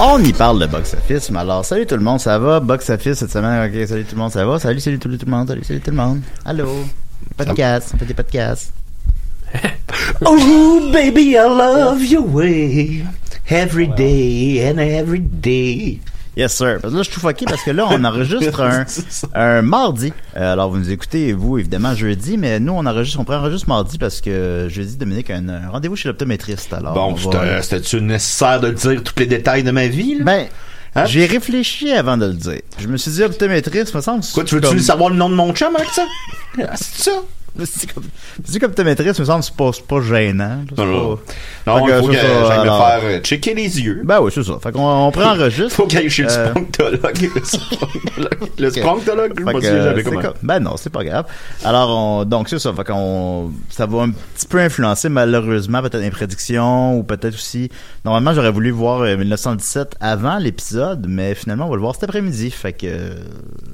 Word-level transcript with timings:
On 0.00 0.22
y 0.22 0.32
parle 0.32 0.60
de 0.60 0.66
box-office, 0.66 1.28
mais 1.32 1.40
alors, 1.40 1.64
salut 1.64 1.84
tout 1.84 1.96
le 1.96 2.02
monde, 2.02 2.20
ça 2.20 2.38
va? 2.38 2.60
Box-office 2.60 3.18
cette 3.18 3.32
semaine, 3.32 3.68
ok, 3.68 3.88
salut 3.88 4.04
tout 4.04 4.14
le 4.14 4.20
monde, 4.20 4.30
ça 4.30 4.46
va? 4.46 4.56
Salut, 4.60 4.78
salut 4.78 5.00
tout, 5.00 5.08
le 5.08 5.18
monde, 5.26 5.48
salut, 5.48 5.64
salut 5.64 5.80
tout 5.80 5.90
le 5.90 5.96
monde. 5.96 6.20
Allô? 6.44 6.84
Podcast, 7.36 7.90
on 7.94 7.98
fait 7.98 8.04
des 8.04 8.14
podcasts. 8.14 8.72
oh, 10.24 10.90
baby, 10.92 11.34
I 11.34 11.48
love 11.48 12.04
your 12.04 12.24
way. 12.24 13.04
Every 13.50 13.88
day 13.88 14.70
and 14.70 14.78
every 14.78 15.18
day. 15.18 15.98
Yes, 16.38 16.54
sir. 16.54 16.78
Parce 16.80 16.92
que 16.94 16.98
là, 16.98 17.02
je 17.02 17.10
suis 17.10 17.20
tout 17.20 17.44
parce 17.46 17.62
que 17.64 17.70
là, 17.72 17.86
on 17.90 18.04
enregistre 18.04 18.60
un, 18.62 18.84
un 19.34 19.60
mardi. 19.62 20.12
Euh, 20.36 20.52
alors, 20.52 20.70
vous 20.70 20.78
nous 20.78 20.90
écoutez, 20.90 21.32
vous, 21.32 21.58
évidemment, 21.58 21.94
jeudi, 21.96 22.36
mais 22.38 22.60
nous, 22.60 22.72
on 22.72 22.86
enregistre, 22.86 23.18
on 23.18 23.24
prend 23.24 23.36
enregistre 23.38 23.68
mardi 23.68 23.98
parce 23.98 24.20
que 24.20 24.68
jeudi, 24.70 24.96
Dominique 24.96 25.30
a 25.30 25.34
un, 25.36 25.48
un 25.48 25.68
rendez-vous 25.68 25.96
chez 25.96 26.08
l'optométriste. 26.08 26.72
Alors, 26.72 26.92
on 26.96 27.12
Bon, 27.12 27.30
va- 27.30 27.60
c'était-tu 27.60 28.00
nécessaire 28.00 28.60
de 28.60 28.70
dire 28.70 29.02
tous 29.02 29.14
les 29.18 29.26
détails 29.26 29.64
de 29.64 29.70
ma 29.72 29.88
vie? 29.88 30.14
là? 30.18 30.24
Ben, 30.24 30.46
Hein? 30.94 31.04
j'ai 31.04 31.26
réfléchi 31.26 31.92
avant 31.92 32.16
de 32.16 32.26
le 32.26 32.32
dire. 32.32 32.60
Je 32.78 32.86
me 32.88 32.96
suis 32.96 33.10
dit, 33.10 33.22
optométriste, 33.22 33.94
me 33.94 34.00
semble. 34.00 34.24
Quoi, 34.32 34.42
tu 34.44 34.54
veux-tu 34.54 34.68
comme... 34.68 34.78
savoir 34.78 35.10
le 35.10 35.16
nom 35.16 35.28
de 35.28 35.34
mon 35.34 35.52
chum 35.52 35.74
avec 35.76 35.88
ça? 35.90 36.06
Ah, 36.60 36.72
C'est 36.76 37.10
ça? 37.10 37.12
Je 37.58 37.62
me 37.62 37.66
suis 37.66 37.80
dit, 37.80 37.86
comme- 37.88 38.04
je 39.16 39.20
me 39.20 39.26
semble, 39.26 39.42
c'est 39.42 39.54
pas, 39.56 39.70
c'est 39.72 39.84
pas 39.86 40.00
gênant. 40.00 40.60
c'est 40.68 40.84
Non, 40.84 41.18
non. 41.66 41.88
il 41.88 41.92
faut 42.00 42.06
que 42.06 42.14
c'est 42.14 42.20
j'aille 42.46 42.58
me 42.60 42.64
faire 42.64 43.00
euh, 43.02 43.20
checker 43.20 43.54
les 43.54 43.80
yeux. 43.80 44.02
Ben 44.04 44.20
oui, 44.20 44.30
c'est 44.32 44.44
ça. 44.44 44.58
Fait 44.62 44.70
qu'on 44.70 44.88
on 44.88 45.10
prend 45.10 45.32
enregistre. 45.32 45.72
Faut 45.74 45.86
qu'il 45.86 45.98
aille 45.98 46.08
chez 46.08 46.22
le 46.22 46.30
Euh, 46.30 46.48
spronctologue. 46.50 47.30
Le 48.58 48.70
spronctologue. 48.70 49.38
Le 49.40 49.44
je 49.44 49.56
me 49.56 49.60
jamais 49.82 49.96
c'est 49.96 50.02
comment. 50.04 50.20
comme- 50.22 50.34
Ben 50.42 50.60
non, 50.60 50.76
c'est 50.76 50.90
pas 50.92 51.02
grave. 51.04 51.24
Alors, 51.64 51.90
on, 51.90 52.24
donc 52.24 52.48
c'est 52.48 52.58
ça. 52.60 52.72
Fait 52.72 52.84
qu'on, 52.84 53.50
ça 53.70 53.86
va 53.86 54.02
un 54.02 54.10
petit 54.10 54.46
peu 54.46 54.58
influencer 54.60 55.08
malheureusement 55.08 55.80
peut-être 55.82 56.00
mes 56.00 56.10
prédictions 56.10 56.96
ou 56.96 57.02
peut-être 57.02 57.34
aussi. 57.34 57.70
Normalement, 58.04 58.32
j'aurais 58.34 58.52
voulu 58.52 58.70
voir 58.70 59.00
euh, 59.02 59.16
1917 59.16 59.96
avant 60.00 60.38
l'épisode, 60.38 61.06
mais 61.08 61.34
finalement, 61.34 61.66
on 61.66 61.70
va 61.70 61.74
le 61.76 61.82
voir 61.82 61.94
cet 61.94 62.04
après-midi. 62.04 62.50
Fait 62.50 62.72
que 62.72 62.86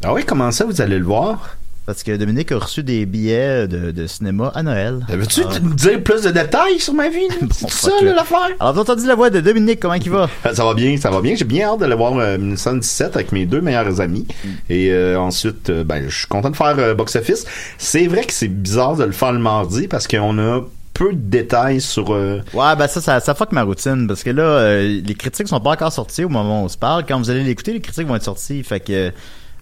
Ah 0.03 0.13
oui, 0.15 0.25
comment 0.25 0.51
ça, 0.51 0.65
vous 0.65 0.81
allez 0.81 0.99
le 0.99 1.05
voir? 1.05 1.57
Parce 1.87 2.03
que 2.03 2.17
Dominique 2.17 2.51
a 2.53 2.59
reçu 2.59 2.83
des 2.83 3.05
billets 3.07 3.69
de, 3.69 3.91
de 3.91 4.07
cinéma 4.07 4.51
à 4.55 4.63
Noël. 4.63 5.01
Veux-tu 5.09 5.43
Ah. 5.45 5.61
me 5.61 5.75
dire 5.75 6.03
plus 6.03 6.23
de 6.23 6.31
détails 6.31 6.81
sur 6.81 6.95
ma 6.95 7.09
vie? 7.09 7.29
Bon, 7.41 7.49
C'est 7.69 7.91
ça, 7.91 7.91
l'affaire? 8.03 8.49
Alors, 8.59 8.75
vous 8.75 8.81
entendu 8.81 9.07
la 9.07 9.15
voix 9.15 9.29
de 9.31 9.41
Dominique, 9.41 9.81
comment 9.81 9.95
il 9.95 10.11
va? 10.11 10.29
Ça 10.55 10.65
va 10.65 10.75
bien, 10.75 10.97
ça 10.97 11.11
va 11.11 11.21
bien. 11.21 11.35
J'ai 11.35 11.45
bien 11.45 11.69
hâte 11.69 11.81
de 11.81 11.87
le 11.87 11.95
voir 11.95 12.17
euh, 12.19 12.39
1917 12.39 13.17
avec 13.17 13.33
mes 13.33 13.45
deux 13.47 13.61
meilleurs 13.61 14.01
amis. 14.01 14.27
Mm. 14.45 14.49
Et 14.71 14.91
euh, 14.93 15.19
ensuite, 15.19 15.71
euh, 15.71 15.85
ben, 15.85 16.05
je 16.09 16.17
suis 16.17 16.27
content 16.27 16.51
de 16.51 16.57
faire 16.57 16.75
euh, 16.79 16.95
Box 16.95 17.17
Office. 17.17 17.45
C'est 17.79 18.07
vrai 18.07 18.25
que 18.25 18.33
c'est 18.33 18.49
bizarre 18.49 18.97
de 18.97 19.05
le 19.05 19.13
faire 19.13 19.33
le 19.33 19.39
mardi 19.39 19.87
parce 19.89 20.07
qu'on 20.09 20.39
a 20.39 20.61
peu 20.95 21.13
de 21.13 21.19
détails 21.19 21.81
sur... 21.81 22.15
euh, 22.15 22.41
Ouais, 22.55 22.77
ben 22.77 22.87
ça, 22.87 23.01
ça, 23.01 23.19
ça 23.21 23.35
fuck 23.35 23.51
ma 23.51 23.63
routine, 23.65 24.07
parce 24.07 24.23
que 24.23 24.31
là, 24.31 24.43
euh, 24.45 25.01
les 25.05 25.15
critiques 25.17 25.49
sont 25.49 25.59
pas 25.59 25.71
encore 25.73 25.93
sorties 25.93 26.23
au 26.25 26.29
moment 26.29 26.63
où 26.63 26.65
on 26.67 26.69
se 26.69 26.79
parle. 26.79 27.05
Quand 27.07 27.19
vous 27.19 27.31
allez 27.31 27.43
l'écouter, 27.43 27.73
les 27.73 27.81
critiques 27.81 28.07
vont 28.07 28.15
être 28.15 28.23
sorties, 28.23 28.63
fait 28.63 28.79
que, 28.79 29.11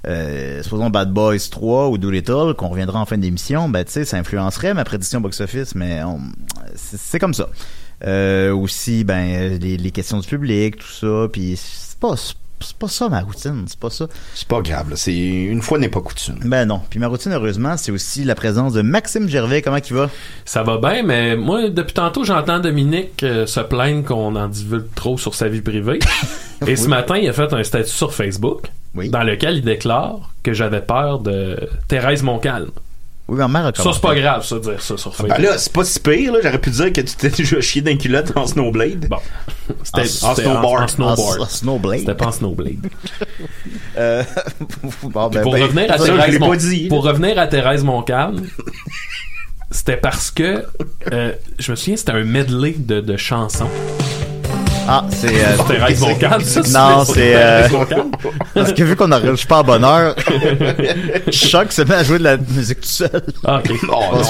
euh, 0.06 0.62
supposons 0.62 0.90
Bad 0.90 1.12
Boys 1.12 1.48
3 1.50 1.88
ou 1.88 1.98
Doolittle, 1.98 2.54
qu'on 2.56 2.68
reviendra 2.68 3.00
en 3.00 3.06
fin 3.06 3.18
d'émission, 3.18 3.68
ben 3.68 3.84
tu 3.84 3.92
sais, 3.92 4.04
ça 4.04 4.16
influencerait 4.18 4.74
ma 4.74 4.84
prédiction 4.84 5.20
box-office, 5.20 5.74
mais 5.74 6.00
c'est 6.74 7.18
comme 7.18 7.34
ça. 7.34 7.48
Euh, 8.04 8.52
aussi, 8.52 9.04
ben, 9.04 9.58
les, 9.58 9.76
les 9.76 9.90
questions 9.92 10.18
du 10.18 10.26
public, 10.26 10.76
tout 10.76 10.88
ça, 10.88 11.28
puis 11.32 11.56
c'est 11.56 11.98
pas, 11.98 12.16
c'est 12.62 12.76
pas 12.76 12.88
ça 12.88 13.08
ma 13.08 13.20
routine, 13.20 13.64
c'est 13.66 13.78
pas 13.78 13.90
ça. 13.90 14.06
c'est 14.34 14.48
pas 14.48 14.60
grave, 14.60 14.90
là. 14.90 14.96
C'est 14.96 15.14
une 15.14 15.62
fois 15.62 15.78
n'est 15.78 15.88
pas 15.88 16.00
coutume. 16.00 16.38
Ben 16.44 16.66
non. 16.66 16.80
Puis 16.90 16.98
ma 16.98 17.08
routine, 17.08 17.32
heureusement, 17.32 17.76
c'est 17.76 17.92
aussi 17.92 18.24
la 18.24 18.34
présence 18.34 18.72
de 18.72 18.82
Maxime 18.82 19.28
Gervais. 19.28 19.62
Comment 19.62 19.76
il 19.78 19.94
va? 19.94 20.10
Ça 20.44 20.62
va 20.62 20.78
bien, 20.78 21.02
mais 21.02 21.36
moi, 21.36 21.68
depuis 21.68 21.94
tantôt, 21.94 22.24
j'entends 22.24 22.58
Dominique 22.60 23.22
euh, 23.22 23.46
se 23.46 23.60
plaindre 23.60 24.04
qu'on 24.04 24.36
en 24.36 24.48
divulgue 24.48 24.92
trop 24.94 25.18
sur 25.18 25.34
sa 25.34 25.48
vie 25.48 25.60
privée. 25.62 25.98
Et 26.66 26.76
ce 26.76 26.88
matin, 26.88 27.16
il 27.16 27.28
a 27.28 27.32
fait 27.32 27.52
un 27.52 27.62
statut 27.64 27.90
sur 27.90 28.14
Facebook 28.14 28.68
Oui. 28.94 29.08
dans 29.10 29.22
lequel 29.24 29.56
il 29.56 29.62
déclare 29.64 30.30
que 30.42 30.52
j'avais 30.52 30.80
peur 30.80 31.18
de 31.18 31.68
Thérèse 31.88 32.22
Montcalm. 32.22 32.70
Oui, 33.32 33.38
ma 33.38 33.48
mère 33.48 33.64
a 33.66 33.72
Ça, 33.74 33.90
c'est 33.94 34.00
pas 34.02 34.14
grave, 34.14 34.44
ça, 34.44 34.56
de 34.56 34.60
dire 34.60 34.82
ça 34.82 34.94
sur 34.98 35.16
Facebook. 35.16 35.38
Ben 35.38 35.42
là, 35.42 35.56
c'est 35.56 35.72
pas 35.72 35.84
si 35.84 35.98
pire, 35.98 36.32
là. 36.34 36.40
J'aurais 36.42 36.58
pu 36.60 36.68
dire 36.68 36.92
que 36.92 37.00
tu 37.00 37.16
t'es 37.16 37.30
déjà 37.30 37.62
chié 37.62 37.80
d'un 37.80 37.96
culotte 37.96 38.30
en 38.36 38.46
snowblade. 38.46 39.08
Bon. 39.08 39.16
C'était 39.82 40.00
En- 40.00 40.02
en 40.02 40.34
c'était 40.34 40.42
snowboard. 40.42 40.64
En, 40.66 40.76
en 40.76 40.82
Ah, 40.82 40.88
snowboard. 40.88 41.42
s- 41.42 41.48
Snowblade. 41.60 41.98
C'était 42.00 42.14
pas 42.14 42.26
en 42.26 42.32
snowblade. 42.32 42.76
Euh, 43.96 44.22
bon, 45.02 45.28
ben, 45.28 45.42
pour 45.42 45.52
ben, 45.52 45.62
revenir 45.62 45.90
à 45.92 45.98
Thérèse 45.98 46.38
Mon- 46.38 46.54
dit. 46.54 46.88
pour 46.88 47.04
revenir 47.04 47.38
à 47.38 47.46
Thérèse 47.46 47.84
Montcalm, 47.84 48.42
c'était 49.70 49.96
parce 49.98 50.30
que 50.30 50.64
euh, 51.12 51.32
je 51.58 51.70
me 51.70 51.76
souviens 51.76 51.96
c'était 51.96 52.12
un 52.12 52.24
medley 52.24 52.74
de, 52.78 53.00
de 53.00 53.16
chansons. 53.16 53.68
Ah, 54.88 55.04
c'est. 55.10 55.28
euh, 55.28 55.56
Thérèse 55.68 55.98
c'est- 55.98 56.06
Montcalm, 56.06 56.40
ça, 56.42 56.60
Non, 56.60 57.04
c'est. 57.04 57.14
Thérèse 57.14 57.72
euh. 57.72 58.02
Parce 58.54 58.72
que 58.72 58.82
vu 58.82 58.96
qu'on 58.96 59.08
n'enregistre 59.08 59.46
pas 59.46 59.58
à 59.58 59.62
bonne 59.62 59.84
heure, 59.84 60.14
Choc 61.30 61.72
se 61.72 61.82
met 61.82 61.94
à 61.94 62.02
jouer 62.04 62.18
de 62.18 62.24
la 62.24 62.36
musique 62.36 62.80
tout 62.80 62.88
seul. 62.88 63.22
Ah, 63.46 63.60
ok. 63.64 63.72
Oh, 63.88 63.94
non. 64.12 64.20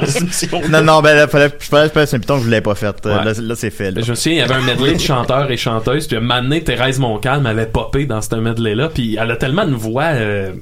excusez. 0.00 0.48
Non. 0.52 0.60
Non, 0.70 0.82
non, 0.82 1.00
ben 1.02 1.14
là, 1.16 1.28
fallait, 1.28 1.50
fallait, 1.58 1.88
fallait, 1.88 2.06
c'est 2.06 2.16
un 2.16 2.20
piton 2.20 2.38
que 2.38 2.44
je 2.44 2.50
l'avais 2.50 2.62
pas 2.62 2.74
fait. 2.74 2.94
Euh, 3.06 3.18
Ouais. 3.18 3.24
Là, 3.24 3.32
là, 3.40 3.54
c'est 3.56 3.70
fait. 3.70 3.90
Là. 3.90 4.00
Je 4.02 4.10
me 4.10 4.14
souviens, 4.16 4.32
il 4.32 4.38
y 4.38 4.42
avait 4.42 4.54
un 4.54 4.60
medley 4.66 4.94
de 4.94 5.00
chanteurs 5.00 5.50
et 5.50 5.56
chanteuses, 5.56 6.06
puis 6.06 6.16
un 6.16 6.20
moment 6.20 6.42
donné, 6.42 6.62
Thérèse 6.62 6.98
Montcalm 6.98 7.46
avait 7.46 7.66
popé 7.66 8.06
dans 8.06 8.20
ce 8.22 8.34
medley-là, 8.36 8.90
puis 8.92 9.16
elle 9.20 9.30
a 9.30 9.36
tellement 9.36 9.64
une 9.64 9.74
voix 9.74 10.04
euh, 10.12 10.52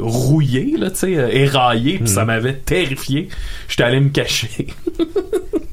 rouillée, 0.00 0.76
là, 0.78 0.90
tu 0.90 0.96
sais, 0.96 1.16
euh, 1.16 1.28
éraillée, 1.30 1.94
puis 1.94 2.04
Mm. 2.04 2.06
ça 2.14 2.24
m'avait 2.24 2.54
terrifié. 2.54 3.28
J'étais 3.68 3.82
allé 3.84 4.00
me 4.00 4.08
cacher. 4.10 4.66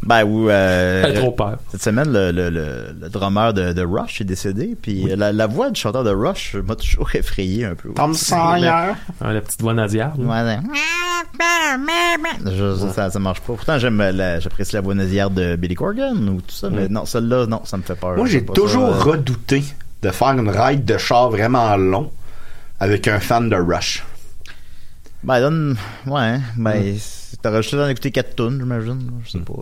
Ben, 0.04 0.24
ou. 0.24 0.50
Euh, 0.50 1.02
J'avais 1.02 1.16
trop 1.20 1.32
peur. 1.34 1.58
Cette 1.70 1.84
semaine, 1.84 2.10
le, 2.14 2.32
le, 2.32 2.50
le, 2.50 2.96
le 2.98 3.10
drummer 3.10 3.54
de, 3.54 3.74
de 3.74 3.82
Rush 3.86 4.22
est 4.22 4.24
décédé, 4.24 4.78
puis 4.82 5.04
la, 5.18 5.34
la 5.34 5.48
voix 5.48 5.70
du 5.70 5.78
chanteur 5.82 6.06
de 6.06 6.12
Rush 6.12 6.56
m'a 6.66 6.78
toujours 6.78 7.14
effrayé 7.14 7.66
un 7.66 7.76
peu. 7.76 7.90
Tom 7.94 8.14
Sawyer. 8.14 8.68
Hein, 8.70 8.96
la 9.34 9.42
petite 9.42 9.62
voix 9.62 9.74
ouais. 9.74 10.60
Je- 12.46 12.88
ça, 12.94 13.10
ça 13.10 13.20
marche 13.20 13.42
pas. 13.42 13.54
Pourtant, 13.54 13.78
j'aime 13.80 13.98
la, 13.98 14.40
j'apprécie 14.40 14.76
la 14.76 14.82
voix 14.82 14.96
nasillarde 14.96 15.34
de 15.34 15.56
Billy 15.58 15.76
Corgan 15.76 16.16
ou 16.30 16.42
tout 16.42 16.56
ça, 16.56 16.70
mais 16.70 16.88
non, 16.88 17.06
celle-là, 17.06 17.46
non, 17.46 17.62
ça 17.66 17.76
me 17.78 17.84
fait 17.84 17.96
peur. 17.96 18.16
Moi, 18.16 18.28
j'ai 18.28 18.46
toujours 18.46 18.96
ça. 18.96 19.04
redouté 19.04 19.62
de 20.04 20.10
faire 20.12 20.30
une 20.40 20.50
ride 20.50 20.86
de 20.86 20.98
char 20.98 21.30
vraiment 21.30 21.76
long 21.76 22.12
avec 22.80 23.08
un 23.10 23.20
fan 23.20 23.50
de 23.50 23.56
Rush. 23.58 24.06
Ben, 25.24 25.40
donne. 25.42 25.76
Ouais, 26.06 26.40
ben, 26.56 26.96
t'aurais 27.42 27.62
juste 27.62 27.76
d'en 27.76 27.88
écouter 27.88 28.12
4 28.12 28.36
tonnes, 28.36 28.60
j'imagine. 28.60 29.12
Je 29.26 29.32
sais 29.32 29.40
pas. 29.40 29.54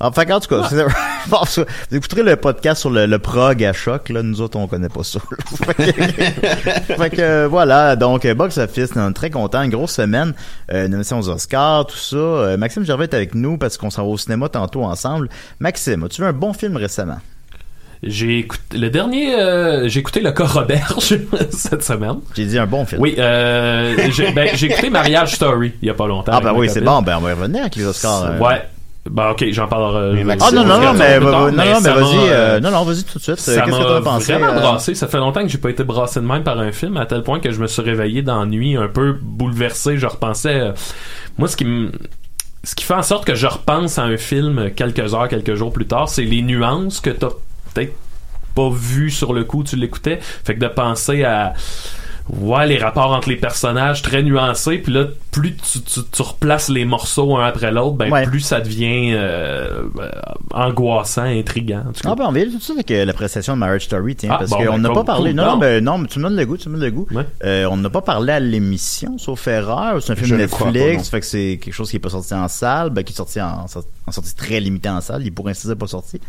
En 0.00 0.12
fait, 0.12 0.30
en 0.32 0.38
tout 0.38 0.48
cas, 0.48 0.68
vous 1.26 1.96
écouterez 1.96 2.22
le 2.22 2.36
podcast 2.36 2.82
sur 2.82 2.90
le, 2.90 3.06
le 3.06 3.18
prog 3.18 3.64
à 3.64 3.72
choc, 3.72 4.10
là. 4.10 4.22
Nous 4.22 4.40
autres, 4.40 4.56
on 4.56 4.68
connaît 4.68 4.88
pas 4.88 5.02
ça. 5.02 5.18
fait 5.48 5.74
que, 5.74 5.82
fait 6.94 7.10
que, 7.10 7.46
voilà. 7.46 7.96
Donc, 7.96 8.24
Box 8.26 8.58
Office, 8.58 8.90
on 8.94 9.10
est 9.10 9.12
très 9.12 9.30
content. 9.30 9.62
Une 9.62 9.70
grosse 9.70 9.94
semaine. 9.94 10.34
Euh, 10.72 10.86
une 10.86 10.94
émission 10.94 11.18
aux 11.18 11.28
Oscars, 11.28 11.86
tout 11.86 11.96
ça. 11.96 12.16
Euh, 12.16 12.56
Maxime 12.56 12.84
Gervais 12.84 13.04
est 13.04 13.14
avec 13.14 13.34
nous 13.34 13.58
parce 13.58 13.76
qu'on 13.76 13.90
s'en 13.90 14.02
va 14.04 14.08
au 14.08 14.18
cinéma 14.18 14.48
tantôt 14.48 14.84
ensemble. 14.84 15.28
Maxime, 15.58 16.04
as-tu 16.04 16.22
vu 16.22 16.28
un 16.28 16.32
bon 16.32 16.52
film 16.52 16.76
récemment? 16.76 17.18
J'ai 18.02 18.38
écouté, 18.38 18.78
le 18.78 18.90
dernier, 18.90 19.34
euh, 19.34 19.88
j'ai 19.88 20.00
écouté 20.00 20.20
Le 20.20 20.30
Corps 20.32 20.52
Roberge 20.54 21.18
cette 21.50 21.82
semaine. 21.82 22.16
J'ai 22.36 22.44
dit 22.46 22.58
un 22.58 22.66
bon 22.66 22.84
film. 22.86 23.00
Oui, 23.00 23.16
euh, 23.18 23.96
j'ai, 24.12 24.30
ben, 24.32 24.50
j'ai 24.54 24.66
écouté 24.66 24.88
Mariage 24.90 25.34
Story 25.34 25.72
il 25.82 25.88
y 25.88 25.90
a 25.90 25.94
pas 25.94 26.06
longtemps. 26.06 26.32
Ah, 26.34 26.40
ben 26.40 26.52
oui, 26.54 26.68
c'est 26.70 26.80
bon. 26.80 27.02
Ben, 27.02 27.16
on 27.18 27.20
va 27.22 27.30
y 27.30 27.32
revenir 27.34 27.62
avec 27.62 27.74
les 27.76 27.84
Oscars. 27.86 28.24
euh. 28.24 28.38
Ouais. 28.38 28.62
Bah 29.10 29.30
ok, 29.32 29.42
j'en 29.52 29.66
parlerai. 29.68 30.20
Euh, 30.22 30.36
Ah 30.38 30.50
non, 30.52 30.64
non, 30.64 30.78
non, 30.80 30.92
mais, 30.92 31.18
non, 31.18 31.50
non, 31.50 31.52
mais 31.56 31.72
vas-y, 31.90 32.28
euh, 32.28 32.60
non, 32.60 32.70
non, 32.70 32.84
vas-y 32.84 33.04
tout 33.04 33.18
de 33.18 33.22
suite. 33.22 33.38
Ça 33.38 33.64
m'a 33.64 33.72
vraiment 34.18 34.46
euh, 34.48 34.60
brassé. 34.60 34.94
Ça 34.94 35.08
fait 35.08 35.16
longtemps 35.16 35.40
que 35.42 35.48
j'ai 35.48 35.56
pas 35.58 35.70
été 35.70 35.82
brassé 35.82 36.20
de 36.20 36.26
même 36.26 36.42
par 36.42 36.58
un 36.58 36.72
film, 36.72 36.96
à 36.98 37.06
tel 37.06 37.22
point 37.22 37.40
que 37.40 37.50
je 37.50 37.58
me 37.58 37.66
suis 37.68 37.80
réveillé 37.80 38.20
d'ennui, 38.22 38.76
un 38.76 38.88
peu 38.88 39.16
bouleversé. 39.20 39.96
Je 39.96 40.06
repensais. 40.06 40.60
euh, 40.60 40.72
moi, 41.38 41.48
ce 41.48 41.56
qui 41.56 41.64
me. 41.64 41.90
Ce 42.64 42.74
qui 42.74 42.84
fait 42.84 42.94
en 42.94 43.02
sorte 43.02 43.24
que 43.24 43.34
je 43.34 43.46
repense 43.46 43.98
à 43.98 44.02
un 44.02 44.16
film 44.18 44.70
quelques 44.76 45.14
heures, 45.14 45.28
quelques 45.28 45.54
jours 45.54 45.72
plus 45.72 45.86
tard, 45.86 46.08
c'est 46.08 46.24
les 46.24 46.42
nuances 46.42 47.00
que 47.00 47.08
t'as 47.10 47.28
peut-être 47.86 47.94
pas 48.54 48.70
vues 48.70 49.10
sur 49.10 49.32
le 49.32 49.44
coup, 49.44 49.62
tu 49.64 49.76
l'écoutais. 49.76 50.18
Fait 50.20 50.54
que 50.54 50.60
de 50.60 50.68
penser 50.68 51.24
à 51.24 51.54
ouais 52.30 52.66
les 52.66 52.76
rapports 52.76 53.12
entre 53.12 53.30
les 53.30 53.36
personnages 53.36 54.02
très 54.02 54.22
nuancés 54.22 54.76
puis 54.76 54.92
là 54.92 55.06
plus 55.30 55.56
tu, 55.56 55.80
tu, 55.80 56.00
tu 56.12 56.20
replaces 56.20 56.68
les 56.68 56.84
morceaux 56.84 57.34
un 57.38 57.46
après 57.46 57.70
l'autre 57.72 57.96
ben 57.96 58.12
Ouais. 58.12 58.26
plus 58.26 58.40
ça 58.40 58.60
devient 58.60 59.12
euh, 59.14 59.84
euh, 59.98 60.10
angoissant 60.52 61.22
intriguant 61.22 61.84
en 61.88 61.92
tout 61.92 62.02
cas. 62.02 62.10
Ah 62.12 62.14
ben 62.14 62.26
on 62.28 62.32
vient 62.32 62.44
tout 62.44 62.58
de 62.58 62.62
suite 62.62 62.76
avec 62.76 62.90
euh, 62.90 63.06
l'appréciation 63.06 63.54
de 63.54 63.58
Marriage 63.60 63.84
Story, 63.86 64.14
tiens, 64.14 64.32
Ah, 64.34 64.38
parce 64.40 64.50
bon, 64.50 64.58
qu'on 64.58 64.72
ben, 64.72 64.78
n'a 64.78 64.90
pas 64.90 65.04
parlé. 65.04 65.32
non, 65.32 65.46
non, 65.52 65.56
ben, 65.56 65.82
non, 65.82 65.96
mais 65.96 66.06
tu 66.08 66.18
me 66.18 66.24
donnes 66.24 66.36
le 66.36 66.44
goût, 66.44 66.58
tu 66.58 66.68
me 66.68 66.74
donnes 66.74 66.84
le 66.84 66.90
goût. 66.90 67.06
Ouais. 67.12 67.24
Euh, 67.44 67.64
on 67.70 67.78
n'a 67.78 67.88
pas 67.88 68.02
parlé 68.02 68.34
à 68.34 68.40
l'émission, 68.40 69.16
sauf 69.16 69.46
erreur. 69.48 70.02
C'est 70.02 70.12
un 70.12 70.16
film 70.16 70.28
Je 70.28 70.34
Netflix, 70.34 71.04
pas, 71.08 71.16
fait 71.16 71.20
que 71.20 71.26
c'est 71.26 71.58
quelque 71.62 71.72
chose 71.74 71.88
qui 71.88 71.96
est 71.96 72.00
pas 72.00 72.10
sorti 72.10 72.34
en 72.34 72.48
salle, 72.48 72.90
ben, 72.90 73.04
qui 73.04 73.14
est 73.14 73.16
sorti 73.16 73.40
en, 73.40 73.64
en 74.06 74.12
sortie 74.12 74.34
très 74.36 74.60
limitée 74.60 74.90
en 74.90 75.00
salle. 75.00 75.22
Il 75.24 75.32
pourrait 75.32 75.52
ainsi 75.52 75.66
dire 75.66 75.76
pas 75.78 75.86
sorti. 75.86 76.20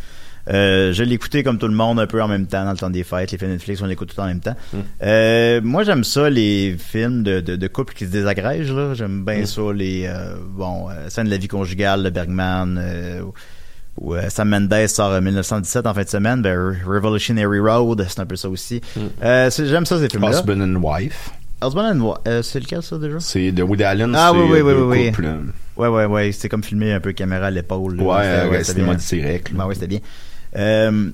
Euh, 0.50 0.94
je 0.94 1.04
écouté 1.04 1.44
comme 1.44 1.57
tout 1.60 1.68
le 1.68 1.74
monde 1.75 2.00
un 2.00 2.07
peu 2.07 2.22
en 2.24 2.28
même 2.28 2.48
temps 2.48 2.66
dans 2.66 2.72
le 2.72 2.78
temps 2.78 2.90
des 2.90 3.04
fêtes. 3.04 3.31
Les 3.31 3.38
films 3.38 3.51
Netflix, 3.51 3.81
on 3.81 3.86
l'écoute 3.86 4.13
tout 4.16 4.19
en 4.22 4.25
même 4.25 4.40
temps. 4.40 4.56
Mm. 4.74 4.78
Euh, 5.04 5.62
moi, 5.63 5.84
j'aime 5.84 6.04
ça, 6.04 6.30
les 6.30 6.75
films 6.78 7.24
de, 7.24 7.40
de, 7.40 7.56
de 7.56 7.68
couples 7.68 7.94
qui 7.94 8.06
se 8.06 8.12
désagrègent. 8.12 8.74
Là. 8.74 8.94
J'aime 8.96 9.19
Mm. 9.22 9.25
bien 9.25 9.46
ça, 9.46 9.62
les 9.74 10.06
euh, 10.07 10.36
bon, 10.56 10.88
scènes 11.10 11.25
de 11.25 11.31
la 11.31 11.38
vie 11.38 11.48
conjugale 11.48 12.04
de 12.04 12.10
Bergman. 12.10 12.80
Ou 14.01 14.16
Sam 14.30 14.50
Mendes 14.50 14.88
sort 14.88 15.12
en 15.12 15.22
1917 15.22 15.86
en 15.86 15.94
fin 15.94 16.04
de 16.04 16.07
semaine, 16.10 16.42
ben, 16.42 16.56
Re- 16.57 16.84
Revolutionary 16.86 17.60
Road, 17.60 18.06
c'est 18.07 18.19
un 18.22 18.25
peu 18.25 18.38
ça 18.38 18.50
aussi. 18.50 18.81
Mm. 18.95 19.00
Euh, 19.24 19.50
c'est- 19.50 19.66
J'aime 19.66 19.86
ça 19.86 20.00
ces 20.00 20.07
films-là. 20.10 20.31
Husband 20.40 20.62
and 20.62 20.75
Wife. 20.81 21.31
Husband 21.62 21.84
and 21.84 22.00
Wife, 22.00 22.42
c'est 22.44 22.62
lequel 22.62 22.81
ça 22.81 22.98
déjà? 22.98 23.19
C'est 23.19 23.52
de 23.52 23.62
Woody 23.62 23.84
Allen. 23.84 24.13
Ah, 24.16 24.31
c'est 24.34 24.40
oui, 24.40 24.45
oui, 24.50 24.62
oui, 24.62 24.74
deux 24.74 24.84
oui, 24.84 25.12
oui. 25.19 25.28
Ouais, 25.75 25.88
ouais, 25.90 26.06
ouais, 26.06 26.31
c'était 26.31 26.48
comme 26.50 26.63
filmé 26.63 26.94
un 26.94 27.02
peu 27.02 27.12
caméra 27.12 27.48
à 27.48 27.52
l'épaule. 27.52 28.00
Ouais, 28.02 28.16
C'était- 28.24 28.50
ouais, 28.50 28.63
c'était 28.63 28.81
bien. 28.84 28.95
direct. 28.95 29.52
Ben 29.54 29.66
ouais, 29.66 29.74
c'était 29.75 29.88
bien. 29.88 30.00
Euh, 30.56 31.10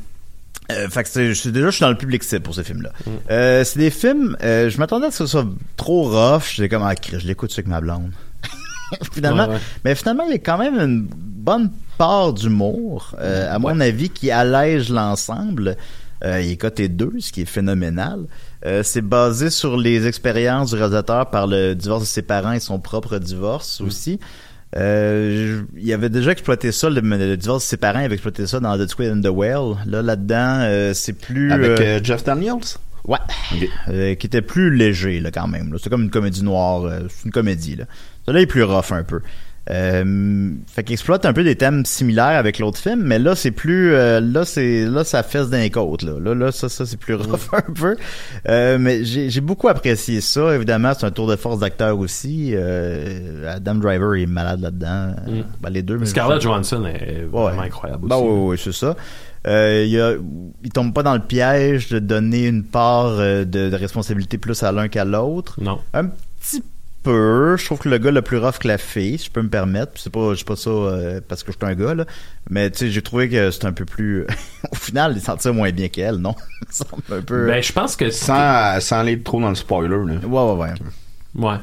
euh, 0.72 0.90
fait 0.90 1.04
que 1.04 1.10
c'est- 1.10 1.34
je 1.34 1.50
déjà 1.50 1.68
je 1.68 1.72
suis 1.72 1.82
dans 1.82 1.90
le 1.90 1.98
public 1.98 2.24
cible 2.24 2.42
pour 2.42 2.56
ces 2.56 2.64
films-là. 2.64 2.92
Mm. 3.06 3.10
Euh, 3.32 3.64
c'est 3.64 3.80
des 3.80 3.92
films, 3.92 4.36
euh, 4.44 4.70
je 4.70 4.78
m'attendais 4.80 5.08
à 5.08 5.12
ce 5.12 5.20
que 5.20 5.26
ce 5.26 5.32
soit 5.32 5.46
trop 5.78 6.04
rough. 6.10 6.44
J'étais 6.56 6.70
comme 6.70 6.84
ah 6.84 6.94
je 7.12 7.28
l'écoute 7.28 7.52
avec 7.54 7.68
ma 7.68 7.82
blonde. 7.82 8.12
finalement, 9.14 9.48
Ouais, 9.48 9.56
ouais. 9.56 9.60
mais 9.84 9.96
finalement 9.96 10.24
il 10.26 10.32
y 10.32 10.36
a 10.36 10.40
quand 10.40 10.58
même 10.58 10.76
une 10.80 11.08
bonne 11.10 11.72
part 11.98 12.34
d'humour, 12.34 13.16
euh, 13.20 13.54
à 13.54 13.60
mon 13.60 13.80
avis, 13.80 14.10
qui 14.10 14.32
allège 14.32 14.90
l'ensemble. 14.90 15.76
Euh, 16.24 16.42
il 16.42 16.52
est 16.52 16.58
coté 16.58 16.88
2, 16.88 17.14
ce 17.20 17.32
qui 17.32 17.42
est 17.42 17.46
phénoménal. 17.46 18.22
Euh, 18.66 18.82
c'est 18.84 19.02
basé 19.02 19.50
sur 19.50 19.78
les 19.78 20.08
expériences 20.08 20.72
du 20.72 20.78
réalisateur 20.78 21.30
par 21.30 21.46
le 21.46 21.74
divorce 21.76 22.02
de 22.02 22.08
ses 22.08 22.22
parents 22.22 22.54
et 22.54 22.60
son 22.60 22.80
propre 22.80 23.18
divorce 23.20 23.82
aussi. 23.82 24.20
Euh, 24.78 25.62
il 25.78 25.94
avait 25.94 26.10
déjà 26.10 26.32
exploité 26.32 26.72
ça, 26.72 26.90
le, 26.90 27.00
le 27.00 27.38
divorce 27.38 27.64
de 27.64 27.70
ses 27.70 27.78
parents, 27.78 28.00
il 28.00 28.06
avait 28.06 28.16
exploité 28.16 28.46
ça 28.46 28.60
dans 28.60 28.78
The 28.78 28.88
Squid 28.90 29.12
and 29.12 29.22
the 29.22 29.32
Whale. 29.32 29.78
Là, 29.86 30.02
là-dedans, 30.02 30.60
euh, 30.62 30.94
c'est 30.94 31.14
plus... 31.14 31.52
Avec 31.52 31.70
euh, 31.72 31.78
euh, 31.80 32.00
Jeff 32.04 32.24
Daniels? 32.24 32.56
Ouais. 33.06 33.20
Euh, 33.90 34.16
qui 34.16 34.28
était 34.28 34.42
plus 34.42 34.76
léger, 34.76 35.20
là, 35.20 35.32
quand 35.32 35.48
même. 35.48 35.72
là. 35.72 35.80
C'est 35.82 35.90
comme 35.90 36.02
une 36.04 36.10
comédie 36.10 36.44
noire. 36.44 36.92
c'est 37.10 37.26
une 37.26 37.32
comédie, 37.32 37.76
là. 37.76 37.86
Celui-là 38.26 38.42
est 38.42 38.48
plus 38.48 38.64
rough, 38.64 38.92
un 38.92 39.04
peu. 39.04 39.22
Euh, 39.72 40.52
fait 40.68 40.84
qu'il 40.84 40.94
exploite 40.94 41.26
un 41.26 41.34
peu 41.34 41.44
des 41.44 41.56
thèmes 41.56 41.86
similaires 41.86 42.38
avec 42.38 42.60
l'autre 42.60 42.78
film, 42.78 43.02
mais 43.04 43.18
là, 43.20 43.36
c'est 43.36 43.52
plus... 43.52 43.94
euh, 43.94 44.20
là, 44.20 44.46
c'est 44.46 44.86
là 44.86 45.04
ça 45.04 45.24
fesse 45.24 45.50
d'un 45.50 45.68
côte, 45.70 46.04
là. 46.04 46.20
Là, 46.20 46.36
là 46.36 46.52
ça, 46.52 46.70
ça 46.70 46.86
c'est 46.86 47.00
plus 47.00 47.16
rough 47.16 47.50
un 47.54 47.74
peu. 47.74 47.96
Euh, 48.48 48.78
mais 48.80 49.04
j'ai 49.04 49.30
j'ai 49.30 49.42
beaucoup 49.42 49.68
apprécié 49.68 50.22
ça. 50.22 50.56
Évidemment, 50.56 50.94
c'est 50.98 51.06
un 51.06 51.12
tour 51.12 51.28
de 51.28 51.36
force 51.36 51.60
d'acteur 51.60 51.98
aussi. 51.98 52.52
Euh, 52.54 53.52
Adam 53.56 53.76
Driver 53.76 54.16
est 54.22 54.26
malade 54.28 54.62
là-dedans. 54.62 55.16
Mm. 55.28 55.42
Ben, 55.62 55.70
les 55.72 55.82
deux. 55.82 55.98
mais- 55.98 56.06
Scarlett 56.06 56.42
Johansson 56.42 56.86
est 56.86 57.24
vraiment 57.32 57.58
Ouais. 57.60 57.66
incroyable 57.66 58.08
Ben 58.08 58.18
aussi. 58.18 58.26
oui, 58.28 58.40
oui, 58.52 58.58
c'est 58.64 58.74
ça. 58.74 58.96
Euh, 59.48 59.84
il, 59.86 59.92
y 59.92 60.00
a, 60.00 60.14
il 60.64 60.70
tombe 60.72 60.92
pas 60.94 61.04
dans 61.04 61.14
le 61.14 61.20
piège 61.20 61.90
de 61.90 62.00
donner 62.00 62.48
une 62.48 62.64
part 62.64 63.08
euh, 63.20 63.46
de, 63.46 63.70
de 63.70 63.76
responsabilité 63.76 64.38
plus 64.40 64.64
à 64.64 64.72
l'un 64.72 64.88
qu'à 64.88 65.06
l'autre. 65.06 65.60
Non. 65.62 65.80
Un 65.94 66.06
petit 66.08 66.64
peu. 67.06 67.56
Je 67.58 67.66
trouve 67.66 67.80
que 67.80 67.90
le 67.90 67.98
gars 67.98 68.12
le 68.12 68.22
plus 68.22 68.38
rough 68.38 68.58
que 68.60 68.68
la 68.68 68.78
fille, 68.78 69.18
si 69.18 69.26
je 69.26 69.32
peux 69.32 69.42
me 69.42 69.50
permettre. 69.50 69.94
Puis 69.94 70.04
C'est 70.04 70.12
pas, 70.12 70.34
je 70.34 70.44
pas 70.44 70.56
ça 70.56 70.70
euh, 70.70 71.22
parce 71.28 71.44
que 71.44 71.52
je 71.52 71.58
suis 71.58 71.72
un 71.72 71.76
gars 71.76 71.94
là, 71.94 72.06
mais 72.50 72.70
tu 72.70 72.80
sais, 72.80 72.92
j'ai 72.92 73.02
trouvé 73.02 73.30
que 73.30 73.52
c'est 73.52 73.66
un 73.66 73.74
peu 73.74 73.86
plus. 73.86 74.26
Au 74.72 74.76
final, 74.76 75.14
il 75.16 75.22
sentait 75.22 75.52
moins 75.52 75.72
bien 75.72 75.88
qu'elle, 75.88 76.16
non? 76.18 76.36
Un 77.12 77.22
peu. 77.22 77.48
Ben, 77.48 77.62
je 77.62 77.72
pense 77.72 77.96
que 77.96 78.10
Sans, 78.10 78.80
sans 78.82 79.00
aller 79.00 79.20
trop 79.22 79.40
dans 79.40 79.50
le 79.50 79.56
spoiler. 79.56 79.90
Là. 79.90 80.28
Ouais, 80.28 80.54
ouais, 80.54 80.74
ouais. 81.36 81.46
Ouais. 81.48 81.58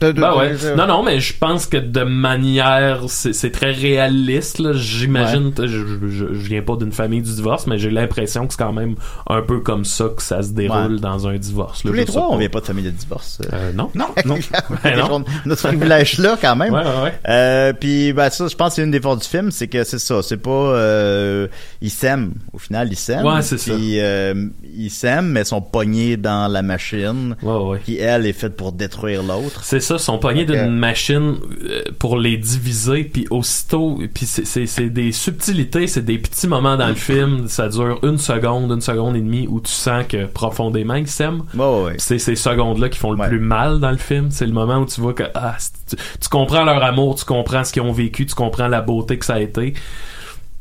Ben 0.00 0.34
ouais. 0.36 0.54
Non, 0.76 0.86
non, 0.86 1.02
mais 1.02 1.18
je 1.20 1.32
pense 1.38 1.66
que 1.66 1.76
de 1.78 2.02
manière, 2.02 3.02
c'est 3.08 3.50
très 3.52 3.70
réaliste. 3.72 4.58
là. 4.58 4.72
J'imagine, 4.74 5.52
je, 5.56 5.66
je, 5.66 6.26
je 6.34 6.48
viens 6.48 6.60
pas 6.62 6.76
d'une 6.76 6.92
famille 6.92 7.22
du 7.22 7.32
divorce, 7.32 7.66
mais 7.66 7.78
j'ai 7.78 7.90
l'impression 7.90 8.46
que 8.46 8.52
c'est 8.52 8.58
quand 8.62 8.72
même 8.72 8.96
un 9.30 9.40
peu 9.40 9.60
comme 9.60 9.84
ça 9.84 10.06
que 10.14 10.22
ça 10.22 10.42
se 10.42 10.50
déroule 10.50 10.94
Ouais. 10.94 11.00
dans 11.00 11.26
un 11.28 11.36
divorce. 11.36 11.84
là. 11.84 11.90
Tous 11.90 11.96
Je 11.96 12.00
les 12.00 12.06
trois, 12.06 12.28
on 12.30 12.36
vient 12.36 12.48
pas 12.48 12.60
de 12.60 12.66
famille 12.66 12.84
de 12.84 12.90
divorce. 12.90 13.40
Euh, 13.52 13.72
non. 13.72 13.90
Non, 13.94 14.08
non. 14.26 14.36
Ben 14.82 14.98
non. 14.98 15.24
On 15.46 15.50
a 15.50 15.56
ce 15.56 15.66
privilège-là 15.68 16.36
quand 16.40 16.56
même. 16.56 16.72
Ouais, 16.74 16.80
ouais, 16.80 17.02
ouais. 17.04 17.12
Euh, 17.28 17.72
puis 17.72 18.12
ben 18.12 18.28
ça, 18.30 18.46
je 18.48 18.56
pense 18.56 18.70
que 18.70 18.74
c'est 18.76 18.82
une 18.84 18.90
des 18.90 19.00
forces 19.00 19.20
du 19.22 19.28
film, 19.28 19.50
c'est 19.50 19.68
que 19.68 19.84
c'est 19.84 19.98
ça, 19.98 20.22
c'est 20.22 20.36
pas 20.36 20.50
euh, 20.50 21.46
ils 21.80 21.90
s'aiment. 21.90 22.34
Au 22.52 22.58
final, 22.58 22.88
ils 22.90 22.96
s'aiment. 22.96 23.24
Ouais, 23.24 23.42
c'est 23.42 23.58
ça. 23.58 23.74
Puis 23.74 24.00
euh, 24.00 24.34
ils 24.76 24.90
s'aiment, 24.90 25.28
mais 25.28 25.44
sont 25.44 25.62
pognés 25.62 26.16
dans 26.16 26.50
la 26.50 26.62
machine 26.62 27.36
Ouais, 27.42 27.56
ouais. 27.56 27.80
qui 27.84 27.98
elle 27.98 28.26
est 28.26 28.32
faite 28.32 28.56
pour 28.56 28.72
détruire 28.72 29.22
l'autre. 29.22 29.60
C'est 29.62 29.80
ça, 29.84 29.98
sont 29.98 30.18
pognés 30.18 30.44
que- 30.46 30.52
d'une 30.52 30.76
machine 30.76 31.36
euh, 31.64 31.82
pour 31.98 32.16
les 32.18 32.36
diviser, 32.36 33.04
puis 33.04 33.26
aussitôt, 33.30 33.98
puis 34.12 34.26
c'est- 34.26 34.44
c'est 34.44 34.66
c'est 34.66 34.90
des 34.90 35.12
subtilités, 35.12 35.86
c'est 35.86 36.04
des 36.04 36.18
petits 36.18 36.48
moments 36.48 36.76
dans 36.76 36.88
le 36.88 36.94
film, 36.94 37.46
ça 37.48 37.68
dure 37.68 37.98
une 38.02 38.18
seconde, 38.18 38.70
une 38.72 38.80
seconde 38.80 39.16
et 39.16 39.20
demie, 39.20 39.46
où 39.48 39.60
tu 39.60 39.70
sens 39.72 40.04
que 40.08 40.26
profondément 40.26 40.94
ils 40.94 41.06
s'aiment. 41.06 41.42
Ouais, 41.54 41.94
C'est 41.98 42.18
ces 42.18 42.36
secondes-là 42.36 42.88
qui 42.88 42.98
font 42.98 43.12
le 43.12 43.18
Ouais. 43.20 43.28
plus 43.28 43.38
mal 43.40 43.78
dans 43.80 43.90
le 43.90 43.96
film. 43.96 44.30
C'est 44.30 44.46
le 44.46 44.52
moment 44.52 44.78
où 44.78 44.86
tu 44.86 45.00
vois 45.00 45.14
que 45.14 45.24
ah, 45.34 45.56
tu, 45.88 45.96
tu 45.96 46.28
comprends 46.28 46.64
leur 46.64 46.82
amour, 46.82 47.14
tu 47.14 47.24
comprends 47.24 47.62
ce 47.64 47.72
qu'ils 47.72 47.82
ont 47.82 47.92
vécu, 47.92 48.26
tu 48.26 48.34
comprends 48.34 48.68
la 48.68 48.80
beauté 48.80 49.18
que 49.18 49.24
ça 49.24 49.34
a 49.34 49.40
été. 49.40 49.74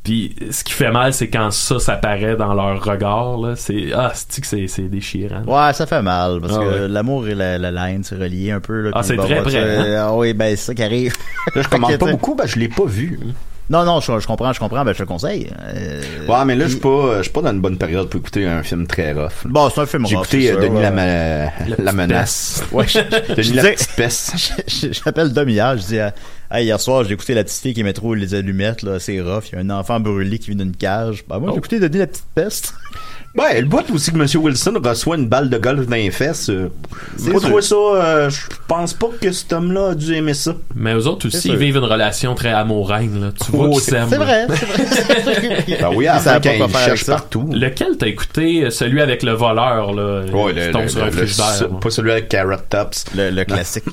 Puis 0.03 0.35
ce 0.51 0.63
qui 0.65 0.73
fait 0.73 0.91
mal, 0.91 1.13
c'est 1.13 1.29
quand 1.29 1.49
ça 1.51 1.79
s'apparaît 1.79 2.35
dans 2.35 2.53
leur 2.53 2.83
regard. 2.83 3.37
Là. 3.37 3.55
C'est 3.55 3.93
ah, 3.95 4.11
c'est 4.13 4.41
que 4.41 4.47
c'est 4.47 4.67
c'est 4.67 4.89
déchirant? 4.89 5.43
Ouais, 5.47 5.71
ça 5.73 5.85
fait 5.85 6.01
mal 6.01 6.41
parce 6.41 6.53
Ah 6.57 6.59
que 6.59 6.81
ouais. 6.83 6.87
l'amour 6.89 7.25
et 7.27 7.35
la, 7.35 7.57
la 7.57 7.89
haine 7.89 8.03
c'est 8.03 8.15
relié 8.15 8.51
un 8.51 8.59
peu 8.59 8.81
là. 8.81 8.91
Ah, 8.93 9.01
c'est 9.03 9.15
bon, 9.15 9.23
très 9.23 9.35
bah, 9.35 9.41
vrai, 9.43 9.51
c'est- 9.51 9.57
hein? 9.95 10.05
Ah 10.09 10.13
oui, 10.13 10.33
ben 10.33 10.49
c'est 10.57 10.65
ça 10.65 10.73
qui 10.73 10.83
arrive. 10.83 11.13
Là, 11.55 11.61
je 11.61 11.67
commande 11.69 11.97
pas 11.97 12.11
beaucoup, 12.11 12.35
ben 12.35 12.45
je 12.45 12.59
l'ai 12.59 12.67
pas 12.67 12.85
vu. 12.85 13.17
Non, 13.69 13.85
non, 13.85 14.01
je, 14.01 14.19
je 14.19 14.27
comprends, 14.27 14.51
je 14.51 14.59
comprends, 14.59 14.83
ben 14.83 14.91
je 14.91 14.97
te 14.97 15.03
le 15.03 15.07
conseille. 15.07 15.49
Euh, 15.73 16.01
Ouais, 16.27 16.43
mais 16.45 16.53
là, 16.57 16.65
je 16.65 16.71
suis 16.71 16.79
pas, 16.81 17.19
je 17.19 17.23
suis 17.23 17.31
pas 17.31 17.41
dans 17.41 17.51
une 17.53 17.61
bonne 17.61 17.77
période 17.77 18.09
pour 18.09 18.19
écouter 18.19 18.45
un 18.45 18.61
film 18.61 18.85
très 18.87 19.13
rough. 19.13 19.31
Bon, 19.45 19.69
c'est 19.69 19.79
un 19.79 19.85
film 19.85 20.05
J'ai 20.05 20.17
rough, 20.17 20.25
écouté 20.25 20.49
euh, 20.49 20.51
sûr, 20.55 20.61
Denis 20.63 20.75
ouais. 20.75 20.81
la, 20.81 20.91
ma- 20.91 21.05
la 21.45 21.49
petite 21.77 21.93
menace. 21.93 22.63
Ouais, 22.73 22.85
je- 22.89 22.99
je 23.29 23.35
Denis 23.35 23.53
la 23.53 23.63
petite 23.63 23.95
peste. 23.95 24.33
J'appelle 24.91 25.31
Dom 25.31 25.47
hier, 25.47 25.77
je 25.77 25.83
dis 25.85 25.97
euh, 25.99 26.09
Hey, 26.55 26.65
hier 26.65 26.79
soir 26.79 27.03
j'ai 27.03 27.13
écouté 27.15 27.33
la 27.33 27.43
petite 27.43 27.59
fille 27.61 27.73
qui 27.73 27.83
met 27.83 27.93
trop 27.93 28.13
les 28.13 28.35
allumettes 28.35 28.83
là, 28.83 28.99
c'est 28.99 29.19
rough, 29.19 29.45
il 29.51 29.55
y 29.55 29.57
a 29.57 29.61
un 29.61 29.69
enfant 29.71 29.99
brûlé 29.99 30.37
qui 30.37 30.51
vit 30.51 30.55
d'une 30.55 30.75
cage. 30.75 31.23
Bah 31.27 31.39
moi 31.39 31.49
Oh. 31.49 31.53
j'ai 31.53 31.57
écouté 31.57 31.79
Denis 31.79 31.97
la 31.97 32.05
petite 32.05 32.27
peste. 32.35 32.75
Ouais, 33.35 33.61
le 33.61 33.67
bout 33.67 33.83
aussi 33.91 34.11
que 34.11 34.17
M. 34.17 34.27
Wilson 34.43 34.73
reçoit 34.83 35.17
une 35.17 35.27
balle 35.27 35.49
de 35.49 35.57
golf 35.57 35.87
dans 35.87 35.95
les 35.95 36.11
fesses. 36.11 36.49
Euh, 36.51 36.69
sûr. 37.17 37.41
trouvé 37.41 37.63
ça, 37.63 37.75
euh, 37.75 38.29
je 38.29 38.41
pense 38.67 38.93
pas 38.93 39.07
que 39.19 39.31
cet 39.31 39.51
homme-là 39.53 39.89
a 39.89 39.95
dû 39.95 40.13
aimer 40.13 40.35
ça. 40.35 40.53
Mais 40.75 40.93
eux 40.93 41.07
autres 41.07 41.27
aussi, 41.27 41.47
ils 41.49 41.57
vivent 41.57 41.77
une 41.77 41.83
relation 41.83 42.35
très 42.35 42.51
amour-reine. 42.51 43.19
là. 43.21 43.31
Tu 43.43 43.51
vois 43.51 43.69
Oh, 43.69 43.71
qu'ils 43.71 43.81
c'est- 43.81 43.91
s'aiment. 43.91 44.09
C'est 44.09 44.17
vrai, 44.17 44.45
c'est 44.49 44.65
vrai. 45.33 45.65
Ben 45.81 45.89
oui, 45.95 46.05
à 46.07 46.17
Ils 46.17 46.21
savent 46.21 46.41
quand 46.43 46.49
pas 46.51 46.57
quoi 46.57 46.65
il 46.67 46.71
faire 46.71 46.77
avec 46.81 46.85
cherche 46.89 47.03
ça. 47.05 47.11
partout. 47.13 47.49
Lequel 47.51 47.97
t'as 47.97 48.05
écouté? 48.07 48.65
euh, 48.65 48.69
Celui 48.69 49.01
avec 49.01 49.23
le 49.23 49.31
voleur, 49.31 49.93
là, 49.93 50.21
Ouais, 50.31 50.53
qui 50.53 50.59
le, 50.59 50.71
tombe 50.71 50.83
le- 50.83 50.87
sur 50.89 51.03
un 51.03 51.09
le- 51.09 51.21
le- 51.21 51.79
pas 51.79 51.89
celui 51.89 52.11
avec 52.11 52.29
Carrot 52.29 52.55
Tops. 52.69 53.05
Le, 53.15 53.31
le 53.31 53.43
classique. 53.45 53.83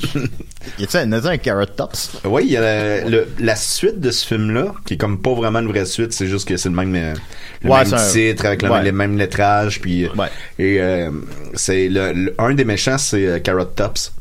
y 0.79 0.85
a-tu 0.85 0.97
un, 0.99 1.11
un 1.13 1.37
Carrot 1.39 1.65
Tops? 1.65 2.11
Oui, 2.25 2.43
il 2.45 2.53
y 2.53 2.57
a 2.59 2.61
la, 2.61 3.09
le- 3.09 3.27
la 3.39 3.57
suite 3.57 4.01
de 4.01 4.11
ce 4.11 4.27
film-là, 4.27 4.75
qui 4.85 4.95
est 4.95 4.97
comme 4.99 5.19
pas 5.23 5.33
vraiment 5.33 5.61
une 5.61 5.69
vraie 5.69 5.87
suite, 5.87 6.13
c'est 6.13 6.27
juste 6.27 6.47
que 6.47 6.59
c'est 6.59 6.69
le 6.69 6.75
même, 6.75 6.95
euh, 6.95 7.15
le 7.63 7.71
Ouais, 7.71 7.85
même 7.87 8.01
titre, 8.13 8.45
avec 8.45 8.63
les 8.63 8.93
mêmes 8.93 9.17
puis, 9.81 10.09
Ouais. 10.17 10.29
et 10.59 10.81
euh, 10.81 11.11
c'est 11.55 11.89
le, 11.89 12.13
le- 12.13 12.35
un 12.39 12.55
des 12.55 12.65
méchants, 12.65 12.99
c'est 12.99 13.27
euh, 13.27 13.39
Carrot 13.39 13.65
Tops. 13.65 14.13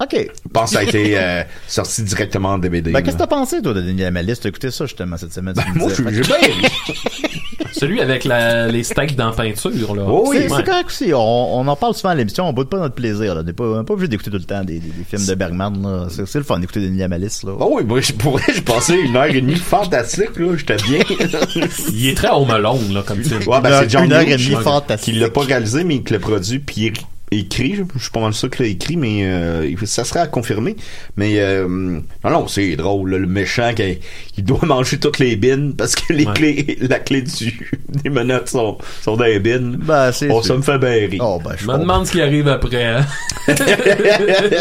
Ok. 0.00 0.16
Je 0.16 0.48
pense 0.52 0.70
que 0.70 0.76
ça 0.76 0.80
a 0.80 0.82
été 0.82 1.16
euh, 1.16 1.42
sorti 1.68 2.02
directement 2.02 2.50
en 2.50 2.58
DVD. 2.58 2.90
Ben, 2.90 3.02
qu'est-ce 3.02 3.14
que 3.16 3.20
t'as 3.20 3.26
pensé, 3.28 3.62
toi, 3.62 3.72
de 3.72 3.82
Denis 3.82 4.02
Lamalisse? 4.02 4.40
T'as 4.40 4.48
écouté 4.48 4.70
ça, 4.72 4.84
justement, 4.86 5.16
cette 5.16 5.32
semaine? 5.32 5.54
me 5.74 5.78
Moi, 5.78 5.90
j'ai 6.12 6.22
bien. 6.22 6.36
Celui 7.72 8.00
avec 8.00 8.24
la, 8.24 8.68
les 8.68 8.84
steaks 8.84 9.16
dans 9.16 9.32
peinture, 9.32 9.94
là. 9.94 10.04
Oh 10.06 10.24
oui, 10.28 10.38
C'est 10.46 10.52
Ouais. 10.52 10.62
correct 10.62 10.86
aussi. 10.88 11.12
On, 11.14 11.58
on 11.58 11.66
en 11.66 11.74
parle 11.74 11.94
souvent 11.94 12.10
à 12.10 12.14
l'émission. 12.14 12.48
On 12.48 12.52
boude 12.52 12.68
pas 12.68 12.78
notre 12.78 12.94
plaisir. 12.94 13.34
Là. 13.34 13.40
On 13.40 13.44
n'est 13.44 13.52
pas, 13.52 13.82
pas 13.82 13.94
obligé 13.94 14.08
d'écouter 14.08 14.30
tout 14.30 14.36
le 14.36 14.44
temps 14.44 14.62
des, 14.62 14.74
des- 14.78 14.88
des 14.88 15.04
films 15.08 15.24
de 15.26 15.34
Bergman. 15.34 15.82
là. 15.82 16.06
C'est 16.10 16.26
c'est 16.26 16.38
le 16.38 16.44
fun 16.44 16.58
d'écouter 16.58 16.80
Denis 16.80 16.98
Lamalisse. 16.98 17.42
Là. 17.44 17.52
Oh 17.58 17.70
oui, 17.76 17.82
moi, 17.84 18.00
je 18.00 18.12
pourrais, 18.12 18.42
j'ai 18.54 18.60
passé 18.60 18.94
une 18.94 19.16
heure 19.16 19.24
et 19.24 19.40
demie 19.40 19.56
fantastique, 19.56 20.36
là. 20.38 20.56
J'étais 20.56 20.76
bien. 20.76 21.00
Il 21.92 22.08
est 22.08 22.14
très 22.16 22.28
home 22.30 22.50
alone, 22.50 22.92
là, 22.92 23.02
comme 23.06 23.22
film. 23.22 23.40
Ouais, 23.48 23.60
ben, 23.60 23.68
Une 23.68 23.74
heure- 23.74 23.80
c'est 23.82 23.90
John 23.90 24.04
une 24.04 24.12
heure 24.12 24.20
et 24.20 24.36
demie 24.36 24.62
fantastique. 24.62 25.14
Qui 25.14 25.20
l'a 25.20 25.30
pas 25.30 25.42
réalisé, 25.42 25.82
mais 25.84 26.02
qui 26.02 26.12
l'a 26.12 26.18
produit, 26.18 26.58
puis 26.58 26.92
écrit. 27.36 27.74
Je 27.74 27.82
je 27.96 28.02
suis 28.02 28.10
pas 28.10 28.20
mal 28.20 28.32
sûr 28.34 28.50
qu'il 28.50 28.64
l'a 28.66 28.70
écrit, 28.72 28.96
mais 28.96 29.24
euh, 29.26 29.74
ça 29.84 30.04
serait 30.04 30.20
à 30.20 30.26
confirmer. 30.26 30.76
Mais 31.16 31.40
euh, 31.40 31.66
non, 31.68 32.02
non, 32.30 32.48
c'est 32.48 32.74
drôle. 32.76 33.10
là, 33.10 33.18
le 33.18 33.26
méchant 33.26 33.72
qui 33.74 33.98
il 34.38 34.44
doit 34.44 34.60
manger 34.64 34.98
toutes 34.98 35.18
les 35.18 35.36
bines 35.36 35.74
parce 35.76 35.94
que 35.94 36.12
les 36.12 36.26
Ouais. 36.26 36.32
clés, 36.34 36.78
la 36.88 36.98
clé 37.00 37.22
du, 37.22 37.70
des 37.88 38.10
menottes 38.10 38.48
sont, 38.48 38.78
sont 39.02 39.16
dans 39.16 39.24
les 39.24 39.38
bines. 39.40 39.76
Ben, 39.82 40.12
c'est 40.12 40.28
oh, 40.30 40.42
sûr. 40.42 40.46
ça 40.46 40.56
me 40.56 40.62
fait 40.62 40.78
bien 40.78 41.08
rire. 41.08 41.20
Oh, 41.24 41.40
ben, 41.44 41.52
je 41.56 41.64
Je 41.64 41.68
me 41.70 41.78
demande 41.78 42.06
ce 42.06 42.12
qui 42.12 42.20
arrive 42.22 42.48
après. 42.48 42.84
hein. 42.84 43.06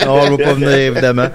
Non, 0.06 0.13
on 0.13 0.38
va 0.38 0.44
pas 0.44 0.54
venir, 0.54 0.70
évidemment. 0.70 1.28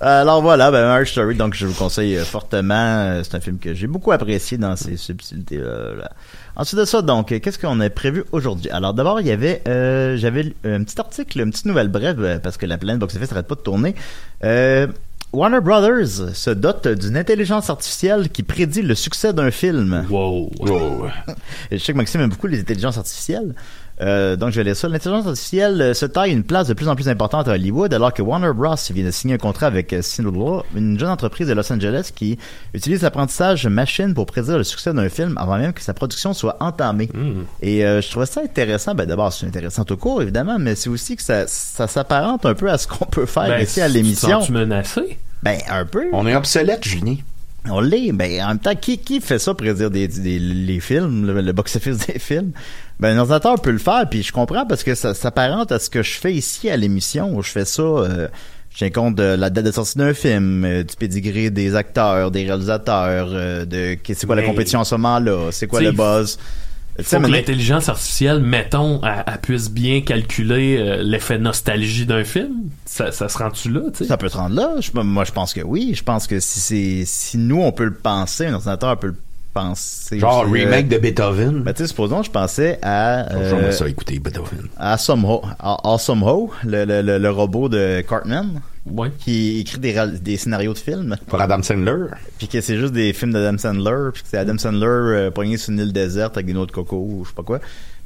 Alors 0.00 0.42
voilà, 0.42 0.70
ben, 0.70 0.82
Marriage 0.86 1.10
Story, 1.10 1.34
donc 1.34 1.54
je 1.54 1.66
vous 1.66 1.74
conseille 1.74 2.16
euh, 2.16 2.24
fortement. 2.24 2.74
Euh, 2.74 3.22
C'est 3.24 3.34
un 3.36 3.40
film 3.40 3.58
que 3.58 3.74
j'ai 3.74 3.86
beaucoup 3.86 4.12
apprécié 4.12 4.58
dans 4.58 4.76
ses 4.76 4.96
subtilités. 4.96 5.58
euh, 5.58 5.96
là. 5.98 6.10
Ensuite 6.56 6.78
de 6.78 6.84
ça, 6.84 7.02
donc, 7.02 7.32
euh, 7.32 7.40
qu'est-ce 7.40 7.58
qu'on 7.58 7.80
a 7.80 7.90
prévu 7.90 8.24
aujourd'hui? 8.30 8.70
Alors 8.70 8.94
d'abord, 8.94 9.20
il 9.20 9.26
y 9.26 9.32
avait, 9.32 9.62
euh, 9.66 10.16
j'avais 10.16 10.54
un 10.64 10.84
petit 10.84 11.00
article, 11.00 11.40
une 11.40 11.50
petite 11.50 11.66
nouvelle 11.66 11.88
brève, 11.88 12.22
euh, 12.22 12.38
parce 12.38 12.56
que 12.56 12.66
la 12.66 12.78
pleine 12.78 12.98
box-office 12.98 13.30
n'arrête 13.30 13.48
pas 13.48 13.56
de 13.56 13.60
tourner. 13.60 13.94
Euh, 14.44 14.86
Warner 15.32 15.60
Brothers 15.60 16.32
se 16.32 16.50
dote 16.50 16.86
d'une 16.86 17.16
intelligence 17.16 17.68
artificielle 17.68 18.28
qui 18.28 18.44
prédit 18.44 18.82
le 18.82 18.94
succès 18.94 19.32
d'un 19.32 19.50
film. 19.50 20.06
Wow. 20.08 20.52
Et 21.72 21.78
je 21.78 21.84
sais 21.84 21.92
que 21.92 21.98
Maxime 21.98 22.20
aime 22.20 22.30
beaucoup 22.30 22.46
les 22.46 22.60
intelligences 22.60 22.98
artificielles. 22.98 23.54
Euh, 24.00 24.34
donc, 24.34 24.50
je 24.50 24.56
vais 24.56 24.64
lire 24.64 24.74
ça. 24.76 24.88
L'intelligence 24.88 25.26
artificielle 25.26 25.80
euh, 25.80 25.94
se 25.94 26.04
taille 26.06 26.32
une 26.32 26.42
place 26.42 26.66
de 26.66 26.74
plus 26.74 26.88
en 26.88 26.96
plus 26.96 27.08
importante 27.08 27.46
à 27.46 27.52
Hollywood, 27.52 27.94
alors 27.94 28.12
que 28.12 28.22
Warner 28.22 28.50
Bros. 28.52 28.74
vient 28.90 29.04
de 29.04 29.10
signer 29.12 29.34
un 29.34 29.38
contrat 29.38 29.66
avec 29.66 29.92
euh, 29.92 30.02
Cinema, 30.02 30.62
une 30.74 30.98
jeune 30.98 31.10
entreprise 31.10 31.46
de 31.46 31.52
Los 31.52 31.72
Angeles 31.72 32.10
qui 32.14 32.36
utilise 32.74 33.02
l'apprentissage 33.02 33.66
machine 33.68 34.12
pour 34.12 34.26
prédire 34.26 34.58
le 34.58 34.64
succès 34.64 34.92
d'un 34.92 35.08
film 35.08 35.38
avant 35.38 35.58
même 35.58 35.72
que 35.72 35.80
sa 35.82 35.94
production 35.94 36.34
soit 36.34 36.56
entamée. 36.60 37.08
Et 37.62 37.84
euh, 37.86 38.00
je 38.00 38.10
trouvais 38.10 38.26
ça 38.26 38.40
intéressant. 38.42 38.94
Ben, 38.96 39.06
d'abord, 39.06 39.32
c'est 39.32 39.46
intéressant 39.46 39.84
tout 39.84 39.96
court, 39.96 40.20
évidemment, 40.22 40.58
mais 40.58 40.74
c'est 40.74 40.88
aussi 40.90 41.14
que 41.16 41.22
ça, 41.22 41.44
ça 41.46 41.86
s'apparente 41.86 42.44
un 42.46 42.54
peu 42.54 42.68
à 42.70 42.78
ce 42.78 42.88
qu'on 42.88 43.04
peut 43.06 43.26
faire 43.26 43.46
Ben, 43.46 43.62
ici 43.62 43.80
à 43.80 43.86
tu 43.86 43.92
l'émission. 43.94 44.28
te 44.28 44.32
sens-tu 44.34 44.52
menacé? 44.52 45.18
Ben, 45.44 45.58
un 45.70 45.84
peu. 45.84 46.04
On 46.12 46.26
est 46.26 46.34
obsolète, 46.34 46.82
Julien. 46.84 47.16
On 47.70 47.80
l'est, 47.80 48.12
mais 48.12 48.42
en 48.42 48.48
même 48.48 48.58
temps, 48.58 48.74
qui, 48.74 48.98
qui 48.98 49.22
fait 49.22 49.38
ça 49.38 49.54
prédire 49.54 49.90
des, 49.90 50.06
des- 50.06 50.38
les 50.38 50.80
films, 50.80 51.26
le, 51.26 51.40
le 51.40 51.52
box-office 51.52 52.06
des 52.06 52.18
films? 52.18 52.50
Ben, 53.00 53.16
un 53.16 53.20
ordinateur 53.20 53.60
peut 53.60 53.70
le 53.72 53.78
faire, 53.78 54.08
puis 54.08 54.22
je 54.22 54.32
comprends 54.32 54.66
parce 54.66 54.82
que 54.84 54.94
ça 54.94 55.14
s'apparente 55.14 55.72
à 55.72 55.78
ce 55.78 55.90
que 55.90 56.02
je 56.02 56.12
fais 56.12 56.32
ici 56.32 56.70
à 56.70 56.76
l'émission, 56.76 57.34
où 57.36 57.42
je 57.42 57.50
fais 57.50 57.64
ça, 57.64 57.82
euh, 57.82 58.28
je 58.70 58.78
tiens 58.78 58.90
compte 58.90 59.16
de 59.16 59.22
la 59.22 59.50
date 59.50 59.64
de 59.64 59.72
sortie 59.72 59.98
d'un 59.98 60.14
film, 60.14 60.64
euh, 60.64 60.82
du 60.84 60.94
pédigré 60.96 61.50
des 61.50 61.74
acteurs, 61.74 62.30
des 62.30 62.44
réalisateurs, 62.44 63.28
euh, 63.32 63.64
de 63.64 63.96
c'est 64.04 64.26
quoi 64.26 64.36
la 64.36 64.42
compétition 64.42 64.80
en 64.80 64.84
ce 64.84 64.94
moment-là, 64.94 65.50
c'est 65.50 65.66
quoi 65.66 65.80
T'sais, 65.80 65.86
le 65.86 65.92
buzz. 65.92 66.38
Faut 67.02 67.18
que 67.18 67.26
l'intelligence 67.26 67.88
artificielle, 67.88 68.38
mettons, 68.38 69.00
elle, 69.02 69.24
elle 69.26 69.40
puisse 69.40 69.68
bien 69.68 70.00
calculer 70.02 70.76
euh, 70.78 71.02
l'effet 71.02 71.38
nostalgie 71.38 72.06
d'un 72.06 72.22
film. 72.22 72.68
Ça, 72.86 73.10
ça 73.10 73.28
se 73.28 73.36
rend-tu 73.36 73.68
là, 73.72 73.80
tu 73.90 73.98
sais? 73.98 74.04
Ça 74.04 74.16
peut 74.16 74.30
te 74.30 74.36
rendre 74.36 74.54
là. 74.54 74.76
Je- 74.78 74.92
moi, 75.00 75.24
je 75.24 75.32
pense 75.32 75.52
que 75.52 75.60
oui. 75.60 75.94
Je 75.96 76.04
pense 76.04 76.28
que 76.28 76.38
si 76.38 76.60
c'est, 76.60 77.02
si 77.04 77.36
nous, 77.36 77.60
on 77.60 77.72
peut 77.72 77.86
le 77.86 77.94
penser, 77.94 78.46
un 78.46 78.54
ordinateur 78.54 78.96
peut 78.96 79.08
le 79.08 79.16
Genre 79.54 79.72
aussi, 79.72 80.18
euh, 80.20 80.64
remake 80.64 80.88
de 80.88 80.98
Beethoven? 80.98 81.62
Ben, 81.62 81.72
tu 81.72 81.82
sais, 81.82 81.88
supposons, 81.88 82.22
je 82.22 82.30
pensais 82.30 82.78
à, 82.82 83.32
euh, 83.32 83.50
J'aimerais 83.50 83.72
ça 83.72 83.88
écouter 83.88 84.18
Beethoven. 84.18 84.68
à 84.76 84.94
Awesome 84.94 85.24
Ho, 85.24 85.42
à 85.58 85.78
Awesome 85.88 86.22
Ho, 86.24 86.50
le, 86.64 86.84
le, 86.84 87.02
le, 87.02 87.18
le 87.18 87.30
robot 87.30 87.68
de 87.68 88.00
Cartman, 88.08 88.60
Ouais. 88.86 89.10
qui 89.18 89.60
écrit 89.60 89.78
des, 89.78 89.94
des 90.20 90.36
scénarios 90.36 90.74
de 90.74 90.78
films, 90.78 91.16
Pour 91.28 91.40
Adam 91.40 91.62
Sandler? 91.62 92.04
puis 92.36 92.48
que 92.48 92.60
c'est 92.60 92.76
juste 92.76 92.92
des 92.92 93.12
films 93.14 93.32
d'Adam 93.32 93.56
Sandler, 93.56 94.10
puis 94.12 94.22
que 94.22 94.28
c'est 94.28 94.36
Adam 94.38 94.58
Sandler 94.58 94.86
euh, 94.86 95.30
pogné 95.30 95.56
sur 95.56 95.72
une 95.72 95.78
île 95.78 95.92
déserte 95.92 96.36
avec 96.36 96.46
des 96.46 96.52
noix 96.52 96.66
de 96.66 96.72
coco, 96.72 96.96
ou 96.96 97.24
je 97.24 97.30
sais 97.30 97.34
pas 97.34 97.42
quoi. 97.42 97.60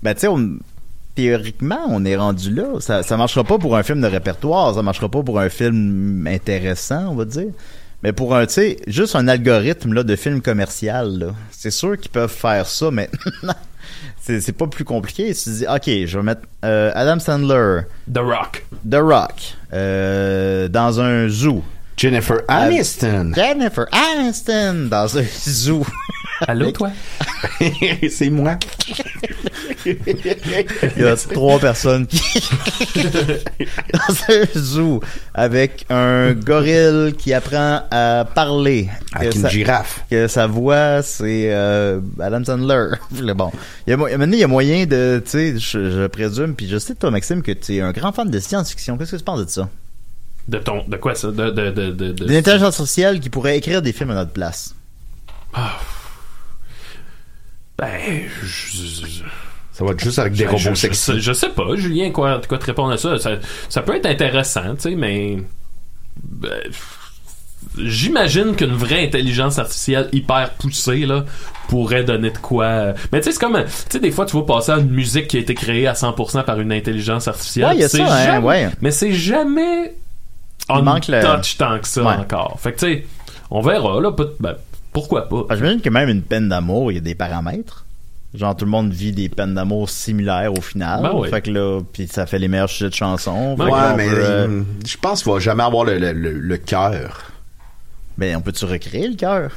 Ben, 0.04 0.14
tu 0.14 0.20
sais, 0.20 0.28
on- 0.28 0.56
théoriquement, 1.16 1.80
on 1.88 2.04
est 2.04 2.14
rendu 2.16 2.54
là. 2.54 2.78
Ça, 2.78 3.02
ça 3.02 3.16
marchera 3.16 3.42
pas 3.42 3.58
pour 3.58 3.76
un 3.76 3.82
film 3.82 4.00
de 4.00 4.06
répertoire, 4.06 4.72
ça 4.74 4.82
marchera 4.82 5.08
pas 5.08 5.22
pour 5.24 5.40
un 5.40 5.48
film 5.48 6.24
intéressant, 6.28 7.08
on 7.10 7.14
va 7.16 7.24
dire. 7.24 7.48
Mais 8.02 8.12
pour 8.12 8.34
un, 8.36 8.46
tu 8.46 8.54
sais, 8.54 8.76
juste 8.86 9.16
un 9.16 9.26
algorithme 9.26 9.92
là, 9.92 10.04
de 10.04 10.14
film 10.14 10.40
commercial, 10.40 11.18
là, 11.18 11.26
c'est 11.50 11.70
sûr 11.72 11.98
qu'ils 11.98 12.10
peuvent 12.12 12.32
faire 12.32 12.66
ça, 12.66 12.90
mais 12.92 13.10
c'est 14.20 14.40
c'est 14.40 14.52
pas 14.52 14.68
plus 14.68 14.84
compliqué. 14.84 15.34
Tu 15.34 15.50
dis, 15.50 15.66
OK, 15.66 15.84
je 16.06 16.18
vais 16.18 16.22
mettre 16.24 16.42
euh, 16.64 16.92
Adam 16.94 17.18
Sandler, 17.18 17.80
The 18.12 18.18
Rock. 18.18 18.64
The 18.88 18.96
Rock, 18.96 19.56
euh, 19.72 20.68
dans 20.68 21.00
un 21.00 21.28
zoo. 21.28 21.64
Jennifer 21.96 22.42
Aniston. 22.46 23.32
Jennifer 23.34 23.86
Aniston 23.90 24.86
dans 24.88 25.18
un 25.18 25.24
zoo. 25.48 25.84
Allô, 26.46 26.70
toi? 26.70 26.90
c'est 28.10 28.30
moi. 28.30 28.56
Il 29.86 29.96
y 30.98 31.04
a 31.04 31.16
trois 31.16 31.58
personnes 31.58 32.06
qui 32.06 32.20
dans 33.92 34.14
un 34.34 34.44
zoo 34.56 35.00
avec 35.34 35.84
un 35.90 36.32
gorille 36.34 37.14
qui 37.14 37.32
apprend 37.32 37.82
à 37.90 38.24
parler. 38.34 38.88
Avec 39.12 39.30
Que 39.30 39.36
une 39.36 39.42
sa- 39.42 39.48
girafe. 39.48 40.04
que 40.10 40.28
sa 40.28 40.46
voix 40.46 41.02
c'est 41.02 41.50
euh, 41.52 42.00
Adam 42.20 42.44
Sandler. 42.44 42.88
Le 43.20 43.32
bon, 43.34 43.50
il 43.86 43.90
y 43.90 43.92
a 43.94 43.96
mo- 43.96 44.08
maintenant 44.08 44.34
il 44.36 44.40
y 44.40 44.44
a 44.44 44.48
moyen 44.48 44.86
de, 44.86 45.20
tu 45.24 45.30
sais, 45.30 45.58
je, 45.58 45.90
je 45.90 46.06
présume, 46.06 46.54
puis 46.54 46.68
je 46.68 46.78
sais 46.78 46.94
toi 46.94 47.10
Maxime 47.10 47.42
que 47.42 47.52
tu 47.52 47.76
es 47.76 47.80
un 47.80 47.92
grand 47.92 48.12
fan 48.12 48.30
de 48.30 48.38
science-fiction. 48.38 48.96
Qu'est-ce 48.96 49.12
que 49.12 49.16
tu 49.16 49.24
penses 49.24 49.44
de 49.44 49.50
ça? 49.50 49.68
De 50.46 50.58
ton, 50.58 50.84
de 50.86 50.96
quoi 50.96 51.14
ça? 51.14 51.28
De, 51.28 51.50
de, 51.50 51.70
de, 51.70 51.90
de, 51.90 52.12
de- 52.12 52.24
D'une 52.26 52.36
intelligence 52.36 52.78
artificielle 52.80 53.20
qui 53.20 53.28
pourrait 53.30 53.58
écrire 53.58 53.82
des 53.82 53.92
films 53.92 54.10
à 54.10 54.14
notre 54.14 54.32
place. 54.32 54.74
Ben, 57.78 57.88
je, 58.42 59.22
Ça 59.72 59.84
va 59.84 59.92
être 59.92 60.00
juste 60.02 60.18
avec 60.18 60.32
des 60.32 60.38
je- 60.44 60.48
robots 60.48 60.58
je- 60.58 60.70
je 60.70 60.74
sexy. 60.74 61.00
sais- 61.12 61.20
Je 61.20 61.32
sais 61.32 61.50
pas, 61.50 61.76
Julien, 61.76 62.10
quoi, 62.10 62.40
quoi 62.48 62.58
te 62.58 62.64
répondre 62.66 62.92
à 62.92 62.96
ça. 62.98 63.18
Ça, 63.18 63.30
ça 63.68 63.82
peut 63.82 63.94
être 63.94 64.06
intéressant, 64.06 64.74
tu 64.74 64.80
sais, 64.90 64.94
mais. 64.96 65.38
ben, 66.22 66.50
J'imagine 67.76 68.54
qu'une 68.56 68.74
vraie 68.74 69.04
intelligence 69.04 69.58
artificielle 69.58 70.08
hyper 70.12 70.50
poussée 70.54 71.06
là 71.06 71.24
pourrait 71.68 72.02
donner 72.04 72.30
de 72.30 72.38
quoi. 72.38 72.94
Mais 73.12 73.20
tu 73.20 73.24
sais 73.26 73.32
c'est 73.32 73.40
comme 73.40 73.62
tu 73.64 73.70
sais 73.90 74.00
des 74.00 74.10
fois 74.10 74.26
tu 74.26 74.36
vas 74.36 74.42
passer 74.42 74.72
à 74.72 74.78
une 74.78 74.90
musique 74.90 75.28
qui 75.28 75.36
a 75.36 75.40
été 75.40 75.54
créée 75.54 75.86
à 75.86 75.92
100% 75.94 76.44
par 76.44 76.60
une 76.60 76.72
intelligence 76.72 77.28
artificielle. 77.28 77.66
Ouais, 77.66 77.74
il 77.76 77.80
y 77.80 77.84
a 77.84 77.88
ça, 77.88 78.34
hein, 78.36 78.40
ouais. 78.42 78.68
Mais 78.80 78.90
c'est 78.90 79.12
jamais 79.12 79.92
Il 80.68 80.76
on 80.76 80.82
manque 80.82 81.08
le- 81.08 81.20
touch 81.20 81.56
tant 81.58 81.78
que 81.78 81.86
ça 81.86 82.02
Ouais. 82.02 82.14
encore. 82.14 82.58
Fait 82.60 82.72
que 82.72 82.78
tu 82.78 82.86
sais 82.86 83.06
on 83.50 83.60
verra 83.60 84.00
là 84.00 84.12
peut- 84.12 84.34
ben, 84.40 84.54
pourquoi 85.00 85.28
pas? 85.28 85.44
Ah, 85.48 85.56
J'imagine 85.56 85.80
que 85.80 85.90
même 85.90 86.08
une 86.08 86.22
peine 86.22 86.48
d'amour, 86.48 86.90
il 86.92 86.96
y 86.96 86.98
a 86.98 87.00
des 87.00 87.14
paramètres. 87.14 87.84
Genre 88.34 88.54
tout 88.54 88.66
le 88.66 88.70
monde 88.70 88.92
vit 88.92 89.12
des 89.12 89.28
peines 89.30 89.54
d'amour 89.54 89.88
similaires 89.88 90.52
au 90.52 90.60
final. 90.60 91.02
Ben 91.02 91.12
oui. 91.14 91.30
Fait 91.30 91.40
que 91.40 91.50
là, 91.50 91.80
puis 91.92 92.06
ça 92.08 92.26
fait 92.26 92.38
les 92.38 92.48
meilleurs 92.48 92.68
sujets 92.68 92.90
de 92.90 92.94
chansons. 92.94 93.56
Fait 93.56 93.62
Ouais, 93.64 93.70
là, 93.70 93.94
mais 93.96 94.08
euh, 94.08 94.46
euh, 94.48 94.62
je 94.86 94.96
pense 94.98 95.22
qu'il 95.22 95.32
va 95.32 95.38
jamais 95.38 95.62
avoir 95.62 95.84
le, 95.84 95.98
le, 95.98 96.12
le, 96.12 96.32
le 96.32 96.56
cœur. 96.58 97.30
ben 98.18 98.36
on 98.36 98.40
peut-tu 98.42 98.66
recréer 98.66 99.08
le 99.08 99.16
cœur? 99.16 99.52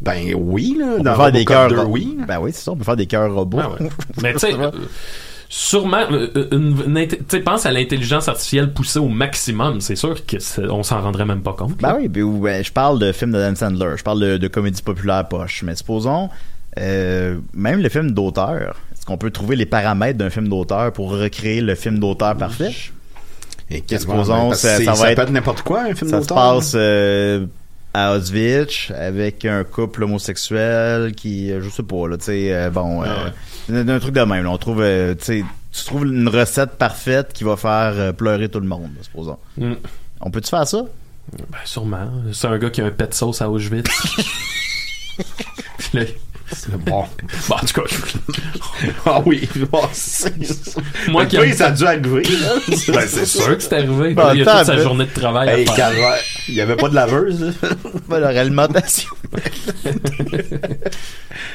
Ben 0.00 0.32
oui, 0.34 0.76
là. 0.78 0.96
On 0.98 1.02
dans 1.02 1.12
peut 1.14 1.22
faire 1.24 1.32
des 1.32 1.44
cœurs 1.44 1.68
2, 1.68 1.78
ro- 1.78 1.86
oui. 1.88 2.16
Ben 2.26 2.38
oui, 2.40 2.52
c'est 2.54 2.62
ça, 2.64 2.72
on 2.72 2.76
peut 2.76 2.84
faire 2.84 2.96
des 2.96 3.06
cœurs 3.06 3.32
robots. 3.34 3.58
Ouais. 3.58 3.88
Mais 4.22 4.32
tu 4.32 4.38
sais, 4.40 4.52
sûrement, 5.48 6.02
euh, 6.10 6.48
une, 6.52 6.76
une 6.86 6.96
inté- 6.98 7.18
tu 7.18 7.24
sais, 7.28 7.40
pense 7.40 7.66
à 7.66 7.72
l'intelligence 7.72 8.28
artificielle 8.28 8.72
poussée 8.72 8.98
au 8.98 9.08
maximum. 9.08 9.80
C'est 9.80 9.96
sûr 9.96 10.16
qu'on 10.26 10.82
s'en 10.82 11.00
rendrait 11.00 11.24
même 11.24 11.42
pas 11.42 11.52
compte. 11.52 11.76
Ben 11.80 11.96
oui, 11.98 12.08
ben, 12.08 12.24
ben, 12.40 12.64
je 12.64 12.72
parle 12.72 12.98
de 12.98 13.12
films 13.12 13.32
d'Adam 13.32 13.54
Sandler, 13.56 13.94
je 13.96 14.02
parle 14.02 14.20
de, 14.20 14.36
de 14.36 14.48
comédie 14.48 14.82
populaire 14.82 15.26
poche. 15.28 15.62
Mais 15.64 15.74
supposons, 15.76 16.28
euh, 16.78 17.36
même 17.54 17.80
le 17.80 17.88
film 17.88 18.10
d'auteur, 18.12 18.76
est-ce 18.92 19.06
qu'on 19.06 19.18
peut 19.18 19.30
trouver 19.30 19.56
les 19.56 19.66
paramètres 19.66 20.18
d'un 20.18 20.30
film 20.30 20.48
d'auteur 20.48 20.92
pour 20.92 21.10
recréer 21.10 21.60
le 21.60 21.74
film 21.74 21.98
d'auteur 21.98 22.36
parfait? 22.36 22.72
Et 23.70 23.82
supposons, 23.98 24.50
ben, 24.50 24.54
ça- 24.54 24.78
ça 24.78 24.84
va 24.92 24.94
ça 24.96 25.10
être- 25.10 25.16
peut 25.16 25.22
être 25.22 25.32
n'importe 25.32 25.62
quoi, 25.62 25.82
un 25.82 25.94
film 25.94 26.10
Ça 26.10 26.22
se 26.22 26.28
d'auteur. 26.28 26.36
passe 26.36 26.72
euh, 26.76 27.46
à 27.98 28.14
Auschwitz 28.14 28.90
avec 28.94 29.46
un 29.46 29.64
couple 29.64 30.04
homosexuel 30.04 31.14
qui, 31.14 31.50
euh, 31.50 31.62
je 31.62 31.70
sais 31.70 31.82
pas, 31.82 32.06
là, 32.08 32.18
tu 32.18 32.24
sais, 32.26 32.52
euh, 32.54 32.68
bon, 32.68 33.02
euh, 33.02 33.06
d'un- 33.70 33.84
d'un 33.84 33.98
truc 33.98 34.14
de 34.14 34.20
même. 34.20 34.44
là. 34.44 34.50
on 34.50 34.58
trouve, 34.58 34.82
euh, 34.82 35.14
tu 35.14 35.24
sais, 35.24 35.44
tu 35.72 35.84
trouves 35.84 36.04
une 36.06 36.28
recette 36.28 36.72
parfaite 36.72 37.32
qui 37.32 37.42
va 37.44 37.56
faire 37.56 37.92
euh, 37.94 38.12
pleurer 38.12 38.50
tout 38.50 38.60
le 38.60 38.68
monde, 38.68 38.90
là, 38.96 39.02
supposons. 39.02 39.38
Mm. 39.56 39.72
On 40.20 40.30
peut-tu 40.30 40.50
faire 40.50 40.66
ça? 40.68 40.84
Ben, 41.50 41.58
sûrement. 41.64 42.10
C'est 42.32 42.46
un 42.48 42.58
gars 42.58 42.68
qui 42.70 42.82
a 42.82 42.86
un 42.86 42.90
pet 42.90 43.08
de 43.08 43.14
sauce 43.14 43.40
à 43.40 43.48
Auschwitz. 43.50 43.88
Bon. 46.86 47.04
Bon, 47.48 47.54
en 47.56 47.58
tout 47.66 47.80
cas, 47.82 47.90
Ah 49.06 49.20
oui. 49.26 49.48
Bon, 49.70 49.82
c'est- 49.92 50.32
Moi 51.08 51.26
qui 51.26 51.36
aime- 51.36 51.52
ça 51.54 51.66
a 51.66 51.70
dû 51.72 51.84
arriver. 51.84 52.22
là. 52.40 52.54
ben, 52.88 53.04
c'est 53.08 53.26
sûr 53.26 53.56
que 53.56 53.62
c'est 53.62 53.72
arrivé. 53.72 54.14
Ben, 54.14 54.32
il 54.34 54.40
y 54.40 54.42
a 54.48 54.56
toute 54.58 54.66
sa 54.66 54.76
journée 54.78 55.06
de 55.06 55.10
travail 55.20 55.48
Hey, 55.48 55.62
à 55.68 55.72
faire. 55.72 55.76
Carla, 55.76 56.16
il 56.48 56.54
y 56.54 56.60
avait 56.60 56.76
pas 56.76 56.88
de 56.88 56.94
laveuse. 56.94 57.40
là. 57.40 57.68
Ben, 58.08 58.18
leur 58.20 58.30
alimentation. 58.36 59.10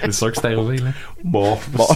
C'est 0.03 0.11
sûr 0.13 0.31
que 0.31 0.37
c'est 0.37 0.45
arrivé, 0.45 0.77
là. 0.77 0.89
Bon. 1.23 1.57
Bon. 1.69 1.87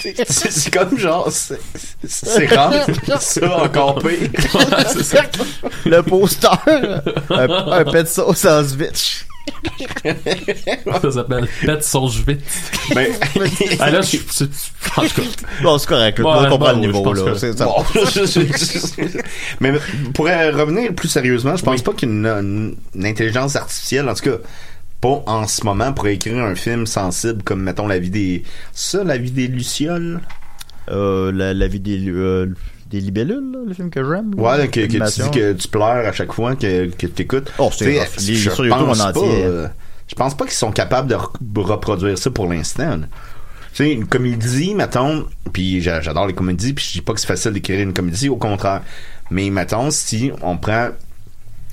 C'est 0.00 0.50
c'est 0.50 0.70
comme 0.72 0.96
genre, 0.98 1.28
c'est 1.30 1.58
c'est 2.06 2.46
rare, 2.54 2.72
ça 3.20 3.62
encore 3.64 3.98
pire. 3.98 4.30
le 5.86 6.00
poster. 6.02 6.48
un, 7.30 7.48
un 7.72 7.84
pet 7.84 8.02
de 8.04 8.08
sauce 8.08 8.44
en 8.44 8.64
Switch. 8.66 9.24
Ça 11.02 11.10
s'appelle 11.10 11.48
Pet 11.64 11.82
Sauce-Vite. 11.82 12.40
Ben, 12.94 13.08
Ah 13.80 13.90
là, 13.90 14.00
je, 14.02 14.18
c'est- 14.30 14.44
en 14.96 15.02
tout 15.02 15.14
cas, 15.16 15.22
Bon, 15.62 15.78
c'est 15.78 15.88
correct. 15.88 16.18
Ouais, 16.18 16.24
monde 16.24 16.48
comprend 16.50 16.74
bon, 16.74 16.80
le 16.82 16.88
oui, 16.88 16.92
je 16.92 16.98
niveau, 16.98 17.12
là. 17.14 17.32
que- 17.32 17.38
C'est 17.38 17.56
ça. 17.58 17.64
bon, 17.64 17.84
je- 17.94 18.26
je- 18.26 18.40
je- 19.06 19.18
mais 19.60 19.72
pour 20.14 20.26
revenir 20.26 20.94
plus 20.94 21.08
sérieusement, 21.08 21.56
je 21.56 21.64
pense 21.64 21.82
pas 21.82 21.92
qu'une 21.92 22.26
une, 22.26 22.76
une 22.94 23.06
intelligence 23.06 23.56
artificielle, 23.56 24.08
en 24.08 24.14
tout 24.14 24.24
cas, 24.30 24.36
pas 25.00 25.22
en 25.26 25.46
ce 25.46 25.64
moment, 25.64 25.92
pourrait 25.92 26.14
écrire 26.14 26.44
un 26.44 26.54
film 26.54 26.86
sensible 26.86 27.42
comme, 27.42 27.62
mettons, 27.62 27.86
la 27.86 27.98
vie 27.98 28.10
des... 28.10 28.42
Ça, 28.72 29.04
la 29.04 29.16
vie 29.18 29.30
des 29.30 29.46
Lucioles? 29.46 30.20
Euh, 30.90 31.30
la, 31.32 31.52
la 31.54 31.68
vie 31.68 31.80
des, 31.80 32.08
euh, 32.08 32.52
des 32.90 33.00
libellules, 33.00 33.52
là, 33.52 33.58
le 33.66 33.74
film 33.74 33.90
que 33.90 34.02
j'aime. 34.02 34.32
Ouais, 34.36 34.68
que, 34.68 34.80
que 34.80 34.86
tu 34.86 35.20
dis 35.22 35.30
que 35.30 35.52
tu 35.52 35.68
pleures 35.68 36.06
à 36.08 36.12
chaque 36.12 36.32
fois 36.32 36.56
que, 36.56 36.86
que 36.86 37.06
tu 37.06 37.22
écoutes. 37.22 37.52
Oh, 37.58 37.70
c'est 37.76 37.94
est 37.94 38.34
sur 38.34 38.64
YouTube 38.64 38.88
en 38.88 38.98
entier. 38.98 39.44
je 40.08 40.14
pense 40.14 40.34
pas 40.34 40.44
qu'ils 40.46 40.54
sont 40.54 40.72
capables 40.72 41.08
de 41.08 41.14
re- 41.14 41.60
reproduire 41.60 42.16
ça 42.16 42.30
pour 42.30 42.46
l'instant. 42.46 43.00
Tu 43.74 43.84
sais, 43.84 43.92
une 43.92 44.06
comédie, 44.06 44.74
mettons, 44.74 45.26
puis 45.52 45.82
j'a- 45.82 46.00
j'adore 46.00 46.26
les 46.26 46.32
comédies, 46.32 46.72
puis 46.72 46.84
je 46.86 46.92
dis 46.92 47.02
pas 47.02 47.12
que 47.12 47.20
c'est 47.20 47.26
facile 47.26 47.52
d'écrire 47.52 47.80
une 47.80 47.92
comédie, 47.92 48.30
au 48.30 48.36
contraire. 48.36 48.80
Mais 49.30 49.50
mettons, 49.50 49.90
si 49.90 50.32
on 50.40 50.56
prend 50.56 50.88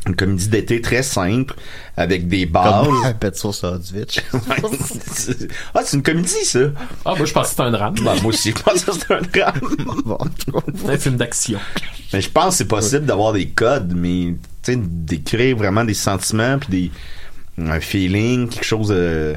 une 0.08 0.16
comédie 0.16 0.48
d'été 0.48 0.82
très 0.82 1.04
simple, 1.04 1.56
avec 1.98 2.28
des 2.28 2.46
bases... 2.46 2.88
Comme 3.20 3.34
sauce 3.34 3.64
ah, 5.74 5.82
c'est 5.84 5.98
une 5.98 6.04
comédie, 6.04 6.46
ça! 6.46 6.60
ah, 7.06 7.16
moi, 7.16 7.26
je 7.26 7.34
pense 7.34 7.50
que 7.50 7.56
c'est 7.56 7.62
un 7.64 7.72
drame. 7.72 7.96
Ben, 7.96 8.16
moi 8.22 8.26
aussi, 8.26 8.54
je 8.56 8.62
pense 8.62 8.84
que 8.84 8.92
c'est 8.92 9.12
un 9.12 9.22
drame. 9.22 9.60
bon. 10.06 10.18
C'est 10.76 10.90
un 10.90 10.98
film 10.98 11.18
d'action. 11.18 11.60
Mais 12.14 12.22
je 12.22 12.30
pense 12.30 12.50
que 12.50 12.58
c'est 12.60 12.68
possible 12.68 13.06
d'avoir 13.06 13.34
des 13.34 13.50
codes, 13.50 13.94
mais 13.96 14.36
tu 14.64 14.74
sais, 14.74 14.80
d'écrire 14.82 15.58
vraiment 15.58 15.84
des 15.84 15.94
sentiments 15.94 16.60
puis 16.60 16.70
des 16.70 16.92
un 17.58 17.80
feeling, 17.80 18.50
quelque 18.50 18.66
chose 18.66 18.90
de. 18.90 19.36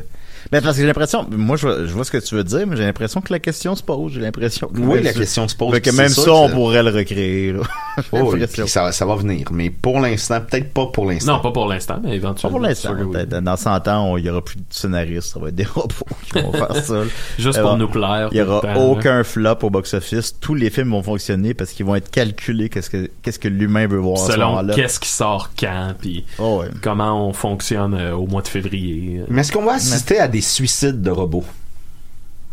Ben, 0.51 0.63
parce 0.63 0.77
que 0.77 0.81
j'ai 0.83 0.87
l'impression, 0.87 1.27
moi, 1.31 1.57
je 1.57 1.67
vois, 1.67 1.77
je 1.87 1.93
vois 1.93 2.05
ce 2.05 2.11
que 2.11 2.19
tu 2.19 2.35
veux 2.35 2.45
dire, 2.45 2.67
mais 2.67 2.77
j'ai 2.77 2.85
l'impression 2.85 3.21
que 3.21 3.33
la 3.33 3.39
question 3.39 3.75
se 3.77 3.83
pose. 3.83 4.13
J'ai 4.13 4.21
l'impression 4.21 4.69
que. 4.69 4.81
Oui, 4.81 5.03
la 5.03 5.13
question 5.13 5.47
se 5.49 5.55
pose. 5.55 5.75
Fait 5.75 5.81
que 5.81 5.91
même 5.91 6.09
ça, 6.09 6.33
on 6.33 6.49
pourrait 6.49 6.83
le 6.83 6.91
recréer, 6.91 7.55
Oh, 8.13 8.35
ça, 8.67 8.93
ça 8.93 9.05
va 9.07 9.17
venir. 9.17 9.49
Mais 9.53 9.71
pour 9.71 10.01
l'instant, 10.01 10.41
peut-être 10.41 10.73
pas 10.73 10.87
pour 10.87 11.07
l'instant. 11.07 11.37
Non, 11.37 11.41
pas 11.43 11.51
pour 11.51 11.67
l'instant, 11.67 11.99
mais 12.03 12.11
Pas 12.11 12.15
éventuellement. 12.15 12.59
pour 12.59 12.67
l'instant. 12.67 12.95
oui. 12.99 13.13
peut-être. 13.13 13.41
Dans 13.43 13.57
100 13.57 13.89
ans, 13.89 14.17
il 14.17 14.25
y 14.25 14.31
aura 14.31 14.43
plus 14.45 14.57
de 14.57 14.63
scénaristes. 14.71 15.33
Ça 15.33 15.41
va 15.41 15.49
être 15.49 15.55
des 15.57 15.65
robots 15.75 15.93
qui 16.33 16.41
vont 16.41 16.53
faire 16.53 16.77
ça. 16.77 17.03
Juste 17.39 17.59
Euh, 17.59 17.63
pour 17.63 17.77
nous 17.77 17.89
plaire. 17.89 18.29
Il 18.33 18.39
y 18.39 18.43
aura 18.43 18.61
temps, 18.61 18.69
là. 18.69 18.79
aucun 18.79 19.25
flop 19.25 19.57
au 19.63 19.71
box-office. 19.71 20.37
Tous 20.41 20.55
les 20.55 20.71
films 20.71 20.91
vont 20.91 21.03
fonctionner 21.03 21.55
parce 21.55 21.73
qu'ils 21.73 21.85
vont 21.87 21.97
être 21.97 22.11
calculés 22.11 22.69
qu'est-ce 22.69 22.91
que, 22.91 23.11
qu'est-ce 23.23 23.39
que 23.41 23.49
l'humain 23.49 23.87
veut 23.89 23.99
voir 23.99 24.23
à 24.23 24.27
ce 24.27 24.33
Selon 24.33 24.67
qu'est-ce 24.75 25.01
qui 25.01 25.09
sort 25.09 25.51
quand, 25.59 25.95
puis 26.01 26.25
Oh, 26.39 26.61
ouais. 26.61 26.69
comment 26.83 27.29
on 27.29 27.33
fonctionne 27.33 27.95
euh, 27.95 28.15
au 28.15 28.27
mois 28.27 28.43
de 28.43 28.49
février. 28.49 29.23
Mais 29.29 29.41
est-ce 29.41 29.53
qu'on 29.53 29.65
va 29.65 29.73
assister 29.75 30.19
à 30.19 30.29
des 30.29 30.38
suicides 30.41 31.03
de 31.03 31.11
robots? 31.11 31.45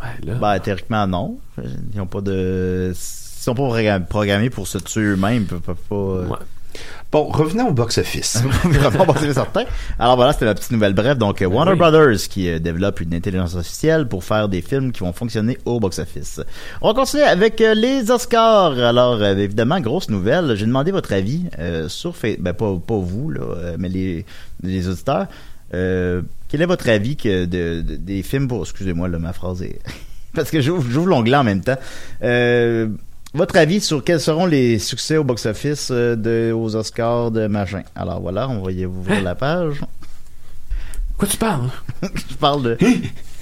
Ben, 0.00 0.06
là, 0.26 0.34
Ben, 0.34 0.58
théoriquement, 0.60 1.06
non. 1.06 1.38
Ils 1.94 2.00
ont 2.00 2.06
pas 2.06 2.20
de, 2.20 2.92
ils 2.94 3.42
sont 3.42 3.54
pas 3.54 3.62
programmés- 3.62 4.04
programmés 4.06 4.50
pour 4.50 4.66
se 4.68 4.78
tuer 4.78 5.02
eux-mêmes. 5.02 5.42
Ils 5.42 5.46
peuvent 5.46 5.60
peuvent 5.60 5.76
pas, 5.88 5.94
euh, 5.96 6.26
Ouais. 6.26 6.36
Bon, 7.10 7.24
revenons 7.28 7.68
au 7.68 7.72
box-office. 7.72 8.42
Certain. 9.32 9.64
Alors 9.98 10.16
voilà, 10.16 10.34
c'était 10.34 10.44
la 10.44 10.54
petite 10.54 10.72
nouvelle 10.72 10.92
bref. 10.92 11.16
Donc, 11.16 11.40
euh, 11.40 11.46
Warner 11.46 11.72
oui. 11.72 11.78
Brothers 11.78 12.18
qui 12.28 12.50
euh, 12.50 12.58
développe 12.58 13.00
une 13.00 13.14
intelligence 13.14 13.56
artificielle 13.56 14.06
pour 14.08 14.24
faire 14.24 14.48
des 14.50 14.60
films 14.60 14.92
qui 14.92 15.00
vont 15.00 15.14
fonctionner 15.14 15.56
au 15.64 15.80
box-office. 15.80 16.42
On 16.82 16.88
va 16.88 16.94
continuer 16.94 17.22
avec 17.24 17.62
euh, 17.62 17.72
les 17.74 18.10
Oscars. 18.10 18.78
Alors, 18.78 19.14
euh, 19.22 19.34
évidemment, 19.36 19.80
grosse 19.80 20.10
nouvelle. 20.10 20.54
J'ai 20.56 20.66
demandé 20.66 20.90
votre 20.90 21.14
avis 21.14 21.44
euh, 21.58 21.88
sur 21.88 22.14
Facebook. 22.14 22.42
Ben, 22.42 22.52
pas, 22.52 22.76
pas 22.86 22.98
vous, 22.98 23.30
là, 23.30 23.76
mais 23.78 23.88
les, 23.88 24.26
les 24.62 24.86
auditeurs. 24.88 25.28
Euh, 25.72 26.20
quel 26.48 26.62
est 26.62 26.66
votre 26.66 26.88
avis 26.88 27.16
que 27.16 27.44
de, 27.44 27.80
de- 27.82 27.96
des 27.96 28.22
films 28.22 28.48
pour... 28.48 28.62
Excusez-moi, 28.62 29.08
là, 29.08 29.18
ma 29.18 29.32
phrase 29.32 29.62
est... 29.62 29.78
Parce 30.34 30.50
que 30.50 30.60
j'ouvre 30.60 31.06
l'onglet 31.06 31.36
en 31.36 31.44
même 31.44 31.62
temps. 31.62 31.78
Euh, 32.22 32.88
votre 33.34 33.56
avis 33.56 33.80
sur 33.80 34.04
quels 34.04 34.20
seront 34.20 34.46
les 34.46 34.78
succès 34.78 35.16
au 35.16 35.24
box-office 35.24 35.88
euh, 35.90 36.14
de, 36.16 36.52
aux 36.52 36.76
Oscars 36.76 37.30
de 37.30 37.46
machin? 37.46 37.82
Alors 37.94 38.20
voilà, 38.20 38.48
on 38.48 38.62
va 38.62 38.70
y 38.72 38.84
ouvrir 38.86 39.22
la 39.22 39.34
page. 39.34 39.80
Quoi 41.18 41.26
tu 41.28 41.36
parles? 41.38 41.70
Je 42.02 42.34
parle 42.34 42.62
de... 42.62 42.78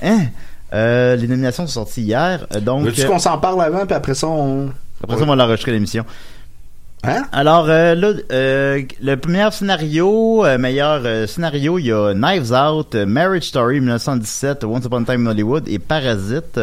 Hein? 0.02 0.26
Euh, 0.72 1.16
les 1.16 1.26
nominations 1.29 1.66
sont 1.66 1.85
sorties 1.85 2.02
hier, 2.02 2.46
donc... 2.62 2.85
Veux-tu 2.85 3.07
qu'on 3.07 3.18
s'en 3.18 3.38
parle 3.38 3.61
avant, 3.62 3.87
puis 3.87 3.94
après 3.94 4.14
ça, 4.14 4.26
on. 4.29 4.70
après 5.02 5.16
ça, 5.16 5.22
on 5.22 5.26
va 5.26 5.37
l'enregistrer 5.37 5.72
l'émission. 5.72 6.05
Hein? 7.07 7.25
Alors 7.33 7.67
euh, 7.69 7.95
là, 7.95 8.12
euh, 8.33 8.83
le 9.03 9.14
premier 9.17 9.49
scénario, 9.53 10.45
euh, 10.45 10.59
meilleur 10.59 11.03
euh, 11.05 11.27
scénario, 11.27 11.79
il 11.79 11.87
y 11.87 11.93
a 11.93 12.14
Knives 12.14 12.53
Out, 12.53 12.95
euh, 12.95 13.05
Marriage 13.07 13.45
Story 13.45 13.81
1917, 13.81 14.64
Once 14.64 14.85
Upon 14.85 15.03
a 15.03 15.05
Time 15.05 15.27
in 15.27 15.31
Hollywood 15.31 15.69
et 15.69 15.79
Parasite. 15.79 16.59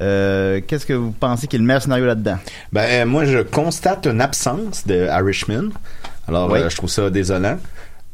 Euh, 0.00 0.60
Qu'est-ce 0.66 0.86
que 0.86 0.92
vous 0.92 1.10
pensez 1.10 1.46
qui 1.48 1.56
est 1.56 1.58
le 1.58 1.64
meilleur 1.64 1.82
scénario 1.82 2.06
là-dedans? 2.06 2.38
Ben, 2.72 3.04
moi, 3.06 3.24
je 3.24 3.38
constate 3.40 4.06
une 4.06 4.20
absence 4.20 4.86
de 4.86 5.06
Irishman. 5.06 5.70
Alors, 6.28 6.50
Oui. 6.50 6.60
je 6.68 6.76
trouve 6.76 6.90
ça 6.90 7.10
désolant. 7.10 7.58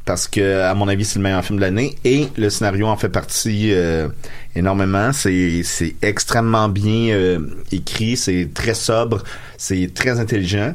Parce 0.06 0.28
que, 0.28 0.62
à 0.62 0.74
mon 0.74 0.86
avis, 0.88 1.04
c'est 1.04 1.18
le 1.18 1.22
meilleur 1.22 1.42
film 1.44 1.56
de 1.58 1.62
l'année. 1.64 1.94
Et 2.04 2.28
le 2.36 2.50
scénario 2.50 2.86
en 2.86 2.96
fait 2.96 3.08
partie 3.08 3.70
euh, 3.72 4.08
énormément. 4.54 5.12
C'est 5.14 5.62
c'est 5.62 5.94
extrêmement 6.02 6.68
bien 6.68 7.14
euh, 7.14 7.38
écrit. 7.72 8.16
C'est 8.18 8.50
très 8.52 8.74
sobre. 8.74 9.22
C'est 9.56 9.92
très 9.94 10.20
intelligent. 10.20 10.74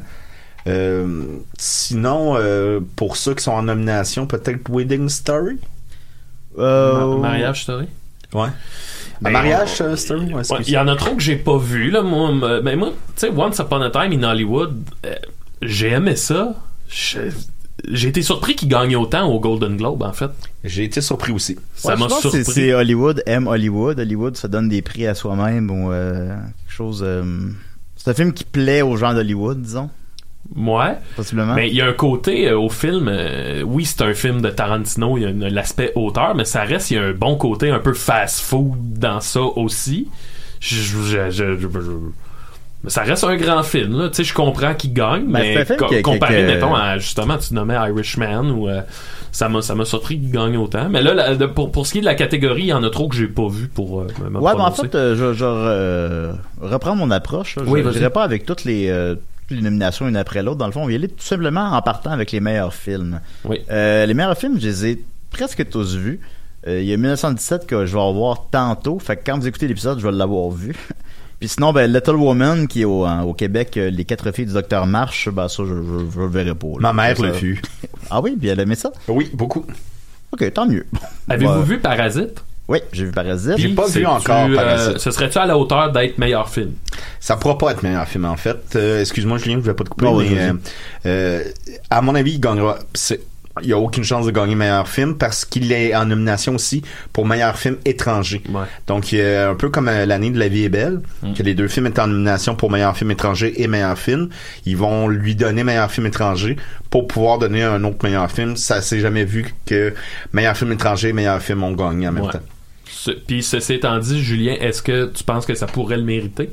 Euh, 0.68 1.24
sinon, 1.58 2.36
euh, 2.38 2.80
pour 2.96 3.16
ceux 3.18 3.34
qui 3.34 3.44
sont 3.44 3.52
en 3.52 3.64
nomination, 3.64 4.26
peut-être 4.28 4.70
Wedding 4.70 5.08
Story? 5.10 5.58
Euh, 6.58 7.16
Ma- 7.18 7.30
Mariage 7.30 7.64
Story? 7.64 7.88
Ouais. 8.34 8.50
Ben, 9.22 9.32
mariage 9.32 9.82
euh, 9.82 9.96
Story. 9.96 10.28
Ouais, 10.28 10.34
Ouais, 10.36 10.40
excuse. 10.42 10.68
Il 10.68 10.74
y 10.74 10.78
en 10.78 10.88
a 10.88 10.96
trop 10.96 11.16
que 11.16 11.22
j'ai 11.22 11.36
pas 11.36 11.58
vu, 11.58 11.90
là. 11.92 12.02
Moi, 12.02 12.32
me- 12.34 12.62
ben, 12.62 12.78
moi 12.78 12.90
tu 12.90 13.28
sais, 13.28 13.30
Once 13.36 13.58
Upon 13.60 13.82
a 13.82 13.90
Time 13.90 14.12
in 14.14 14.24
Hollywood, 14.24 14.78
euh, 15.06 15.16
j'ai 15.62 15.90
aimé 15.90 16.16
ça. 16.16 16.56
J'ai 17.88 18.10
été 18.10 18.22
surpris 18.22 18.56
qu'il 18.56 18.68
gagne 18.68 18.96
autant 18.98 19.28
au 19.32 19.40
Golden 19.40 19.78
Globe, 19.78 20.04
en 20.04 20.12
fait. 20.12 20.30
J'ai 20.66 20.84
été 20.84 21.00
surpris 21.02 21.32
aussi. 21.32 21.58
Ça 21.76 21.94
Ouais, 21.94 22.00
m'a 22.00 22.10
surpris. 22.10 22.44
C'est 22.44 22.74
Hollywood, 22.74 23.24
aime 23.26 23.48
Hollywood. 23.48 24.00
Hollywood, 24.00 24.36
ça 24.36 24.48
donne 24.50 24.68
des 24.68 24.82
prix 24.82 25.08
à 25.08 25.16
soi-même 25.16 25.72
ou 25.72 25.92
euh, 25.92 26.28
quelque 26.36 26.74
chose. 26.76 27.02
euh, 27.06 27.24
c'est 27.96 28.12
un 28.12 28.14
film 28.14 28.34
qui 28.34 28.44
plaît 28.44 28.82
aux 28.82 28.98
gens 28.98 29.14
d'Hollywood, 29.14 29.62
disons, 29.62 29.90
Ouais. 30.56 30.96
possiblement. 31.16 31.54
Mais 31.54 31.70
il 31.70 31.76
y 31.76 31.82
a 31.82 31.86
un 31.88 31.94
côté 31.94 32.50
euh, 32.50 32.58
au 32.58 32.70
film, 32.70 33.08
euh, 33.08 33.62
oui, 33.62 33.86
c'est 33.86 34.02
un 34.02 34.14
film 34.14 34.42
de 34.42 34.50
Tarantino, 34.50 35.18
il 35.18 35.24
y 35.24 35.46
a 35.46 35.50
l'aspect 35.50 35.92
auteur, 35.96 36.34
mais 36.36 36.46
ça 36.46 36.64
reste, 36.64 36.90
il 36.92 36.96
y 36.96 36.98
a 36.98 37.04
un 37.04 37.14
bon 37.14 37.36
côté 37.36 37.70
un 37.70 37.80
peu 37.80 37.94
fast-food 37.94 38.98
dans 38.98 39.20
ça 39.20 39.42
aussi. 39.42 40.08
Je, 40.60 40.76
je- 40.76 41.30
je- 41.30 41.30
je- 41.32 41.58
je- 41.58 41.92
mais 42.84 42.90
ça 42.90 43.04
reste 43.04 43.24
un 43.26 43.36
grand 43.36 43.62
film, 43.64 43.98
là. 44.00 44.08
Tu 44.10 44.16
sais, 44.16 44.24
je 44.24 44.34
comprends 44.34 44.74
qu'il 44.74 44.94
gagne, 44.94 45.26
Ben, 45.32 45.66
mais 45.68 45.78
co- 45.78 45.88
comparé, 46.02 46.44
mettons, 46.44 46.74
à, 46.74 46.98
justement, 46.98 47.38
tu 47.38 47.54
nommais 47.54 47.76
Irishman 47.76 48.50
ou, 48.52 48.70
euh, 48.70 48.82
ça 49.34 49.50
m'a, 49.50 49.62
ça 49.62 49.76
m'a 49.76 49.84
surpris 49.86 50.18
qu'il 50.20 50.32
gagne 50.32 50.56
autant. 50.58 50.88
Mais 50.90 51.02
là, 51.02 51.14
la- 51.14 51.36
de- 51.36 51.46
pour, 51.46 51.72
pour 51.72 51.86
ce 51.86 51.92
qui 51.92 51.98
est 51.98 52.02
de 52.02 52.06
la 52.06 52.16
catégorie, 52.16 52.64
il 52.64 52.68
y 52.68 52.74
en 52.74 52.84
a 52.84 52.90
trop 52.90 53.08
que 53.10 53.16
j'ai 53.16 53.28
pas 53.28 53.48
vu 53.50 53.68
pour, 53.68 54.00
euh, 54.02 54.08
me 54.22 54.40
Ouais, 54.40 54.42
mais 54.42 54.62
en 54.62 54.72
prononcer. 54.72 54.82
fait, 54.84 54.96
euh, 54.96 55.16
je, 55.16 55.34
je 55.34 56.66
reprends 56.66 56.96
mon 56.96 57.12
approche. 57.12 57.58
là. 57.58 57.64
Je 57.66 57.70
Oui, 57.70 57.84
dirais 57.84 58.10
pas 58.10 58.24
avec 58.24 58.46
toutes 58.46 58.64
les, 58.64 58.90
les 59.56 59.62
nominations 59.62 60.08
une 60.08 60.16
après 60.18 60.44
l'autre. 60.44 60.58
Dans 60.58 60.66
le 60.68 60.72
fond, 60.72 60.84
on 60.84 60.86
va 60.86 60.92
y 60.92 60.96
aller 60.96 61.08
tout 61.08 61.24
simplement 61.24 61.72
en 61.72 61.82
partant 61.82 62.12
avec 62.12 62.32
les 62.32 62.40
meilleurs 62.40 62.74
films. 62.74 63.20
Oui. 63.46 63.60
Euh, 63.72 64.06
les 64.06 64.14
meilleurs 64.14 64.38
films, 64.38 64.60
je 64.60 64.68
les 64.68 64.86
ai 64.88 65.04
presque 65.32 65.68
tous 65.70 65.96
vus. 65.96 66.20
Euh, 66.68 66.82
il 66.82 66.88
y 66.88 66.94
a 66.94 66.98
1917 66.98 67.66
que 67.68 67.86
je 67.86 67.94
vais 67.94 68.00
revoir 68.02 68.48
tantôt. 68.52 69.00
Fait 69.00 69.16
que 69.18 69.22
quand 69.26 69.40
vous 69.40 69.48
écoutez 69.48 69.68
l'épisode, 69.68 70.00
je 70.00 70.06
vais 70.08 70.12
l'avoir 70.14 70.50
vu. 70.52 70.76
Puis 71.40 71.48
sinon, 71.48 71.72
ben, 71.72 71.90
Little 71.92 72.16
Woman, 72.18 72.68
qui 72.68 72.82
est 72.82 72.86
au, 72.86 73.06
en- 73.06 73.22
au 73.22 73.34
Québec, 73.34 73.78
euh, 73.78 73.90
Les 73.90 74.04
quatre 74.04 74.32
filles 74.34 74.46
du 74.48 74.54
docteur 74.54 74.86
March, 74.86 75.30
ben, 75.30 75.48
ça, 75.48 75.64
je, 75.64 75.70
je, 75.74 76.12
je 76.14 76.20
le 76.20 76.28
verrai 76.28 76.54
pas. 76.54 76.68
là. 76.68 76.80
Ma 76.80 76.94
mère 76.94 77.16
Ça, 77.16 77.24
l'a 77.28 77.34
ça- 77.34 77.40
vu. 77.40 77.62
Ah 78.10 78.20
oui, 78.22 78.36
puis 78.38 78.50
elle 78.50 78.60
aimait 78.60 78.76
ça? 78.76 78.92
Oui, 79.08 79.30
beaucoup. 79.34 79.66
Ok, 80.34 80.52
tant 80.54 80.66
mieux. 80.68 80.86
Avez-vous 81.30 81.64
vu 81.64 81.80
Parasite? 81.80 82.44
Oui, 82.70 82.80
j'ai 82.94 83.06
vu 83.06 83.12
Parasite. 83.12 83.56
J'ai 83.58 83.70
pas 83.70 83.88
vu 83.88 84.06
encore 84.06 84.46
euh, 84.48 84.56
Parasite. 84.56 84.98
ce 85.00 85.10
serait-tu 85.12 85.38
à 85.40 85.46
la 85.48 85.58
hauteur 85.58 85.92
d'être 85.92 86.18
meilleur 86.20 86.48
film? 86.48 86.72
Ça 87.20 87.36
pourra 87.36 87.58
pas 87.58 87.72
être 87.72 87.82
meilleur 87.84 88.08
film 88.08 88.26
en 88.26 88.38
fait. 88.38 88.58
Euh, 88.76 89.02
Excuse-moi 89.02 89.38
Julien, 89.40 89.56
je 89.58 89.66
vais 89.66 89.74
pas 89.74 89.84
te 89.84 89.90
couper. 89.90 90.06
Non, 90.06 90.18
mais, 90.20 90.28
euh, 90.38 90.54
euh, 91.08 91.44
à 91.90 92.02
mon 92.02 92.14
avis, 92.16 92.34
il 92.34 92.40
gagnera. 92.40 92.78
Il 93.62 93.74
a 93.74 93.78
aucune 93.78 94.04
chance 94.06 94.26
de 94.26 94.32
gagner 94.32 94.56
meilleur 94.56 94.88
film 94.88 95.16
parce 95.18 95.44
qu'il 95.44 95.70
est 95.74 95.94
en 95.94 96.06
nomination 96.06 96.56
aussi 96.56 96.82
pour 97.12 97.26
meilleur 97.26 97.58
film 97.58 97.76
étranger. 97.84 98.42
Ouais. 98.54 98.62
Donc, 98.88 99.12
il 99.12 99.18
y 99.18 99.22
a 99.22 99.50
un 99.50 99.56
peu 99.56 99.70
comme 99.70 99.90
euh, 99.90 100.06
l'année 100.06 100.30
de 100.30 100.40
La 100.40 100.48
vie 100.48 100.64
est 100.64 100.70
belle, 100.70 101.02
Mm. 101.24 101.34
que 101.34 101.44
les 101.44 101.56
deux 101.56 101.68
films 101.68 101.88
étaient 101.88 102.00
en 102.00 102.08
nomination 102.08 102.56
pour 102.56 102.72
meilleur 102.72 102.96
film 102.96 103.12
étranger 103.12 103.62
et 103.62 103.68
meilleur 103.68 103.98
film. 103.98 104.30
Ils 104.66 104.78
vont 104.78 105.10
lui 105.10 105.36
donner 105.36 105.66
meilleur 105.66 105.92
film 105.92 106.06
étranger 106.08 106.56
pour 106.90 107.08
pouvoir 107.08 107.38
donner 107.40 107.64
un 107.64 107.84
autre 107.84 107.98
meilleur 108.04 108.32
film. 108.32 108.56
Ça 108.56 108.82
s'est 108.82 109.00
jamais 109.02 109.26
vu 109.26 109.54
que 109.66 109.94
meilleur 110.32 110.56
film 110.56 110.72
étranger 110.72 111.10
et 111.10 111.14
meilleur 111.14 111.42
film 111.42 111.62
ont 111.64 111.74
gagné 111.74 112.08
en 112.08 112.12
même 112.14 112.24
Ouais. 112.26 112.32
temps. 112.32 112.40
Ce- 112.92 113.12
Puis 113.12 113.44
ceci 113.44 113.74
étant 113.76 113.98
dit, 114.00 114.22
Julien, 114.22 114.56
est-ce 114.60 114.82
que 114.82 115.06
tu 115.14 115.24
penses 115.24 115.46
que 115.46 115.56
ça 115.56 115.68
pourrait 115.68 115.98
le 115.98 116.04
mériter? 116.04 116.50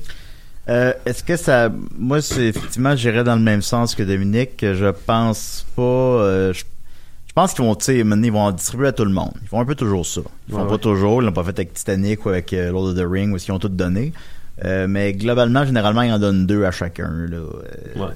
Euh, 0.69 0.93
Est-ce 1.05 1.23
que 1.23 1.37
ça... 1.37 1.71
Moi, 1.97 2.21
c'est 2.21 2.47
effectivement, 2.47 2.97
j'irais 2.97 3.25
dans 3.25 3.37
le 3.37 3.43
même 3.43 3.63
sens 3.63 3.95
que 3.95 4.03
Dominique. 4.03 4.57
que 4.57 4.75
Je 4.75 4.87
pense 5.07 5.65
pas... 5.77 5.83
euh, 5.83 6.53
je, 6.53 6.61
je 7.29 7.33
pense 7.33 7.53
qu'ils 7.55 7.65
vont, 7.65 7.75
tu 7.77 7.85
sais, 7.85 8.03
maintenant, 8.05 8.25
ils 8.27 8.33
vont 8.33 8.41
en 8.41 8.53
distribuer 8.53 8.89
à 8.89 8.93
tout 8.93 9.05
le 9.05 9.13
monde. 9.13 9.33
Ils 9.43 9.49
font 9.49 9.61
un 9.61 9.65
peu 9.65 9.75
toujours 9.75 10.05
ça. 10.07 10.23
Ils 10.49 10.55
font 10.55 10.63
Ouais, 10.63 10.67
pas 10.67 10.73
ouais. 10.73 10.79
toujours. 10.79 11.23
Ils 11.23 11.27
l'ont 11.27 11.33
pas 11.33 11.45
fait 11.45 11.51
avec 11.59 11.73
Titanic 11.75 12.25
ou 12.27 12.31
avec 12.31 12.53
euh, 12.53 12.71
Lord 12.73 12.87
of 12.89 12.95
the 12.97 13.05
Ring, 13.09 13.33
où 13.33 13.37
ils 13.37 13.53
ont 13.53 13.59
tout 13.59 13.69
donné. 13.69 14.13
Euh, 14.65 14.87
mais 14.89 15.13
globalement, 15.13 15.65
généralement, 15.67 16.03
ils 16.03 16.13
en 16.13 16.19
donnent 16.19 16.47
deux 16.47 16.65
à 16.65 16.71
chacun. 16.71 17.11
Là. 17.29 17.37
Euh, 17.37 17.47
Ouais. 17.95 18.13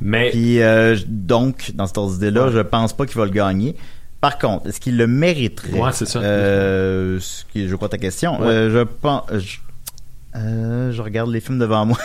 Mais 0.00 0.30
Puis 0.30 0.62
euh, 0.62 0.96
donc, 1.06 1.72
dans 1.74 1.86
cette 1.88 1.98
ordre 1.98 2.12
d'idée-là, 2.12 2.46
Ouais. 2.46 2.52
je 2.52 2.60
pense 2.60 2.92
pas 2.92 3.06
qu'il 3.06 3.16
va 3.16 3.24
le 3.24 3.32
gagner. 3.32 3.74
Par 4.20 4.38
contre, 4.38 4.68
est-ce 4.68 4.80
qu'il 4.80 4.96
le 4.96 5.06
mériterait? 5.06 5.78
Ouais, 5.78 5.92
c'est 5.92 6.06
ça. 6.06 6.20
Euh, 6.20 7.20
ce 7.20 7.44
qui 7.44 7.64
est, 7.64 7.68
je 7.68 7.76
crois, 7.76 7.88
ta 7.88 7.98
question. 7.98 8.40
Ouais. 8.40 8.48
Euh, 8.48 8.70
je 8.70 8.82
pense. 8.82 9.22
Je, 9.32 9.58
euh, 10.36 10.92
je 10.92 11.02
regarde 11.02 11.30
les 11.30 11.40
films 11.40 11.58
devant 11.58 11.86
moi. 11.86 11.98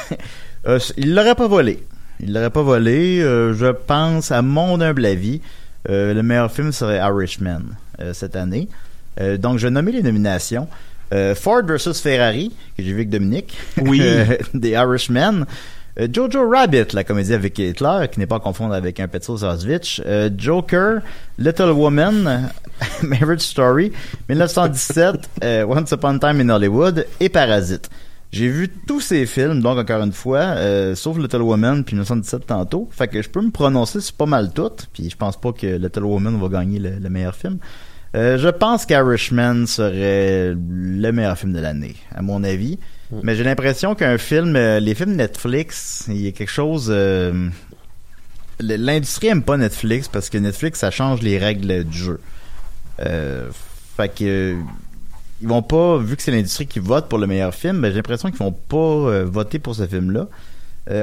Il 0.97 1.15
l'aurait 1.15 1.35
pas 1.35 1.47
volé. 1.47 1.83
Il 2.19 2.33
l'aurait 2.33 2.51
pas 2.51 2.61
volé. 2.61 3.19
Je 3.19 3.71
pense, 3.71 4.31
à 4.31 4.41
mon 4.41 4.79
humble 4.79 5.05
avis, 5.05 5.41
le 5.89 6.21
meilleur 6.21 6.51
film 6.51 6.71
serait 6.71 6.97
Irishman 6.97 7.63
cette 8.13 8.35
année. 8.35 8.69
Donc, 9.39 9.57
je 9.57 9.67
vais 9.67 9.71
nommer 9.71 9.91
les 9.91 10.03
nominations. 10.03 10.67
Ford 11.35 11.63
versus 11.65 11.99
Ferrari, 11.99 12.55
que 12.77 12.83
j'ai 12.83 12.91
vu 12.91 12.99
avec 12.99 13.09
Dominique. 13.09 13.57
Oui. 13.81 14.01
des 14.53 14.69
Irishman. 14.69 15.45
Euh, 15.99 16.07
Jojo 16.11 16.49
Rabbit, 16.49 16.93
la 16.93 17.03
comédie 17.03 17.33
avec 17.33 17.57
Hitler, 17.59 18.07
qui 18.11 18.19
n'est 18.19 18.25
pas 18.25 18.37
à 18.37 18.39
confondre 18.39 18.73
avec 18.73 18.99
un 18.99 19.07
Petros 19.07 19.43
Auschwitz. 19.43 20.01
Euh, 20.05 20.29
Joker, 20.35 21.01
Little 21.37 21.71
Woman, 21.71 22.49
Marriage 23.03 23.41
Story, 23.41 23.91
1917, 24.27 25.29
euh, 25.43 25.65
Once 25.65 25.91
Upon 25.91 26.15
a 26.15 26.19
Time 26.19 26.41
in 26.41 26.49
Hollywood 26.49 27.05
et 27.19 27.29
Parasite. 27.29 27.89
J'ai 28.31 28.47
vu 28.47 28.67
tous 28.87 29.01
ces 29.01 29.27
films, 29.27 29.61
donc 29.61 29.77
encore 29.77 30.01
une 30.01 30.11
fois, 30.11 30.55
sauf 30.95 31.19
Little 31.19 31.43
Woman 31.43 31.83
puis 31.83 31.93
1917 31.93 32.47
tantôt. 32.47 32.89
Fait 32.89 33.07
que 33.07 33.21
je 33.21 33.29
peux 33.29 33.41
me 33.41 33.51
prononcer 33.51 34.01
sur 34.01 34.15
pas 34.15 34.25
mal 34.25 34.51
toutes, 34.51 34.87
puis 34.91 35.07
je 35.07 35.15
pense 35.15 35.39
pas 35.39 35.51
que 35.51 35.67
Little 35.77 36.05
Woman 36.05 36.39
va 36.41 36.47
gagner 36.47 36.79
le, 36.79 36.97
le 36.97 37.09
meilleur 37.11 37.35
film. 37.35 37.59
Je 38.15 38.49
pense 38.49 38.87
qu'Irishman 38.87 39.67
serait 39.67 40.55
le 40.55 41.11
meilleur 41.11 41.37
film 41.37 41.53
de 41.53 41.59
l'année, 41.59 41.95
à 42.11 42.23
mon 42.23 42.43
avis. 42.43 42.79
Mais 43.21 43.35
j'ai 43.35 43.43
l'impression 43.43 43.95
qu'un 43.95 44.17
film, 44.17 44.55
euh, 44.55 44.79
les 44.79 44.95
films 44.95 45.15
Netflix, 45.15 46.05
il 46.07 46.21
y 46.21 46.27
a 46.27 46.31
quelque 46.31 46.51
chose. 46.51 46.87
euh, 46.89 47.49
L'industrie 48.59 49.27
aime 49.27 49.43
pas 49.43 49.57
Netflix 49.57 50.07
parce 50.07 50.29
que 50.29 50.37
Netflix 50.37 50.79
ça 50.79 50.91
change 50.91 51.21
les 51.21 51.37
règles 51.37 51.83
du 51.83 51.97
jeu. 51.97 52.19
Euh, 52.99 53.49
fait 53.97 54.09
que 54.09 54.55
ils 55.41 55.47
vont 55.47 55.61
pas, 55.61 55.97
vu 55.97 56.15
que 56.15 56.21
c'est 56.21 56.31
l'industrie 56.31 56.67
qui 56.67 56.79
vote 56.79 57.09
pour 57.09 57.19
le 57.19 57.27
meilleur 57.27 57.53
film, 57.53 57.81
ben, 57.81 57.89
j'ai 57.89 57.95
l'impression 57.97 58.29
qu'ils 58.29 58.39
vont 58.39 58.53
pas 58.53 59.23
voter 59.25 59.59
pour 59.59 59.75
ce 59.75 59.85
film-là. 59.85 60.27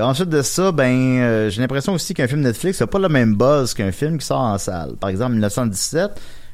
Ensuite 0.03 0.31
de 0.31 0.41
ça, 0.41 0.73
ben 0.73 1.49
j'ai 1.51 1.61
l'impression 1.61 1.93
aussi 1.93 2.15
qu'un 2.15 2.27
film 2.27 2.41
Netflix 2.41 2.81
n'a 2.81 2.87
pas 2.87 2.99
le 2.99 3.09
même 3.11 3.35
buzz 3.35 3.75
qu'un 3.75 3.93
film 3.93 4.17
qui 4.19 4.25
sort 4.25 4.41
en 4.41 4.57
salle. 4.57 4.95
Par 4.99 5.11
exemple, 5.11 5.33
1917, 5.33 6.13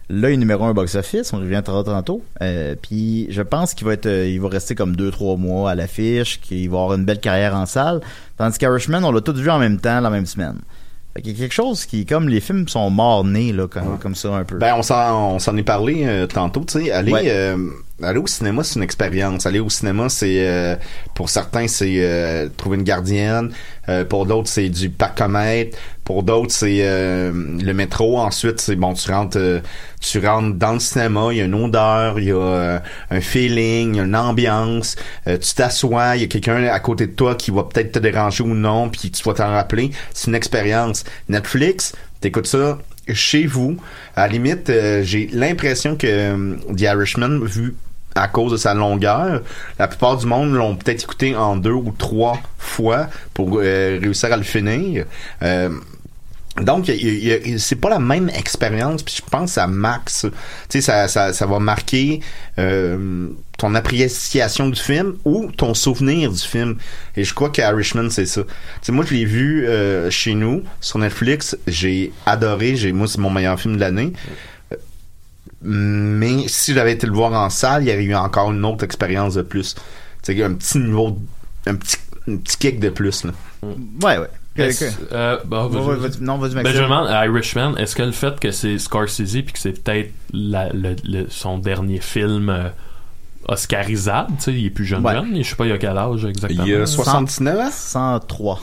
là, 0.08 0.30
il 0.30 0.34
est 0.34 0.36
numéro 0.36 0.64
un 0.64 0.74
box-office, 0.74 1.32
on 1.32 1.38
revient 1.38 1.62
tantôt. 1.64 2.22
Euh, 2.42 2.74
puis 2.80 3.26
je 3.30 3.42
pense 3.42 3.74
qu'il 3.74 3.86
va 3.86 3.94
être, 3.94 4.06
euh, 4.06 4.28
il 4.28 4.40
va 4.40 4.48
rester 4.48 4.74
comme 4.74 4.94
deux 4.96 5.10
trois 5.10 5.36
mois 5.36 5.70
à 5.70 5.74
l'affiche, 5.74 6.40
qu'il 6.40 6.68
va 6.70 6.78
avoir 6.82 6.94
une 6.94 7.04
belle 7.04 7.20
carrière 7.20 7.54
en 7.54 7.66
salle. 7.66 8.00
Tandis 8.36 8.58
qu'Irishman, 8.58 9.02
on 9.04 9.12
l'a 9.12 9.20
tous 9.20 9.34
vu 9.38 9.50
en 9.50 9.58
même 9.58 9.80
temps, 9.80 10.00
la 10.00 10.10
même 10.10 10.26
semaine. 10.26 10.58
Fait 11.14 11.22
qu'il 11.22 11.32
y 11.32 11.34
a 11.34 11.38
quelque 11.38 11.54
chose 11.54 11.86
qui, 11.86 12.04
comme 12.04 12.28
les 12.28 12.40
films 12.40 12.68
sont 12.68 12.90
morts-nés, 12.90 13.52
là, 13.52 13.66
comme, 13.66 13.98
comme 13.98 14.14
ça 14.14 14.34
un 14.34 14.44
peu. 14.44 14.58
Ben, 14.58 14.74
on 14.76 14.82
s'en, 14.82 15.34
on 15.34 15.38
s'en 15.38 15.56
est 15.56 15.62
parlé 15.62 16.04
euh, 16.04 16.26
tantôt, 16.26 16.64
tu 16.66 16.80
sais. 16.84 16.90
Aller, 16.90 17.12
Ouais. 17.12 17.56
Aller 18.02 18.18
au 18.18 18.26
cinéma, 18.26 18.62
c'est 18.62 18.76
une 18.76 18.82
expérience. 18.82 19.46
Aller 19.46 19.60
au 19.60 19.70
cinéma, 19.70 20.08
c'est 20.08 20.46
euh, 20.46 20.76
pour 21.14 21.30
certains, 21.30 21.66
c'est 21.66 21.94
euh, 21.96 22.48
trouver 22.56 22.76
une 22.76 22.82
gardienne. 22.82 23.52
Euh, 23.88 24.04
pour 24.04 24.26
d'autres, 24.26 24.48
c'est 24.48 24.68
du 24.68 24.90
parcomètre. 24.90 25.78
Pour 26.04 26.22
d'autres, 26.22 26.52
c'est 26.52 26.80
euh, 26.82 27.32
le 27.32 27.72
métro. 27.72 28.18
Ensuite, 28.18 28.60
c'est 28.60 28.76
bon, 28.76 28.92
tu 28.92 29.10
rentres, 29.10 29.38
euh, 29.40 29.60
tu 30.00 30.18
rentres 30.24 30.56
dans 30.56 30.74
le 30.74 30.78
cinéma. 30.78 31.28
Il 31.30 31.38
y 31.38 31.40
a 31.40 31.44
une 31.44 31.54
odeur, 31.54 32.20
il 32.20 32.26
y 32.26 32.32
a 32.32 32.36
euh, 32.36 32.78
un 33.10 33.20
feeling, 33.20 33.94
il 33.94 33.96
y 33.96 34.00
a 34.00 34.04
une 34.04 34.16
ambiance. 34.16 34.96
Tu 35.24 35.54
t'assois, 35.54 36.16
il 36.16 36.22
y 36.22 36.24
a 36.24 36.28
quelqu'un 36.28 36.64
à 36.64 36.80
côté 36.80 37.06
de 37.06 37.12
toi 37.12 37.34
qui 37.34 37.50
va 37.50 37.64
peut-être 37.64 37.92
te 37.92 37.98
déranger 37.98 38.44
ou 38.44 38.54
non, 38.54 38.90
puis 38.90 39.10
tu 39.10 39.22
vas 39.24 39.32
t'en 39.34 39.48
rappeler. 39.48 39.90
C'est 40.12 40.28
une 40.28 40.34
expérience. 40.34 41.04
Netflix, 41.28 41.94
t'écoutes 42.20 42.46
ça 42.46 42.78
chez 43.12 43.46
vous. 43.46 43.76
À 44.16 44.26
la 44.26 44.32
limite, 44.32 44.70
j'ai 45.02 45.28
l'impression 45.32 45.96
que 45.96 46.56
The 46.74 46.80
Irishman, 46.82 47.40
vu 47.44 47.74
à 48.16 48.28
cause 48.28 48.52
de 48.52 48.56
sa 48.56 48.74
longueur, 48.74 49.42
la 49.78 49.88
plupart 49.88 50.16
du 50.16 50.26
monde 50.26 50.52
l'ont 50.54 50.76
peut-être 50.76 51.04
écouté 51.04 51.36
en 51.36 51.56
deux 51.56 51.72
ou 51.72 51.94
trois 51.96 52.38
fois 52.58 53.08
pour 53.34 53.58
euh, 53.60 53.98
réussir 54.00 54.32
à 54.32 54.36
le 54.36 54.42
finir. 54.42 55.04
Euh, 55.42 55.70
donc, 56.62 56.90
c'est 57.58 57.76
pas 57.76 57.90
la 57.90 57.98
même 57.98 58.30
expérience, 58.30 59.02
puis 59.02 59.16
je 59.18 59.30
pense 59.30 59.58
à 59.58 59.66
Max. 59.66 60.22
Tu 60.22 60.30
sais, 60.70 60.80
ça, 60.80 61.06
ça, 61.06 61.34
ça 61.34 61.46
va 61.46 61.58
marquer 61.58 62.20
euh, 62.58 63.28
ton 63.58 63.74
appréciation 63.74 64.70
du 64.70 64.80
film 64.80 65.16
ou 65.26 65.50
ton 65.54 65.74
souvenir 65.74 66.32
du 66.32 66.38
film. 66.38 66.76
Et 67.14 67.24
je 67.24 67.34
crois 67.34 67.50
qu'Irishman, 67.50 68.08
c'est 68.08 68.24
ça. 68.24 68.42
Tu 68.42 68.50
sais, 68.82 68.92
moi, 68.92 69.04
je 69.06 69.14
l'ai 69.14 69.26
vu 69.26 69.66
euh, 69.66 70.10
chez 70.10 70.34
nous, 70.34 70.62
sur 70.80 70.98
Netflix. 70.98 71.58
J'ai 71.66 72.12
adoré. 72.24 72.74
J'ai, 72.74 72.92
moi, 72.92 73.06
c'est 73.06 73.18
mon 73.18 73.30
meilleur 73.30 73.60
film 73.60 73.74
de 73.76 73.80
l'année. 73.80 74.14
Mais 75.66 76.48
si 76.48 76.72
j'avais 76.74 76.92
été 76.92 77.06
le 77.06 77.12
voir 77.12 77.32
en 77.32 77.50
salle, 77.50 77.82
il 77.84 77.88
y 77.88 77.92
aurait 77.92 78.04
eu 78.04 78.14
encore 78.14 78.52
une 78.52 78.64
autre 78.64 78.84
expérience 78.84 79.34
de 79.34 79.42
plus. 79.42 79.74
Tu 80.22 80.34
sais, 80.36 80.42
un 80.44 80.54
petit 80.54 80.78
niveau, 80.78 81.18
un 81.66 81.74
petit, 81.74 81.96
un 82.28 82.36
petit 82.36 82.56
kick 82.56 82.80
de 82.80 82.88
plus, 82.90 83.24
là. 83.24 83.32
ouais, 83.62 84.18
ouais. 84.18 84.28
Que- 84.56 84.62
euh, 85.12 85.38
bah, 85.44 85.66
Ouais, 85.66 85.96
ouais, 85.96 86.08
non, 86.20 86.38
vas-y, 86.38 86.54
Ben, 86.54 86.66
je 86.72 86.78
me 86.78 86.84
demande, 86.84 87.08
à 87.08 87.26
Irishman, 87.26 87.76
est-ce 87.76 87.94
que 87.94 88.02
le 88.04 88.12
fait 88.12 88.40
que 88.40 88.50
c'est 88.52 88.78
Scorsese 88.78 89.32
puis 89.42 89.52
que 89.52 89.58
c'est 89.58 89.82
peut-être 89.82 90.12
la- 90.32 90.70
le- 90.72 90.96
le- 91.04 91.26
son 91.28 91.58
dernier 91.58 92.00
film 92.00 92.48
euh, 92.48 92.68
oscarisable, 93.48 94.32
tu 94.38 94.44
sais, 94.44 94.52
il 94.54 94.66
est 94.66 94.70
plus 94.70 94.84
jeune 94.84 95.04
Ouais. 95.04 95.12
jeune, 95.14 95.36
je 95.42 95.48
sais 95.48 95.56
pas 95.56 95.66
il 95.66 95.72
a 95.72 95.78
quel 95.78 95.96
âge 95.96 96.24
exactement? 96.24 96.64
Il 96.64 96.70
y 96.70 96.74
a 96.74 96.86
79 96.86 97.58
ans? 97.58 97.70
103. 97.70 98.60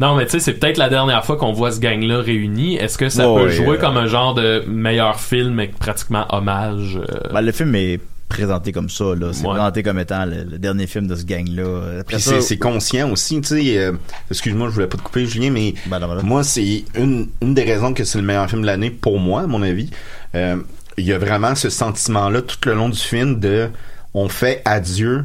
non, 0.00 0.16
mais 0.16 0.24
tu 0.26 0.32
sais, 0.32 0.40
c'est 0.40 0.54
peut-être 0.54 0.76
la 0.78 0.88
dernière 0.88 1.24
fois 1.24 1.36
qu'on 1.36 1.52
voit 1.52 1.72
ce 1.72 1.80
gang-là 1.80 2.20
réuni. 2.20 2.76
Est-ce 2.76 2.98
que 2.98 3.08
ça 3.08 3.30
Ouais, 3.30 3.40
peut 3.42 3.46
ouais, 3.48 3.52
jouer 3.54 3.76
euh, 3.76 3.80
comme 3.80 3.96
un 3.96 4.06
genre 4.06 4.34
de 4.34 4.64
meilleur 4.68 5.20
film 5.20 5.58
avec 5.58 5.78
pratiquement 5.78 6.26
hommage 6.30 6.96
euh, 7.02 7.32
Ben, 7.32 7.40
le 7.40 7.52
film 7.52 7.74
est 7.74 8.00
présenté 8.28 8.72
comme 8.72 8.88
ça, 8.90 9.04
là. 9.14 9.28
C'est 9.32 9.44
Ouais. 9.46 9.50
présenté 9.54 9.82
comme 9.84 9.98
étant 10.00 10.24
le, 10.26 10.42
le 10.50 10.58
dernier 10.58 10.86
film 10.88 11.06
de 11.06 11.14
ce 11.14 11.24
gang-là. 11.24 12.00
Après 12.00 12.16
Puis 12.16 12.20
ça- 12.22 12.32
c'est, 12.32 12.40
c'est 12.40 12.58
conscient 12.58 13.10
aussi, 13.12 13.40
tu 13.40 13.48
sais. 13.48 13.78
euh, 13.78 13.92
excuse-moi, 14.30 14.68
je 14.68 14.74
voulais 14.74 14.88
pas 14.88 14.98
te 14.98 15.02
couper, 15.02 15.26
Julien, 15.26 15.50
mais 15.50 15.74
Ben, 15.86 16.00
non, 16.00 16.08
ben, 16.08 16.16
non. 16.16 16.22
moi, 16.24 16.42
c'est 16.42 16.84
une, 16.96 17.28
une 17.40 17.54
des 17.54 17.62
raisons 17.62 17.94
que 17.94 18.04
c'est 18.04 18.18
le 18.18 18.24
meilleur 18.24 18.48
film 18.50 18.62
de 18.62 18.66
l'année 18.66 18.90
pour 18.90 19.20
moi, 19.20 19.42
à 19.42 19.46
mon 19.46 19.62
avis. 19.62 19.90
Euh, 20.34 20.56
Il 20.98 21.04
y 21.04 21.12
a 21.12 21.18
vraiment 21.18 21.54
ce 21.54 21.68
sentiment-là 21.70 22.42
tout 22.42 22.58
le 22.66 22.74
long 22.74 22.88
du 22.88 22.98
film 22.98 23.38
de 23.38 23.70
on 24.14 24.28
fait 24.28 24.62
adieu 24.64 25.24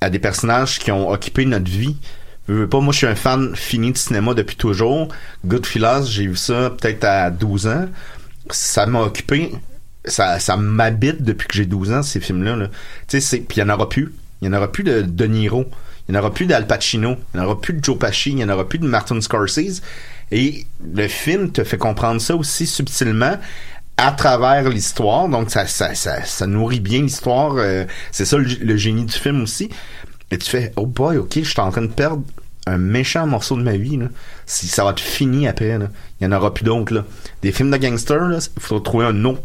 à 0.00 0.10
des 0.10 0.18
personnages 0.18 0.78
qui 0.78 0.92
ont 0.92 1.10
occupé 1.10 1.46
notre 1.46 1.70
vie. 1.70 1.96
Je 2.48 2.54
veux 2.54 2.68
pas, 2.68 2.80
moi, 2.80 2.92
je 2.92 2.98
suis 2.98 3.06
un 3.06 3.16
fan 3.16 3.56
fini 3.56 3.92
de 3.92 3.98
cinéma 3.98 4.34
depuis 4.34 4.56
toujours. 4.56 5.08
Goodfellas, 5.44 6.04
j'ai 6.04 6.26
vu 6.26 6.36
ça 6.36 6.70
peut-être 6.70 7.04
à 7.04 7.30
12 7.30 7.66
ans. 7.66 7.86
Ça 8.50 8.86
m'a 8.86 9.00
occupé. 9.00 9.52
Ça, 10.04 10.38
ça 10.38 10.56
m'habite 10.56 11.22
depuis 11.22 11.48
que 11.48 11.54
j'ai 11.54 11.66
12 11.66 11.92
ans, 11.92 12.02
ces 12.02 12.20
films-là. 12.20 12.56
là. 12.56 12.68
Tu 13.08 13.20
sais, 13.20 13.38
puis 13.38 13.56
il 13.56 13.60
y 13.60 13.62
en 13.62 13.68
aura 13.70 13.88
plus. 13.88 14.14
Il 14.40 14.46
y 14.46 14.50
en 14.50 14.56
aura 14.56 14.70
plus 14.70 14.84
de 14.84 15.02
De 15.02 15.24
Niro. 15.24 15.64
Il 16.08 16.12
n'y 16.12 16.18
en 16.18 16.20
aura 16.20 16.32
plus 16.32 16.46
d'Al 16.46 16.68
Pacino. 16.68 17.16
Il 17.34 17.40
n'y 17.40 17.42
en 17.42 17.46
aura 17.46 17.60
plus 17.60 17.72
de 17.72 17.82
Joe 17.82 17.98
Pesci. 17.98 18.30
Il 18.30 18.36
n'y 18.36 18.44
en 18.44 18.48
aura 18.48 18.68
plus 18.68 18.78
de 18.78 18.86
Martin 18.86 19.20
Scorsese. 19.20 19.82
Et 20.30 20.66
le 20.94 21.08
film 21.08 21.50
te 21.50 21.64
fait 21.64 21.78
comprendre 21.78 22.20
ça 22.20 22.36
aussi 22.36 22.66
subtilement 22.66 23.38
à 23.96 24.12
travers 24.12 24.68
l'histoire. 24.68 25.28
Donc, 25.28 25.50
ça, 25.50 25.66
ça, 25.66 25.94
ça, 25.94 26.24
ça 26.24 26.46
nourrit 26.46 26.80
bien 26.80 27.02
l'histoire. 27.02 27.54
euh, 27.56 27.84
c'est 28.12 28.24
ça 28.24 28.36
le, 28.38 28.76
génie 28.76 29.04
du 29.04 29.14
film 29.14 29.42
aussi. 29.42 29.70
Et 30.30 30.38
tu 30.38 30.50
fais, 30.50 30.72
oh 30.76 30.86
boy, 30.86 31.18
ok, 31.18 31.32
je 31.36 31.48
suis 31.48 31.60
en 31.60 31.70
train 31.70 31.82
de 31.82 31.86
perdre 31.86 32.22
un 32.66 32.78
méchant 32.78 33.26
morceau 33.26 33.56
de 33.56 33.62
ma 33.62 33.76
vie. 33.76 33.96
Là. 33.96 34.06
Si 34.44 34.66
ça 34.66 34.84
va 34.84 34.90
être 34.90 35.00
fini 35.00 35.46
après, 35.46 35.78
là. 35.78 35.88
il 36.20 36.26
n'y 36.26 36.34
en 36.34 36.36
aura 36.36 36.52
plus 36.52 36.64
d'autres. 36.64 36.92
là. 36.92 37.04
Des 37.42 37.52
films 37.52 37.70
de 37.70 37.76
gangsters, 37.76 38.30
il 38.56 38.62
faut 38.62 38.80
trouver 38.80 39.06
un 39.06 39.24
autre 39.24 39.42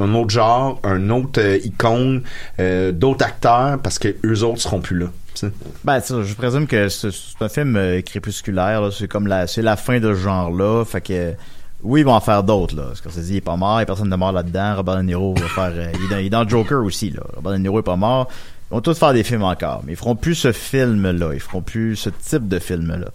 un 0.00 0.14
autre 0.14 0.30
genre, 0.30 0.80
un 0.82 1.10
autre 1.10 1.40
euh, 1.40 1.58
icône, 1.62 2.22
euh, 2.58 2.92
d'autres 2.92 3.24
acteurs, 3.24 3.78
parce 3.78 3.98
que 3.98 4.16
eux 4.24 4.42
autres 4.44 4.60
seront 4.60 4.80
plus 4.80 4.98
là. 4.98 5.06
tu 5.34 5.46
sais. 5.46 5.52
Ben, 5.84 6.00
je 6.00 6.34
présume 6.34 6.66
que 6.66 6.88
c'est 6.88 7.10
un 7.40 7.48
film 7.48 7.76
euh, 7.76 8.00
crépusculaire. 8.00 8.90
C'est 8.92 9.08
comme 9.08 9.26
la, 9.26 9.46
c'est 9.46 9.62
la 9.62 9.76
fin 9.76 10.00
de 10.00 10.14
ce 10.14 10.20
genre-là. 10.20 10.84
Fait 10.84 11.00
que 11.00 11.34
Oui, 11.82 12.00
ils 12.00 12.04
vont 12.04 12.12
en 12.14 12.20
faire 12.20 12.42
d'autres, 12.42 12.76
là. 12.76 12.84
Parce 12.88 13.00
qu'on 13.00 13.10
s'est 13.10 13.22
dit, 13.22 13.32
il 13.32 13.36
est 13.36 13.40
pas 13.40 13.56
mort, 13.56 13.78
il 13.78 13.80
y 13.80 13.82
a 13.82 13.86
personne 13.86 14.10
de 14.10 14.16
mort 14.16 14.32
là-dedans. 14.32 14.76
Robert 14.76 14.96
De 14.96 15.02
Niro 15.02 15.34
va 15.34 15.46
faire, 15.48 15.72
euh, 15.74 15.92
il, 15.94 16.04
est 16.04 16.08
dans, 16.08 16.18
il 16.18 16.26
est 16.26 16.30
dans 16.30 16.48
Joker 16.48 16.84
aussi, 16.84 17.10
là. 17.10 17.22
Robert 17.36 17.52
De 17.52 17.58
Niro 17.58 17.78
est 17.78 17.84
pas 17.84 17.96
mort. 17.96 18.28
Ils 18.70 18.74
vont 18.74 18.80
tous 18.80 18.98
faire 18.98 19.12
des 19.12 19.24
films 19.24 19.42
encore. 19.42 19.82
Mais 19.84 19.92
ils 19.92 19.96
feront 19.96 20.14
plus 20.16 20.34
ce 20.34 20.52
film-là. 20.52 21.32
Ils 21.34 21.40
feront 21.40 21.62
plus 21.62 21.96
ce 21.96 22.10
type 22.10 22.48
de 22.48 22.58
film-là. 22.58 23.08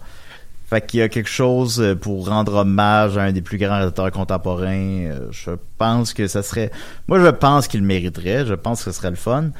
Fait 0.68 0.84
qu'il 0.84 0.98
y 0.98 1.02
a 1.02 1.08
quelque 1.08 1.30
chose 1.30 1.80
euh, 1.80 1.94
pour 1.94 2.28
rendre 2.28 2.54
hommage 2.54 3.16
à 3.16 3.22
un 3.22 3.32
des 3.32 3.40
plus 3.40 3.56
grands 3.56 3.76
réalisateurs 3.76 4.10
contemporains. 4.10 5.06
Euh, 5.06 5.28
Je 5.30 5.52
pense 5.78 6.12
que 6.12 6.26
ça 6.26 6.42
serait, 6.42 6.72
moi, 7.06 7.20
je 7.20 7.28
pense 7.28 7.68
qu'il 7.68 7.80
le 7.80 7.86
mériterait. 7.86 8.44
Je 8.46 8.54
pense 8.54 8.82
que 8.82 8.90
ce 8.90 8.98
serait 8.98 9.10
le 9.10 9.16
fun. 9.16 9.50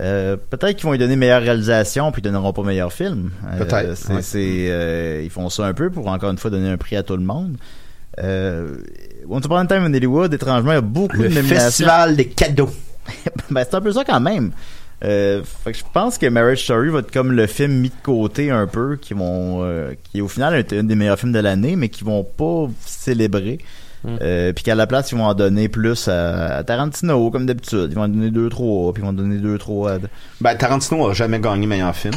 Euh, 0.00 0.36
peut-être 0.50 0.76
qu'ils 0.76 0.86
vont 0.86 0.92
lui 0.92 0.98
donner 0.98 1.14
meilleure 1.14 1.42
réalisation 1.42 2.10
puis 2.10 2.20
ils 2.20 2.24
donneront 2.24 2.52
pas 2.52 2.62
meilleur 2.62 2.92
film. 2.92 3.30
Euh, 3.46 3.58
Peut-être, 3.58 3.96
c'est, 3.96 4.12
ouais. 4.12 4.22
c'est, 4.22 4.66
euh, 4.68 5.22
ils 5.22 5.30
font 5.30 5.48
ça 5.50 5.66
un 5.66 5.72
peu 5.74 5.88
pour 5.90 6.08
encore 6.08 6.30
une 6.30 6.38
fois 6.38 6.50
donner 6.50 6.68
un 6.68 6.76
prix 6.76 6.96
à 6.96 7.02
tout 7.04 7.16
le 7.16 7.22
monde. 7.22 7.56
Euh, 8.22 8.76
Once 9.28 9.44
Upon 9.44 9.56
a 9.56 9.66
Time 9.66 9.84
in 9.84 9.94
Hollywood, 9.94 10.32
étrangement, 10.34 10.72
il 10.72 10.76
y 10.76 10.78
a 10.78 10.80
beaucoup 10.82 11.16
Le 11.16 11.28
de 11.28 11.34
nominations. 11.34 11.64
festival 11.66 12.16
des 12.16 12.26
cadeaux. 12.26 12.70
ben, 13.50 13.64
c'est 13.68 13.74
un 13.76 13.80
peu 13.80 13.92
ça 13.92 14.04
quand 14.04 14.20
même. 14.20 14.52
Euh, 15.04 15.42
fait 15.64 15.72
que 15.72 15.78
je 15.78 15.84
pense 15.92 16.16
que 16.18 16.26
Marriage 16.26 16.62
Story 16.62 16.88
va 16.88 17.00
être 17.00 17.10
comme 17.10 17.32
le 17.32 17.46
film 17.46 17.72
mis 17.72 17.88
de 17.90 17.94
côté 18.02 18.50
un 18.50 18.66
peu, 18.66 18.96
qui 18.96 19.12
vont, 19.12 19.62
euh, 19.64 19.92
qui 20.04 20.20
au 20.22 20.28
final 20.28 20.54
est 20.54 20.72
un 20.72 20.84
des 20.84 20.94
meilleurs 20.94 21.18
films 21.18 21.32
de 21.32 21.40
l'année, 21.40 21.76
mais 21.76 21.88
qui 21.88 22.04
vont 22.04 22.24
pas 22.24 22.68
célébrer. 22.86 23.58
Euh, 24.06 24.52
puis 24.52 24.62
qu'à 24.64 24.74
la 24.74 24.86
place, 24.86 25.12
ils 25.12 25.18
vont 25.18 25.24
en 25.24 25.32
donner 25.34 25.68
plus 25.70 26.08
à, 26.08 26.56
à 26.56 26.62
Tarantino, 26.62 27.30
comme 27.30 27.46
d'habitude. 27.46 27.86
Ils 27.90 27.94
vont 27.94 28.02
en 28.02 28.08
donner 28.08 28.30
deux, 28.30 28.50
trois, 28.50 28.92
puis 28.92 29.00
ils 29.00 29.04
vont 29.04 29.10
en 29.10 29.14
donner 29.14 29.38
deux, 29.38 29.56
trois. 29.56 29.92
à- 29.94 29.98
Ben, 30.42 30.54
Tarantino 30.56 31.08
a 31.08 31.14
jamais 31.14 31.40
gagné 31.40 31.66
meilleur 31.66 31.96
film. 31.96 32.12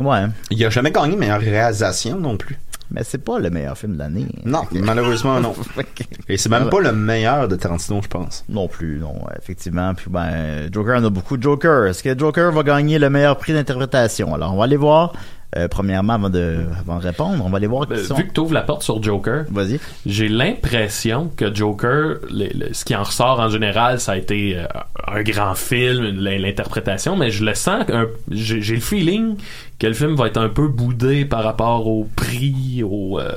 Ouais. 0.00 0.24
Il 0.50 0.64
a 0.64 0.70
jamais 0.70 0.90
gagné 0.90 1.16
meilleure 1.16 1.40
réalisation 1.40 2.18
non 2.18 2.38
plus. 2.38 2.58
Mais 2.90 3.04
c'est 3.04 3.18
pas 3.18 3.38
le 3.38 3.50
meilleur 3.50 3.78
film 3.78 3.94
de 3.94 3.98
l'année. 3.98 4.26
Non, 4.44 4.62
malheureusement 4.72 5.40
non. 5.40 5.54
Et 6.28 6.36
c'est 6.36 6.48
même 6.48 6.68
pas 6.70 6.80
le 6.80 6.92
meilleur 6.92 7.48
de 7.48 7.56
Tarantino, 7.56 8.00
je 8.02 8.08
pense. 8.08 8.44
Non 8.48 8.68
plus, 8.68 8.98
non, 8.98 9.14
effectivement. 9.40 9.94
Puis 9.94 10.10
ben, 10.10 10.68
Joker 10.72 11.00
en 11.00 11.04
a 11.04 11.10
beaucoup. 11.10 11.40
Joker, 11.40 11.86
est-ce 11.86 12.02
que 12.02 12.18
Joker 12.18 12.52
va 12.52 12.62
gagner 12.62 12.98
le 12.98 13.10
meilleur 13.10 13.36
prix 13.36 13.52
d'interprétation? 13.52 14.34
Alors, 14.34 14.54
on 14.54 14.56
va 14.56 14.64
aller 14.64 14.76
voir. 14.76 15.12
Euh, 15.56 15.66
premièrement, 15.66 16.12
avant 16.12 16.30
de, 16.30 16.58
avant 16.78 16.98
de 16.98 17.02
répondre, 17.02 17.42
on 17.44 17.50
va 17.50 17.56
aller 17.56 17.66
voir 17.66 17.88
qui 17.88 17.94
Euh, 17.94 18.04
sont. 18.04 18.14
vu 18.14 18.28
que 18.28 18.32
tu 18.32 18.38
ouvres 18.38 18.54
la 18.54 18.62
porte 18.62 18.84
sur 18.84 19.02
Joker, 19.02 19.46
Vas-y. 19.50 19.80
j'ai 20.06 20.28
l'impression 20.28 21.28
que 21.36 21.52
Joker, 21.52 22.18
le- 22.30 22.56
le- 22.68 22.72
ce 22.72 22.84
qui 22.84 22.94
en 22.94 23.02
ressort 23.02 23.40
en 23.40 23.48
général, 23.48 23.98
ça 23.98 24.12
a 24.12 24.16
été 24.16 24.56
euh, 24.56 24.66
un 25.08 25.22
grand 25.22 25.56
film, 25.56 26.04
l'interprétation, 26.20 27.16
mais 27.16 27.30
je 27.32 27.44
le 27.44 27.54
sens, 27.54 27.84
un- 27.92 28.06
j'ai 28.30 28.62
j'ai 28.62 28.74
le 28.76 28.80
feeling 28.80 29.36
que 29.80 29.88
le 29.88 29.94
film 29.94 30.14
va 30.14 30.28
être 30.28 30.36
un 30.36 30.48
peu 30.50 30.68
boudé 30.68 31.24
par 31.24 31.42
rapport 31.42 31.86
au 31.88 32.04
prix, 32.14 32.82
au... 32.84 33.18
euh, 33.18 33.34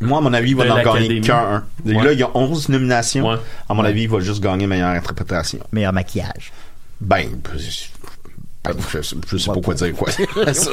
Moi, 0.00 0.18
à 0.18 0.20
mon 0.22 0.32
avis, 0.32 0.50
il 0.52 0.56
va 0.56 0.64
De 0.64 0.70
en 0.70 0.82
gagner 0.94 1.20
qu'un. 1.20 1.36
un. 1.36 1.64
Ouais. 1.84 2.02
Là, 2.04 2.12
il 2.14 2.18
y 2.18 2.22
a 2.22 2.30
11 2.34 2.68
nominations. 2.70 3.28
Ouais. 3.28 3.36
À 3.68 3.74
mon 3.74 3.84
avis, 3.84 4.04
il 4.04 4.08
va 4.08 4.20
juste 4.20 4.42
gagner 4.42 4.66
meilleure 4.66 4.88
interprétation. 4.90 5.58
Meilleur 5.72 5.92
maquillage. 5.92 6.52
Ben, 7.00 7.26
ben, 7.30 7.58
je, 8.92 8.98
je 9.28 9.36
sais 9.36 9.50
pas 9.52 9.60
quoi 9.60 9.74
dire, 9.74 9.92
quoi. 9.94 10.08
Ça. 10.52 10.70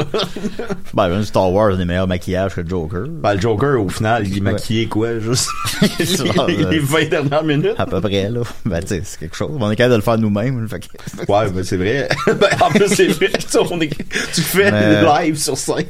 Ben, 0.94 1.24
Star 1.24 1.52
Wars 1.52 1.74
a 1.74 1.76
des 1.78 1.86
meilleurs 1.86 2.08
maquillages 2.08 2.56
que 2.56 2.68
Joker. 2.68 3.04
ben, 3.08 3.34
le 3.34 3.42
Joker, 3.42 3.82
au 3.84 3.90
final, 3.90 4.26
il 4.28 4.38
est 4.38 4.42
maquillé, 4.42 4.88
quoi, 4.88 5.20
juste. 5.20 5.50
Les 6.00 6.80
20 6.80 7.06
dernières 7.10 7.44
minutes. 7.44 7.76
À 7.78 7.86
peu 7.86 8.00
près, 8.02 8.30
là. 8.30 8.42
Ben, 8.66 8.80
tu 8.82 8.88
sais, 8.88 9.02
c'est 9.04 9.20
quelque 9.20 9.36
chose. 9.36 9.52
On 9.60 9.70
est 9.72 9.76
capable 9.76 9.92
de 9.94 9.98
le 9.98 10.02
faire 10.04 10.18
nous-mêmes. 10.18 10.68
Que- 10.68 11.32
Ouais, 11.32 11.50
ben, 11.50 11.64
c'est 11.64 11.78
vrai. 11.78 12.08
ben, 12.28 12.48
en 12.62 12.70
plus, 12.70 12.88
c'est 12.88 13.08
vrai. 13.08 13.30
Tu, 13.30 13.58
on 13.58 13.80
est- 13.82 13.90
tu 14.34 14.42
fais 14.42 14.72
Mais- 14.72 15.02
live 15.26 15.38
sur 15.38 15.58
scène. 15.58 15.86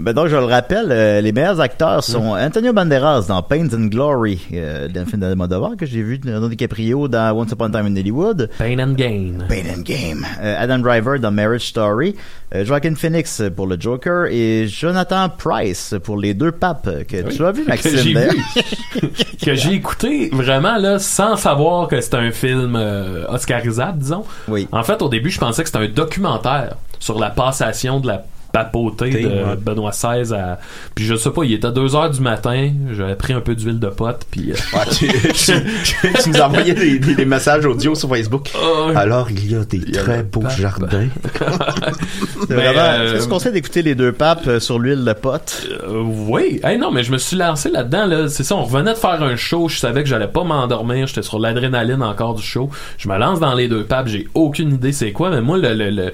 Ben 0.00 0.12
donc, 0.12 0.28
je 0.28 0.36
le 0.36 0.44
rappelle, 0.44 0.88
euh, 0.90 1.20
les 1.20 1.32
meilleurs 1.32 1.60
acteurs 1.60 2.02
sont 2.02 2.34
Antonio 2.36 2.72
Banderas 2.72 3.26
dans 3.28 3.42
Pains 3.42 3.68
and 3.72 3.86
Glory, 3.86 4.40
euh, 4.54 4.88
d'un 4.88 5.04
film 5.06 5.20
d'Almodovar 5.20 5.72
que 5.78 5.86
j'ai 5.86 6.02
vu, 6.02 6.20
Leonardo 6.24 6.48
DiCaprio 6.48 7.08
dans 7.08 7.32
Once 7.36 7.50
Upon 7.52 7.66
a 7.66 7.70
Time 7.70 7.86
in 7.86 7.96
Hollywood, 7.96 8.50
Pain 8.58 8.78
and 8.78 8.92
Gain. 8.94 9.38
Pain 9.48 9.62
and 9.76 9.82
Game, 9.82 10.26
euh, 10.42 10.54
Adam 10.58 10.78
Driver 10.78 11.18
dans 11.18 11.30
Marriage 11.44 11.68
Story, 11.68 12.16
euh, 12.54 12.64
Joaquin 12.64 12.94
Phoenix 12.94 13.42
pour 13.54 13.66
le 13.66 13.78
Joker 13.78 14.26
et 14.30 14.66
Jonathan 14.66 15.28
Price 15.28 15.94
pour 16.02 16.18
les 16.18 16.32
deux 16.32 16.52
papes 16.52 16.88
que 17.06 17.30
tu 17.30 17.44
as 17.44 17.52
vu, 17.52 17.64
que 17.64 17.68
Maxime. 17.68 17.96
j'ai 17.98 18.14
d'ailleurs. 18.14 18.32
vu, 18.32 19.08
que 19.44 19.54
j'ai 19.54 19.72
écouté 19.74 20.30
vraiment 20.32 20.76
là 20.78 20.98
sans 20.98 21.36
savoir 21.36 21.88
que 21.88 22.00
c'était 22.00 22.16
un 22.16 22.30
film 22.30 22.76
euh, 22.76 23.26
oscarisable 23.28 23.98
disons. 23.98 24.24
Oui. 24.48 24.66
En 24.72 24.82
fait, 24.82 25.02
au 25.02 25.08
début, 25.08 25.30
je 25.30 25.38
pensais 25.38 25.62
que 25.62 25.68
c'était 25.68 25.84
un 25.84 25.88
documentaire 25.88 26.76
sur 26.98 27.18
la 27.18 27.28
passation 27.28 28.00
de 28.00 28.06
la 28.06 28.24
papauté 28.54 29.10
de 29.10 29.26
Ouais. 29.28 29.56
Benoît 29.60 29.90
XVI 29.90 30.32
à 30.32 30.60
puis 30.94 31.04
je 31.04 31.16
sais 31.16 31.30
pas, 31.30 31.42
il 31.44 31.52
était 31.54 31.72
2 31.72 31.96
heures 31.96 32.08
du 32.10 32.20
matin, 32.20 32.70
j'avais 32.96 33.16
pris 33.16 33.32
un 33.32 33.40
peu 33.40 33.56
d'huile 33.56 33.80
de 33.80 33.88
pote 33.88 34.24
puis 34.30 34.52
euh, 34.52 34.54
Ouais, 34.78 34.86
tu, 34.96 35.08
tu- 35.08 36.12
tu 36.22 36.30
nous 36.30 36.40
envoyais 36.40 36.72
des, 36.74 36.98
des- 37.00 37.14
des 37.16 37.24
messages 37.24 37.66
audio 37.66 37.94
sur 37.96 38.08
Facebook. 38.08 38.50
Oh, 38.56 38.88
ouais. 38.90 38.96
Alors, 38.96 39.28
il 39.30 39.50
y 39.50 39.56
a 39.56 39.64
des 39.64 39.78
y 39.78 39.90
très 39.92 40.22
beaux 40.22 40.40
pape. 40.40 40.56
jardins. 40.56 41.08
Vraiment, 42.48 42.80
euh, 42.80 43.16
est-ce 43.16 43.28
qu'on 43.28 43.38
se 43.38 43.44
fait 43.44 43.52
d'écouter 43.52 43.82
les 43.82 43.94
deux 43.94 44.12
papes 44.12 44.46
euh, 44.46 44.60
sur 44.60 44.78
l'huile 44.78 45.04
de 45.04 45.12
pote? 45.12 45.66
Euh, 45.88 46.02
oui. 46.04 46.60
Hey, 46.62 46.78
non, 46.78 46.90
mais 46.90 47.02
je 47.02 47.12
me 47.12 47.18
suis 47.18 47.36
lancé 47.36 47.70
là-dedans. 47.70 48.06
Là. 48.06 48.28
C'est 48.28 48.44
ça, 48.44 48.54
on 48.56 48.64
revenait 48.64 48.92
de 48.92 48.98
faire 48.98 49.22
un 49.22 49.36
show. 49.36 49.68
Je 49.68 49.78
savais 49.78 50.02
que 50.02 50.08
j'allais 50.08 50.28
pas 50.28 50.44
m'endormir. 50.44 51.06
J'étais 51.06 51.22
sur 51.22 51.38
l'adrénaline 51.38 52.02
encore 52.02 52.34
du 52.34 52.42
show. 52.42 52.70
Je 52.98 53.08
me 53.08 53.16
lance 53.18 53.40
dans 53.40 53.54
les 53.54 53.68
deux 53.68 53.84
papes. 53.84 54.06
J'ai 54.08 54.28
aucune 54.34 54.72
idée 54.74 54.92
c'est 54.92 55.12
quoi, 55.12 55.30
mais 55.30 55.40
moi, 55.40 55.58
le, 55.58 55.74
le, 55.74 55.90
le, 55.90 56.12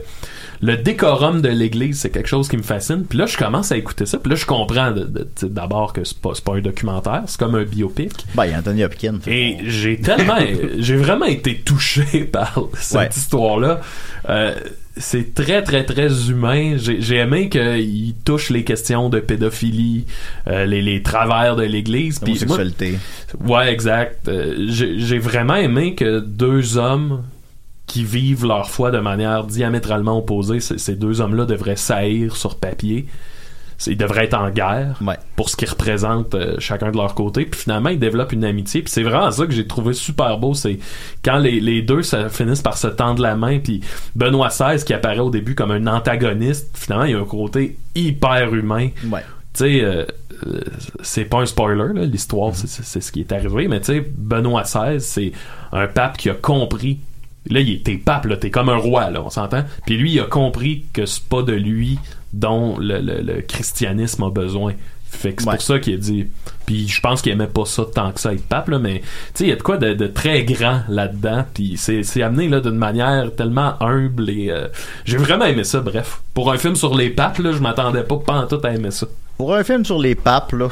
le 0.62 0.76
décorum 0.76 1.40
de 1.40 1.48
l'église, 1.48 2.00
c'est 2.00 2.10
quelque 2.10 2.28
chose 2.28 2.48
qui 2.48 2.56
me 2.56 2.62
fascine. 2.62 3.04
Puis 3.08 3.16
là, 3.18 3.26
je 3.26 3.36
commence 3.38 3.72
à 3.72 3.76
écouter 3.78 4.04
ça. 4.04 4.18
Puis 4.18 4.30
là, 4.30 4.36
je 4.36 4.44
comprends 4.44 4.92
d'abord 5.42 5.92
que 5.94 6.04
c'est 6.04 6.18
pas, 6.18 6.32
pas 6.44 6.56
un 6.56 6.60
documentaire. 6.60 7.22
C'est 7.26 7.38
comme 7.38 7.54
un 7.54 7.64
biopic. 7.64 8.12
Ben, 8.34 8.44
il 8.44 8.50
y 8.50 8.54
a 8.54 8.58
Anthony 8.58 8.84
Hopkins. 8.84 9.18
Et 9.26 9.56
j'ai 9.64 9.96
tellement, 9.98 10.36
j'ai 10.78 10.96
vraiment 10.96 11.24
été 11.26 11.56
touché 11.60 12.24
par 12.24 12.60
cette 12.74 12.98
Ouais. 12.98 13.08
histoire-là. 13.16 13.80
Euh, 14.28 14.54
c'est 14.96 15.32
très, 15.34 15.62
très, 15.62 15.84
très 15.84 16.28
humain. 16.28 16.74
J'ai 16.76 17.00
j'ai 17.00 17.16
aimé 17.16 17.48
qu'il 17.48 18.12
touche 18.24 18.50
les 18.50 18.64
questions 18.64 19.08
de 19.08 19.18
pédophilie, 19.20 20.04
euh, 20.46 20.66
les, 20.66 20.82
les 20.82 21.00
travers 21.00 21.56
de 21.56 21.62
l'Église. 21.62 22.20
Moi- 22.20 22.30
Homosexualité. 22.32 22.98
Ouais, 23.42 23.72
exact. 23.72 24.28
Euh, 24.28 24.66
J'ai 24.68 24.98
j'ai 24.98 25.18
vraiment 25.18 25.54
aimé 25.56 25.94
que 25.94 26.18
deux 26.20 26.76
hommes 26.76 27.22
qui 27.90 28.04
vivent 28.04 28.46
leur 28.46 28.70
foi 28.70 28.90
de 28.90 28.98
manière 28.98 29.44
diamétralement 29.44 30.18
opposée, 30.18 30.60
ces 30.60 30.94
deux 30.96 31.20
hommes-là 31.20 31.44
devraient 31.44 31.76
saillir 31.76 32.36
sur 32.36 32.56
papier. 32.56 33.06
Ils 33.86 33.96
devraient 33.96 34.24
être 34.26 34.34
en 34.34 34.50
guerre 34.50 34.98
Ouais. 35.00 35.16
pour 35.36 35.48
ce 35.48 35.56
qu'ils 35.56 35.70
représentent 35.70 36.34
euh, 36.34 36.56
chacun 36.58 36.90
de 36.90 36.98
leur 36.98 37.14
côté. 37.14 37.46
Puis 37.46 37.60
finalement, 37.62 37.88
ils 37.88 37.98
développent 37.98 38.32
une 38.32 38.44
amitié. 38.44 38.82
Puis 38.82 38.92
c'est 38.92 39.02
vraiment 39.02 39.30
ça 39.30 39.46
que 39.46 39.52
j'ai 39.52 39.66
trouvé 39.66 39.94
super 39.94 40.36
beau. 40.36 40.52
C'est 40.52 40.78
quand 41.24 41.38
les, 41.38 41.60
les 41.60 41.80
deux 41.80 42.02
ça, 42.02 42.28
finissent 42.28 42.60
par 42.60 42.76
se 42.76 42.88
tendre 42.88 43.22
la 43.22 43.36
main. 43.36 43.58
Puis 43.58 43.80
Benoît 44.14 44.48
XVI, 44.48 44.84
qui 44.84 44.92
apparaît 44.92 45.20
au 45.20 45.30
début 45.30 45.54
comme 45.54 45.70
un 45.70 45.86
antagoniste, 45.86 46.76
finalement, 46.76 47.06
il 47.06 47.12
y 47.12 47.14
a 47.14 47.20
un 47.20 47.24
côté 47.24 47.78
hyper 47.94 48.54
humain 48.54 48.88
Ouais. 49.10 49.20
tu 49.54 49.64
sais, 49.64 49.80
euh, 49.82 50.04
euh, 50.46 50.60
c'est 51.02 51.24
pas 51.24 51.38
un 51.38 51.46
spoiler, 51.46 51.94
là, 51.94 52.04
l'histoire, 52.04 52.54
c'est 52.54 53.00
ce 53.00 53.10
qui 53.12 53.20
est 53.20 53.32
arrivé, 53.32 53.66
mais 53.66 53.80
tu 53.80 53.86
sais, 53.94 54.06
Benoît 54.14 54.62
XVI, 54.64 55.00
c'est 55.00 55.32
un 55.72 55.86
pape 55.86 56.18
qui 56.18 56.28
a 56.28 56.34
compris. 56.34 56.98
Là, 57.48 57.60
il 57.60 57.70
est- 57.72 57.84
t'es 57.84 57.96
pape, 57.96 58.26
là, 58.26 58.36
t'es 58.36 58.50
comme 58.50 58.68
un 58.68 58.76
roi, 58.76 59.10
là, 59.10 59.22
on 59.24 59.30
s'entend? 59.30 59.64
Puis 59.86 59.96
lui, 59.96 60.12
il 60.12 60.20
a 60.20 60.24
compris 60.24 60.84
que 60.92 61.06
c'est 61.06 61.24
pas 61.24 61.42
de 61.42 61.52
lui 61.54 61.98
dont 62.32 62.76
le, 62.78 62.98
le- 63.00 63.22
le 63.22 63.40
christianisme 63.40 64.22
a 64.24 64.30
besoin. 64.30 64.74
Fait 65.12 65.32
que 65.32 65.42
c'est 65.42 65.48
Ouais. 65.48 65.54
pour 65.56 65.64
ça 65.64 65.78
qu'il 65.80 65.94
a 65.94 65.96
dit. 65.96 66.26
Puis 66.66 66.86
je 66.86 67.00
pense 67.00 67.20
qu'il 67.20 67.32
aimait 67.32 67.48
pas 67.48 67.64
ça 67.64 67.82
tant 67.92 68.12
que 68.12 68.20
ça 68.20 68.32
être 68.32 68.44
pape, 68.46 68.68
là, 68.68 68.78
mais 68.78 69.00
tu 69.00 69.06
sais, 69.34 69.44
il 69.44 69.48
y 69.50 69.52
a 69.52 69.56
de 69.56 69.62
quoi 69.62 69.76
de, 69.76 69.92
de 69.94 70.06
très 70.06 70.44
grand 70.44 70.82
là-dedans. 70.88 71.44
Puis 71.52 71.74
c'est 71.76 72.04
c'est 72.04 72.22
amené 72.22 72.48
là 72.48 72.60
d'une 72.60 72.76
manière 72.76 73.34
tellement 73.34 73.74
humble 73.82 74.30
et 74.30 74.50
euh, 74.50 74.68
j'ai 75.04 75.16
vraiment 75.16 75.46
aimé 75.46 75.64
ça. 75.64 75.80
Bref, 75.80 76.20
pour 76.32 76.52
un 76.52 76.58
film 76.58 76.76
sur 76.76 76.94
les 76.94 77.10
papes, 77.10 77.38
là, 77.38 77.50
je 77.50 77.58
m'attendais 77.58 78.04
pas 78.04 78.18
pas 78.18 78.34
en 78.34 78.46
tout 78.46 78.60
à 78.62 78.70
aimer 78.72 78.92
ça. 78.92 79.08
Pour 79.36 79.52
un 79.54 79.64
film 79.64 79.84
sur 79.84 79.98
les 79.98 80.14
papes, 80.14 80.52
là. 80.52 80.68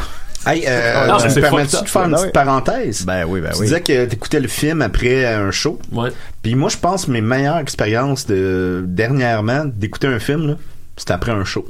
Hey, 0.47 0.65
euh, 0.67 1.07
Non, 1.07 1.17
mais 1.23 1.29
me 1.35 1.41
permets-tu 1.41 1.71
fucked 1.77 1.85
de 1.85 1.89
faire 1.91 2.05
une 2.05 2.11
là, 2.13 2.17
petite 2.17 2.27
oui. 2.27 2.33
parenthèse? 2.33 3.05
Ben 3.05 3.25
oui, 3.27 3.41
ben 3.41 3.51
tu 3.51 3.59
oui. 3.59 3.67
disais 3.67 3.81
que 3.81 4.05
t'écoutais 4.07 4.41
le 4.41 4.49
film 4.49 4.83
après 4.83 5.27
un 5.27 5.51
show. 5.51 5.79
Ouais. 5.93 6.11
Puis 6.43 6.55
moi, 6.55 6.69
je 6.71 6.77
pense 6.77 7.07
que 7.07 7.11
mes 7.11 7.21
meilleures 7.21 7.59
expériences 7.59 8.27
de 8.27 8.85
dernièrement 8.87 9.65
d'écouter 9.67 10.07
un 10.07 10.19
film, 10.21 10.47
là, 10.49 10.55
c'était 10.97 11.13
après 11.13 11.33
un 11.33 11.45
show. 11.45 11.67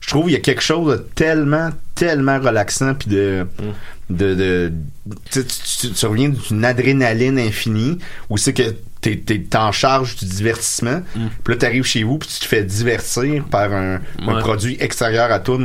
Je 0.00 0.08
trouve 0.08 0.24
qu'il 0.24 0.32
y 0.32 0.36
a 0.36 0.40
quelque 0.40 0.62
chose 0.62 0.92
de 0.98 1.06
tellement, 1.14 1.70
tellement 1.94 2.38
relaxant 2.40 2.94
puis 2.94 3.10
de, 3.10 3.46
de, 4.08 4.34
de 4.34 4.72
tu- 5.30 5.44
tu 5.92 6.06
reviens 6.06 6.30
d'une 6.30 6.64
adrénaline 6.64 7.38
infinie 7.38 7.98
où 8.30 8.38
c'est 8.38 8.54
que 8.54 8.74
t'es, 9.00 9.16
t'es 9.16 9.56
en 9.56 9.72
charge 9.72 10.16
du 10.16 10.24
divertissement. 10.26 11.02
Puis 11.44 11.54
là, 11.54 11.56
t'arrives 11.58 11.84
chez 11.84 12.02
vous 12.02 12.18
puis 12.18 12.28
tu 12.28 12.40
te 12.40 12.44
fais 12.44 12.62
divertir 12.62 13.44
par 13.44 13.72
un, 13.72 14.00
un 14.26 14.34
produit 14.40 14.76
extérieur 14.80 15.30
à 15.32 15.38
toi. 15.40 15.56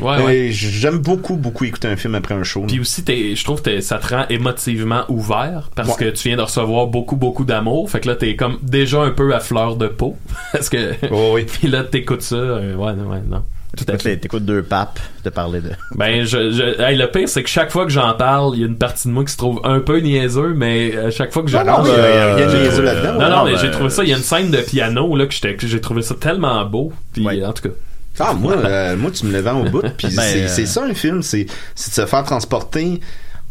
Ouais, 0.00 0.22
ouais. 0.22 0.48
j'aime 0.50 0.98
beaucoup, 0.98 1.36
beaucoup 1.36 1.64
écouter 1.64 1.88
un 1.88 1.96
film 1.96 2.14
après 2.14 2.34
un 2.34 2.42
show. 2.42 2.64
Puis 2.66 2.80
aussi, 2.80 3.02
t'es- 3.04 3.34
je 3.36 3.44
trouve 3.44 3.62
que 3.62 3.80
ça 3.80 3.98
te 3.98 4.14
rend 4.14 4.24
émotivement 4.30 5.04
ouvert 5.08 5.70
parce 5.74 5.96
que 5.96 6.10
tu 6.10 6.28
viens 6.28 6.36
de 6.36 6.42
recevoir 6.42 6.86
beaucoup, 6.86 7.16
beaucoup 7.16 7.44
d'amour. 7.44 7.90
Fait 7.90 8.00
que 8.00 8.08
là, 8.08 8.16
t'es 8.16 8.36
comme 8.36 8.58
déjà 8.62 9.00
un 9.02 9.10
peu 9.10 9.34
à 9.34 9.40
fleur 9.40 9.76
de 9.76 9.86
peau. 9.88 10.16
parce 10.52 10.68
que. 10.68 10.94
Oh 11.10 11.32
oui. 11.34 11.44
Puis 11.52 11.68
là, 11.68 11.84
t'écoutes 11.84 12.22
ça. 12.22 12.36
euh, 12.36 12.74
ouais, 12.74 12.92
ouais, 12.92 13.20
non. 13.28 13.42
Tout 13.76 13.84
à 13.84 13.86
T'écoutes 13.92 14.02
fait. 14.02 14.16
T'écoutes 14.16 14.44
deux 14.44 14.62
papes 14.62 14.98
te 15.22 15.28
parler 15.28 15.60
de. 15.60 15.70
Ben, 15.96 16.24
je, 16.24 16.50
je- 16.50 16.80
hey, 16.82 16.96
le 16.96 17.06
pire, 17.10 17.28
c'est 17.28 17.42
que 17.42 17.48
chaque 17.48 17.70
fois 17.70 17.84
que 17.84 17.90
j'en 17.92 18.12
parle, 18.14 18.54
il 18.56 18.60
y 18.60 18.64
a 18.64 18.66
une 18.66 18.76
partie 18.76 19.06
de 19.08 19.12
moi 19.12 19.24
qui 19.24 19.32
se 19.32 19.36
trouve 19.36 19.60
un 19.64 19.78
peu 19.80 19.98
niaiseux, 20.00 20.54
mais 20.54 20.96
à 20.96 21.10
chaque 21.10 21.32
fois 21.32 21.42
que 21.42 21.48
j'en 21.48 21.60
Non, 21.60 21.76
parle, 21.76 21.88
y 21.88 21.90
a- 21.92 21.94
il 21.94 21.98
y 22.14 22.18
a 22.18 22.34
rien 22.36 22.46
de 22.46 22.50
euh, 22.56 22.62
niaiseux 22.64 22.82
là-dedans. 22.82 23.12
non, 23.20 23.30
non, 23.30 23.44
mais 23.44 23.52
ben, 23.52 23.58
j'ai 23.60 23.70
trouvé 23.70 23.90
ça. 23.90 24.02
Il 24.02 24.10
y 24.10 24.12
a 24.12 24.16
une 24.16 24.22
scène 24.22 24.50
de 24.50 24.58
piano 24.58 25.16
là 25.16 25.26
que 25.26 25.34
j'ai 25.66 25.80
trouvé 25.80 26.02
ça 26.02 26.14
tellement 26.16 26.64
beau. 26.64 26.92
Puis 27.12 27.24
Ouais. 27.24 27.44
en 27.44 27.52
tout 27.52 27.62
cas, 27.68 27.74
Ah, 28.18 28.34
moi, 28.34 28.54
euh, 28.56 28.96
moi, 28.96 29.10
tu 29.12 29.24
me 29.26 29.32
le 29.32 29.38
vends 29.40 29.60
au 29.64 29.70
bout. 29.70 29.82
Puis 29.96 30.08
Ben, 30.16 30.46
c'est 30.48 30.62
euh, 30.62 30.66
ça 30.66 30.84
un 30.84 30.92
film, 30.94 31.22
c'est 31.22 31.46
c'est 31.76 31.90
de 31.90 31.94
se 31.94 32.10
faire 32.10 32.24
transporter 32.24 33.00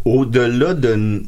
au-delà 0.05 0.73
de 0.73 1.23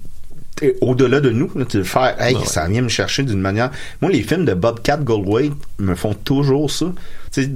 au-delà 0.82 1.22
de 1.22 1.32
nous, 1.32 1.50
là, 1.56 1.66
de 1.66 1.82
faire, 1.82 2.16
hey, 2.22 2.36
Ouais. 2.36 2.46
ça 2.46 2.68
vient 2.68 2.84
me 2.84 2.88
chercher 2.90 3.24
d'une 3.24 3.40
manière. 3.42 3.72
Moi, 4.00 4.12
les 4.12 4.22
films 4.22 4.46
de 4.46 4.54
Bobcat 4.54 4.98
Goldthwait 4.98 5.50
me 5.80 5.96
font 5.96 6.14
toujours 6.14 6.70
ça. 6.70 6.86
Tu 7.32 7.44
sais, 7.46 7.50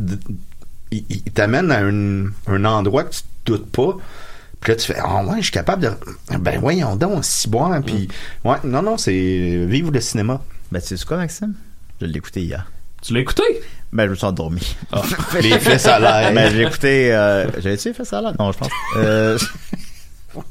ils 0.91 1.21
t'amènent 1.33 1.71
à 1.71 1.79
un, 1.79 2.25
un 2.47 2.65
endroit 2.65 3.03
que 3.03 3.13
tu 3.13 3.21
te 3.21 3.51
doutes 3.51 3.71
pas. 3.71 3.97
Puis 4.61 4.71
là, 4.71 4.75
tu 4.77 4.87
fais, 4.93 4.99
ah 5.03 5.23
ouais, 5.23 5.37
je 5.37 5.43
suis 5.43 5.51
capable 5.51 5.83
de. 5.83 6.37
Ben 6.39 6.59
voyons 6.59 6.95
donc, 6.95 7.23
si 7.23 7.47
boire. 7.47 7.81
Puis, 7.85 8.07
ouais, 8.43 8.57
non, 8.63 8.81
non, 8.81 8.97
c'est 8.97 9.65
vivre 9.67 9.91
le 9.91 10.01
cinéma. 10.01 10.41
Ben, 10.71 10.81
tu 10.81 10.97
sais 10.97 11.05
quoi, 11.05 11.17
Maxime? 11.17 11.53
Je 12.01 12.07
l'ai 12.07 12.17
écouté 12.17 12.41
hier. 12.41 12.65
tu 13.01 13.13
l'as 13.13 13.19
écouté? 13.19 13.43
Ben, 13.93 14.05
je 14.05 14.09
me 14.09 14.15
suis 14.15 14.25
endormi. 14.25 14.75
Les 15.41 15.59
fesses 15.59 15.85
à 15.85 15.99
l'air. 15.99 16.33
Ben, 16.33 16.51
j'ai 16.51 16.63
écouté, 16.63 17.13
euh, 17.13 17.47
j'avais-tu 17.61 17.93
ça 18.03 18.21
là? 18.21 18.33
Non, 18.39 18.51
je 18.51 18.57
pense. 18.57 18.69
Euh, 18.97 19.37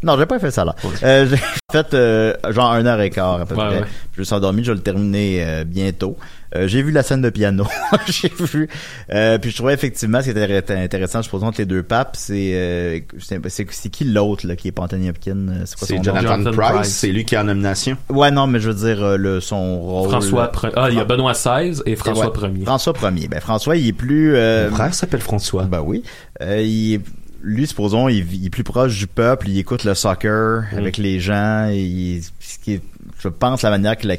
non, 0.03 0.17
j'ai 0.19 0.27
pas 0.27 0.39
fait 0.39 0.51
ça 0.51 0.65
là. 0.65 0.75
Euh, 1.03 1.27
j'ai 1.31 1.37
fait, 1.73 1.95
euh, 1.95 2.35
genre 2.51 2.73
un 2.73 2.85
heure 2.87 3.01
et 3.01 3.11
quart, 3.11 3.41
à 3.41 3.47
peu 3.47 3.55
Ouais, 3.55 3.67
près. 3.67 3.79
ouais. 3.81 3.87
Je 4.15 4.21
me 4.21 4.25
suis 4.25 4.35
endormi, 4.35 4.63
je 4.65 4.71
vais 4.73 4.77
le 4.77 4.83
terminer 4.83 5.45
euh, 5.45 5.65
bientôt. 5.65 6.17
Euh, 6.57 6.69
j'ai 6.69 6.83
vu 6.83 6.93
la 6.93 7.03
scène 7.03 7.21
de 7.21 7.31
piano. 7.31 7.67
j'ai 8.07 8.31
vu, 8.39 8.69
euh, 9.13 9.39
puis 9.39 9.51
je 9.51 9.57
trouvais 9.57 9.75
effectivement 9.75 10.21
ce 10.21 10.31
qui 10.31 10.39
était 10.39 10.75
intéressant, 10.77 11.19
je 11.19 11.25
suppose, 11.25 11.43
entre 11.43 11.59
les 11.61 11.67
deux 11.67 11.83
papes, 11.83 12.15
c'est, 12.17 12.53
euh, 12.55 13.01
c'est, 13.19 13.41
c'est, 13.49 13.89
qui 13.89 14.05
l'autre, 14.05 14.47
là, 14.47 14.55
qui 14.55 14.69
est 14.69 14.73
pas 14.73 14.83
Anthony 14.83 15.11
Hopkins? 15.11 15.47
C'est 15.65 15.77
quoi 15.77 15.89
son? 15.89 16.01
Jonathan, 16.01 16.29
Jonathan 16.37 16.53
Price, 16.57 16.71
Price. 16.77 16.89
c'est 16.95 17.09
lui 17.09 17.25
qui 17.25 17.35
est 17.35 17.39
en 17.39 17.45
nomination. 17.45 17.97
Ouais, 18.09 18.31
non, 18.31 18.47
mais 18.47 18.61
je 18.61 18.71
veux 18.71 18.87
dire, 18.95 19.03
euh, 19.03 19.17
le, 19.17 19.41
son 19.41 19.81
rôle. 19.81 20.11
François 20.11 20.47
Pre- 20.53 20.71
Ah, 20.77 20.91
il 20.91 20.97
y 20.97 21.01
a 21.01 21.05
Benoît 21.05 21.33
XVI 21.33 21.83
et 21.87 21.97
François 21.97 22.27
Ouais, 22.31 22.49
Ier. 22.57 22.65
François 22.65 22.93
Ier. 23.11 23.27
Ben, 23.29 23.41
François, 23.41 23.77
il 23.77 23.89
est 23.89 23.93
plus, 23.93 24.37
euh, 24.37 24.71
Mon 24.71 24.77
frère 24.77 24.95
s'appelle 24.95 25.23
François. 25.23 25.65
Ben 25.65 25.81
oui. 25.85 26.05
Euh, 26.41 26.63
il 26.63 26.95
est- 26.95 27.01
lui, 27.45 27.67
supposons, 27.67 28.09
il, 28.09 28.27
il 28.35 28.47
est 28.47 28.51
plus 28.51 28.65
proche 28.65 28.99
du 28.99 29.07
peuple, 29.07 29.49
il 29.51 29.59
écoute 29.59 29.85
le 29.85 29.95
soccer 29.95 30.63
Mm. 30.73 30.79
avec 30.79 30.97
les 30.97 31.21
gens, 31.21 31.69
et 31.71 31.79
il- 31.83 32.23
ce 32.41 32.59
qui 32.63 32.73
est, 32.75 32.81
je 33.21 33.29
pense, 33.29 33.63
la 33.63 33.71
manière 33.71 33.97
que 33.97 34.07
la 34.07 34.17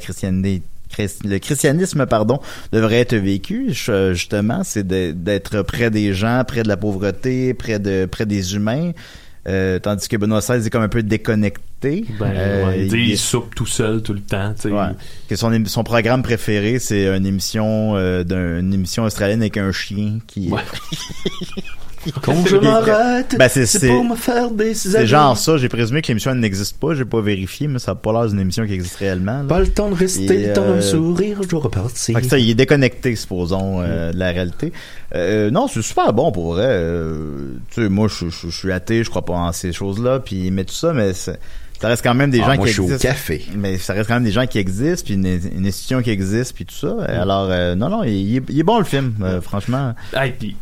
le 1.24 1.38
christianisme, 1.38 2.06
pardon, 2.06 2.40
devrait 2.72 3.00
être 3.00 3.16
vécu, 3.16 3.74
justement, 4.14 4.62
c'est 4.64 4.86
d'être 4.86 5.62
près 5.62 5.90
des 5.90 6.14
gens, 6.14 6.42
près 6.46 6.62
de 6.62 6.68
la 6.68 6.76
pauvreté, 6.76 7.52
près 7.52 7.78
de 7.78 8.06
près 8.06 8.24
des 8.24 8.54
humains, 8.54 8.92
euh, 9.48 9.78
tandis 9.78 10.08
que 10.08 10.16
Benoît 10.16 10.40
XVI 10.40 10.64
est 10.66 10.70
comme 10.70 10.82
un 10.82 10.88
peu 10.88 11.02
déconnecté. 11.02 12.04
Ben, 12.18 12.32
Euh, 12.34 12.66
ouais, 12.68 12.86
il, 12.86 12.94
il- 13.10 13.18
soupe 13.18 13.54
tout 13.54 13.66
seul 13.66 14.02
tout 14.02 14.14
le 14.14 14.20
temps. 14.20 14.54
Ouais. 14.64 14.94
Que 15.28 15.36
son, 15.36 15.50
programme 15.84 16.22
préféré, 16.22 16.78
c'est 16.78 17.06
une 17.14 17.26
émission 17.26 17.94
euh, 17.96 18.24
d'une 18.24 18.72
émission 18.72 19.04
australienne 19.04 19.40
avec 19.42 19.56
un 19.58 19.72
chien 19.72 20.18
qui 20.26 20.48
Ouais. 20.48 20.62
Quand 22.22 22.46
je 22.46 22.56
m'arrête, 22.56 23.36
Ben, 23.38 23.48
c'est- 23.48 23.66
c'est 23.66 23.78
c'est- 23.80 23.88
pour 23.88 24.04
me 24.04 24.16
faire 24.16 24.50
des 24.50 24.74
C'est 24.74 25.06
genre 25.06 25.36
ça, 25.36 25.56
j'ai 25.56 25.68
présumé 25.68 26.02
que 26.02 26.08
l'émission 26.08 26.30
elle 26.32 26.38
n'existe 26.40 26.78
pas, 26.78 26.94
j'ai 26.94 27.04
pas 27.04 27.20
vérifié, 27.20 27.68
mais 27.68 27.78
ça 27.78 27.92
a 27.92 27.94
pas 27.94 28.12
l'air 28.12 28.26
d'une 28.28 28.40
émission 28.40 28.66
qui 28.66 28.72
existe 28.72 28.96
réellement. 28.96 29.42
là. 29.42 29.48
Pas 29.48 29.60
le 29.60 29.68
temps 29.68 29.88
de 29.90 29.94
rester, 29.94 30.24
Et, 30.24 30.46
le 30.48 30.52
temps 30.52 30.62
de 30.62 30.68
me 30.68 30.72
euh, 30.74 30.80
sourire, 30.82 31.38
je 31.42 31.48
dois 31.48 31.60
repartir. 31.60 32.14
Fait 32.16 32.22
que 32.22 32.28
ça, 32.28 32.38
il 32.38 32.50
est 32.50 32.54
déconnecté, 32.54 33.14
supposons, 33.16 33.80
euh, 33.82 34.12
de 34.12 34.18
la 34.18 34.30
réalité. 34.30 34.72
Euh, 35.14 35.50
non, 35.50 35.68
c'est 35.68 35.82
super 35.82 36.12
bon 36.12 36.32
pour 36.32 36.52
vrai. 36.54 36.66
Euh, 36.66 37.52
tu 37.70 37.82
sais, 37.82 37.88
moi, 37.88 38.08
je, 38.08 38.28
je, 38.28 38.48
je 38.48 38.56
suis 38.56 38.72
athée, 38.72 39.04
je 39.04 39.10
crois 39.10 39.24
pas 39.24 39.34
en 39.34 39.52
ces 39.52 39.72
choses-là, 39.72 40.20
puis 40.20 40.50
mais 40.50 40.64
tout 40.64 40.74
ça, 40.74 40.92
mais 40.92 41.12
c'est- 41.14 41.38
ça 41.80 41.88
reste 41.88 42.02
quand 42.02 42.14
même 42.14 42.30
des 42.30 42.40
Ah, 42.40 42.46
gens 42.52 42.54
moi, 42.56 42.64
qui 42.64 42.68
je 42.68 42.72
suis 42.72 42.80
au 42.80 42.84
existent. 42.84 43.08
café. 43.08 43.44
Mais 43.54 43.76
ça 43.78 43.92
reste 43.92 44.08
quand 44.08 44.14
même 44.14 44.24
des 44.24 44.32
gens 44.32 44.46
qui 44.46 44.58
existent, 44.58 45.04
puis 45.04 45.14
une, 45.14 45.26
une 45.26 45.66
institution 45.66 46.00
qui 46.02 46.10
existe, 46.10 46.54
puis 46.54 46.64
tout 46.64 46.74
ça. 46.74 46.88
Mm. 46.88 47.00
Alors, 47.20 47.48
euh, 47.50 47.74
non, 47.74 47.88
non, 47.90 48.02
il, 48.02 48.12
il 48.14 48.36
est, 48.38 48.42
il 48.48 48.60
est 48.60 48.62
bon 48.64 48.78
le 48.78 48.84
film, 48.84 49.14
euh, 49.22 49.40
franchement. 49.40 49.94
Hey, 50.14 50.32
puis, 50.38 50.56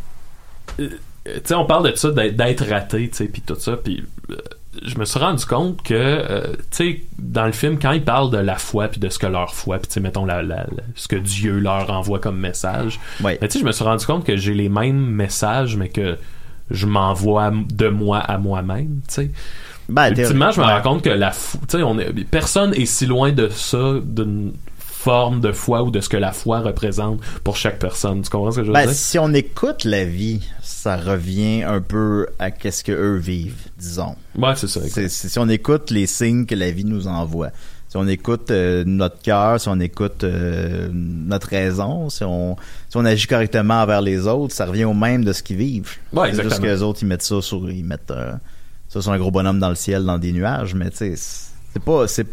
euh, 0.81 0.89
tu 0.89 0.97
sais, 1.45 1.55
on 1.55 1.65
parle 1.67 1.91
de 1.91 1.97
ça, 1.97 2.11
d'être 2.11 2.65
raté, 2.69 3.09
tu 3.09 3.17
sais, 3.17 3.25
puis 3.27 3.43
tout 3.43 3.55
ça, 3.59 3.77
puis 3.77 4.05
euh, 4.31 4.37
je 4.85 4.99
me 4.99 5.05
suis 5.05 5.19
rendu 5.19 5.45
compte 5.47 5.83
que, 5.83 5.95
euh, 5.95 6.43
tu 6.57 6.65
sais, 6.73 7.01
dans 7.19 7.47
le 7.47 7.53
film, 7.53 7.79
quand 7.79 7.93
ils 7.93 8.03
parlent 8.05 8.31
de 8.31 8.39
la 8.39 8.57
foi, 8.57 8.89
puis 8.89 9.01
de 9.01 9.09
ce 9.09 9.19
que 9.19 9.27
leur 9.27 9.55
foi, 9.55 9.79
puis 9.79 9.87
tu 9.89 9.95
sais, 9.95 10.01
mettons, 10.01 10.25
la, 10.27 10.43
la- 10.43 10.57
la- 10.65 10.83
ce 10.97 11.09
que 11.09 11.17
Dieu 11.17 11.59
leur 11.59 11.91
envoie 11.91 12.19
comme 12.19 12.39
message, 12.39 12.99
Ouais. 13.23 13.39
tu 13.41 13.49
sais, 13.51 13.59
je 13.61 13.65
me 13.65 13.73
suis 13.73 13.85
rendu 13.85 14.05
compte 14.05 14.25
que 14.25 14.37
j'ai 14.37 14.55
les 14.55 14.69
mêmes 14.69 14.97
messages, 15.07 15.77
mais 15.77 15.89
que 15.89 16.17
je 16.71 16.87
m'envoie 16.87 17.51
de 17.53 17.89
moi 17.89 18.19
à 18.19 18.39
moi-même, 18.39 19.01
tu 19.09 19.15
sais. 19.15 19.31
Ben, 19.89 20.09
Ultimement, 20.17 20.51
je 20.51 20.61
me 20.61 20.65
rends 20.67 20.81
compte 20.81 21.03
que 21.03 21.11
la 21.11 21.31
foi, 21.31 21.61
tu 21.69 21.79
sais, 21.79 22.25
personne 22.31 22.73
est 22.75 22.87
si 22.87 23.05
loin 23.07 23.33
de 23.33 23.49
ça, 23.49 23.95
d'une 24.03 24.55
forme 25.05 25.41
de 25.43 25.53
foi 25.53 25.83
ou 25.83 25.91
de 25.91 26.01
ce 26.01 26.09
que 26.09 26.17
la 26.17 26.33
foi 26.33 26.61
représente 26.61 27.21
pour 27.45 27.57
chaque 27.57 27.79
personne. 27.79 28.23
Tu 28.23 28.31
comprends 28.31 28.51
ce 28.53 28.57
que 28.57 28.63
je 28.63 28.69
veux 28.69 28.73
Ben, 28.73 28.87
dire? 28.87 28.95
si 28.95 29.19
on 29.19 29.35
écoute 29.35 29.85
la 29.85 30.05
vie, 30.07 30.41
ça 30.63 30.97
revient 30.97 31.63
un 31.63 31.83
peu 31.83 32.27
à 32.39 32.51
qu'est-ce 32.51 32.83
que 32.83 32.93
eux 32.93 33.17
vivent, 33.19 33.67
disons. 33.79 34.17
Ouais, 34.39 34.55
c'est 34.57 34.67
ça. 34.67 34.81
C'est- 34.89 35.09
si 35.11 35.39
on 35.39 35.49
écoute 35.51 35.91
les 35.91 36.07
signes 36.07 36.47
que 36.47 36.55
la 36.55 36.71
vie 36.71 36.87
nous 36.87 37.07
envoie, 37.07 37.51
si 37.91 37.99
on 37.99 38.09
écoute 38.09 38.51
euh, 38.51 38.83
notre 38.87 39.21
cœur, 39.21 39.61
si 39.61 39.69
on 39.69 39.79
écoute 39.79 40.25
euh, 40.25 40.89
notre 40.93 41.49
raison, 41.49 42.09
si 42.09 42.25
on, 42.25 42.57
si 42.89 42.97
on 42.97 43.05
agit 43.05 43.27
correctement 43.27 43.83
envers 43.83 44.01
les 44.01 44.27
autres, 44.27 44.55
ça 44.55 44.65
revient 44.65 44.85
au 44.85 44.95
même 44.95 45.23
de 45.23 45.35
ce 45.35 45.43
qu'ils 45.43 45.59
vivent. 45.59 45.93
Ouais, 46.15 46.33
c'est 46.35 46.43
juste 46.45 46.61
que 46.61 46.67
les 46.67 46.83
autres, 46.83 47.01
ils 47.03 47.07
mettent 47.09 47.23
ça 47.23 47.43
sur, 47.43 47.71
ils 47.71 47.85
mettent 47.85 48.11
euh, 48.11 48.33
ça 48.89 49.03
sur 49.03 49.13
un 49.13 49.19
gros 49.19 49.31
bonhomme 49.31 49.61
dans 49.61 49.69
le 49.69 49.75
ciel, 49.75 50.03
dans 50.07 50.17
des 50.19 50.33
nuages, 50.33 50.75
mais 50.75 50.89
tu 50.91 50.97
sais, 50.97 51.15
c'est 51.17 51.83
pas, 51.85 52.09
c'est, 52.09 52.27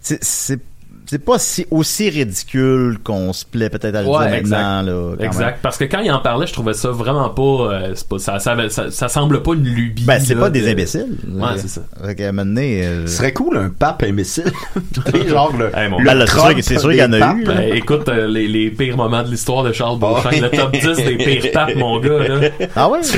c'est, 0.00 0.60
c'est, 1.06 1.18
pas 1.24 1.38
si, 1.38 1.66
aussi 1.70 2.10
ridicule 2.10 2.98
qu'on 3.02 3.32
se 3.32 3.44
plaît 3.44 3.70
peut-être 3.70 3.94
à 3.94 4.02
le 4.02 4.08
Ouais, 4.08 4.26
dire 4.26 4.34
exact. 4.34 4.56
maintenant, 4.58 4.82
là. 4.82 5.14
quand 5.18 5.24
Exact. 5.24 5.44
même. 5.46 5.54
Parce 5.62 5.76
que 5.78 5.84
quand 5.84 6.00
il 6.00 6.10
en 6.10 6.18
parlait, 6.20 6.46
je 6.46 6.52
trouvais 6.52 6.74
ça 6.74 6.90
vraiment 6.90 7.28
pas, 7.30 7.42
euh, 7.42 7.92
c'est 7.94 8.08
pas 8.08 8.18
ça, 8.18 8.38
ça, 8.38 8.56
ça, 8.68 8.90
ça 8.90 9.08
semble 9.08 9.42
pas 9.42 9.52
une 9.54 9.64
lubie. 9.64 10.04
Ben, 10.04 10.18
c'est 10.20 10.34
là, 10.34 10.40
pas 10.42 10.50
des 10.50 10.62
de- 10.62 10.68
imbéciles. 10.68 11.16
Ouais, 11.28 11.48
c'est 11.56 11.68
ça. 11.68 11.82
Fait 12.04 12.14
qu'à 12.14 12.28
un 12.28 12.32
moment 12.32 12.46
donné, 12.46 12.84
euh, 12.84 13.06
Ce 13.06 13.16
serait 13.18 13.32
cool 13.32 13.56
un 13.56 13.70
pape 13.70 14.02
imbécile. 14.02 14.52
Genre 15.28 15.52
le, 15.56 15.66
Hey, 15.76 15.90
le 15.90 16.04
Ben, 16.04 16.14
là, 16.14 16.26
c'est 16.62 16.78
sûr 16.78 16.90
qu'il 16.90 16.98
y 16.98 17.02
en 17.04 17.12
a 17.12 17.34
eu. 17.34 17.44
Ben, 17.44 17.60
écoute, 17.74 18.08
euh, 18.08 18.26
les, 18.26 18.48
les 18.48 18.70
pires 18.70 18.96
moments 18.96 19.22
de 19.22 19.28
l'histoire 19.30 19.62
de 19.62 19.72
Charles 19.72 19.98
Beauchamp, 19.98 20.30
Ouais. 20.30 20.40
le 20.40 20.50
top 20.50 20.72
10 20.72 20.96
des 21.04 21.16
pires 21.16 21.52
papes, 21.52 21.74
mon 21.76 21.98
gars, 22.00 22.28
là. 22.28 22.48
ah 22.76 22.88
ouais? 22.88 23.00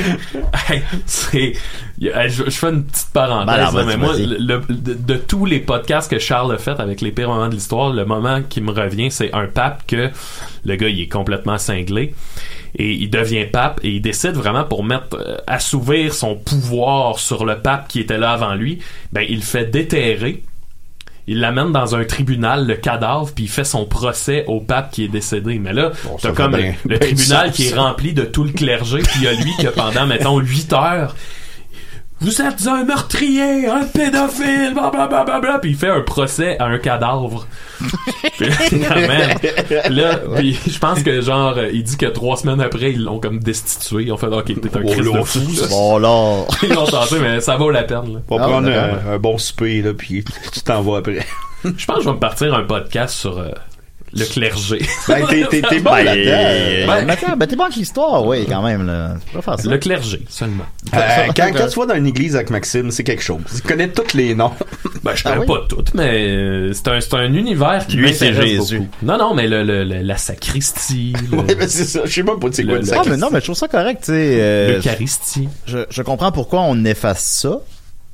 Hey, 0.69 0.81
c'est 1.05 1.53
je, 2.01 2.09
je 2.45 2.49
fais 2.51 2.69
une 2.69 2.83
petite 2.85 3.09
parenthèse 3.11 3.73
Ben 3.73 3.79
là, 3.79 3.83
mais 3.85 3.97
moi 3.97 4.13
le- 4.17 4.59
de, 4.69 4.93
de 4.93 5.13
tous 5.15 5.45
les 5.45 5.59
podcasts 5.59 6.09
que 6.09 6.19
Charles 6.19 6.53
a 6.53 6.57
fait 6.57 6.79
avec 6.79 7.01
les 7.01 7.11
pires 7.11 7.27
moments 7.29 7.47
de 7.49 7.55
l'histoire 7.55 7.78
le 7.87 8.03
moment 8.03 8.41
qui 8.41 8.59
me 8.59 8.71
revient 8.71 9.09
c'est 9.11 9.33
un 9.33 9.47
pape 9.47 9.87
que 9.87 10.09
le 10.65 10.75
gars 10.75 10.89
il 10.89 10.99
est 11.01 11.07
complètement 11.07 11.57
cinglé 11.57 12.13
et 12.75 12.91
il 12.91 13.09
devient 13.09 13.45
pape 13.45 13.79
et 13.83 13.89
il 13.91 14.01
décide 14.01 14.33
vraiment 14.33 14.63
pour 14.65 14.83
mettre 14.83 15.15
euh, 15.17 15.37
assouvir 15.47 16.13
son 16.13 16.35
pouvoir 16.35 17.17
sur 17.19 17.45
le 17.45 17.59
pape 17.59 17.87
qui 17.87 18.01
était 18.01 18.17
là 18.17 18.31
avant 18.31 18.53
lui 18.55 18.79
ben 19.13 19.25
il 19.27 19.41
fait 19.41 19.65
déterrer 19.65 20.43
il 21.31 21.41
l'amène 21.41 21.71
dans 21.71 21.95
un 21.95 22.05
tribunal, 22.05 22.65
le 22.65 22.75
cadavre, 22.75 23.29
puis 23.35 23.43
il 23.43 23.49
fait 23.49 23.63
son 23.63 23.85
procès 23.85 24.45
au 24.47 24.61
pape 24.61 24.89
qui 24.89 25.03
est 25.03 25.09
décédé. 25.09 25.59
Mais 25.59 25.73
là, 25.73 25.91
Bon, 26.03 26.17
t'as 26.19 26.31
comme 26.31 26.55
bien- 26.55 26.73
le 26.85 26.97
bien 26.97 26.97
tribunal 26.97 27.51
qui 27.51 27.67
est 27.67 27.69
ça. 27.69 27.81
rempli 27.83 28.13
de 28.13 28.23
tout 28.23 28.43
le 28.43 28.51
clergé, 28.51 28.97
puis 28.97 29.11
il 29.17 29.23
y 29.25 29.27
a 29.27 29.33
lui 29.33 29.51
que 29.61 29.67
pendant, 29.67 30.05
mettons, 30.07 30.39
8 30.39 30.73
heures, 30.73 31.15
vous 32.21 32.41
êtes 32.41 32.67
un 32.67 32.83
meurtrier, 32.83 33.67
un 33.67 33.85
pédophile, 33.85 34.73
blablabla, 34.73 35.59
puis 35.59 35.71
il 35.71 35.77
fait 35.77 35.89
un 35.89 36.01
procès 36.01 36.57
à 36.59 36.65
un 36.65 36.77
cadavre. 36.77 37.47
Puis, 38.37 38.49
là, 39.89 40.15
puis 40.35 40.57
je 40.67 40.79
pense 40.79 41.01
que 41.03 41.21
genre, 41.21 41.57
il 41.71 41.83
dit 41.83 41.97
que 41.97 42.05
trois 42.05 42.37
semaines 42.37 42.61
après, 42.61 42.91
ils 42.91 43.03
l'ont 43.03 43.19
comme 43.19 43.39
destitué. 43.39 44.03
Ils 44.03 44.11
ont 44.11 44.17
fait, 44.17 44.27
ok, 44.27 44.45
t'es 44.45 44.77
un 44.77 44.81
Oh, 44.83 44.89
Christ 44.89 45.13
de 45.13 45.21
fou, 45.23 45.39
là. 45.61 45.67
Bon, 45.69 45.97
là. 45.97 46.45
Ils 46.63 46.73
l'ont 46.73 46.85
tenté, 46.85 47.19
mais 47.19 47.39
ça 47.41 47.55
vaut 47.57 47.69
la 47.71 47.83
peine, 47.83 48.13
là. 48.13 48.19
On 48.29 48.37
va 48.37 48.43
Ah, 48.45 48.47
prendre 48.47 48.69
un 48.69 49.17
bon 49.17 49.37
souper, 49.37 49.81
là, 49.81 49.93
puis 49.93 50.23
tu 50.53 50.61
t'en 50.61 50.81
vas 50.81 50.97
après. 50.99 51.25
Je 51.63 51.85
pense 51.85 51.97
que 51.97 52.03
je 52.03 52.07
vais 52.09 52.15
me 52.15 52.19
partir 52.19 52.53
un 52.53 52.63
podcast 52.63 53.15
sur 53.15 53.37
euh, 53.39 53.49
le 54.13 54.25
clergé. 54.25 54.79
Ben, 55.07 55.25
t'es, 55.27 55.45
t'es, 55.49 55.61
t'es 55.61 55.79
bon 55.81 55.91
Ben, 55.91 56.03
là-dedans. 56.03 56.87
Ben- 56.87 57.09
attends, 57.09 57.37
ben 57.37 57.45
t'es 57.47 57.55
bon 57.55 57.63
avec 57.65 57.75
l'histoire, 57.75 58.25
oui, 58.25 58.45
quand 58.47 58.61
même, 58.61 58.85
là. 58.87 59.15
Tu 59.27 59.33
peux 59.35 59.41
faire 59.41 59.59
ça. 59.59 59.69
Le 59.69 59.77
clergé, 59.77 60.21
seulement. 60.29 60.65
Euh, 60.93 60.97
quand, 61.35 61.51
quand 61.55 61.67
tu 61.67 61.79
vas 61.79 61.85
dans 61.85 61.95
une 61.95 62.07
église 62.07 62.35
avec 62.35 62.49
Maxime, 62.49 62.91
c'est 62.91 63.03
quelque 63.03 63.21
chose. 63.23 63.41
Il 63.55 63.61
connaît 63.61 63.89
tous 63.89 64.13
les 64.15 64.35
noms. 64.35 64.51
Ben, 65.01 65.15
je 65.15 65.21
Ah 65.25 65.29
connais 65.31 65.41
oui? 65.41 65.47
pas 65.47 65.65
toutes, 65.69 65.93
mais 65.93 66.27
euh, 66.27 66.73
c'est 66.73 66.87
un, 66.89 66.99
c'est 66.99 67.13
un 67.13 67.33
univers 67.33 67.85
qui 67.87 67.95
Lui, 67.95 68.13
c'est 68.13 68.33
Jésus. 68.33 68.79
beaucoup. 68.79 68.89
Non, 69.01 69.17
non, 69.17 69.33
mais 69.33 69.47
le, 69.47 69.63
le- 69.63 69.85
le- 69.85 70.01
la 70.01 70.17
sacristie, 70.17 71.13
le- 71.31 71.37
Ouais, 71.37 71.55
ben, 71.55 71.67
c'est 71.69 71.85
ça. 71.85 72.01
Je 72.03 72.11
sais 72.11 72.21
même 72.23 72.37
pas 72.37 72.47
c'est 72.51 72.63
quoi 72.65 72.73
Le- 72.73 72.79
une 72.81 72.85
le- 72.85 72.91
Ah, 72.91 72.95
sacristie. 72.95 73.09
mais 73.11 73.17
non, 73.17 73.29
mais 73.31 73.39
je 73.39 73.45
trouve 73.45 73.55
ça 73.55 73.69
correct, 73.69 73.99
tu 74.01 74.11
sais. 74.11 74.37
euh, 74.41 74.75
l'eucharistie. 74.75 75.47
je, 75.65 75.79
je 75.89 76.01
comprends 76.01 76.33
pourquoi 76.33 76.61
on 76.61 76.83
efface 76.83 77.23
ça. 77.23 77.59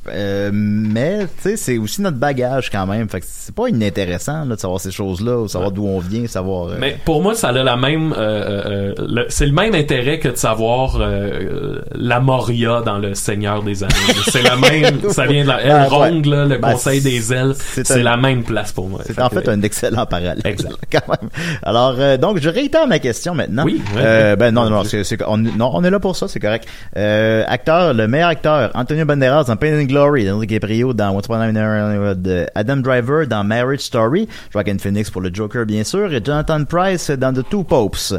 Euh, 0.09 0.49
mais 0.53 1.19
tu 1.41 1.49
sais, 1.49 1.57
c'est 1.57 1.77
aussi 1.77 2.01
notre 2.01 2.17
bagage 2.17 2.69
quand 2.69 2.85
même. 2.85 3.07
Fait 3.09 3.19
que 3.21 3.25
c'est 3.29 3.53
pas 3.55 3.67
inintéressant 3.69 4.45
là, 4.45 4.55
de 4.55 4.59
savoir 4.59 4.79
ces 4.79 4.91
choses-là, 4.91 5.37
ou 5.39 5.47
savoir 5.47 5.71
d'où 5.71 5.85
on 5.87 5.99
vient, 5.99 6.27
savoir. 6.27 6.69
euh, 6.69 6.77
Mais 6.79 6.97
pour 7.05 7.21
moi, 7.21 7.33
ça 7.35 7.49
a 7.49 7.51
la 7.51 7.75
même, 7.75 8.13
euh, 8.13 8.15
euh, 8.19 8.93
le- 9.07 9.25
c'est 9.29 9.45
le 9.45 9.51
même 9.51 9.73
intérêt 9.75 10.19
que 10.19 10.29
de 10.29 10.35
savoir 10.35 10.97
euh, 10.99 11.79
la 11.95 12.19
Moria 12.19 12.81
dans 12.85 12.97
le 12.97 13.13
Seigneur 13.15 13.63
des 13.63 13.83
Anneaux. 13.83 13.93
c'est 14.31 14.41
la 14.43 14.55
même, 14.55 14.99
ça 15.09 15.25
vient 15.25 15.43
de 15.43 15.47
la 15.49 15.57
Ben, 15.57 15.83
Elrond, 15.83 16.21
là, 16.25 16.45
le 16.45 16.57
Ben, 16.57 16.71
Conseil 16.73 17.01
des 17.01 17.33
Elfes, 17.33 17.57
c'est 17.83 17.91
un- 17.91 18.03
la 18.03 18.17
même 18.17 18.43
place 18.43 18.71
pour 18.71 18.87
moi. 18.89 19.01
C'est 19.05 19.19
en 19.21 19.29
fait 19.29 19.47
un 19.49 19.61
excellent 19.61 20.05
parallèle. 20.05 20.41
Exact. 20.45 20.75
Quand 20.91 21.07
même. 21.09 21.29
Alors, 21.63 21.95
euh, 21.97 22.17
donc, 22.17 22.39
je 22.39 22.49
réitère 22.49 22.87
ma 22.87 22.99
question 22.99 23.33
maintenant. 23.33 23.63
Oui, 23.65 23.81
ouais. 23.95 24.01
Euh, 24.03 24.35
ben 24.35 24.51
non, 24.53 24.69
non, 24.69 24.83
c'est, 24.83 25.03
c'est- 25.03 25.23
on, 25.27 25.37
non, 25.37 25.71
on 25.73 25.83
est 25.83 25.89
là 25.89 25.99
pour 25.99 26.15
ça, 26.15 26.27
c'est 26.27 26.39
correct. 26.39 26.67
Euh, 26.97 27.43
acteur, 27.47 27.93
le 27.93 28.07
meilleur 28.07 28.29
acteur, 28.29 28.71
Antonio 28.75 29.05
Banderas 29.05 29.45
dans 29.45 29.55
Pain 29.55 29.79
and 29.81 29.85
Glory, 29.95 30.25
Leonardo 30.25 30.45
DiCaprio 30.45 30.93
dans 30.93 31.15
Once 31.15 31.25
Upon 31.25 31.39
a 31.39 31.47
Hollywood, 31.47 32.49
Adam 32.53 32.77
Driver 32.77 33.25
dans 33.25 33.45
Marriage 33.45 33.79
Story, 33.79 34.27
Joaquin 34.51 34.77
Phoenix 34.77 35.09
pour 35.09 35.21
le 35.21 35.33
Joker, 35.33 35.65
bien 35.65 35.85
sûr, 35.85 36.11
et 36.13 36.21
Jonathan 36.21 36.65
Price 36.65 37.09
dans 37.11 37.33
The 37.33 37.47
Two 37.49 37.63
Popes. 37.63 38.13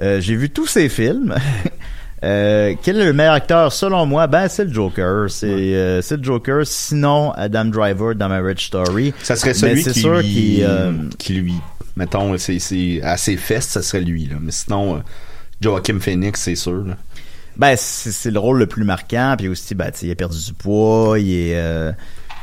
Euh, 0.00 0.22
j'ai 0.22 0.36
vu 0.36 0.48
tous 0.48 0.66
ces 0.66 0.88
films. 0.88 1.34
Euh, 2.24 2.74
quel 2.82 2.98
est 2.98 3.04
le 3.04 3.12
meilleur 3.12 3.34
acteur 3.34 3.72
selon 3.72 4.04
moi? 4.04 4.26
Ben 4.26 4.48
c'est 4.48 4.64
le 4.64 4.72
Joker, 4.72 5.30
c'est 5.30 5.46
euh, 5.48 6.02
le 6.10 6.20
Joker. 6.20 6.66
Sinon 6.66 7.30
Adam 7.36 7.66
Driver 7.66 8.12
dans 8.16 8.28
Marriage 8.28 8.66
Story. 8.66 9.14
Ça 9.22 9.36
serait 9.36 9.54
celui 9.54 9.84
c'est 9.84 9.92
qui, 9.92 10.00
sûr 10.00 10.18
lui, 10.18 10.32
qu'il, 10.32 10.64
euh, 10.64 10.92
qui 11.16 11.34
lui, 11.34 11.54
mettons, 11.94 12.36
c'est, 12.36 13.00
à 13.04 13.16
ses 13.16 13.36
fesses, 13.36 13.68
ça 13.68 13.82
serait 13.82 14.00
lui, 14.00 14.26
là. 14.26 14.34
Mais 14.40 14.50
sinon, 14.50 15.00
Joachim 15.60 16.00
Phoenix, 16.00 16.40
c'est 16.40 16.56
sûr, 16.56 16.86
là. 16.86 16.96
Ben, 17.58 17.74
c'est 17.76 18.12
c'est 18.12 18.30
le 18.30 18.38
rôle 18.38 18.58
le 18.58 18.66
plus 18.66 18.84
marquant, 18.84 19.34
puis 19.36 19.48
aussi, 19.48 19.74
ben, 19.74 19.90
tu 19.90 19.98
sais, 19.98 20.06
il 20.06 20.12
a 20.12 20.14
perdu 20.14 20.38
du 20.44 20.52
poids, 20.52 21.18
il 21.18 21.30
est... 21.32 21.56
euh, 21.56 21.90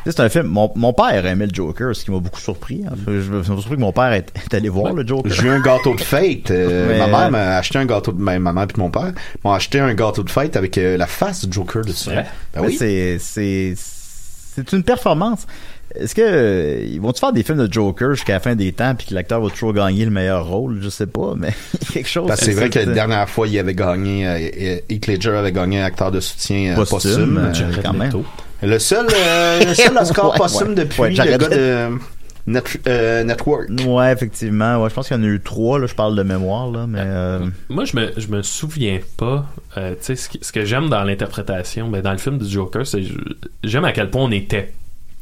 tu 0.04 0.12
sais, 0.12 0.18
C'est 0.18 0.20
un 0.24 0.30
film. 0.30 0.46
Mon, 0.48 0.72
mon 0.76 0.94
père 0.94 1.26
aimait 1.26 1.48
le 1.48 1.54
Joker, 1.54 1.96
ce 1.96 2.04
qui 2.06 2.12
m'a 2.12 2.20
beaucoup 2.20 2.40
surpris. 2.40 2.84
Fait, 3.06 3.22
je 3.22 3.32
me 3.32 3.42
suis 3.42 3.54
surpris 3.54 3.76
que 3.76 3.82
mon 3.82 3.92
père 3.94 4.12
est, 4.14 4.32
est 4.36 4.54
allé 4.54 4.70
voir 4.70 4.94
le 4.94 5.08
Joker. 5.08 5.32
J'ai 5.32 5.48
eu 5.48 5.50
un 5.50 5.62
gâteau 5.62 5.96
de 5.96 6.02
fête. 6.02 6.52
euh, 6.52 6.88
Mais- 6.90 7.00
Ma 7.00 7.08
mère 7.08 7.32
m'a 7.32 7.58
acheté 7.58 7.80
un 7.80 7.86
gâteau 7.86 8.12
de 8.12 8.22
ben, 8.22 8.38
ma 8.40 8.52
mère 8.54 8.68
puis 8.68 8.80
mon 8.80 8.92
père 8.92 9.14
m'ont 9.44 9.54
acheté 9.54 9.80
un 9.80 9.94
gâteau 9.96 10.22
de 10.24 10.30
fête 10.30 10.56
avec 10.58 10.78
euh, 10.78 10.98
la 10.98 11.08
face 11.08 11.46
du 11.46 11.54
Joker 11.54 11.84
dessus. 11.84 12.10
Ouais. 12.10 12.26
Ben 12.54 12.62
oui. 12.66 12.76
C'est 12.78 13.18
c'est 13.20 13.74
c'est 13.76 14.72
une 14.74 14.84
performance. 14.84 15.48
Est-ce 15.94 16.16
que 16.16 16.22
euh, 16.24 16.84
ils 16.86 17.00
vont-tu 17.00 17.20
faire 17.20 17.32
des 17.32 17.44
films 17.44 17.66
de 17.68 17.72
Joker 17.72 18.16
jusqu'à 18.16 18.34
la 18.34 18.40
fin 18.40 18.56
des 18.56 18.74
temps, 18.74 18.96
puis 18.96 19.08
que 19.08 19.14
l'acteur 19.14 19.40
va 19.42 19.50
toujours 19.50 19.72
gagner 19.74 20.04
le 20.04 20.12
meilleur 20.12 20.48
rôle? 20.48 20.80
Je 20.82 20.90
sais 20.90 21.06
pas, 21.08 21.34
mais 21.38 21.50
il 21.82 21.88
y 21.88 21.90
a 21.90 21.94
quelque 21.94 22.10
chose. 22.10 22.28
Parce 22.28 22.40
que 22.42 22.46
c'est 22.48 22.54
vrai 22.54 22.70
que 22.70 22.80
la 22.80 22.86
dernière 22.88 23.30
fois, 23.30 23.48
il 23.48 23.58
avait 23.60 23.74
gagné, 23.76 24.28
euh, 24.28 24.38
euh, 24.60 24.78
Heath 24.90 25.08
Ledger 25.08 25.30
avait 25.32 25.52
gagné 25.54 25.80
un 25.80 25.86
acteur 25.86 26.12
de 26.12 26.20
soutien 26.20 26.74
euh, 26.74 26.84
Posthume, 26.86 27.40
posthume. 27.48 27.68
euh, 27.78 27.82
quand 27.84 27.94
même. 27.94 28.12
Le 28.64 28.80
seul, 28.80 29.06
euh, 29.14 29.64
le 29.66 29.74
seul 29.74 29.98
Oscar 30.02 30.32
Ouais, 30.32 30.38
posthume 30.38 30.70
ouais. 30.70 30.76
depuis 30.76 31.02
Ouais, 31.02 31.10
le 31.12 31.16
gars 31.16 31.38
de 31.38 31.90
Net, 32.48 32.80
euh, 32.88 33.24
Network. 33.24 33.70
Ouais, 33.88 34.14
effectivement. 34.14 34.78
Ouais, 34.84 34.90
je 34.90 34.94
pense 34.94 35.08
qu'il 35.08 35.18
y 35.18 35.20
en 35.20 35.24
a 35.24 35.28
eu 35.28 35.42
trois. 35.42 35.80
Là, 35.80 35.88
je 35.88 35.96
parle 35.96 36.16
de 36.16 36.22
mémoire 36.22 36.70
là, 36.70 36.86
mais 36.88 37.00
euh, 37.02 37.40
Moi, 37.70 37.86
je 37.86 37.96
me, 37.96 38.12
je 38.18 38.28
me 38.28 38.44
souviens 38.44 39.00
pas. 39.18 39.48
euh, 39.78 39.92
tu 39.94 39.98
sais, 40.02 40.16
ce, 40.16 40.30
qui- 40.30 40.38
ce 40.44 40.52
que 40.52 40.64
j'aime 40.64 40.88
dans 40.90 41.04
l'interprétation, 41.04 41.90
ben, 41.90 42.02
dans 42.04 42.12
le 42.12 42.20
film 42.20 42.38
du 42.38 42.48
Joker, 42.48 42.86
c'est 42.86 43.02
j'aime 43.64 43.86
à 43.86 43.94
quel 43.94 44.12
point 44.12 44.22
on 44.24 44.32
était 44.32 44.74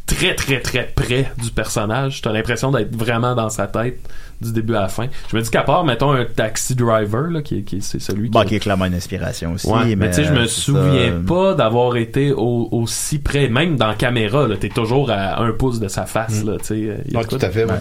très, 0.06 0.36
très, 0.36 0.60
très 0.60 0.84
près 0.96 1.32
du 1.42 1.50
personnage. 1.52 2.22
T'as 2.22 2.32
l'impression 2.32 2.72
d'être 2.72 2.96
vraiment 2.96 3.36
dans 3.36 3.50
sa 3.50 3.68
tête 3.68 4.00
du 4.42 4.52
début 4.52 4.76
à 4.76 4.82
la 4.82 4.88
fin. 4.90 5.08
Je 5.32 5.38
me 5.38 5.42
dis 5.42 5.50
qu'à 5.50 5.62
part, 5.62 5.86
mettons, 5.86 6.12
un 6.12 6.26
taxi 6.26 6.76
driver, 6.76 7.30
là, 7.32 7.42
qui, 7.42 7.60
est- 7.60 7.62
qui 7.62 7.78
est- 7.78 7.82
c'est 7.82 8.00
celui 8.00 8.26
qui. 8.26 8.32
bon, 8.32 8.44
qui 8.44 8.56
est 8.56 8.60
clairement 8.60 8.86
une 8.86 8.96
inspiration 8.96 9.54
aussi. 9.54 9.68
Ouais, 9.68 9.86
mais, 9.86 9.96
mais 9.96 10.10
tu 10.10 10.16
sais, 10.16 10.24
je 10.26 10.34
me 10.34 10.42
euh, 10.42 10.48
souviens 10.48 11.12
ça. 11.12 11.28
pas 11.28 11.54
d'avoir 11.54 11.96
été 11.96 12.32
au- 12.34 12.68
aussi 12.72 13.20
près, 13.20 13.48
même 13.48 13.78
dans 13.78 13.88
la 13.88 13.96
caméra, 13.96 14.48
là, 14.48 14.58
t'es 14.58 14.70
toujours 14.70 15.10
à 15.12 15.42
un 15.42 15.52
pouce 15.54 15.80
de 15.80 15.88
sa 15.88 16.06
face, 16.06 16.44
là, 16.44 16.58
tu 16.60 16.66
sais. 16.66 16.74
euh, 17.16 17.24
tout 17.30 17.38
à 17.42 17.50
fait. 17.50 17.64
ouais. 17.66 17.80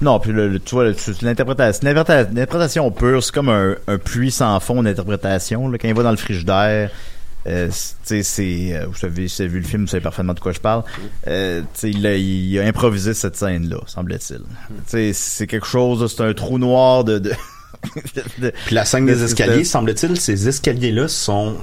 Non, 0.00 0.18
puis 0.18 0.32
le, 0.32 0.48
le- 0.48 0.60
tu 0.60 0.74
vois, 0.74 0.84
l'interprétation, 1.20 1.86
l'interpréta- 1.86 2.28
l'interprétation 2.32 2.90
pure, 2.90 3.22
c'est 3.22 3.34
comme 3.34 3.50
un, 3.50 3.74
un 3.86 3.98
puits 3.98 4.30
sans 4.30 4.58
fond 4.58 4.82
d'interprétation. 4.82 5.68
Là, 5.68 5.76
quand 5.76 5.88
il 5.88 5.94
va 5.94 6.02
dans 6.02 6.10
le 6.10 6.16
frigidaire, 6.16 6.90
euh, 7.46 7.68
c'est- 7.70 7.94
tu 7.94 7.98
sais, 8.04 8.22
c'est, 8.22 8.76
euh, 8.76 8.86
vous 8.86 8.94
savez, 8.94 9.28
si 9.28 9.36
vous 9.36 9.42
avez 9.42 9.48
vu 9.54 9.60
le 9.60 9.66
film, 9.66 9.82
vous 9.82 9.88
savez 9.88 10.02
parfaitement 10.02 10.34
de 10.34 10.40
quoi 10.40 10.52
je 10.52 10.60
parle. 10.60 10.84
Euh, 11.26 11.60
tu 11.62 11.66
sais, 11.74 11.90
il, 11.90 12.06
a- 12.06 12.16
il 12.16 12.58
a 12.58 12.64
improvisé 12.66 13.14
cette 13.14 13.36
scène-là, 13.36 13.78
semble-t-il. 13.86 14.38
Tu 14.40 14.44
sais, 14.86 15.12
c'est 15.12 15.46
quelque 15.46 15.66
chose, 15.66 16.12
c'est 16.14 16.22
un 16.22 16.32
trou 16.34 16.58
noir 16.58 17.04
de. 17.04 17.18
de, 17.18 17.32
de- 18.38 18.52
Puis 18.66 18.74
la 18.74 18.84
scène 18.84 19.06
de- 19.06 19.12
des 19.14 19.20
de- 19.20 19.24
escaliers, 19.24 19.64
semble-t-il, 19.64 20.20
ces 20.20 20.48
escaliers-là 20.48 21.08
sont 21.08 21.56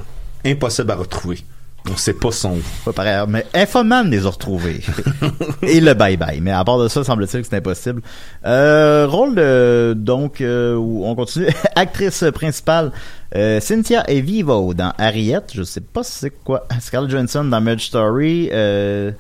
impossibles 0.46 0.92
à 0.92 0.96
retrouver. 0.96 1.40
On 1.90 1.96
sait 1.96 2.14
pas 2.14 2.32
son. 2.32 2.58
Pas 2.86 2.94
pareil, 2.94 3.26
mais 3.28 3.46
Infoman 3.54 4.10
les 4.10 4.26
a 4.26 4.30
retrouvés. 4.30 4.82
Et 5.62 5.80
le 5.80 5.94
bye-bye. 5.94 6.42
Mais 6.42 6.52
à 6.52 6.64
part 6.64 6.80
de 6.80 6.88
ça, 6.88 7.04
semble-t-il 7.04 7.42
que 7.42 7.48
c'est 7.50 7.56
impossible. 7.56 8.02
Euh, 8.46 9.08
rôle 9.08 9.36
de, 9.36 9.94
donc, 9.96 10.42
euh, 10.42 10.76
où 10.76 11.06
on 11.06 11.16
continue. 11.16 11.48
Actrice 11.76 12.26
principale, 12.34 12.92
euh, 13.36 13.60
Cynthia 13.60 14.04
Erivo 14.10 14.74
dans 14.74 14.94
Harriet. 14.98 15.42
Je 15.54 15.64
sais 15.64 15.82
pas 15.82 16.04
c'est 16.04 16.32
quoi. 16.32 16.68
Scarlett 16.80 17.12
Johansson 17.12 17.46
dans 17.46 17.62
Marriage 17.62 17.88
Story. 17.88 18.50
Euh, 18.52 19.12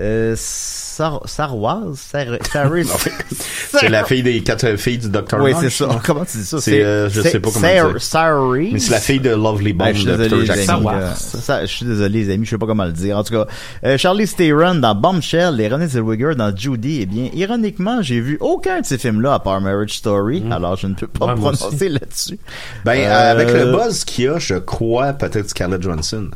euh, 0.00 0.34
Sar 0.36 1.22
Sarwaz? 1.26 1.96
Sar 1.98 2.24
Sarah- 2.52 2.68
C'est 3.80 3.88
la 3.88 4.04
fille 4.04 4.22
des 4.22 4.40
quatre 4.42 4.76
filles 4.76 4.98
du 4.98 5.08
Dr. 5.08 5.38
Oui, 5.40 5.52
c'est 5.60 5.70
ça. 5.70 5.88
Comment 6.04 6.24
tu 6.24 6.38
dis 6.38 6.44
ça? 6.44 6.60
C'est, 6.60 6.82
euh, 6.82 7.08
je 7.10 7.20
sais 7.20 7.40
pas 7.40 7.50
comment 7.52 7.66
Sar- 7.98 8.52
dire. 8.52 8.70
Mais 8.72 8.78
c'est 8.78 8.90
la 8.92 9.00
fille 9.00 9.20
de 9.20 9.30
Lovely 9.30 9.72
Bone 9.72 9.88
je 9.92 9.98
suis 9.98 10.04
de 10.06 10.16
désolé, 10.16 10.28
Peter 10.46 10.56
les 10.60 10.64
Jackson. 10.66 11.60
je 11.62 11.66
suis 11.66 11.86
désolé, 11.86 12.24
les 12.24 12.34
amis, 12.34 12.44
je 12.46 12.50
sais 12.50 12.58
pas 12.58 12.66
comment 12.66 12.84
le 12.84 12.92
dire. 12.92 13.18
En 13.18 13.24
tout 13.24 13.34
cas, 13.34 13.46
euh, 13.84 13.98
Charlie 13.98 14.26
Theron 14.28 14.76
dans 14.76 14.94
Bombshell 14.94 15.60
et 15.60 15.68
René 15.68 15.86
Zellweger 15.88 16.34
dans 16.36 16.54
Judy. 16.56 17.00
Eh 17.02 17.06
bien, 17.06 17.28
ironiquement, 17.34 18.00
j'ai 18.02 18.20
vu 18.20 18.36
aucun 18.40 18.80
de 18.80 18.86
ces 18.86 18.98
films-là 18.98 19.34
à 19.34 19.38
part 19.40 19.60
Marriage 19.60 19.94
Story. 19.94 20.42
Alors, 20.50 20.76
je 20.76 20.86
ne 20.86 20.94
peux 20.94 21.06
pas 21.06 21.26
Ouais, 21.26 21.34
prononcer 21.34 21.88
là-dessus. 21.88 22.38
Ben, 22.84 22.98
Euh, 22.98 23.32
avec 23.32 23.52
le 23.52 23.72
buzz 23.72 24.04
qu'il 24.04 24.24
y 24.24 24.28
a, 24.28 24.38
je 24.38 24.54
crois 24.54 25.12
peut-être 25.12 25.50
Scarlett 25.50 25.82
Johansson. 25.82 26.28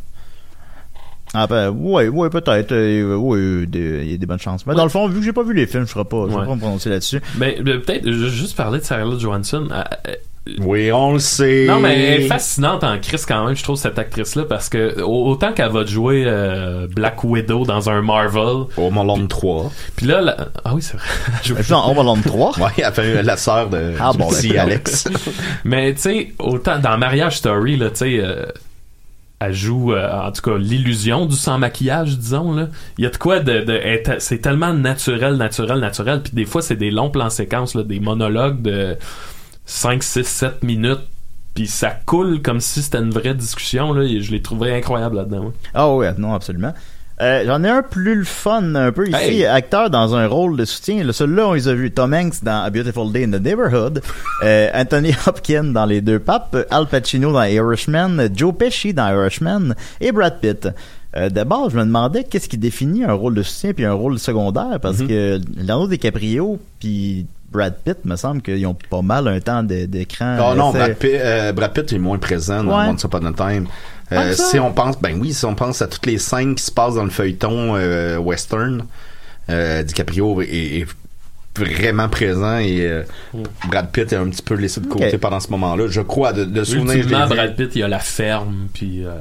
Ah 1.34 1.46
ben, 1.46 1.70
ouais, 1.70 2.08
ouais, 2.08 2.28
peut-être. 2.30 2.72
euh, 2.72 3.16
ouais, 3.16 3.66
des- 3.66 4.02
il 4.04 4.10
y 4.10 4.14
a 4.14 4.16
des 4.18 4.26
bonnes 4.26 4.38
chances. 4.38 4.66
Mais 4.66 4.74
dans 4.74 4.82
le 4.84 4.90
fond, 4.90 5.08
vu 5.08 5.18
que 5.20 5.24
j'ai 5.24 5.32
pas 5.32 5.42
vu 5.42 5.54
les 5.54 5.66
films, 5.66 5.86
je 5.86 5.98
ne 5.98 6.04
pas, 6.04 6.26
je 6.30 6.34
Ouais. 6.36 6.44
pas 6.46 6.54
me 6.54 6.60
prononcer 6.60 6.90
là-dessus. 6.90 7.20
Mais 7.38 7.56
ben, 7.62 7.80
peut-être, 7.80 8.04
je 8.04 8.24
vais 8.24 8.30
juste 8.30 8.56
parler 8.56 8.80
de 8.80 8.84
Scarlett 8.84 9.18
Johansson. 9.18 9.68
euh, 9.70 9.82
euh, 10.08 10.14
Oui, 10.60 10.90
on 10.90 11.12
le 11.12 11.18
sait. 11.20 11.66
Non, 11.68 11.78
mais 11.78 11.96
elle 11.96 12.22
est 12.22 12.26
fascinante 12.26 12.82
en 12.82 12.98
crise 12.98 13.24
quand 13.26 13.46
même, 13.46 13.54
je 13.54 13.62
trouve, 13.62 13.76
cette 13.76 13.96
actrice-là, 13.96 14.42
parce 14.44 14.68
que 14.68 15.00
au- 15.00 15.28
autant 15.30 15.52
qu'elle 15.52 15.70
va 15.70 15.84
jouer 15.86 16.24
euh, 16.26 16.88
Black 16.92 17.22
Widow 17.22 17.64
dans 17.64 17.88
un 17.88 18.02
Marvel, 18.02 18.64
Au 18.76 18.90
Malone 18.90 19.28
3. 19.28 19.70
puis 19.94 20.06
là, 20.06 20.20
la- 20.20 20.48
ah 20.64 20.74
oui, 20.74 20.82
c'est 20.82 20.96
vrai. 20.96 21.06
elle 21.40 21.46
joue- 21.48 21.54
Je 21.58 21.62
suis 21.62 21.72
en 21.74 21.88
Home 21.88 21.98
Alone 22.00 22.22
3. 22.22 22.58
Ouais, 22.58 22.70
elle 22.76 22.92
fait 22.92 23.22
la 23.22 23.36
sœur 23.36 23.70
de 23.70 23.92
Ah, 24.00 24.10
bon, 24.18 24.28
d'accord. 24.32 24.60
Alex. 24.60 25.04
Mais 25.64 25.94
tu 25.94 26.00
sais, 26.00 26.32
autant 26.40 26.78
dans 26.80 26.98
Mariage 26.98 27.38
Story, 27.38 27.76
là, 27.76 27.90
tu 27.90 27.98
sais, 27.98 28.18
euh, 28.20 28.46
elle 29.46 29.54
joue, 29.54 29.92
euh, 29.92 30.26
en 30.26 30.32
tout 30.32 30.42
cas, 30.42 30.56
l'illusion 30.56 31.26
du 31.26 31.36
sans 31.36 31.58
maquillage, 31.58 32.18
disons 32.18 32.52
là. 32.52 32.68
Il 32.98 33.04
y 33.04 33.06
a 33.06 33.10
de 33.10 33.16
quoi 33.16 33.40
de, 33.40 33.64
c'est 34.18 34.38
tellement 34.38 34.72
naturel, 34.72 35.36
naturel, 35.36 35.78
naturel. 35.78 36.22
Puis 36.22 36.32
des 36.32 36.44
fois, 36.44 36.62
c'est 36.62 36.76
des 36.76 36.90
longs 36.90 37.10
plans 37.10 37.30
séquences, 37.30 37.76
des 37.76 38.00
monologues 38.00 38.62
de 38.62 38.96
5, 39.66 40.02
6, 40.02 40.24
7 40.24 40.62
minutes. 40.62 41.00
Puis 41.54 41.66
ça 41.66 41.90
coule 41.90 42.40
comme 42.40 42.60
si 42.60 42.82
c'était 42.82 42.98
une 42.98 43.10
vraie 43.10 43.34
discussion. 43.34 44.00
Et 44.00 44.20
je 44.20 44.32
l'ai 44.32 44.42
trouvé 44.42 44.74
incroyable 44.74 45.16
là-dedans. 45.16 45.46
ouais. 45.46 45.52
Ah 45.74 45.94
ouais, 45.94 46.14
non, 46.16 46.34
absolument. 46.34 46.72
Euh, 47.20 47.44
J'en 47.46 47.62
ai 47.62 47.68
un 47.68 47.82
plus 47.82 48.16
le 48.16 48.24
fun 48.24 48.74
un 48.74 48.90
peu 48.90 49.06
ici, 49.08 49.14
Hey. 49.16 49.44
acteur 49.46 49.90
dans 49.90 50.14
un 50.16 50.26
rôle 50.26 50.56
de 50.56 50.64
soutien. 50.64 51.04
Celui-là, 51.12 51.48
on 51.48 51.52
les 51.52 51.68
a 51.68 51.74
vus. 51.74 51.90
Tom 51.92 52.14
Hanks 52.14 52.42
dans 52.42 52.62
A 52.64 52.70
Beautiful 52.70 53.12
Day 53.12 53.24
in 53.24 53.30
the 53.30 53.40
Neighborhood, 53.42 54.00
euh, 54.42 54.68
Anthony 54.74 55.14
Hopkins 55.26 55.64
dans 55.72 55.84
Les 55.84 56.00
Deux 56.00 56.18
Papes, 56.18 56.56
Al 56.70 56.86
Pacino 56.86 57.32
dans 57.32 57.42
Irishman, 57.44 58.28
Joe 58.34 58.54
Pesci 58.56 58.92
dans 58.94 59.08
Irishman 59.08 59.74
et 60.00 60.10
Brad 60.10 60.40
Pitt. 60.40 60.68
Euh, 61.14 61.28
D'abord, 61.28 61.68
je 61.70 61.76
me 61.76 61.84
demandais 61.84 62.24
qu'est-ce 62.24 62.48
qui 62.48 62.56
définit 62.58 63.04
un 63.04 63.12
rôle 63.12 63.34
de 63.34 63.42
soutien 63.42 63.72
puis 63.74 63.84
un 63.84 63.92
rôle 63.92 64.18
secondaire, 64.18 64.78
parce 64.80 64.98
Mhm. 65.00 65.08
que 65.08 65.40
Leonardo 65.58 65.86
DiCaprio 65.88 66.58
puis 66.80 67.26
Brad 67.52 67.74
Pitt, 67.84 67.98
me 68.06 68.16
semble 68.16 68.40
qu'ils 68.40 68.66
ont 68.66 68.74
pas 68.88 69.02
mal 69.02 69.28
un 69.28 69.38
temps 69.38 69.62
d'écran. 69.62 70.38
Oh 70.40 70.54
non, 70.56 70.70
assez- 70.70 70.78
Brad 70.78 70.94
Pitt, 70.94 71.10
euh, 71.16 71.52
Brad 71.52 71.72
Pitt 71.74 71.92
est 71.92 71.98
moins 71.98 72.16
présent 72.16 72.64
dans 72.64 72.78
Ouais. 72.78 72.86
Once 72.88 73.04
Upon 73.04 73.26
a 73.26 73.32
Time. 73.34 73.66
Euh, 74.12 74.32
Ah, 74.32 74.32
si 74.34 74.58
on 74.58 74.72
pense, 74.72 75.00
ben 75.00 75.18
oui, 75.20 75.32
si 75.32 75.44
on 75.44 75.54
pense 75.54 75.82
à 75.82 75.86
toutes 75.88 76.06
les 76.06 76.18
scènes 76.18 76.54
qui 76.54 76.62
se 76.62 76.70
passent 76.70 76.94
dans 76.94 77.04
le 77.04 77.10
feuilleton 77.10 77.74
euh, 77.76 78.16
western, 78.18 78.84
euh, 79.50 79.82
DiCaprio 79.82 80.42
est, 80.42 80.46
est 80.80 80.86
vraiment 81.56 82.08
présent 82.08 82.56
et 82.58 82.80
euh, 82.80 83.02
Brad 83.68 83.90
Pitt 83.90 84.12
est 84.12 84.16
un 84.16 84.28
petit 84.30 84.42
peu 84.42 84.54
laissé 84.54 84.80
de 84.80 84.86
côté 84.86 85.18
pendant 85.18 85.38
ce 85.40 85.48
moment-là. 85.50 85.84
Je 85.88 86.00
crois, 86.00 86.32
de, 86.32 86.44
de 86.44 86.64
souvenir. 86.64 86.94
Ultimement. 86.96 87.26
Brad 87.26 87.56
Pitt, 87.56 87.70
il 87.74 87.80
y 87.80 87.82
a 87.82 87.88
la 87.88 87.98
ferme, 87.98 88.68
puis 88.72 89.04
euh, 89.04 89.12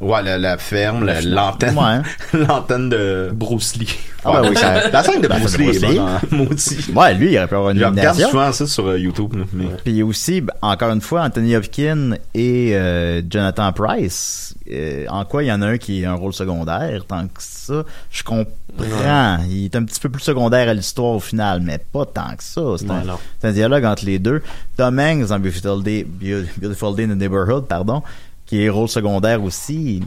Ouais, 0.00 0.22
la, 0.22 0.38
la 0.38 0.56
ferme, 0.56 1.04
la- 1.04 1.20
l'antenne, 1.20 1.76
Ouais. 1.76 2.38
l'antenne 2.46 2.88
de 2.90 3.30
Bruce 3.32 3.76
Lee. 3.76 3.92
Ah, 4.24 4.40
ben 4.40 4.50
oui, 4.50 4.56
ça- 4.56 4.88
La 4.90 5.02
scène 5.02 5.20
de 5.20 5.26
La 5.28 5.38
Bruce 5.38 5.56
Bruce 5.56 5.82
est 5.82 5.86
Lee. 5.88 5.98
hein, 5.98 6.20
maudit. 6.30 6.86
Ouais, 6.94 7.14
lui, 7.14 7.32
il 7.32 7.36
aurait 7.38 7.48
pu 7.48 7.54
avoir 7.56 7.70
une 7.70 7.78
Je 7.78 7.84
regarde 7.84 7.96
nomination. 7.96 8.28
souvent 8.30 8.52
ça 8.52 8.66
sur 8.66 8.86
euh, 8.86 8.98
YouTube. 8.98 9.34
là, 9.36 9.44
Mais... 9.52 9.66
Puis 9.84 10.02
aussi, 10.02 10.40
ben, 10.40 10.54
encore 10.62 10.90
une 10.92 11.00
fois, 11.00 11.22
Anthony 11.24 11.56
Hopkins 11.56 12.12
et 12.34 12.70
euh, 12.74 13.20
Jonathan 13.28 13.72
Price. 13.72 14.54
euh, 14.72 15.04
en 15.10 15.24
quoi 15.24 15.42
il 15.42 15.48
y 15.48 15.52
en 15.52 15.60
a 15.60 15.66
un 15.66 15.76
qui 15.78 16.04
a 16.04 16.12
un 16.12 16.14
rôle 16.14 16.32
secondaire, 16.32 17.04
tant 17.06 17.24
que 17.26 17.40
ça, 17.40 17.84
je 18.10 18.22
comprends. 18.22 19.38
Il 19.50 19.64
est 19.66 19.76
un 19.76 19.84
petit 19.84 20.00
peu 20.00 20.08
plus 20.08 20.22
secondaire 20.22 20.68
à 20.68 20.74
l'histoire 20.74 21.12
au 21.16 21.20
final, 21.20 21.60
mais 21.64 21.78
pas 21.78 22.06
tant 22.06 22.34
que 22.36 22.42
ça. 22.42 22.62
C'est 22.78 23.46
un, 23.46 23.52
dialogue 23.52 23.84
entre 23.84 24.04
les 24.04 24.18
deux. 24.18 24.42
Tom 24.76 24.98
Hanks 24.98 25.28
dans 25.28 25.38
Beautiful 25.38 25.82
Day, 25.82 26.04
Beau- 26.04 26.46
Beautiful 26.56 26.94
Day 26.94 27.04
in 27.04 27.08
the 27.08 27.18
Neighborhood, 27.18 27.66
pardon, 27.66 28.02
qui 28.46 28.62
est 28.62 28.68
rôle 28.68 28.88
secondaire 28.88 29.42
aussi. 29.42 30.02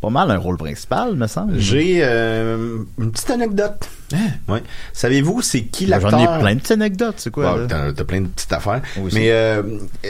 Pas 0.00 0.10
mal 0.10 0.30
un 0.30 0.38
rôle 0.38 0.56
principal, 0.56 1.14
me 1.14 1.26
semble. 1.26 1.58
J'ai 1.58 2.00
euh, 2.02 2.78
une 2.98 3.12
petite 3.12 3.30
anecdote. 3.30 3.86
Ouais. 4.48 4.62
Savez-vous 4.92 5.42
c'est 5.42 5.62
qui 5.62 5.84
Ben, 5.86 5.90
l'acteur 6.00 6.10
J'en 6.10 6.18
ai 6.36 6.40
plein 6.40 6.54
de 6.54 6.58
petites 6.60 6.70
anecdotes, 6.72 7.14
c'est 7.18 7.30
quoi? 7.30 7.54
Ouais, 7.54 7.66
t'as, 7.68 7.92
t'as 7.92 8.04
plein 8.04 8.20
de 8.22 8.26
petites 8.28 8.52
affaires. 8.52 8.80
Aussi. 9.02 9.14
Mais 9.16 9.30
euh, 9.30 9.62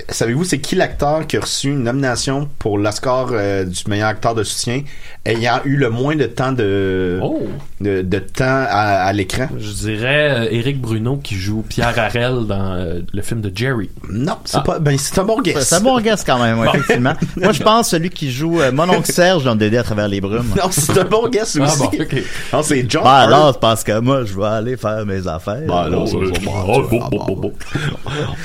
savez-vous 0.09 0.45
c'est 0.45 0.59
qui 0.59 0.75
l'acteur 0.77 1.27
qui 1.27 1.37
a 1.37 1.41
reçu 1.41 1.69
une 1.69 1.83
nomination 1.85 2.49
pour 2.59 2.79
l'Oscar 2.79 3.29
euh, 3.33 3.65
du 3.65 3.83
meilleur 3.89 4.09
acteur 4.09 4.35
de 4.35 4.43
soutien 4.43 4.83
ayant 5.27 5.61
eu 5.65 5.77
le 5.77 5.91
moins 5.91 6.17
de 6.17 6.27
temps 6.27 6.53
de 6.53 7.19
Oh! 7.23 7.43
de, 7.81 8.03
de 8.03 8.19
temps 8.19 8.45
à, 8.69 9.05
à 9.05 9.13
l'écran? 9.13 9.49
Je 9.59 9.71
dirais 9.73 10.31
euh, 10.47 10.49
Éric 10.51 10.81
Bruno 10.81 11.17
qui 11.19 11.35
joue 11.37 11.63
Pierre 11.69 11.99
Harel 11.99 12.47
dans 12.47 12.73
euh, 12.75 13.01
le 13.13 13.23
film 13.23 13.41
de 13.41 13.53
Jerry. 13.55 13.91
Non, 14.09 14.39
c'est 14.45 14.57
Ah. 14.59 14.61
pas 14.61 14.79
ben 14.79 14.97
c'est 14.99 15.19
un 15.19 15.25
bon 15.25 15.41
guess. 15.41 15.69
C'est 15.69 15.75
un 15.77 15.81
bon 15.81 16.01
guess 16.01 16.25
quand 16.25 16.39
même, 16.43 16.59
ouais, 16.59 16.69
effectivement. 16.75 17.15
Moi, 17.37 17.53
je 17.53 17.63
pense 17.63 17.91
celui 17.91 18.11
qui 18.11 18.31
joue 18.33 18.61
euh, 18.61 18.73
mon 18.73 18.89
oncle 18.89 19.11
Serge 19.13 19.45
dans 19.45 19.57
Dédé 19.57 19.77
à 19.79 19.83
travers 19.83 20.09
les 20.09 20.21
brumes. 20.21 20.53
Non, 20.57 20.69
c'est 20.71 20.99
un 20.99 21.05
bon 21.05 21.29
guess 21.29 21.57
Ah 21.61 21.65
aussi. 21.65 21.79
bon, 21.79 21.87
ok. 22.03 22.23
Non, 22.53 22.63
c'est 22.63 22.87
John 22.89 23.05
Bah 23.05 23.23
Hurt. 23.25 23.29
alors, 23.33 23.59
parce 23.61 23.85
que 23.91 24.01
moi, 24.01 24.25
je 24.25 24.35
vais 24.35 24.47
aller 24.47 24.77
faire 24.77 25.05
mes 25.07 25.27
affaires. 25.27 25.67
Bah, 25.67 25.89
non. 25.91 26.07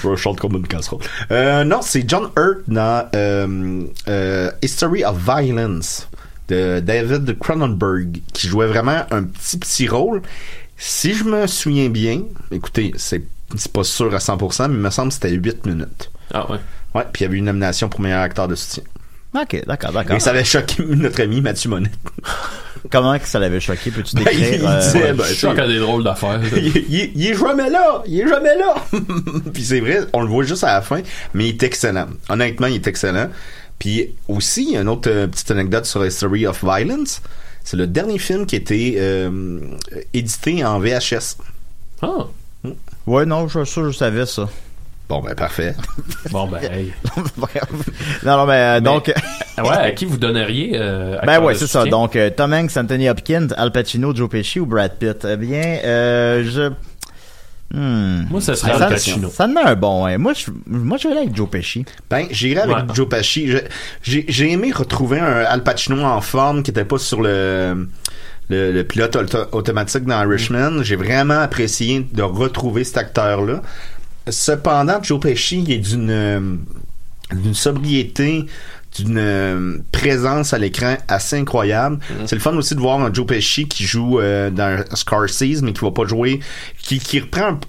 Je 0.03 0.15
chante 0.15 0.39
comme 0.39 0.55
une 0.55 0.67
casserole. 0.67 1.01
Euh, 1.31 1.63
non, 1.63 1.79
c'est 1.81 2.07
John 2.07 2.29
Hurt 2.37 2.61
dans 2.67 3.07
euh, 3.15 3.83
euh, 4.07 4.51
History 4.61 5.03
of 5.03 5.17
Violence 5.17 6.07
de 6.47 6.79
David 6.79 7.37
Cronenberg 7.39 8.21
qui 8.33 8.47
jouait 8.47 8.67
vraiment 8.67 9.03
un 9.11 9.23
petit 9.23 9.57
petit 9.57 9.87
rôle. 9.87 10.21
Si 10.77 11.13
je 11.13 11.23
me 11.23 11.47
souviens 11.47 11.89
bien, 11.89 12.23
écoutez, 12.51 12.91
c'est 12.97 13.23
c'est 13.55 13.71
pas 13.71 13.83
sûr 13.83 14.13
à 14.13 14.17
100%, 14.17 14.67
mais 14.67 14.73
il 14.75 14.79
me 14.79 14.89
semble 14.89 15.09
que 15.09 15.13
c'était 15.15 15.31
8 15.31 15.65
minutes. 15.65 16.11
Ah 16.33 16.49
ouais. 16.51 16.57
Ouais, 16.93 17.05
puis 17.11 17.21
il 17.21 17.25
y 17.25 17.27
avait 17.27 17.37
une 17.37 17.45
nomination 17.45 17.89
pour 17.89 18.01
meilleur 18.01 18.21
acteur 18.21 18.47
de 18.47 18.55
soutien. 18.55 18.83
Ok, 19.35 19.63
d'accord, 19.67 19.91
d'accord. 19.91 20.15
Et 20.15 20.19
ça 20.19 20.29
avait 20.29 20.43
choqué 20.45 20.83
notre 20.85 21.21
ami 21.21 21.41
Mathieu 21.41 21.69
Monette. 21.69 21.91
Comment 22.91 23.17
que 23.17 23.27
ça 23.27 23.39
l'avait 23.39 23.59
choqué? 23.59 23.89
Peux-tu 23.91 24.15
Ben, 24.15 24.23
décrire? 24.25 24.53
il 24.61 24.65
euh, 24.65 24.79
disait, 24.79 25.13
ben, 25.13 25.59
a 25.59 25.67
des 25.67 25.79
drôles 25.79 26.03
d'affaires. 26.03 26.39
il, 26.55 26.67
il- 26.77 27.11
il 27.15 27.27
est 27.27 27.33
jamais 27.33 27.69
là, 27.69 28.03
il 28.05 28.21
est 28.21 28.27
jamais 28.27 28.55
là. 28.55 28.75
puis 29.53 29.63
c'est 29.63 29.79
vrai, 29.79 30.01
on 30.13 30.21
le 30.21 30.27
voit 30.29 30.43
juste 30.43 30.63
à 30.63 30.73
la 30.75 30.81
fin, 30.81 31.01
mais 31.33 31.45
il 31.45 31.49
est 31.49 31.63
excellent. 31.63 32.07
Honnêtement, 32.29 32.67
il 32.67 32.75
est 32.75 32.87
excellent. 32.87 33.29
Puis 33.79 34.11
aussi, 34.27 34.63
il 34.69 34.71
y 34.73 34.77
a 34.77 34.81
une 34.81 34.89
autre 34.89 35.09
euh, 35.09 35.27
petite 35.27 35.49
anecdote 35.51 35.85
sur 35.85 36.05
History 36.05 36.45
of 36.47 36.63
Violence. 36.63 37.21
C'est 37.63 37.75
le 37.77 37.87
dernier 37.87 38.19
film 38.19 38.45
qui 38.45 38.55
a 38.55 38.59
été 38.59 38.95
euh, 38.99 39.59
édité 40.13 40.63
en 40.63 40.79
VHS. 40.79 41.37
Ah! 42.03 42.27
Ouais, 43.07 43.25
non, 43.25 43.47
je 43.47 43.63
suis 43.63 43.71
sûr 43.73 43.81
que 43.83 43.91
je 43.91 43.97
savais 43.97 44.25
ça. 44.27 44.47
Bon, 45.07 45.21
ben 45.21 45.35
parfait. 45.35 45.75
Bon, 46.31 46.47
ben, 46.47 46.59
hey. 46.63 46.91
non, 48.23 48.37
non, 48.37 48.45
mais, 48.47 48.53
euh, 48.53 48.73
Mais- 48.75 48.81
donc, 48.81 49.13
Ah 49.57 49.63
ouais, 49.63 49.69
à 49.77 49.91
qui 49.91 50.05
vous 50.05 50.17
donneriez 50.17 50.71
euh, 50.75 51.19
ben 51.25 51.39
ouais, 51.41 51.53
c'est 51.55 51.67
ça. 51.67 51.85
Donc, 51.85 52.15
euh, 52.15 52.29
Tom 52.29 52.53
Hanks, 52.53 52.75
Anthony 52.75 53.09
Hopkins, 53.09 53.47
Al 53.55 53.71
Pacino, 53.71 54.15
Joe 54.15 54.29
Pesci 54.29 54.59
ou 54.59 54.65
Brad 54.65 54.97
Pitt? 54.97 55.25
Eh 55.29 55.37
bien, 55.37 55.61
euh, 55.85 56.43
je... 56.49 56.71
Hmm. 57.73 58.25
Moi, 58.29 58.41
ça 58.41 58.55
serait 58.55 58.77
ça, 58.77 58.85
Al 58.85 58.91
Pacino. 58.93 59.29
Ça 59.29 59.45
en 59.45 59.55
a 59.55 59.69
un 59.71 59.75
bon, 59.75 60.05
ouais. 60.05 60.17
Moi, 60.17 60.33
je, 60.33 60.45
moi, 60.67 60.97
je 60.97 61.07
vais 61.07 61.13
aller 61.13 61.23
avec 61.25 61.35
Joe 61.35 61.49
Pesci. 61.49 61.85
Ben, 62.09 62.25
j'irai 62.31 62.61
avec 62.61 62.75
Ouais. 62.75 62.83
Joe 62.93 63.07
Pesci. 63.09 63.51
J'ai 64.01 64.51
aimé 64.51 64.71
retrouver 64.71 65.19
un 65.19 65.43
Al 65.45 65.63
Pacino 65.63 66.03
en 66.03 66.21
forme 66.21 66.63
qui 66.63 66.71
était 66.71 66.85
pas 66.85 66.97
sur 66.97 67.21
le 67.21 67.87
le, 68.47 68.71
le 68.71 68.83
pilote 68.83 69.15
auto- 69.15 69.47
automatique 69.53 70.05
dans 70.05 70.21
Irishman. 70.23 70.83
J'ai 70.83 70.95
vraiment 70.95 71.39
apprécié 71.39 72.07
de 72.13 72.21
retrouver 72.21 72.83
cet 72.83 72.97
acteur-là. 72.97 73.61
Cependant, 74.27 75.01
Joe 75.03 75.19
Pesci 75.19 75.65
est 75.69 75.77
d'une 75.77 76.09
euh, 76.09 76.55
d'une 77.31 77.53
sobriété, 77.53 78.45
d'une 78.97 79.17
euh, 79.17 79.77
présence 79.91 80.53
à 80.53 80.57
l'écran 80.57 80.95
assez 81.07 81.37
incroyable. 81.37 81.99
C'est 82.25 82.35
le 82.35 82.41
fun 82.41 82.55
aussi 82.55 82.75
de 82.75 82.79
voir 82.79 83.01
un 83.01 83.13
Joe 83.13 83.25
Pesci 83.25 83.67
qui 83.67 83.83
joue 83.83 84.19
euh, 84.19 84.49
dans 84.49 84.83
Scarface, 84.93 85.61
mais 85.61 85.73
qui 85.73 85.81
va 85.81 85.91
pas 85.91 86.05
jouer, 86.05 86.39
qui, 86.81 86.99
qui 86.99 87.19
reprend 87.19 87.59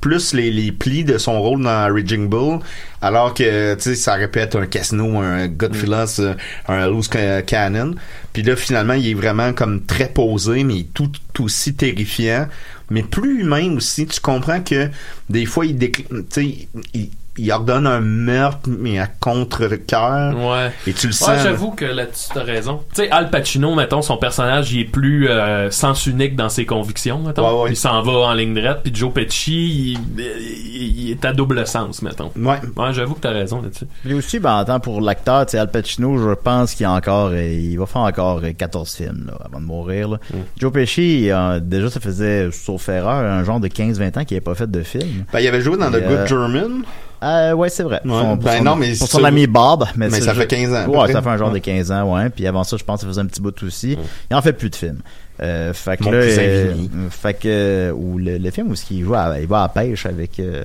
plus 0.00 0.32
les, 0.34 0.50
les 0.50 0.72
plis 0.72 1.04
de 1.04 1.18
son 1.18 1.40
rôle 1.40 1.62
dans 1.62 1.92
Raging 1.92 2.28
Bull, 2.28 2.58
alors 3.00 3.34
que 3.34 3.74
tu 3.74 3.80
sais 3.80 3.94
ça 3.94 4.14
répète 4.14 4.56
un 4.56 4.66
Casino, 4.66 5.18
un 5.20 5.46
Godfellas, 5.48 6.16
euh, 6.20 6.34
un 6.68 6.88
Loose 6.88 7.08
Ca- 7.12 7.42
Cannon. 7.42 7.94
Puis 8.32 8.42
là 8.42 8.56
finalement 8.56 8.94
il 8.94 9.08
est 9.08 9.14
vraiment 9.14 9.52
comme 9.52 9.84
très 9.84 10.08
posé, 10.08 10.64
mais 10.64 10.86
tout, 10.94 11.10
tout 11.32 11.44
aussi 11.44 11.74
terrifiant, 11.74 12.48
mais 12.90 13.02
plus 13.02 13.40
humain 13.42 13.74
aussi. 13.76 14.06
Tu 14.06 14.20
comprends 14.20 14.60
que 14.60 14.88
des 15.30 15.46
fois 15.46 15.66
il 15.66 15.76
décl- 15.78 16.06
tu 16.08 16.24
sais 16.30 16.68
il, 16.94 17.10
il 17.38 17.50
ordonne 17.52 17.86
un 17.86 18.00
meurtre 18.00 18.68
mais 18.68 18.98
à 18.98 19.06
contre-cœur. 19.06 20.34
Ouais. 20.36 20.70
Et 20.86 20.92
tu 20.92 21.06
le 21.08 21.12
Ouais, 21.12 21.18
sens. 21.18 21.42
j'avoue 21.42 21.70
que 21.72 21.84
là-dessus, 21.84 22.28
t'as 22.34 22.42
raison. 22.42 22.80
Tu 22.94 23.02
sais, 23.02 23.10
Al 23.10 23.30
Pacino, 23.30 23.74
mettons, 23.74 24.02
son 24.02 24.16
personnage, 24.16 24.72
il 24.72 24.80
est 24.80 24.84
plus 24.84 25.28
euh, 25.28 25.70
sens 25.70 26.06
unique 26.06 26.36
dans 26.36 26.48
ses 26.48 26.64
convictions, 26.66 27.18
mettons. 27.20 27.46
Ouais, 27.58 27.62
ouais. 27.64 27.70
Il 27.72 27.76
s'en 27.76 28.02
va 28.02 28.12
en 28.12 28.34
ligne 28.34 28.54
droite, 28.54 28.80
puis 28.82 28.92
Joe 28.94 29.12
Pesci, 29.12 29.94
il, 29.94 30.20
il- 30.20 31.06
il 31.06 31.10
est 31.10 31.24
à 31.24 31.32
double 31.32 31.66
sens, 31.66 32.02
mettons. 32.02 32.30
Ouais. 32.36 32.58
Ouais, 32.76 32.92
j'avoue 32.92 33.14
que 33.14 33.20
t'as 33.20 33.30
raison 33.32 33.62
là-dessus. 33.62 33.86
Puis 34.04 34.14
aussi, 34.14 34.38
ben, 34.38 34.54
en 34.56 34.64
tant 34.64 34.80
pour 34.80 35.00
l'acteur, 35.00 35.46
tu 35.46 35.52
sais, 35.52 35.58
Al 35.58 35.70
Pacino, 35.70 36.18
je 36.18 36.34
pense 36.34 36.74
qu'il 36.74 36.86
a 36.86 36.92
encore, 36.92 37.30
euh, 37.32 37.42
il 37.48 37.78
va 37.78 37.86
faire 37.86 38.02
encore 38.02 38.40
euh, 38.42 38.52
14 38.52 38.94
films, 38.94 39.24
là, 39.28 39.38
avant 39.44 39.60
de 39.60 39.66
mourir, 39.66 40.08
là. 40.08 40.18
Mm. 40.32 40.36
Joe 40.58 40.72
Pesci, 40.72 41.30
euh, 41.30 41.60
déjà, 41.60 41.90
ça 41.90 42.00
faisait, 42.00 42.50
sauf 42.52 42.88
erreur, 42.88 43.24
un 43.24 43.44
genre 43.44 43.60
de 43.60 43.68
15-20 43.68 44.18
ans 44.18 44.24
qu'il 44.24 44.36
n'avait 44.36 44.40
pas 44.40 44.54
fait 44.54 44.70
de 44.70 44.82
film. 44.82 45.24
Ben, 45.32 45.40
il 45.40 45.46
avait 45.48 45.60
joué 45.60 45.76
dans 45.76 45.88
Et, 45.88 45.92
The 46.00 46.02
euh, 46.04 46.18
Good 46.18 46.26
German. 46.28 46.82
Euh, 47.22 47.52
ouais, 47.54 47.68
c'est 47.68 47.82
vrai. 47.82 48.00
Ouais. 48.04 48.10
Son- 48.10 48.36
Ben 48.36 48.58
son- 48.58 48.64
non, 48.64 48.76
mais 48.76 48.92
pour 48.96 49.08
son 49.08 49.24
ami 49.24 49.46
Bob. 49.46 49.84
Mais, 49.96 50.10
ça 50.10 50.34
fait 50.34 50.46
15 50.46 50.72
ans, 50.72 50.86
Ouais, 50.88 51.12
ça 51.12 51.22
fait 51.22 51.28
un 51.30 51.36
genre 51.36 51.48
de 51.50 51.54
Ouais. 51.54 51.60
15 51.60 51.90
ans, 51.90 52.14
ouais. 52.14 52.28
Puis 52.30 52.46
avant 52.46 52.62
ça, 52.64 52.76
je 52.76 52.84
pense 52.84 52.96
que 53.00 53.02
ça 53.02 53.08
faisait 53.08 53.20
un 53.20 53.26
petit 53.26 53.40
bout 53.40 53.62
aussi. 53.62 53.96
Il 54.30 54.36
en 54.36 54.42
fait 54.42 54.52
plus 54.52 54.70
de 54.70 54.76
films. 54.76 55.00
Euh, 55.42 55.72
fait 55.74 55.98
que 55.98 56.04
Mon 56.04 56.12
là, 56.12 56.18
euh, 56.18 56.74
fait 57.10 57.34
que, 57.34 57.92
ou 57.94 58.16
le, 58.18 58.38
le 58.38 58.50
film 58.50 58.70
où 58.70 58.74
il 58.90 59.04
va, 59.04 59.24
à, 59.24 59.40
il 59.40 59.46
va 59.46 59.58
à 59.58 59.62
la 59.62 59.68
pêche 59.68 60.06
avec, 60.06 60.38
euh, 60.40 60.64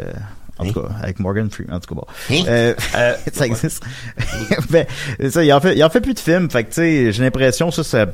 en 0.62 0.72
tout 0.72 0.82
cas, 0.82 0.88
avec 1.02 1.20
Morgan 1.20 1.50
Freeman, 1.50 1.76
en 1.76 1.80
tout 1.80 1.94
cas, 1.94 2.02
bon. 2.02 2.06
Hein? 2.30 2.44
Euh, 2.48 2.74
Euh, 2.96 3.16
ça 3.34 3.46
existe. 3.46 3.84
ben, 4.70 4.86
ça, 5.30 5.44
il 5.44 5.52
en 5.54 5.60
fait, 5.62 5.76
il 5.76 5.84
en 5.84 5.90
fait 5.90 6.02
plus 6.02 6.14
de 6.14 6.20
films. 6.20 6.50
Fait 6.50 6.64
que, 6.64 6.70
tu 6.70 6.76
sais, 6.76 7.12
j'ai 7.12 7.24
l'impression, 7.24 7.72
ça, 7.72 7.84
ça, 7.84 8.06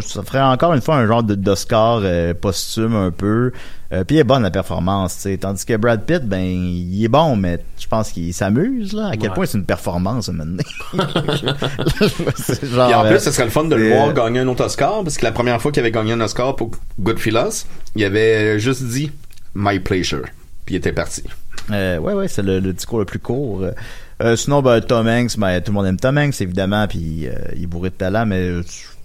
ça 0.00 0.22
ferait 0.22 0.40
encore 0.42 0.72
une 0.74 0.82
fois 0.82 0.96
un 0.96 1.06
genre 1.06 1.22
d'Oscar 1.22 2.00
euh, 2.02 2.34
posthume 2.34 2.94
un 2.94 3.10
peu. 3.10 3.52
Euh, 3.92 4.02
puis 4.02 4.16
il 4.16 4.18
est 4.18 4.24
bonne 4.24 4.42
la 4.42 4.50
performance, 4.50 5.14
tu 5.14 5.20
sais. 5.22 5.38
Tandis 5.38 5.64
que 5.64 5.76
Brad 5.76 6.02
Pitt, 6.04 6.24
ben, 6.24 6.42
il 6.42 7.04
est 7.04 7.08
bon, 7.08 7.36
mais 7.36 7.60
je 7.78 7.86
pense 7.86 8.10
qu'il 8.10 8.34
s'amuse, 8.34 8.92
là. 8.92 9.10
À 9.12 9.16
quel 9.16 9.28
Ouais. 9.28 9.34
point 9.36 9.46
c'est 9.46 9.58
une 9.58 9.64
performance, 9.64 10.28
maintenant. 10.28 10.64
Genre, 12.62 12.90
Et 12.90 12.94
en 12.94 13.04
euh, 13.04 13.10
plus, 13.10 13.20
ce 13.20 13.30
serait 13.30 13.44
le 13.44 13.50
fun 13.50 13.64
de 13.64 13.76
le 13.76 13.92
euh, 13.92 13.94
voir 13.94 14.12
gagner 14.12 14.40
un 14.40 14.48
autre 14.48 14.64
Oscar, 14.64 15.02
parce 15.04 15.16
que 15.16 15.24
la 15.24 15.32
première 15.32 15.60
fois 15.60 15.70
qu'il 15.70 15.80
avait 15.80 15.92
gagné 15.92 16.12
un 16.12 16.20
Oscar 16.20 16.56
pour 16.56 16.72
Goodfellas, 16.98 17.66
il 17.94 18.04
avait 18.04 18.58
juste 18.58 18.82
dit 18.82 19.10
My 19.54 19.78
pleasure, 19.78 20.24
puis 20.64 20.74
il 20.74 20.78
était 20.78 20.92
parti. 20.92 21.22
Euh, 21.70 21.98
ouais, 21.98 22.12
ouais, 22.14 22.28
c'est 22.28 22.42
le, 22.42 22.60
le 22.60 22.72
discours 22.72 22.98
le 22.98 23.04
plus 23.04 23.18
court. 23.18 23.64
Euh, 24.22 24.36
sinon, 24.36 24.62
ben, 24.62 24.80
Tom 24.80 25.06
Hanks, 25.06 25.36
ben, 25.38 25.60
tout 25.60 25.72
le 25.72 25.74
monde 25.74 25.86
aime 25.86 25.98
Tom 25.98 26.16
Hanks, 26.16 26.40
évidemment, 26.40 26.86
puis 26.86 27.26
euh, 27.26 27.32
il 27.54 27.64
est 27.64 27.66
bourré 27.66 27.90
de 27.90 27.94
talent, 27.94 28.24
mais 28.24 28.48
je 28.62 28.62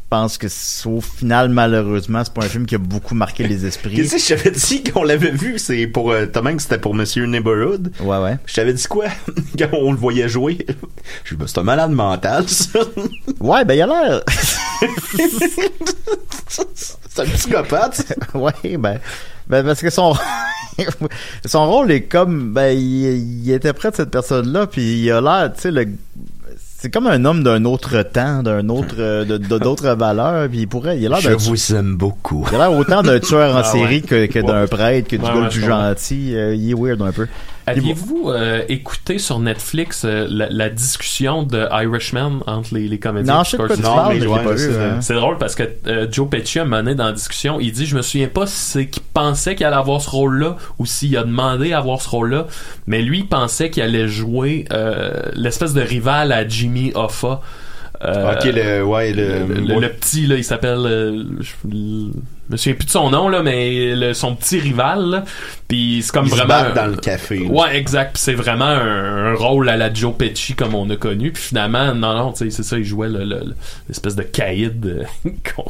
pense 0.09 0.37
que 0.37 0.47
au 0.87 1.01
final, 1.01 1.49
malheureusement, 1.49 2.21
c'est 2.23 2.33
pas 2.33 2.43
un 2.45 2.49
film 2.49 2.65
qui 2.65 2.75
a 2.75 2.77
beaucoup 2.77 3.15
marqué 3.15 3.45
les 3.47 3.65
esprits. 3.65 3.95
Qu'est-ce 3.95 4.15
que 4.15 4.19
je 4.19 4.35
t'avais 4.35 4.51
dit 4.51 4.83
qu'on 4.83 5.03
l'avait 5.03 5.31
vu, 5.31 5.59
c'est 5.59 5.87
pour 5.87 6.11
euh, 6.11 6.25
Tom 6.27 6.47
Hanks, 6.47 6.61
c'était 6.61 6.77
pour 6.77 6.93
Monsieur 6.93 7.25
Neighborhood. 7.25 7.91
Ouais, 7.99 8.17
ouais. 8.19 8.37
Je 8.45 8.53
t'avais 8.53 8.73
dit 8.73 8.87
quoi? 8.87 9.05
Quand 9.59 9.69
on 9.73 9.91
le 9.91 9.97
voyait 9.97 10.29
jouer 10.29 10.65
Je 11.25 11.35
ben, 11.35 11.47
c'est 11.47 11.57
un 11.57 11.63
malade 11.63 11.91
mental, 11.91 12.47
ça. 12.47 12.79
Ouais, 13.39 13.65
ben, 13.65 13.73
il 13.73 13.81
a 13.81 13.87
l'air. 13.87 14.21
c'est 16.47 17.19
un 17.19 17.25
psychopathe. 17.25 18.13
ouais, 18.33 18.77
ben, 18.77 18.99
ben, 19.47 19.63
parce 19.65 19.81
que 19.81 19.89
son, 19.89 20.13
son 21.45 21.69
rôle 21.69 21.91
est 21.91 22.01
comme, 22.03 22.53
ben, 22.53 22.77
il, 22.77 23.43
il 23.45 23.51
était 23.51 23.73
près 23.73 23.91
de 23.91 23.95
cette 23.95 24.11
personne-là, 24.11 24.67
puis 24.67 25.01
il 25.03 25.11
a 25.11 25.21
l'air, 25.21 25.51
tu 25.53 25.61
sais, 25.61 25.71
le, 25.71 25.85
c'est 26.77 26.89
comme 26.89 27.05
un 27.05 27.25
homme 27.25 27.43
d'un 27.43 27.63
autre 27.65 28.01
temps, 28.01 28.41
d'un 28.41 28.67
autre, 28.69 28.95
euh, 28.97 29.23
de, 29.23 29.37
d'autres 29.37 29.89
valeurs, 29.95 30.49
puis 30.49 30.61
il 30.61 30.67
pourrait, 30.67 30.97
il 30.99 31.05
a 31.05 31.09
l'air 31.09 31.19
Je 31.19 31.29
vous 31.33 31.75
aime 31.75 31.95
beaucoup. 31.95 32.43
il 32.51 32.55
a 32.55 32.69
l'air 32.69 32.73
autant 32.77 33.03
d'un 33.03 33.19
tueur 33.29 33.55
en 33.55 33.59
Ah 33.59 33.63
série 33.63 33.97
ouais. 33.97 34.01
que, 34.01 34.25
que 34.25 34.39
d'un 34.39 34.65
prêtre, 34.65 35.07
que 35.07 35.15
du 35.15 35.21
Ouais, 35.21 35.27
gars 35.27 35.35
ouais, 35.41 35.49
comprends. 35.61 35.87
gentil, 35.89 36.35
Euh, 36.35 36.55
il 36.55 36.71
est 36.71 36.73
weird 36.73 37.01
un 37.03 37.11
peu. 37.11 37.27
Aviez-vous 37.67 38.29
euh, 38.29 38.63
écouté 38.69 39.17
sur 39.19 39.39
Netflix 39.39 40.03
euh, 40.03 40.27
la, 40.29 40.49
la 40.49 40.69
discussion 40.69 41.43
de 41.43 41.67
Irishman 41.71 42.39
entre 42.47 42.73
les, 42.73 42.87
les 42.87 42.99
comédiens 42.99 43.35
Non, 43.37 43.43
je 43.43 43.51
sais 43.51 43.57
pas 43.57 43.67
mais 44.09 44.19
je 44.19 44.27
pas 44.43 44.57
c'est 44.57 44.67
vu. 44.67 44.73
ça. 44.73 44.83
hein. 44.95 45.01
C'est 45.01 45.13
drôle 45.13 45.37
parce 45.37 45.55
que 45.55 45.63
euh, 45.87 46.07
Joe 46.11 46.27
Pesci 46.29 46.59
a 46.59 46.65
mené 46.65 46.95
dans 46.95 47.05
la 47.05 47.11
discussion, 47.13 47.59
il 47.59 47.71
dit 47.71 47.85
je 47.85 47.95
me 47.95 48.01
souviens 48.01 48.27
pas 48.27 48.47
si 48.47 48.55
c'est 48.57 48.87
qu'il 48.87 49.03
pensait 49.13 49.55
qu'il 49.55 49.65
allait 49.65 49.75
avoir 49.75 50.01
ce 50.01 50.09
rôle-là 50.09 50.57
ou 50.79 50.85
s'il 50.85 51.15
a 51.17 51.23
demandé 51.23 51.73
à 51.73 51.77
avoir 51.77 52.01
ce 52.01 52.09
rôle-là, 52.09 52.47
mais 52.87 53.01
lui 53.01 53.19
il 53.19 53.27
pensait 53.27 53.69
qu'il 53.69 53.83
allait 53.83 54.07
jouer 54.07 54.65
euh, 54.71 55.11
l'espèce 55.33 55.73
de 55.73 55.81
rival 55.81 56.31
à 56.31 56.47
Jimmy 56.47 56.91
Hoffa. 56.95 57.41
Euh, 58.03 58.33
ok, 58.33 58.43
le, 58.45 58.83
ouais, 58.83 59.13
le, 59.13 59.45
le, 59.47 59.53
le- 59.61 59.79
le 59.79 59.89
petit 59.89 60.25
là, 60.25 60.35
il 60.35 60.43
s'appelle 60.43 60.79
euh, 60.85 61.23
je 61.39 61.67
me 61.67 62.57
souviens 62.57 62.73
plus 62.73 62.85
de 62.85 62.89
son 62.91 63.09
nom 63.11 63.29
là, 63.29 63.43
mais 63.43 63.95
le- 63.95 64.13
son 64.15 64.35
petit 64.35 64.59
rival. 64.59 65.01
là. 65.09 65.23
Puis 65.67 66.01
c'est 66.03 66.11
comme 66.11 66.25
ils 66.25 66.31
se 66.31 66.35
vraiment 66.35 66.47
battent 66.63 66.75
dans 66.75 66.87
le 66.87 66.95
café. 66.97 67.39
Ouais, 67.47 67.77
exact. 67.77 68.13
Puis 68.13 68.23
c'est 68.23 68.33
vraiment 68.33 68.65
un, 68.65 69.31
un 69.31 69.35
rôle 69.35 69.69
à 69.69 69.77
la 69.77 69.93
Joe 69.93 70.15
Pesci 70.17 70.55
comme 70.55 70.73
on 70.73 70.89
a 70.89 70.95
connu. 70.95 71.31
Puis 71.31 71.43
finalement, 71.43 71.93
non, 71.93 72.13
non, 72.15 72.31
tu 72.33 72.45
sais, 72.45 72.49
c'est 72.49 72.63
ça, 72.63 72.77
il 72.77 72.83
jouait 72.83 73.07
le- 73.09 73.23
le- 73.23 73.53
l'espèce 73.87 74.15
de 74.15 74.23
caïd 74.23 74.85
euh, 74.85 75.29
qu'on 75.55 75.65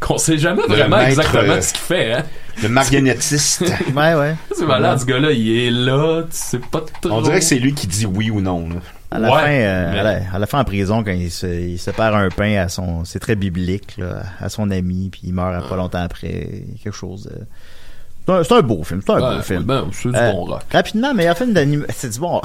qu'on 0.00 0.18
sait 0.18 0.38
jamais 0.38 0.62
Le 0.68 0.74
vraiment 0.74 0.96
maître, 0.98 1.08
exactement 1.20 1.52
euh, 1.54 1.60
ce 1.62 1.72
qu'il 1.72 1.82
fait. 1.82 2.12
Hein? 2.12 2.22
Le 2.62 2.68
marionnettiste. 2.68 3.64
Ouais, 3.96 4.14
ouais. 4.14 4.34
C'est 4.54 4.66
malade, 4.66 5.00
ce 5.00 5.04
gars-là, 5.06 5.30
il 5.32 5.58
est 5.66 5.70
là, 5.70 6.22
tu 6.22 6.28
sais 6.32 6.58
pas 6.58 6.82
trop. 7.02 7.10
On 7.10 7.22
dirait 7.22 7.38
que 7.38 7.44
c'est 7.44 7.58
lui 7.58 7.72
qui 7.74 7.86
dit 7.86 8.06
oui 8.06 8.30
ou 8.30 8.40
non. 8.40 8.68
là. 8.68 8.76
À 9.12 9.18
la, 9.18 9.28
Ouais, 9.30 9.40
fin, 9.40 9.48
euh, 9.50 9.92
mais- 9.92 9.98
à, 9.98 10.02
la, 10.02 10.20
à 10.34 10.38
la 10.38 10.46
fin 10.46 10.60
en 10.60 10.64
prison, 10.64 11.02
quand 11.02 11.10
il 11.10 11.30
se, 11.32 11.46
il 11.46 11.78
sépare 11.78 12.14
un 12.14 12.28
pain 12.28 12.56
à 12.56 12.68
son, 12.68 13.04
c'est 13.04 13.18
très 13.18 13.34
biblique, 13.34 13.96
là, 13.98 14.22
à 14.40 14.48
son 14.48 14.70
ami, 14.70 15.08
puis 15.10 15.22
il 15.24 15.34
meurt 15.34 15.68
pas 15.68 15.76
longtemps 15.76 16.02
après, 16.02 16.62
quelque 16.82 16.94
chose. 16.94 17.24
de- 17.24 18.44
C'est 18.44 18.52
un, 18.52 18.60
beau 18.62 18.84
film, 18.84 19.00
c'est 19.04 19.10
un 19.12 19.14
Ouais, 19.30 19.36
beau 19.38 19.42
film. 19.42 19.62
ben, 19.64 19.86
c'est 19.92 20.10
du 20.10 20.14
Euh, 20.16 20.30
bon 20.32 20.44
rock. 20.44 20.62
Rapidement, 20.72 21.12
meilleur 21.12 21.36
film 21.36 21.52
d'animation. 21.52 21.92
C'est 21.96 22.10
du 22.12 22.20
bon. 22.20 22.40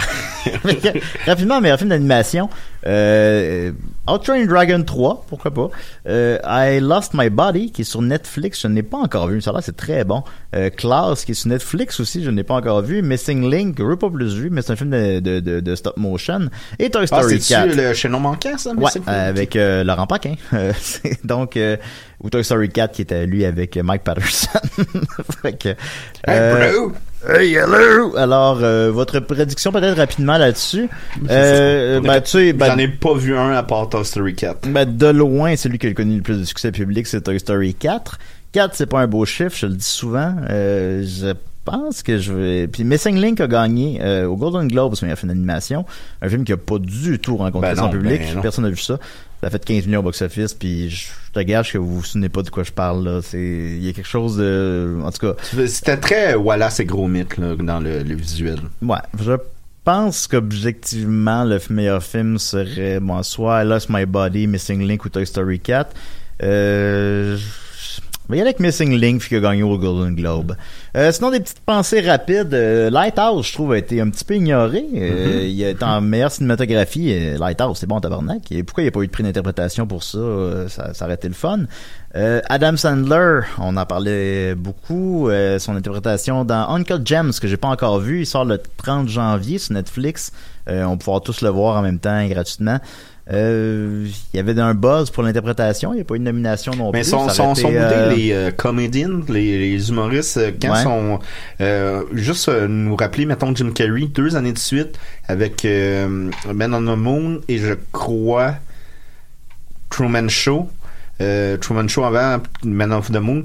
rapidement, 1.28 1.62
meilleur 1.62 1.78
film 1.78 1.90
d'animation. 1.92 2.50
Euh, 2.88 3.72
Outrain 4.08 4.46
Dragon 4.46 4.84
3, 4.84 5.26
pourquoi 5.28 5.52
pas. 5.52 5.70
Euh, 6.08 6.38
I 6.46 6.80
Lost 6.80 7.14
My 7.14 7.30
Body, 7.30 7.72
qui 7.72 7.82
est 7.82 7.86
sur 7.86 8.02
Netflix, 8.02 8.62
je 8.62 8.68
n'ai 8.68 8.84
pas 8.84 8.98
encore 8.98 9.28
vu. 9.28 9.42
Ça 9.42 9.52
l'air, 9.52 9.62
c'est 9.64 9.76
très 9.76 10.04
bon. 10.04 10.24
Euh, 10.56 10.70
Klaus, 10.70 11.26
qui 11.26 11.32
est 11.32 11.36
sur 11.36 11.50
Netflix 11.50 12.00
aussi, 12.00 12.24
je 12.24 12.30
n'ai 12.30 12.44
pas 12.44 12.54
encore 12.56 12.82
vu. 12.82 13.02
Missing 13.02 13.50
Link, 13.50 13.76
je 13.80 13.96
pas 13.96 14.10
plus 14.10 14.36
vu, 14.36 14.50
mais 14.50 14.62
c'est 14.62 14.74
un 14.74 14.76
film 14.76 14.92
de, 14.92 15.20
de, 15.20 15.40
de, 15.40 15.60
de 15.60 15.76
stop 15.76 15.98
motion. 15.98 16.50
Et 16.80 16.90
Toy 16.90 17.04
Ah, 17.04 17.08
Story 17.08 17.40
4. 17.40 17.42
c'est-tu 17.72 17.78
le 17.82 17.94
chaînon 17.94 18.20
manquant, 18.20 18.58
ça? 18.58 18.74
Ouais, 18.74 18.92
avec 19.08 19.56
euh, 19.56 19.84
Laurent 19.84 20.08
Paquin. 20.08 20.36
Euh, 20.54 20.72
donc 21.24 21.58
euh, 21.58 21.76
ou 22.22 22.30
Toy 22.30 22.44
Story 22.44 22.70
4 22.70 22.94
qui 22.94 23.02
était 23.02 23.26
lui 23.26 23.44
avec 23.46 23.76
euh, 23.76 23.84
Mike 23.84 24.04
Patterson. 24.04 24.50
Fait 25.42 25.54
que, 25.58 25.70
Hey, 26.28 26.72
bro! 26.72 26.92
Hey, 27.28 27.56
hello! 27.56 28.16
Alors, 28.18 28.60
euh, 28.62 28.92
votre 28.92 29.20
prédiction 29.20 29.72
peut-être 29.72 29.98
rapidement 29.98 30.38
là-dessus. 30.38 30.88
Euh, 31.30 32.00
ben, 32.00 32.22
tu 32.22 32.30
sais, 32.30 32.54
ben, 32.54 32.68
J'en 32.68 32.78
ai 32.78 32.88
pas 32.88 33.16
vu 33.16 33.36
un 33.36 33.52
à 33.54 33.64
part 33.64 33.90
Toy 33.90 34.06
Story 34.06 34.36
4. 34.36 34.68
ben, 34.70 34.86
de 34.86 35.08
loin, 35.08 35.56
celui 35.56 35.80
qui 35.80 35.88
a 35.88 35.94
connu 35.94 36.18
le 36.18 36.22
plus 36.22 36.38
de 36.40 36.44
succès 36.44 36.72
public, 36.72 37.08
c'est 37.08 37.22
Toy 37.22 37.40
Story 37.40 37.74
4. 37.74 38.20
4, 38.52 38.76
c'est 38.76 38.86
pas 38.86 39.00
un 39.00 39.08
beau 39.08 39.26
chiffre, 39.26 39.56
je 39.58 39.66
le 39.66 39.74
dis 39.74 39.84
souvent. 39.84 40.36
Euh, 40.50 41.04
je 41.04 41.34
pense 41.64 42.04
que 42.04 42.20
je 42.20 42.32
vais... 42.32 42.68
Puis 42.68 42.84
Missing 42.84 43.20
Link 43.20 43.42
a 43.42 43.48
gagné 43.48 44.00
euh, 44.04 44.28
au 44.28 44.36
Golden 44.36 44.68
Globe, 44.68 44.92
parce 44.92 45.00
qu'il 45.00 45.10
a 45.10 45.16
fait 45.16 45.26
une 45.26 45.32
animation. 45.32 45.84
Un 46.22 46.30
film 46.30 46.44
qui 46.44 46.54
a 46.54 46.58
pas 46.58 46.78
du 46.78 47.18
tout 47.18 47.38
rencontré 47.38 47.70
Ben 47.72 47.76
son 47.76 47.86
non, 47.86 47.90
public. 47.90 48.22
ben. 48.36 48.42
Personne 48.42 48.66
n'a 48.66 48.70
vu 48.70 48.78
ça. 48.78 49.00
Ça 49.44 49.50
fait 49.50 49.64
15 49.64 49.86
millions 49.86 50.00
au 50.00 50.04
box-office, 50.04 50.54
puis 50.54 50.90
je 50.90 51.08
je 51.36 51.42
te 51.42 51.46
gage 51.46 51.74
que 51.74 51.78
vous 51.78 51.98
vous 51.98 52.04
souvenez 52.04 52.30
pas 52.30 52.44
de 52.44 52.50
quoi 52.50 52.64
je 52.64 52.72
parle, 52.72 53.04
là. 53.04 53.20
C'est... 53.22 53.38
Il 53.38 53.86
y 53.86 53.90
a 53.90 53.92
quelque 53.92 54.08
chose 54.08 54.38
de... 54.38 54.98
En 55.04 55.12
tout 55.12 55.20
cas... 55.20 55.34
C'était 55.68 55.98
très 55.98 56.34
Wallace 56.34 56.80
et 56.80 56.86
Gros 56.86 57.10
Mythe 57.10 57.36
là, 57.36 57.58
dans 57.58 57.82
le, 57.82 58.04
le 58.04 58.16
visuel. 58.16 58.60
Ouais, 58.82 59.00
je 59.22 59.34
pense 59.84 60.28
qu'objectivement, 60.28 61.44
le 61.44 61.60
meilleur 61.70 62.02
film 62.02 62.38
serait, 62.40 63.02
bon, 63.02 63.22
soit 63.22 63.64
I 63.64 63.68
Lost 63.68 63.90
My 63.90 64.06
Body, 64.06 64.48
Missing 64.48 64.88
Link 64.88 65.04
ou 65.04 65.10
Toy 65.10 65.26
Story 65.26 65.60
4. 65.60 65.94
Euh, 66.42 67.36
je 67.36 67.44
vais 68.30 68.38
y 68.38 68.42
aller 68.42 68.50
avec 68.50 68.60
Missing 68.60 68.94
Link, 69.00 69.28
qui 69.28 69.36
a 69.36 69.40
gagné 69.40 69.64
au 69.64 69.78
Golden 69.78 70.16
Globe. 70.16 70.56
Euh, 70.98 71.12
sinon, 71.12 71.32
des 71.32 71.40
petites 71.40 71.60
pensées 71.60 72.02
rapides. 72.02 72.54
Euh, 72.54 72.90
Lighthouse, 72.90 73.48
je 73.48 73.54
trouve, 73.54 73.74
a 73.74 73.78
été 73.78 74.02
un 74.02 74.10
petit 74.10 74.26
peu 74.26 74.36
ignoré. 74.36 74.86
Euh, 74.96 75.44
Il 75.46 75.62
est 75.62 75.82
en 75.84 76.02
meilleure 76.02 76.32
cinématographie. 76.32 77.12
euh, 77.14 77.38
Lighthouse, 77.38 77.78
c'est 77.80 77.88
bon, 77.88 78.00
tabarnak. 78.00 78.52
Et 78.52 78.64
pourquoi 78.64 78.84
il 78.84 78.86
n'y 78.86 78.90
a 78.90 78.92
pas 78.92 79.02
eu 79.02 79.08
de 79.08 79.12
prix 79.12 79.24
d'interprétation 79.24 79.86
pour 79.88 80.04
ça? 80.04 80.18
Euh, 80.18 80.68
ça? 80.68 80.94
Ça 80.94 81.06
aurait 81.06 81.16
été 81.16 81.28
le 81.28 81.34
fun. 81.34 81.60
Euh, 82.16 82.42
Adam 82.48 82.78
Sandler, 82.78 83.42
on 83.60 83.76
en 83.76 83.86
parlait 83.86 84.56
beaucoup. 84.56 85.30
Euh, 85.30 85.60
son 85.60 85.76
interprétation 85.76 86.46
dans 86.46 86.70
Uncut 86.70 87.06
Gems, 87.06 87.32
que 87.40 87.48
j'ai 87.48 87.58
pas 87.58 87.68
encore 87.68 88.00
vu. 88.00 88.22
Il 88.22 88.26
sort 88.26 88.46
le 88.46 88.60
30 88.78 89.10
janvier 89.10 89.58
sur 89.58 89.74
Netflix. 89.74 90.32
Euh, 90.70 90.84
on 90.86 90.98
pourra 90.98 91.20
tous 91.20 91.42
le 91.42 91.50
voir 91.50 91.78
en 91.78 91.82
même 91.82 92.00
temps 92.00 92.26
gratuitement. 92.28 92.80
Euh, 93.34 94.08
il 94.34 94.38
y 94.38 94.40
avait 94.40 94.60
un 94.60 94.76
buzz 94.76 95.10
pour 95.10 95.24
l'interprétation. 95.24 95.94
Il 95.94 95.96
n'y 95.96 96.02
a 96.02 96.06
pas 96.06 96.16
eu 96.16 96.20
de 96.20 96.24
nomination 96.26 96.74
non 96.76 96.92
Mais 96.94 97.02
plus. 97.02 97.10
sont, 97.10 97.18
aurait 97.18 97.34
sont, 97.34 97.56
sont 97.56 97.72
euh, 97.74 98.14
les 98.14 98.32
euh, 98.32 98.52
comédiens, 98.52 99.22
les, 99.30 99.58
les 99.72 99.90
humoristes, 99.90 100.38
euh, 100.38 100.52
quand 100.62 100.72
Ouais. 100.74 100.84
sont... 100.84 101.20
juste 102.16 102.50
nous 102.50 102.96
rappeler, 102.96 103.26
mettons, 103.26 103.56
Jim 103.56 103.72
Carrey, 103.74 104.06
deux 104.14 104.36
années 104.36 104.54
de 104.54 104.60
suite, 104.60 105.00
avec 105.28 105.64
Man 105.66 106.74
on 106.74 106.82
the 106.82 106.98
Moon 106.98 107.42
et 107.48 107.58
je 107.58 107.74
crois 107.92 108.56
Truman 109.90 110.28
Show. 110.30 110.70
Truman 111.62 111.88
Show 111.88 112.04
avant 112.04 112.44
Man 112.64 112.92
of 112.92 113.10
the 113.12 113.18
Moon, 113.18 113.44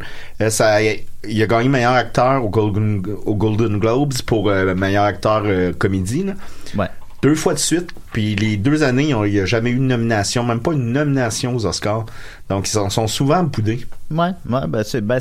ça, 0.50 0.82
il 0.82 1.42
a 1.42 1.46
gagné 1.46 1.68
meilleur 1.68 1.92
acteur 1.92 2.44
au 2.44 2.48
Golden, 2.50 3.02
au 3.24 3.34
Golden 3.34 3.78
Globes 3.78 4.12
pour 4.26 4.50
meilleur 4.50 5.04
acteur 5.04 5.44
comédie. 5.78 6.24
là. 6.24 6.32
Ouais. 6.76 6.88
Deux 7.22 7.34
fois 7.34 7.52
de 7.52 7.58
suite, 7.58 7.90
puis 8.12 8.34
les 8.34 8.56
deux 8.56 8.82
années, 8.82 9.10
il 9.10 9.32
n'y 9.32 9.40
a 9.40 9.44
jamais 9.44 9.70
eu 9.70 9.76
une 9.76 9.88
nomination, 9.88 10.42
même 10.42 10.60
pas 10.60 10.72
une 10.72 10.90
nomination 10.92 11.54
aux 11.54 11.66
Oscars. 11.66 12.06
Donc 12.48 12.66
ils 12.66 12.70
sont, 12.70 12.88
sont 12.88 13.06
souvent 13.06 13.42
boudés. 13.44 13.86
Ouais, 14.10 14.30
ouais, 14.48 14.66
ben 14.66 14.82
c'est, 14.84 15.02
ben 15.02 15.18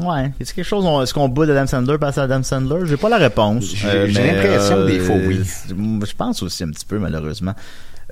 ouais. 0.00 0.32
Est-ce 0.40 0.54
quelque 0.54 0.64
chose, 0.64 0.84
est-ce 1.02 1.12
qu'on 1.12 1.28
boude 1.28 1.50
Adam 1.50 1.66
Sandler 1.66 1.98
passe 1.98 2.16
à 2.16 2.22
Adam 2.22 2.42
Sandler? 2.42 2.86
J'ai 2.86 2.96
pas 2.96 3.10
la 3.10 3.18
réponse. 3.18 3.64
J'ai- 3.66 3.86
mais, 4.14 4.32
l'impression 4.32 4.86
des 4.86 4.98
fois, 4.98 5.16
oui. 5.16 5.40
c'est- 5.44 5.68
Je 5.74 6.16
pense 6.16 6.42
aussi 6.42 6.64
un 6.64 6.70
petit 6.70 6.86
peu, 6.86 6.98
malheureusement. 6.98 7.54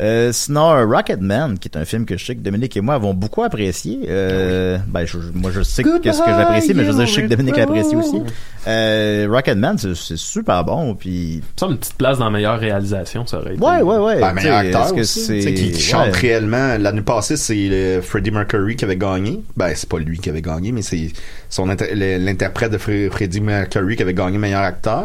Euh, 0.01 0.33
sinon, 0.33 0.71
Rocketman, 0.89 1.59
qui 1.59 1.69
est 1.69 1.77
un 1.77 1.85
film 1.85 2.07
que 2.07 2.17
je 2.17 2.25
sais 2.25 2.35
que 2.35 2.41
Dominique 2.41 2.75
et 2.77 2.81
moi 2.81 2.95
avons 2.95 3.13
beaucoup 3.13 3.43
apprécié. 3.43 4.01
Euh, 4.09 4.79
ben, 4.87 5.05
je- 5.05 5.19
moi, 5.35 5.51
je 5.53 5.61
sais 5.63 5.83
Goodbye, 5.83 6.01
qu'est-ce 6.01 6.23
que 6.23 6.31
j'apprécie, 6.31 6.73
mais 6.75 6.85
je 6.85 6.91
veux 6.91 6.97
dire, 6.97 7.07
je 7.07 7.13
sais 7.15 7.23
que 7.23 7.29
Dominique 7.29 7.57
l'apprécie 7.59 7.97
aussi. 7.97 8.23
Euh, 8.67 9.27
Rocketman, 9.31 9.77
c'est, 9.79 9.95
super 10.17 10.65
bon, 10.65 10.95
puis 10.95 11.43
Ça, 11.57 11.67
une 11.67 11.77
petite 11.77 11.95
place 11.97 12.19
dans 12.19 12.25
la 12.27 12.31
meilleure 12.31 12.59
réalisation, 12.59 13.27
ça 13.27 13.39
aurait 13.41 13.55
été. 13.55 13.63
ouais, 13.65 13.83
ouais, 13.83 13.97
ouais. 13.99 14.21
Ben, 14.21 14.33
meilleur 14.33 14.61
sais, 14.61 14.67
acteur 14.69 14.85
est-ce 14.85 14.93
que 14.95 15.01
aussi, 15.01 15.21
c'est 15.21 15.35
tu 15.35 15.43
sais, 15.43 15.55
qui, 15.55 15.71
qui 15.73 15.81
chante 15.83 16.07
ouais. 16.07 16.19
réellement? 16.19 16.77
L'année 16.79 17.03
passée, 17.03 17.37
c'est 17.37 18.01
Freddie 18.03 18.31
Mercury 18.31 18.77
qui 18.77 18.85
avait 18.87 18.97
gagné. 18.97 19.41
Ben, 19.57 19.73
c'est 19.75 19.89
pas 19.89 19.99
lui 19.99 20.19
qui 20.19 20.31
avait 20.31 20.43
gagné, 20.43 20.73
mais 20.73 20.83
c'est 20.83 21.09
son 21.49 21.67
l'interprète 21.67 22.73
de 22.73 22.79
Fre- 22.79 23.11
Freddie 23.11 23.41
Mercury 23.41 23.97
qui 23.97 24.03
avait 24.03 24.15
gagné 24.15 24.39
meilleur 24.39 24.63
acteur. 24.63 25.05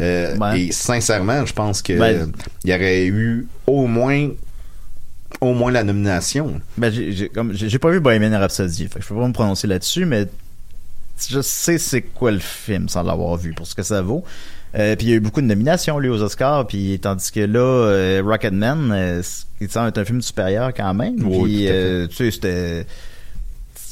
Euh, 0.00 0.36
Ouais. 0.36 0.60
Et 0.62 0.72
sincèrement, 0.72 1.44
je 1.46 1.52
pense 1.52 1.82
que 1.82 1.98
Ben- 1.98 2.32
il 2.64 2.70
y 2.70 2.74
aurait 2.74 3.06
eu 3.06 3.46
au 3.66 3.86
moins 3.86 4.30
au 5.40 5.54
moins 5.54 5.72
la 5.72 5.82
nomination. 5.82 6.60
Ben, 6.76 6.92
j'ai, 6.92 7.78
pas 7.78 7.90
vu 7.90 8.00
Bohemian 8.00 8.38
Rhapsody, 8.38 8.86
fait 8.88 8.98
que 8.98 9.02
je 9.02 9.08
peux 9.08 9.14
pas 9.14 9.26
me 9.26 9.32
prononcer 9.32 9.66
là-dessus, 9.66 10.04
mais 10.04 10.26
je 11.28 11.40
sais 11.40 11.78
c'est 11.78 12.02
quoi 12.02 12.30
le 12.30 12.38
film 12.38 12.88
sans 12.88 13.02
l'avoir 13.02 13.36
vu, 13.36 13.52
pour 13.52 13.66
ce 13.66 13.74
que 13.74 13.82
ça 13.82 14.02
vaut. 14.02 14.24
Euh, 14.74 14.96
puis 14.96 15.06
il 15.06 15.10
y 15.10 15.12
a 15.12 15.16
eu 15.16 15.20
beaucoup 15.20 15.40
de 15.40 15.46
nominations, 15.46 15.98
lui, 15.98 16.08
aux 16.08 16.22
Oscars, 16.22 16.66
puis 16.66 16.98
tandis 17.00 17.30
que 17.30 17.40
là, 17.40 17.58
euh, 17.60 18.22
Rocketman, 18.24 18.90
euh, 18.92 19.22
c'est 19.22 19.76
un 19.76 20.04
film 20.04 20.22
supérieur 20.22 20.72
quand 20.74 20.94
même. 20.94 21.16
Oui, 21.26 21.42
puis, 21.44 21.68
euh, 21.68 22.06
tu 22.06 22.16
sais, 22.16 22.30
c'était... 22.30 22.86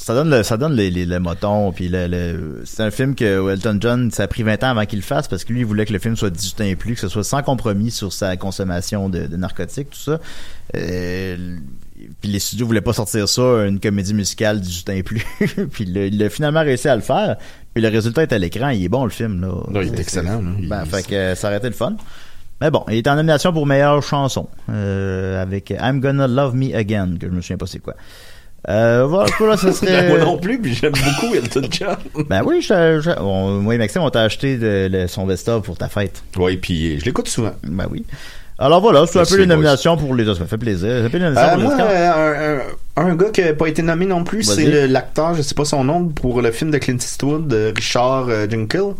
Ça 0.03 0.15
donne 0.15 0.31
le, 0.31 0.41
ça 0.41 0.57
donne 0.57 0.73
les, 0.73 0.89
les, 0.89 1.05
le 1.05 1.19
moton, 1.19 1.71
puis 1.71 1.87
le, 1.87 2.07
le- 2.07 2.63
c'est 2.65 2.81
un 2.81 2.89
film 2.89 3.13
que 3.13 3.51
Elton 3.51 3.77
John, 3.79 4.09
ça 4.09 4.23
a 4.23 4.27
pris 4.27 4.41
20 4.41 4.63
ans 4.63 4.69
avant 4.69 4.85
qu'il 4.85 4.97
le 4.99 5.03
fasse, 5.03 5.27
parce 5.27 5.43
que 5.43 5.53
lui, 5.53 5.59
il 5.59 5.65
voulait 5.65 5.85
que 5.85 5.93
le 5.93 5.99
film 5.99 6.15
soit 6.15 6.31
18 6.31 6.61
ans 6.61 6.63
et 6.65 6.75
plus, 6.75 6.95
que 6.95 7.01
ce 7.01 7.07
soit 7.07 7.23
sans 7.23 7.43
compromis 7.43 7.91
sur 7.91 8.11
sa 8.11 8.35
consommation 8.35 9.09
de, 9.09 9.27
de 9.27 9.35
narcotiques, 9.37 9.91
tout 9.91 9.99
ça. 9.99 10.19
Euh, 10.75 11.57
puis 12.19 12.31
les 12.31 12.39
studios 12.39 12.65
voulaient 12.65 12.81
pas 12.81 12.93
sortir 12.93 13.29
ça, 13.29 13.65
une 13.67 13.79
comédie 13.79 14.13
musicale 14.15 14.59
18 14.59 14.89
ans 14.89 14.93
et 14.93 15.03
plus. 15.03 15.23
puis 15.71 15.85
il 15.87 15.97
a, 15.97 16.05
il 16.07 16.23
a 16.23 16.29
finalement 16.31 16.61
réussi 16.61 16.87
à 16.87 16.95
le 16.95 17.01
faire. 17.03 17.37
Puis 17.73 17.83
le 17.83 17.89
résultat 17.89 18.23
est 18.23 18.33
à 18.33 18.37
l'écran, 18.39 18.69
il 18.69 18.83
est 18.83 18.89
bon 18.89 19.03
le 19.03 19.11
film 19.11 19.39
là. 19.41 19.49
Non, 19.69 19.81
il 19.81 19.93
est 19.93 19.99
excellent, 19.99 20.41
là. 20.41 20.49
Il- 20.59 20.67
Ben, 20.67 20.83
fait 20.85 21.05
que 21.05 21.35
ça 21.35 21.47
aurait 21.47 21.57
été 21.57 21.67
le 21.67 21.75
fun. 21.75 21.95
Mais 22.59 22.71
bon, 22.71 22.83
il 22.89 22.95
est 22.95 23.07
en 23.07 23.15
nomination 23.15 23.53
pour 23.53 23.65
meilleure 23.67 24.01
chanson 24.03 24.47
euh, 24.69 25.41
avec 25.41 25.69
I'm 25.79 25.99
Gonna 25.99 26.27
Love 26.27 26.55
Me 26.55 26.75
Again, 26.75 27.15
que 27.19 27.27
je 27.27 27.31
me 27.31 27.41
souviens 27.41 27.57
pas 27.57 27.67
c'est 27.67 27.79
quoi. 27.79 27.95
Euh, 28.69 29.05
voilà, 29.07 29.57
ça 29.57 29.71
serait. 29.73 30.07
Moi 30.09 30.19
non 30.19 30.37
plus, 30.37 30.59
puis 30.59 30.73
j'aime 30.75 30.91
beaucoup 30.93 31.33
Elton 31.35 31.61
John. 31.71 31.97
Ben 32.29 32.43
oui, 32.45 32.61
je, 32.61 33.01
je- 33.01 33.19
on- 33.19 33.59
moi 33.59 33.75
et 33.75 33.77
Maxime, 33.77 34.01
on 34.03 34.09
t'a 34.09 34.21
acheté 34.21 34.57
de- 34.57 34.87
le- 34.91 35.07
son 35.07 35.25
best-of 35.25 35.63
pour 35.63 35.77
ta 35.77 35.87
fête. 35.89 36.21
Oui, 36.37 36.57
puis 36.57 36.99
je 36.99 37.05
l'écoute 37.05 37.27
souvent. 37.27 37.53
Ben 37.63 37.87
oui. 37.89 38.05
Alors 38.59 38.79
voilà, 38.79 39.07
c'est 39.07 39.19
un 39.19 39.25
peu 39.25 39.37
les 39.37 39.47
nominations 39.47 39.97
pour 39.97 40.13
les 40.13 40.27
Oscars. 40.27 40.45
Ça 40.45 40.49
fait 40.51 40.57
plaisir. 40.59 41.01
Ça 41.03 41.09
fait 41.09 41.17
les 41.17 41.23
nominations 41.25 41.57
Euh, 41.59 41.63
pour 41.67 41.75
moi, 41.75 41.85
euh, 41.85 42.57
un- 42.57 43.03
un- 43.03 43.07
Un 43.11 43.15
gars 43.15 43.29
qui 43.33 43.41
n'a 43.41 43.53
pas 43.53 43.67
été 43.67 43.81
nommé 43.81 44.05
non 44.05 44.23
plus, 44.23 44.43
c'est 44.43 44.87
l'acteur, 44.87 45.33
je 45.33 45.41
sais 45.41 45.55
pas 45.55 45.65
son 45.65 45.83
nom, 45.83 46.09
pour 46.09 46.41
le 46.43 46.51
film 46.51 46.69
de 46.69 46.77
Clint 46.77 46.97
Eastwood, 46.97 47.51
euh, 47.51 47.71
Richard 47.75 48.27
euh, 48.29 48.45
Jenkins. 48.47 48.93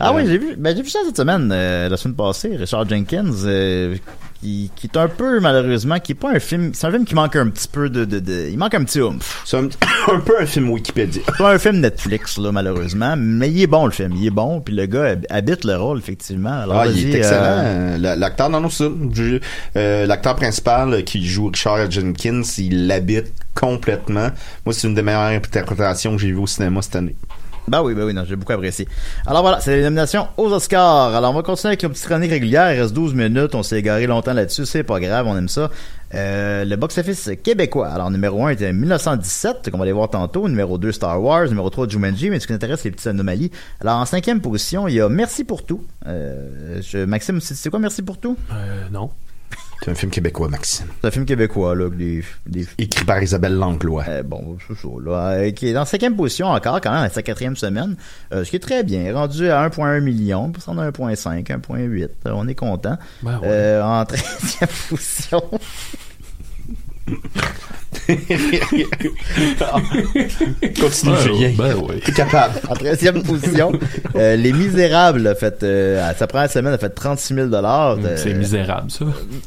Ah 0.00 0.10
Euh, 0.10 0.16
oui, 0.16 0.22
j'ai 0.26 0.38
vu, 0.38 0.54
ben, 0.56 0.76
j'ai 0.76 0.82
vu 0.82 0.88
ça 0.88 1.00
cette 1.06 1.16
semaine, 1.16 1.50
euh, 1.52 1.88
la 1.88 1.96
semaine 1.96 2.14
passée, 2.16 2.56
Richard 2.56 2.88
Jenkins, 2.88 3.30
euh, 3.44 3.96
qui, 4.40 4.70
qui 4.76 4.86
est 4.88 4.96
un 4.98 5.08
peu, 5.08 5.40
malheureusement, 5.40 5.98
qui 6.00 6.12
est 6.12 6.16
pas 6.16 6.32
un 6.32 6.38
film, 6.38 6.72
c'est 6.74 6.86
un 6.86 6.90
film 6.90 7.04
qui 7.06 7.14
manque 7.14 7.34
un 7.36 7.48
petit 7.48 7.68
peu 7.68 7.88
de, 7.88 8.04
de, 8.04 8.18
de- 8.18 8.48
il 8.50 8.58
manque 8.58 8.74
un 8.74 8.84
petit 8.84 9.00
oomph. 9.00 9.42
C'est 9.46 9.56
un, 9.56 9.68
un 10.12 10.20
peu 10.20 10.34
un 10.40 10.44
film 10.46 10.68
Wikipédia. 10.70 11.22
C'est 11.26 11.36
pas 11.38 11.52
un 11.54 11.58
film 11.58 11.80
Netflix, 11.80 12.36
là, 12.38 12.52
malheureusement, 12.52 13.14
mais 13.16 13.50
il 13.50 13.62
est 13.62 13.66
bon, 13.66 13.86
le 13.86 13.92
film, 13.92 14.12
il 14.16 14.26
est 14.26 14.30
bon, 14.30 14.60
puis 14.60 14.74
le 14.74 14.86
gars 14.86 15.12
hab- 15.14 15.26
habite 15.30 15.64
le 15.64 15.76
rôle, 15.76 15.98
effectivement. 15.98 16.60
Alors, 16.62 16.80
Ah, 16.80 16.86
il 16.86 17.14
est 17.14 17.18
excellent. 17.18 17.40
euh, 17.42 17.94
Euh, 17.94 17.98
la- 17.98 18.16
L'acteur, 18.16 18.50
non, 18.50 18.60
non, 18.60 18.68
ça. 18.70 18.84
Euh, 19.76 20.06
L'acteur 20.06 20.36
principal 20.36 20.92
euh, 20.92 21.02
qui 21.02 21.24
joue 21.26 21.46
Richard 21.48 21.90
Jenkins, 21.90 22.42
il 22.58 22.86
l'habite 22.86 23.32
complètement. 23.54 24.28
Moi, 24.66 24.72
c'est 24.74 24.86
une 24.88 24.94
des 24.94 25.02
meilleures 25.02 25.22
interprétations 25.22 26.14
que 26.16 26.20
j'ai 26.22 26.28
vues 26.32 26.38
au 26.38 26.46
cinéma 26.46 26.82
cette 26.82 26.96
année. 26.96 27.14
Bah 27.66 27.82
oui, 27.82 27.94
bah 27.94 28.02
oui, 28.04 28.12
non, 28.12 28.24
j'ai 28.26 28.36
beaucoup 28.36 28.52
apprécié. 28.52 28.86
Alors 29.26 29.40
voilà, 29.42 29.58
c'est 29.60 29.76
les 29.76 29.82
nominations 29.82 30.28
aux 30.36 30.52
Oscars. 30.52 31.14
Alors 31.14 31.30
on 31.30 31.34
va 31.34 31.42
continuer 31.42 31.70
avec 31.70 31.82
une 31.82 31.88
petite 31.90 32.04
chronique 32.06 32.30
régulière. 32.30 32.72
Il 32.74 32.80
reste 32.80 32.92
12 32.92 33.14
minutes. 33.14 33.54
On 33.54 33.62
s'est 33.62 33.78
égaré 33.78 34.06
longtemps 34.06 34.34
là-dessus. 34.34 34.66
C'est 34.66 34.82
pas 34.82 35.00
grave, 35.00 35.26
on 35.26 35.36
aime 35.36 35.48
ça. 35.48 35.70
Euh, 36.14 36.64
le 36.66 36.76
box-office 36.76 37.30
québécois. 37.42 37.88
Alors 37.88 38.10
numéro 38.10 38.44
1 38.44 38.50
était 38.50 38.72
1917, 38.72 39.70
qu'on 39.70 39.78
va 39.78 39.84
aller 39.84 39.92
voir 39.92 40.10
tantôt. 40.10 40.46
Numéro 40.48 40.76
2, 40.78 40.92
Star 40.92 41.20
Wars. 41.22 41.48
Numéro 41.48 41.70
3, 41.70 41.88
Jumanji. 41.88 42.28
Mais 42.30 42.38
ce 42.38 42.46
qui 42.46 42.52
nous 42.52 42.56
intéresse, 42.56 42.84
les 42.84 42.90
petites 42.90 43.06
anomalies. 43.06 43.50
Alors 43.80 43.96
en 43.96 44.04
cinquième 44.04 44.40
position, 44.42 44.86
il 44.86 44.94
y 44.94 45.00
a 45.00 45.08
Merci 45.08 45.44
pour 45.44 45.64
tout. 45.64 45.82
Euh, 46.06 46.80
je- 46.82 47.04
Maxime, 47.06 47.40
c'est 47.40 47.54
c'est 47.54 47.70
quoi 47.70 47.78
Merci 47.78 48.02
pour 48.02 48.18
tout? 48.18 48.36
Euh, 48.52 48.84
non. 48.92 49.10
C'est 49.82 49.90
un 49.90 49.94
film 49.94 50.10
québécois, 50.10 50.48
Maxime. 50.48 50.86
C'est 51.00 51.08
un 51.08 51.10
film 51.10 51.26
québécois, 51.26 51.74
là, 51.74 51.90
des, 51.90 52.24
des 52.46 52.66
Écrit 52.78 53.04
par 53.04 53.22
Isabelle 53.22 53.54
Langlois. 53.54 54.04
euh, 54.08 54.22
bon, 54.22 54.56
c'est 54.66 54.74
ça, 54.76 54.88
là, 55.04 55.12
euh, 55.32 55.50
qui 55.50 55.68
est 55.68 55.72
dans 55.74 55.84
cinquième 55.84 56.16
position 56.16 56.46
encore, 56.46 56.80
quand 56.80 56.92
même, 56.92 57.02
à 57.02 57.10
sa 57.10 57.22
quatrième 57.22 57.56
semaine, 57.56 57.96
euh, 58.32 58.44
ce 58.44 58.50
qui 58.50 58.56
est 58.56 58.60
très 58.60 58.82
bien, 58.82 59.12
rendu 59.14 59.50
à 59.50 59.62
1.1 59.68 60.00
million, 60.00 60.50
puis 60.50 60.62
on 60.68 60.78
a 60.78 60.90
1.5, 60.90 61.44
1.8, 61.44 62.02
euh, 62.04 62.08
on 62.32 62.48
est 62.48 62.54
content. 62.54 62.96
Ben 63.22 63.38
ouais. 63.40 63.46
Euh, 63.48 63.82
en 63.82 64.04
treizième 64.06 64.70
position, 64.88 65.42
Continue, 70.80 71.12
Ben, 71.12 71.20
Julien. 71.22 71.52
ben 71.56 71.74
oui. 71.88 72.00
T'es 72.04 72.12
capable. 72.12 72.54
en 72.68 72.74
treizième 72.74 73.22
position, 73.22 73.72
euh, 74.16 74.36
Les 74.36 74.52
Misérables 74.52 75.26
a 75.26 75.34
fait, 75.34 75.62
euh, 75.62 76.08
à 76.08 76.14
sa 76.14 76.26
première 76.26 76.50
semaine, 76.50 76.72
a 76.74 76.78
fait 76.78 76.88
36 76.90 77.34
000 77.34 77.46
dollars. 77.48 77.96
Mm, 77.96 78.02
C'est 78.16 78.34
misérable, 78.34 78.90
ça. 78.90 79.04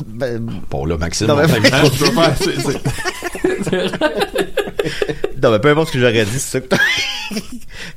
ben, 0.08 0.42
Bon, 0.70 0.86
là, 0.86 0.98
Maxime, 0.98 1.28
Non, 1.28 1.34
on 1.36 1.38
mais- 1.38 1.44
Hein, 1.72 2.32
c'est- 2.40 3.27
non, 5.44 5.52
mais 5.52 5.60
peu 5.60 5.70
importe 5.70 5.88
ce 5.90 5.94
que 5.94 6.00
j'aurais 6.00 6.26
dit, 6.26 6.40
c'est 6.40 6.60
ça 6.60 6.78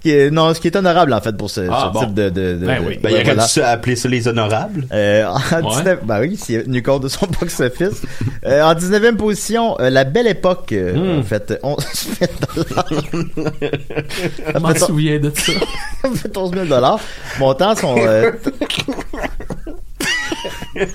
que 0.05 0.29
non, 0.31 0.53
ce 0.55 0.61
qui 0.61 0.69
est 0.69 0.77
honorable, 0.77 1.13
en 1.13 1.21
fait, 1.21 1.37
pour 1.37 1.49
ce, 1.51 1.61
Ah, 1.71 1.89
ce 1.89 1.93
bon. 1.93 2.01
type 2.05 2.15
de, 2.15 2.29
de, 2.31 2.55
de- 2.59 2.67
Ben 2.67 2.83
de- 2.83 2.89
oui. 2.89 2.99
Ben, 3.03 3.11
il 3.11 3.15
ouais, 3.15 3.21
aurait 3.23 3.25
voilà. 3.35 3.47
dû 3.47 3.61
appeler 3.63 3.97
ça 3.97 4.09
les 4.09 4.27
honorables. 4.29 4.87
Euh, 4.93 5.27
en 5.27 5.37
Ouais. 5.63 5.77
19, 5.79 5.99
ben 6.05 6.21
oui, 6.21 6.39
c'est 6.43 6.65
tenu 6.65 6.83
compte 6.83 7.03
de 7.05 7.09
son 7.09 7.27
box-office. 7.41 8.03
Euh, 8.45 8.63
en 8.63 8.75
19e 8.75 9.17
position, 9.17 9.77
euh, 9.81 9.91
La 9.91 10.05
Belle 10.05 10.27
Époque 10.29 10.73
euh, 10.73 10.95
Hmm. 11.17 11.21
a 11.21 11.23
fait 11.23 11.59
11 11.63 11.77
000 12.19 12.31
Je 14.55 14.59
m'en 14.59 14.75
souviens 14.75 15.19
de 15.19 15.33
ça. 15.35 15.53
a 16.05 16.11
fait 16.11 16.37
11 16.37 16.53
000 16.53 16.67
Montant 17.39 17.77
son... 17.77 17.97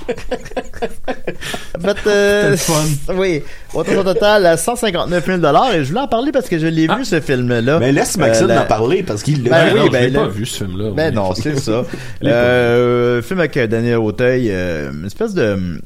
Fait, 1.81 1.95
euh, 2.07 2.57
fun. 2.57 3.13
Oui, 3.15 3.41
son 3.71 3.83
total 3.83 4.45
à 4.45 4.57
159 4.57 5.25
000 5.25 5.37
et 5.73 5.83
je 5.83 5.89
voulais 5.89 5.99
en 6.01 6.07
parler 6.07 6.31
parce 6.31 6.47
que 6.47 6.57
je 6.57 6.67
l'ai 6.67 6.87
Ah. 6.89 6.95
vu 6.97 7.05
ce 7.05 7.19
film-là. 7.19 7.79
Mais 7.79 7.91
laisse 7.91 8.17
Maxime 8.17 8.45
Euh, 8.45 8.55
la- 8.55 8.63
en 8.63 8.65
parler 8.65 9.03
parce 9.03 9.23
qu'il 9.23 9.43
l'a 9.43 9.49
Ben 9.49 9.65
vu. 9.67 9.73
oui, 9.73 9.79
non, 9.85 9.89
ben 9.91 9.99
je 10.01 10.05
l'ai 10.07 10.11
là- 10.11 10.19
pas 10.21 10.27
vu, 10.27 10.45
ce 10.45 10.63
film-là. 10.63 10.91
Ben 10.91 11.09
oui. 11.09 11.15
non, 11.15 11.33
c'est 11.35 11.57
ça. 11.59 11.83
euh, 12.23 13.21
film 13.21 13.39
avec 13.39 13.57
euh, 13.57 13.67
Daniel 13.67 13.97
Auteuil, 13.97 14.47
euh, 14.51 14.91
une 14.91 15.05
espèce 15.05 15.33
de... 15.33 15.79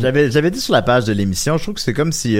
J'avais 0.00 0.30
j'avais 0.32 0.50
dit 0.50 0.60
sur 0.60 0.72
la 0.72 0.82
page 0.82 1.04
de 1.04 1.12
l'émission, 1.12 1.58
je 1.58 1.62
trouve 1.62 1.74
que 1.76 1.80
c'est 1.80 1.94
comme 1.94 2.12
si... 2.12 2.36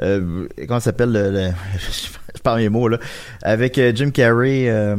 Euh, 0.00 0.48
comment 0.66 0.80
ça 0.80 0.86
s'appelle 0.86 1.12
le, 1.12 1.30
le- 1.30 1.50
je 2.34 2.40
parle 2.40 2.60
mes 2.60 2.70
mots 2.70 2.88
là 2.88 2.96
avec 3.42 3.76
euh, 3.76 3.92
Jim 3.94 4.10
Carrey 4.10 4.64
euh, 4.66 4.96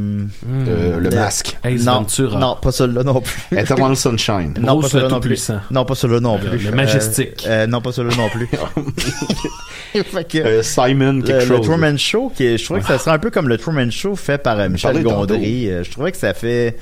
Euh, 0.67 0.97
le 0.99 1.09
Le- 1.09 1.15
masque. 1.15 1.57
Ace 1.63 1.83
non 1.83 1.93
Ventura. 1.93 2.39
non 2.39 2.55
pas 2.61 2.71
celui-là 2.71 3.03
non 3.03 3.19
plus 3.21 3.41
Eternal 3.57 3.95
Sunshine. 3.97 4.53
non 4.61 4.79
pas 4.79 4.89
celui-là 4.89 5.09
non 5.09 5.19
plus 5.19 5.51
non 5.71 5.83
pas 5.85 5.95
celui-là 5.95 6.19
non 6.19 6.37
plus 6.37 6.57
le 6.59 6.71
Majestic. 6.71 7.43
Euh, 7.47 7.63
euh, 7.63 7.67
non 7.67 7.81
pas 7.81 7.91
celui-là 7.91 8.15
non 8.17 8.29
plus 8.29 8.47
fait 10.03 10.27
que 10.27 10.37
Euh, 10.37 10.61
Simon, 10.63 11.21
quelque 11.21 11.49
le, 11.49 11.55
le. 11.55 11.61
Truman 11.61 11.97
Show, 11.97 12.31
qui 12.35 12.45
est- 12.45 12.57
je 12.59 12.65
trouvais 12.65 12.81
que 12.81 12.87
ça 12.87 12.97
serait 12.99 13.11
un 13.11 13.19
peu 13.19 13.31
comme 13.31 13.47
le 13.49 13.57
Truman 13.57 13.89
Show 13.89 14.15
fait 14.15 14.37
par 14.37 14.59
euh, 14.59 14.69
Michel. 14.69 15.01
Gondry. 15.03 15.69
Euh, 15.69 15.83
Je 15.83 15.91
trouvais 15.91 16.11
que 16.11 16.17
ça 16.17 16.33
fait 16.35 16.77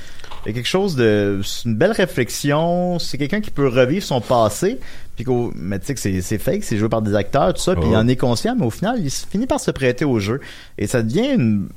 il 0.46 0.50
y 0.50 0.52
a 0.52 0.54
quelque 0.54 0.68
chose 0.68 0.96
de 0.96 1.39
c'est 1.44 1.66
une 1.70 1.76
belle 1.76 1.92
réflexion. 1.92 2.98
C'est 3.00 3.18
quelqu'un 3.18 3.42
qui 3.42 3.52
peut 3.52 3.68
revivre 3.68 4.04
son 4.04 4.22
passé. 4.22 4.80
Puis 5.16 5.26
qu'au, 5.26 5.52
mais 5.56 5.78
tu 5.80 5.86
sais 5.88 5.94
que 5.94 6.00
c'est, 6.00 6.22
c'est 6.22 6.38
fake, 6.39 6.64
c'est 6.64 6.78
joué 6.78 6.89
par 6.89 7.02
des 7.02 7.14
acteurs, 7.16 7.54
tout 7.54 7.62
ça. 7.62 7.76
Puis 7.76 7.84
Oh. 7.88 7.92
il 7.92 7.96
en 7.98 8.08
est 8.08 8.16
conscient, 8.16 8.56
mais 8.58 8.66
au 8.66 8.70
final, 8.72 8.96
il 9.00 9.10
finit 9.12 9.46
par 9.46 9.60
se 9.60 9.70
prêter 9.72 10.06
au 10.06 10.20
jeu. 10.20 10.39
Et 10.78 10.88
ça 10.88 11.04
devient 11.04 11.30
une, 11.36 11.68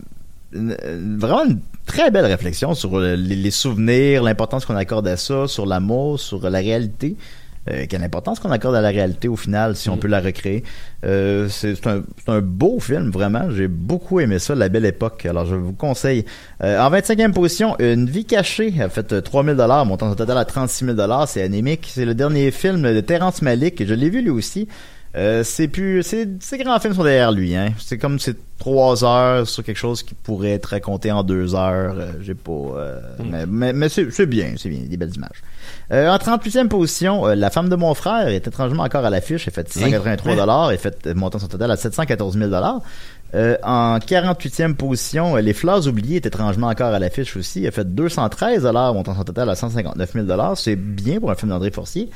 une- 0.55 0.77
une- 0.85 1.19
vraiment 1.19 1.45
une 1.45 1.59
très 1.85 2.11
belle 2.11 2.25
réflexion 2.27 2.75
sur 2.75 2.97
euh, 2.99 3.17
les, 3.17 3.37
les 3.37 3.51
souvenirs, 3.51 4.23
l'importance 4.23 4.65
qu'on 4.65 4.77
accorde 4.77 5.07
à 5.09 5.17
ça, 5.17 5.47
sur 5.49 5.67
l'amour, 5.67 6.19
sur 6.21 6.49
la 6.49 6.59
réalité. 6.59 7.17
Euh, 7.71 7.87
quelle 7.89 8.03
importance 8.03 8.41
qu'on 8.41 8.51
accorde 8.51 8.75
à 8.75 8.81
la 8.81 8.91
réalité 8.91 9.29
au 9.29 9.37
final, 9.37 9.75
si 9.77 9.89
on 9.89 9.97
peut 9.97 10.09
la 10.09 10.21
recréer. 10.21 10.63
Euh, 11.05 11.49
c'est 11.49 11.87
un, 11.87 12.41
beau 12.41 12.79
film, 12.81 13.11
vraiment. 13.11 13.51
J'ai 13.51 13.69
beaucoup 13.69 14.21
aimé 14.21 14.39
ça, 14.39 14.55
La 14.55 14.69
Belle 14.69 14.87
Époque. 14.87 15.27
Alors, 15.27 15.47
je 15.47 15.55
vous 15.55 15.73
conseille. 15.73 16.25
Euh, 16.63 16.81
en 16.81 16.91
25e 16.91 17.33
position, 17.33 17.77
Une 17.79 18.09
vie 18.09 18.25
cachée 18.25 18.75
a 18.81 18.89
fait 18.89 19.13
euh, 19.13 19.21
3000 19.21 19.57
dollars, 19.57 19.87
montant 19.87 20.11
son 20.11 20.17
total 20.17 20.39
à 20.39 20.45
36 20.45 20.85
000 20.85 20.97
dollars. 20.97 21.29
C'est 21.29 21.43
anémique. 21.43 21.91
C'est 21.93 22.05
le 22.05 22.15
dernier 22.15 22.51
film 22.51 22.83
de 22.83 23.01
Terrence 23.01 23.43
Malick. 23.43 23.85
Je 23.85 23.95
l'ai 23.95 24.11
vu 24.11 24.23
lui 24.23 24.31
aussi. 24.31 24.69
Euh, 25.17 25.45
c'est 25.45 25.69
plus, 25.69 26.03
c'est, 26.03 26.29
ces 26.41 26.59
grands 26.59 26.79
films 26.81 26.95
sont 26.95 27.05
derrière 27.05 27.31
lui, 27.31 27.55
hein. 27.55 27.73
C'est 27.79 27.99
comme 27.99 28.19
c'est 28.19 28.37
trois 28.59 29.05
heures 29.05 29.49
sur 29.49 29.63
quelque 29.63 29.77
chose 29.77 30.03
qui 30.03 30.15
pourrait 30.15 30.53
être 30.53 30.67
raconté 30.67 31.13
en 31.13 31.23
deux 31.23 31.55
heures. 31.55 31.95
Euh, 31.97 32.13
j'ai 32.21 32.35
pas, 32.35 32.51
euh, 32.53 33.01
mais, 33.25 33.47
mais, 33.47 33.73
mais 33.73 33.89
c'est, 33.89 34.27
bien, 34.27 34.55
c'est 34.57 34.69
bien, 34.69 34.81
des 34.89 34.97
belles 34.97 35.15
images. 35.15 35.43
Euh, 35.93 36.09
en 36.09 36.17
38e 36.17 36.69
position, 36.69 37.27
euh, 37.27 37.35
La 37.35 37.51
femme 37.51 37.69
de 37.69 37.77
mon 37.77 37.95
frère 37.95 38.29
est 38.29 38.47
étrangement 38.47 38.83
encore 38.83 39.05
à 39.05 39.11
l'affiche. 39.11 39.47
Elle 39.47 39.53
fait 39.53 39.71
683 39.71 40.37
dollars 40.37 40.73
et 40.73 40.79
fait 40.79 41.07
montant 41.15 41.39
son 41.39 41.49
total 41.49 41.71
à 41.71 41.77
714 41.77 42.37
000 42.37 42.51
dollars. 42.51 42.81
Euh, 43.35 43.57
en 43.63 43.99
48e 43.99 44.75
position, 44.75 45.37
Les 45.37 45.53
Fleurs 45.53 45.87
oubliées 45.89 46.17
est 46.17 46.27
étrangement 46.27 46.69
encore 46.69 46.93
à 46.93 46.99
l'affiche 46.99 47.37
aussi. 47.37 47.65
Elle 47.65 47.73
fait 47.73 47.85
213 47.85 48.63
dollars, 48.63 48.95
montant 48.95 49.15
son 49.15 49.25
total 49.25 49.51
à 49.51 49.55
159 49.55 50.13
000 50.13 50.25
dollars. 50.25 50.57
C'est 50.57 50.77
bien 50.77 51.21
pour 51.21 51.31
un 51.31 51.35
film 51.35 51.51
d'André 51.51 51.71
Forcier. 51.71 52.11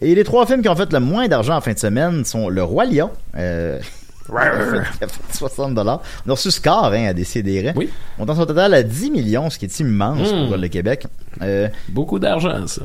Et 0.00 0.14
les 0.14 0.24
trois 0.24 0.46
films 0.46 0.62
qui 0.62 0.68
ont 0.68 0.76
fait 0.76 0.92
le 0.92 1.00
moins 1.00 1.28
d'argent 1.28 1.56
en 1.56 1.60
fin 1.60 1.72
de 1.72 1.78
semaine 1.78 2.24
sont 2.24 2.48
Le 2.48 2.62
Roi 2.62 2.84
Lion. 2.86 3.10
Euh, 3.36 3.78
qui 4.26 4.32
a 4.36 4.42
fait- 4.42 4.98
qui 4.98 5.04
a 5.04 5.08
fait 5.08 5.20
60 5.36 5.74
dollars. 5.74 6.00
On 6.26 6.30
a 6.30 6.32
reçu 6.34 6.50
Scar 6.50 6.92
hein, 6.92 7.06
à 7.08 7.12
décider. 7.12 7.72
Oui. 7.76 7.90
Montant 8.18 8.34
son 8.34 8.46
total 8.46 8.72
à 8.74 8.82
10 8.82 9.10
millions, 9.10 9.50
ce 9.50 9.58
qui 9.58 9.66
est 9.66 9.80
immense 9.80 10.32
Mm. 10.32 10.48
pour 10.48 10.56
le 10.56 10.68
Québec. 10.68 11.06
Euh, 11.42 11.68
Beaucoup 11.88 12.18
d'argent, 12.18 12.66
ça. 12.66 12.82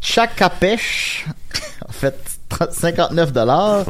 Chakapèche 0.00 1.26
en 1.88 1.92
fait 1.92 2.14
30 2.48 2.72
59 2.72 3.32
dollars 3.32 3.84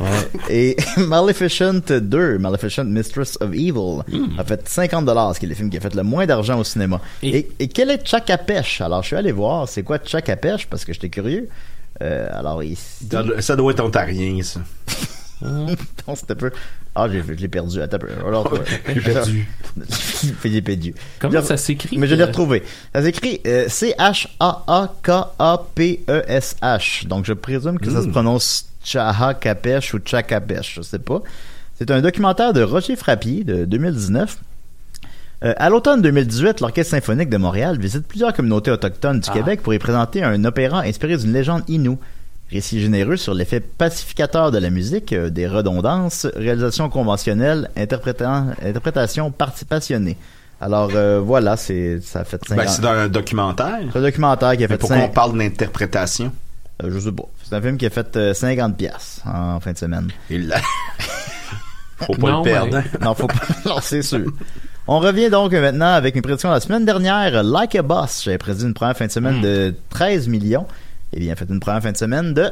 et 0.49 0.77
Maleficent 0.99 1.81
2 1.91 2.39
Maleficent 2.39 2.85
Mistress 2.85 3.37
of 3.41 3.51
Evil 3.53 4.03
a 4.39 4.45
fait 4.45 4.69
50 4.69 5.05
dollars 5.05 5.35
ce 5.35 5.41
qui 5.41 5.47
est 5.47 5.49
le 5.49 5.55
film 5.55 5.69
qui 5.71 5.79
a 5.79 5.81
fait 5.81 5.95
le 5.95 6.03
moins 6.03 6.25
d'argent 6.27 6.59
au 6.61 6.65
cinéma 6.65 7.01
et, 7.23 7.39
Et- 7.39 7.51
et 7.61 7.69
quel 7.69 7.91
est 7.91 8.07
Chakapèche 8.07 8.81
alors 8.83 9.03
je 9.03 9.09
suis 9.09 9.17
allé 9.17 9.33
voir 9.33 9.69
c'est 9.69 9.83
quoi 9.83 9.99
Chakapèche 10.05 10.67
parce 10.69 10.85
que 10.85 10.93
j'étais 10.93 11.09
curieux 11.09 11.49
euh, 12.03 12.29
alors 12.33 12.63
ici 12.63 13.07
Ça 13.11 13.23
doit- 13.23 13.41
Ça 13.41 13.57
doit 13.57 13.73
être 13.73 13.81
ontarien, 13.85 14.43
ça. 14.43 14.61
non, 15.43 15.67
c'était 16.15 16.35
peu 16.35 16.51
ah 16.95 17.09
j'ai- 17.11 17.23
je 17.27 17.33
l'ai 17.33 17.49
perdu 17.49 17.81
attends 17.81 17.97
alors 18.27 18.53
J'ai 18.95 19.01
perdu. 19.01 19.49
j'ai 20.45 20.61
perdu 20.63 20.95
Comment 21.19 21.41
ça 21.43 21.57
s'écrit? 21.57 21.97
mais 21.97 22.07
je 22.07 22.15
l'ai 22.15 22.23
euh, 22.23 22.27
retrouvé. 22.27 22.63
Ça 22.95 23.03
s'écrit 23.03 23.41
euh, 23.47 23.67
C-H-A-A-K-A-P-E-S-H. 25.83 27.07
Donc 27.07 27.25
je 27.25 27.33
présume 27.33 27.79
que 27.79 27.91
ça 27.91 28.03
se 28.03 28.09
prononce 28.09 28.67
Chaha 28.85 29.35
Kapesh 29.35 29.95
ou 29.95 30.01
Chakapesh, 30.05 30.75
je 30.77 30.83
sais 30.83 30.99
pas. 30.99 31.23
C'est 31.79 31.91
un 31.91 32.01
documentaire 32.01 32.53
de 32.53 32.63
Roger 32.63 32.97
Frappier 32.97 33.45
de 33.45 33.65
2019. 33.65 34.37
Euh, 35.45 35.55
à 35.57 35.71
l'automne 35.71 36.03
2018, 36.03 36.61
l'Orchestre 36.61 36.93
symphonique 36.93 37.29
de 37.29 37.37
Montréal 37.37 37.79
visite 37.79 38.07
plusieurs 38.07 38.33
communautés 38.33 38.71
autochtones 38.71 39.21
du 39.21 39.29
Ah. 39.31 39.35
Québec 39.35 39.61
pour 39.63 39.75
y 39.75 39.79
présenter 39.79 40.23
un 40.23 40.45
opéra 40.45 40.83
inspiré 40.83 41.17
d'une 41.17 41.33
légende 41.33 41.63
inoue. 41.69 41.99
Récit 42.51 42.81
généreux 42.81 43.17
sur 43.17 43.35
l'effet 43.35 43.61
pacificateur 43.61 44.51
de 44.53 44.59
la 44.59 44.71
musique, 44.71 45.13
euh, 45.13 45.31
des 45.31 45.49
redondances, 45.49 46.27
réalisation 46.37 46.89
conventionnelle, 46.91 47.71
interprétation 47.77 49.31
participationnée. 49.31 50.17
Alors 50.61 50.91
euh, 50.95 51.19
voilà, 51.19 51.57
c'est 51.57 52.01
ça 52.03 52.21
a 52.21 52.25
fait 52.25 52.41
50 52.47 52.65
Ben, 52.65 52.71
c'est 52.71 52.83
dans 52.83 52.91
un 52.91 53.09
documentaire. 53.09 53.79
c'est 53.93 53.99
un 53.99 54.03
documentaire 54.03 54.51
qui 54.57 54.65
a 54.65 54.69
Mais 54.69 54.75
fait 54.75 54.79
pourquoi 54.79 54.97
on 54.99 55.01
5 55.07 55.13
parle 55.15 55.37
d'interprétation? 55.39 56.31
euh, 56.85 56.91
je 56.93 56.99
sais 57.01 57.11
pas. 57.13 57.25
C'est 57.43 57.57
un 57.57 57.61
film 57.63 57.77
qui 57.79 57.87
a 57.87 57.91
fait 57.91 58.17
euh, 58.17 58.33
50 58.35 58.77
pièces 58.77 59.23
en 59.27 59.59
fin 59.59 59.73
de 59.73 59.79
semaine. 59.79 60.09
Là, 60.31 60.59
Faut 62.07 62.15
pas 62.15 62.31
Non, 62.31 62.39
le 62.39 62.45
perdre. 62.45 62.71
mais- 62.73 62.79
hein? 62.79 62.85
Non, 63.01 63.15
faut 63.15 63.27
pas. 63.29 63.35
Non, 63.67 63.77
c'est 63.81 64.03
sûr. 64.03 64.25
On 64.89 64.99
revient 64.99 65.31
donc 65.31 65.53
maintenant 65.53 65.93
avec 65.93 66.17
une 66.17 66.23
prédiction 66.23 66.49
de 66.49 66.55
la 66.55 66.61
semaine 66.61 66.85
dernière. 66.85 67.45
Like 67.45 67.77
a 67.77 67.83
Boss. 67.83 68.23
J'avais 68.25 68.39
prédit 68.39 68.65
une 68.65 68.75
première 68.75 68.97
fin 68.97 69.07
de 69.07 69.13
semaine 69.13 69.41
de 69.41 69.75
13 69.91 70.27
millions. 70.27 70.67
Eh 71.13 71.21
bien, 71.21 71.37
fait 71.37 71.49
une 71.49 71.61
première 71.61 71.83
fin 71.83 71.93
de 71.93 71.97
semaine 71.97 72.35
de 72.35 72.51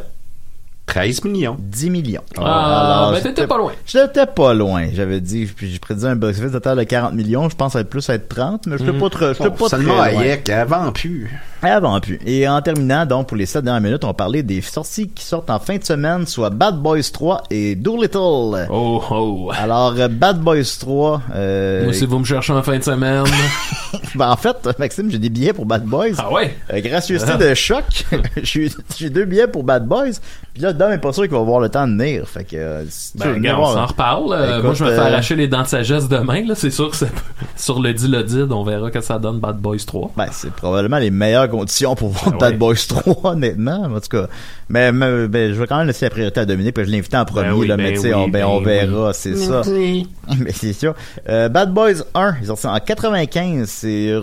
13 0.90 1.24
millions. 1.24 1.56
10 1.58 1.88
millions. 1.90 2.22
Ah, 2.36 2.98
Alors, 3.06 3.12
mais 3.12 3.20
t'étais 3.20 3.46
pas 3.46 3.56
loin. 3.58 3.72
J'étais 3.86 4.26
pas 4.26 4.52
loin. 4.54 4.88
J'avais 4.92 5.20
dit, 5.20 5.46
puis 5.46 5.70
j'ai 5.70 5.78
prédit 5.78 6.04
un 6.06 6.16
box-office 6.16 6.50
total 6.50 6.78
de 6.78 6.82
40 6.82 7.14
millions. 7.14 7.48
Je 7.48 7.54
pense 7.54 7.76
être 7.76 7.88
plus 7.88 8.10
à 8.10 8.14
être 8.14 8.28
30, 8.28 8.66
mais 8.66 8.76
je 8.76 8.82
Mhm. 8.84 8.98
pas 8.98 9.08
trop, 9.08 9.26
j'étais 9.28 9.44
Bon, 9.44 9.50
pas 9.50 9.66
très 9.68 9.76
seulement 9.76 9.94
loin. 9.94 10.04
Hayek, 10.06 10.48
avant 10.48 10.90
plus. 10.90 11.30
Avant 11.62 12.00
plus. 12.00 12.18
Et 12.26 12.48
en 12.48 12.60
terminant, 12.60 13.06
donc, 13.06 13.28
pour 13.28 13.36
les 13.36 13.46
7 13.46 13.62
dernières 13.64 13.82
minutes, 13.82 14.02
on 14.04 14.14
parlait 14.14 14.42
des 14.42 14.60
sorties 14.62 15.08
qui 15.10 15.24
sortent 15.24 15.50
en 15.50 15.60
fin 15.60 15.76
de 15.76 15.84
semaine, 15.84 16.26
soit 16.26 16.50
Bad 16.50 16.76
Boys 16.80 17.02
3 17.12 17.44
et 17.50 17.76
Doolittle. 17.76 18.66
Oh, 18.70 19.02
oh. 19.10 19.52
Alors, 19.56 19.94
Bad 20.10 20.40
Boys 20.40 20.64
3, 20.80 21.22
euh, 21.34 21.84
Moi, 21.84 21.92
si 21.92 22.04
vous 22.06 22.18
me 22.18 22.24
cherchez 22.24 22.52
en 22.52 22.62
fin 22.62 22.78
de 22.78 22.82
semaine. 22.82 23.24
ben, 24.16 24.30
en 24.30 24.36
fait, 24.36 24.56
Maxime, 24.78 25.10
j'ai 25.10 25.18
des 25.18 25.28
billets 25.30 25.52
pour 25.52 25.66
Bad 25.66 25.84
Boys. 25.84 26.14
ah 26.18 26.32
ouais? 26.32 26.56
Euh, 26.72 26.80
gracieuseté 26.80 27.36
de 27.36 27.54
choc, 27.54 27.84
j'ai 28.42 28.68
j'ai 28.96 29.10
deux 29.10 29.24
billets 29.24 29.46
pour 29.46 29.62
Bad 29.62 29.86
Boys. 29.86 30.18
Puis 30.54 30.62
là, 30.62 30.72
Dom 30.80 30.90
est 30.92 30.98
pas 30.98 31.12
sûr 31.12 31.24
qu'il 31.24 31.32
va 31.32 31.40
avoir 31.40 31.60
le 31.60 31.68
temps 31.68 31.86
de 31.86 31.92
venir. 31.92 32.26
Fait 32.26 32.42
que, 32.42 32.56
euh, 32.56 32.84
tu 32.84 33.18
Ben, 33.18 33.38
veux 33.38 33.54
on 33.54 33.74
s'en 33.74 33.84
reparle. 33.84 34.32
Euh, 34.32 34.52
Écoute, 34.52 34.64
moi, 34.64 34.74
je 34.74 34.84
me 34.84 34.90
fais 34.90 34.98
euh, 34.98 35.06
arracher 35.08 35.36
les 35.36 35.46
dents 35.46 35.60
de 35.60 35.66
sagesse 35.66 36.08
demain, 36.08 36.42
là. 36.46 36.54
C'est 36.54 36.70
sûr 36.70 36.90
que 36.90 36.96
sur 37.56 37.80
le 37.80 37.92
dilodide, 37.92 38.50
on 38.50 38.64
verra 38.64 38.90
que 38.90 39.02
ça 39.02 39.18
donne 39.18 39.40
Bad 39.40 39.58
Boys 39.58 39.84
3. 39.86 40.12
Ben, 40.16 40.28
c'est 40.32 40.50
probablement 40.50 40.96
les 40.96 41.10
meilleures 41.10 41.50
conditions 41.50 41.94
pour 41.94 42.08
voir 42.08 42.32
Ah 42.34 42.38
Bad 42.38 42.52
ouais. 42.52 42.56
Boys 42.56 42.86
3, 42.88 43.14
honnêtement. 43.32 43.90
En 43.94 44.00
tout 44.00 44.08
cas. 44.08 44.28
Mais, 44.70 44.90
mais, 44.90 45.28
ben, 45.28 45.52
je 45.52 45.60
vais 45.60 45.66
quand 45.66 45.76
même 45.76 45.86
laisser 45.86 46.06
la 46.06 46.10
priorité 46.10 46.40
à 46.40 46.46
Dominique, 46.46 46.74
puis 46.74 46.86
je 46.86 46.90
l'ai 46.90 46.98
invité 46.98 47.18
en 47.18 47.26
premier, 47.26 47.50
oui, 47.50 47.66
là, 47.66 47.76
ben 47.76 47.82
mais 47.82 47.92
tu 47.92 48.00
sais, 48.00 48.14
oui, 48.14 48.14
on, 48.14 48.28
ben, 48.28 48.40
ben 48.40 48.46
on 48.46 48.60
verra, 48.62 49.12
c'est 49.12 49.36
ça. 49.36 49.60
Oui. 49.66 50.08
mais 50.38 50.52
c'est 50.52 50.72
sûr. 50.72 50.94
Euh, 51.28 51.50
Bad 51.50 51.74
Boys 51.74 52.04
1, 52.14 52.36
il 52.38 52.44
est 52.44 52.46
sorti 52.46 52.66
en 52.66 52.78
95. 52.78 53.68
C'est 53.68 54.14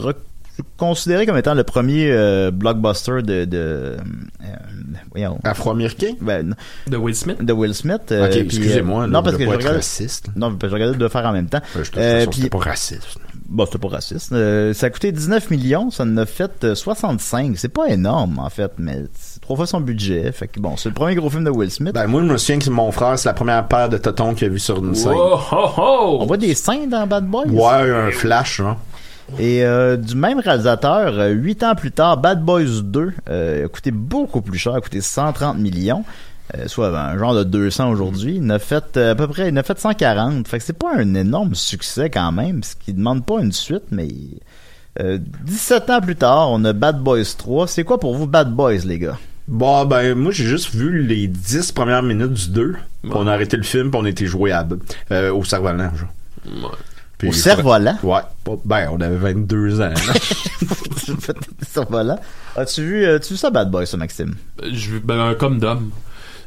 considéré 0.77 1.25
comme 1.25 1.37
étant 1.37 1.53
le 1.53 1.63
premier 1.63 2.09
euh, 2.11 2.51
blockbuster 2.51 3.21
de, 3.23 3.45
de 3.45 3.97
euh, 5.17 5.29
Afro-américain? 5.43 6.13
ben, 6.21 6.55
De 6.87 6.97
Will 6.97 7.15
Smith. 7.15 7.43
de 7.43 7.53
Will 7.53 7.73
Smith. 7.73 8.11
euh, 8.11 8.27
ok, 8.27 8.35
excusez-moi. 8.37 9.03
euh, 9.03 9.07
non, 9.07 9.23
parce 9.23 9.37
que 9.37 9.43
je 9.45 9.49
regarde, 9.49 9.75
raciste. 9.75 10.29
non, 10.35 10.49
parce 10.51 10.59
que 10.61 10.67
je 10.69 10.73
regardais 10.73 10.97
de 10.97 11.03
le 11.03 11.09
faire 11.09 11.25
en 11.25 11.31
même 11.33 11.47
temps. 11.49 11.61
Je 11.75 11.89
te 11.91 11.99
euh, 11.99 12.25
puis- 12.27 12.49
pas 12.49 12.57
raciste. 12.59 13.17
Bon, 13.49 13.65
c'était 13.65 13.77
pas 13.77 13.87
raciste. 13.87 14.33
Euh, 14.33 14.73
ça 14.73 14.87
a 14.87 14.89
coûté 14.89 15.09
19 15.13 15.49
millions, 15.51 15.89
ça 15.89 16.03
en 16.03 16.17
a 16.17 16.25
fait 16.25 16.65
euh, 16.65 16.75
65. 16.75 17.57
C'est 17.57 17.69
pas 17.69 17.87
énorme, 17.87 18.39
en 18.39 18.49
fait, 18.49 18.73
mais 18.77 19.03
c'est 19.17 19.39
trois 19.39 19.55
fois 19.55 19.65
son 19.65 19.79
budget. 19.79 20.29
Fait 20.33 20.49
que 20.49 20.59
bon, 20.59 20.75
c'est 20.75 20.89
le 20.89 20.95
premier 20.95 21.15
gros 21.15 21.29
film 21.29 21.45
de 21.45 21.49
Will 21.49 21.71
Smith. 21.71 21.93
Ben, 21.93 22.07
moi, 22.07 22.21
je 22.23 22.27
me 22.27 22.37
souviens 22.37 22.59
que 22.59 22.69
mon 22.69 22.91
frère, 22.91 23.17
c'est 23.17 23.29
la 23.29 23.33
première 23.33 23.65
paire 23.69 23.87
de 23.87 23.97
totons 23.97 24.33
qu'il 24.33 24.47
a 24.47 24.49
vu 24.49 24.59
sur 24.59 24.77
une 24.83 24.93
scène. 24.95 25.13
Oh, 25.15 25.39
oh, 25.53 25.69
oh! 25.77 26.17
On 26.21 26.25
voit 26.25 26.35
des 26.35 26.55
seins 26.55 26.87
dans 26.87 27.07
Bad 27.07 27.25
Boys? 27.25 27.45
Ouais, 27.47 27.89
un 27.89 28.11
flash, 28.11 28.59
hein. 28.59 28.75
Et 29.39 29.63
euh, 29.65 29.97
du 29.97 30.15
même 30.15 30.39
réalisateur, 30.39 31.19
euh, 31.19 31.29
huit 31.29 31.61
ans 31.63 31.75
plus 31.75 31.91
tard, 31.91 32.17
Bad 32.17 32.41
Boys 32.43 32.81
2 32.83 33.11
euh, 33.29 33.65
a 33.65 33.67
coûté 33.67 33.91
beaucoup 33.91 34.41
plus 34.41 34.57
cher, 34.57 34.73
a 34.75 34.81
coûté 34.81 35.01
130 35.01 35.57
millions. 35.57 36.05
euh, 36.55 36.67
soit 36.67 36.97
un 36.97 37.17
genre 37.17 37.35
de 37.35 37.43
200 37.43 37.89
aujourd'hui. 37.89 38.35
Il 38.37 38.43
en 38.45 38.51
a 38.51 38.59
fait 38.59 38.95
euh, 38.95 39.11
à 39.11 39.15
peu 39.15 39.27
près, 39.27 39.49
il 39.49 39.53
en 39.53 39.57
a 39.57 39.63
fait 39.63 39.77
140. 39.77 40.47
Fait 40.47 40.59
que 40.59 40.63
c'est 40.63 40.77
pas 40.79 40.93
un 40.95 41.13
énorme 41.13 41.55
succès 41.55 42.09
quand 42.09 42.31
même, 42.31 42.63
ce 42.63 42.75
qui 42.75 42.93
demande 42.93 43.25
pas 43.25 43.41
une 43.41 43.51
suite, 43.51 43.83
mais 43.91 44.07
euh, 45.01 45.19
17 45.45 45.89
ans 45.89 45.99
plus 46.01 46.15
tard, 46.15 46.49
on 46.51 46.63
a 46.63 46.71
Bad 46.73 46.99
Boys 47.01 47.25
3. 47.37 47.67
C'est 47.67 47.83
quoi 47.83 47.99
pour 47.99 48.15
vous 48.15 48.27
Bad 48.27 48.53
Boys, 48.53 48.85
les 48.85 48.97
gars? 48.97 49.17
Bon, 49.49 49.85
ben, 49.85 50.13
moi, 50.15 50.31
j'ai 50.31 50.45
juste 50.45 50.73
vu 50.73 51.03
les 51.05 51.27
10 51.27 51.71
premières 51.73 52.03
minutes 52.03 52.33
du 52.33 52.49
2. 52.49 52.75
Puis 53.03 53.11
on 53.13 53.27
a 53.27 53.33
arrêté 53.33 53.55
le 53.57 53.63
film, 53.63 53.91
puis 53.91 53.99
on 54.01 54.05
était 54.05 54.25
jouable. 54.25 54.79
Euh, 55.11 55.31
au 55.33 55.43
cerf-volant, 55.43 55.91
genre. 55.95 56.09
Ouais. 56.45 56.77
Puis- 57.17 57.29
Au 57.29 57.31
cerf-volant? 57.31 57.97
Ouais. 58.03 58.19
Ben, 58.65 58.89
on 58.91 59.01
avait 59.01 59.17
22 59.33 59.81
ans. 59.81 59.93
Cerf-volant. 61.67 62.19
As-tu 62.55 62.81
vu, 62.81 63.05
euh, 63.05 63.19
tu 63.19 63.33
vu 63.33 63.37
ça 63.37 63.49
Bad 63.49 63.69
Boys, 63.71 63.85
ça, 63.85 63.97
Maxime? 63.97 64.35
Je, 64.71 64.97
ben, 64.97 65.33
comme 65.35 65.59
d'homme. 65.59 65.91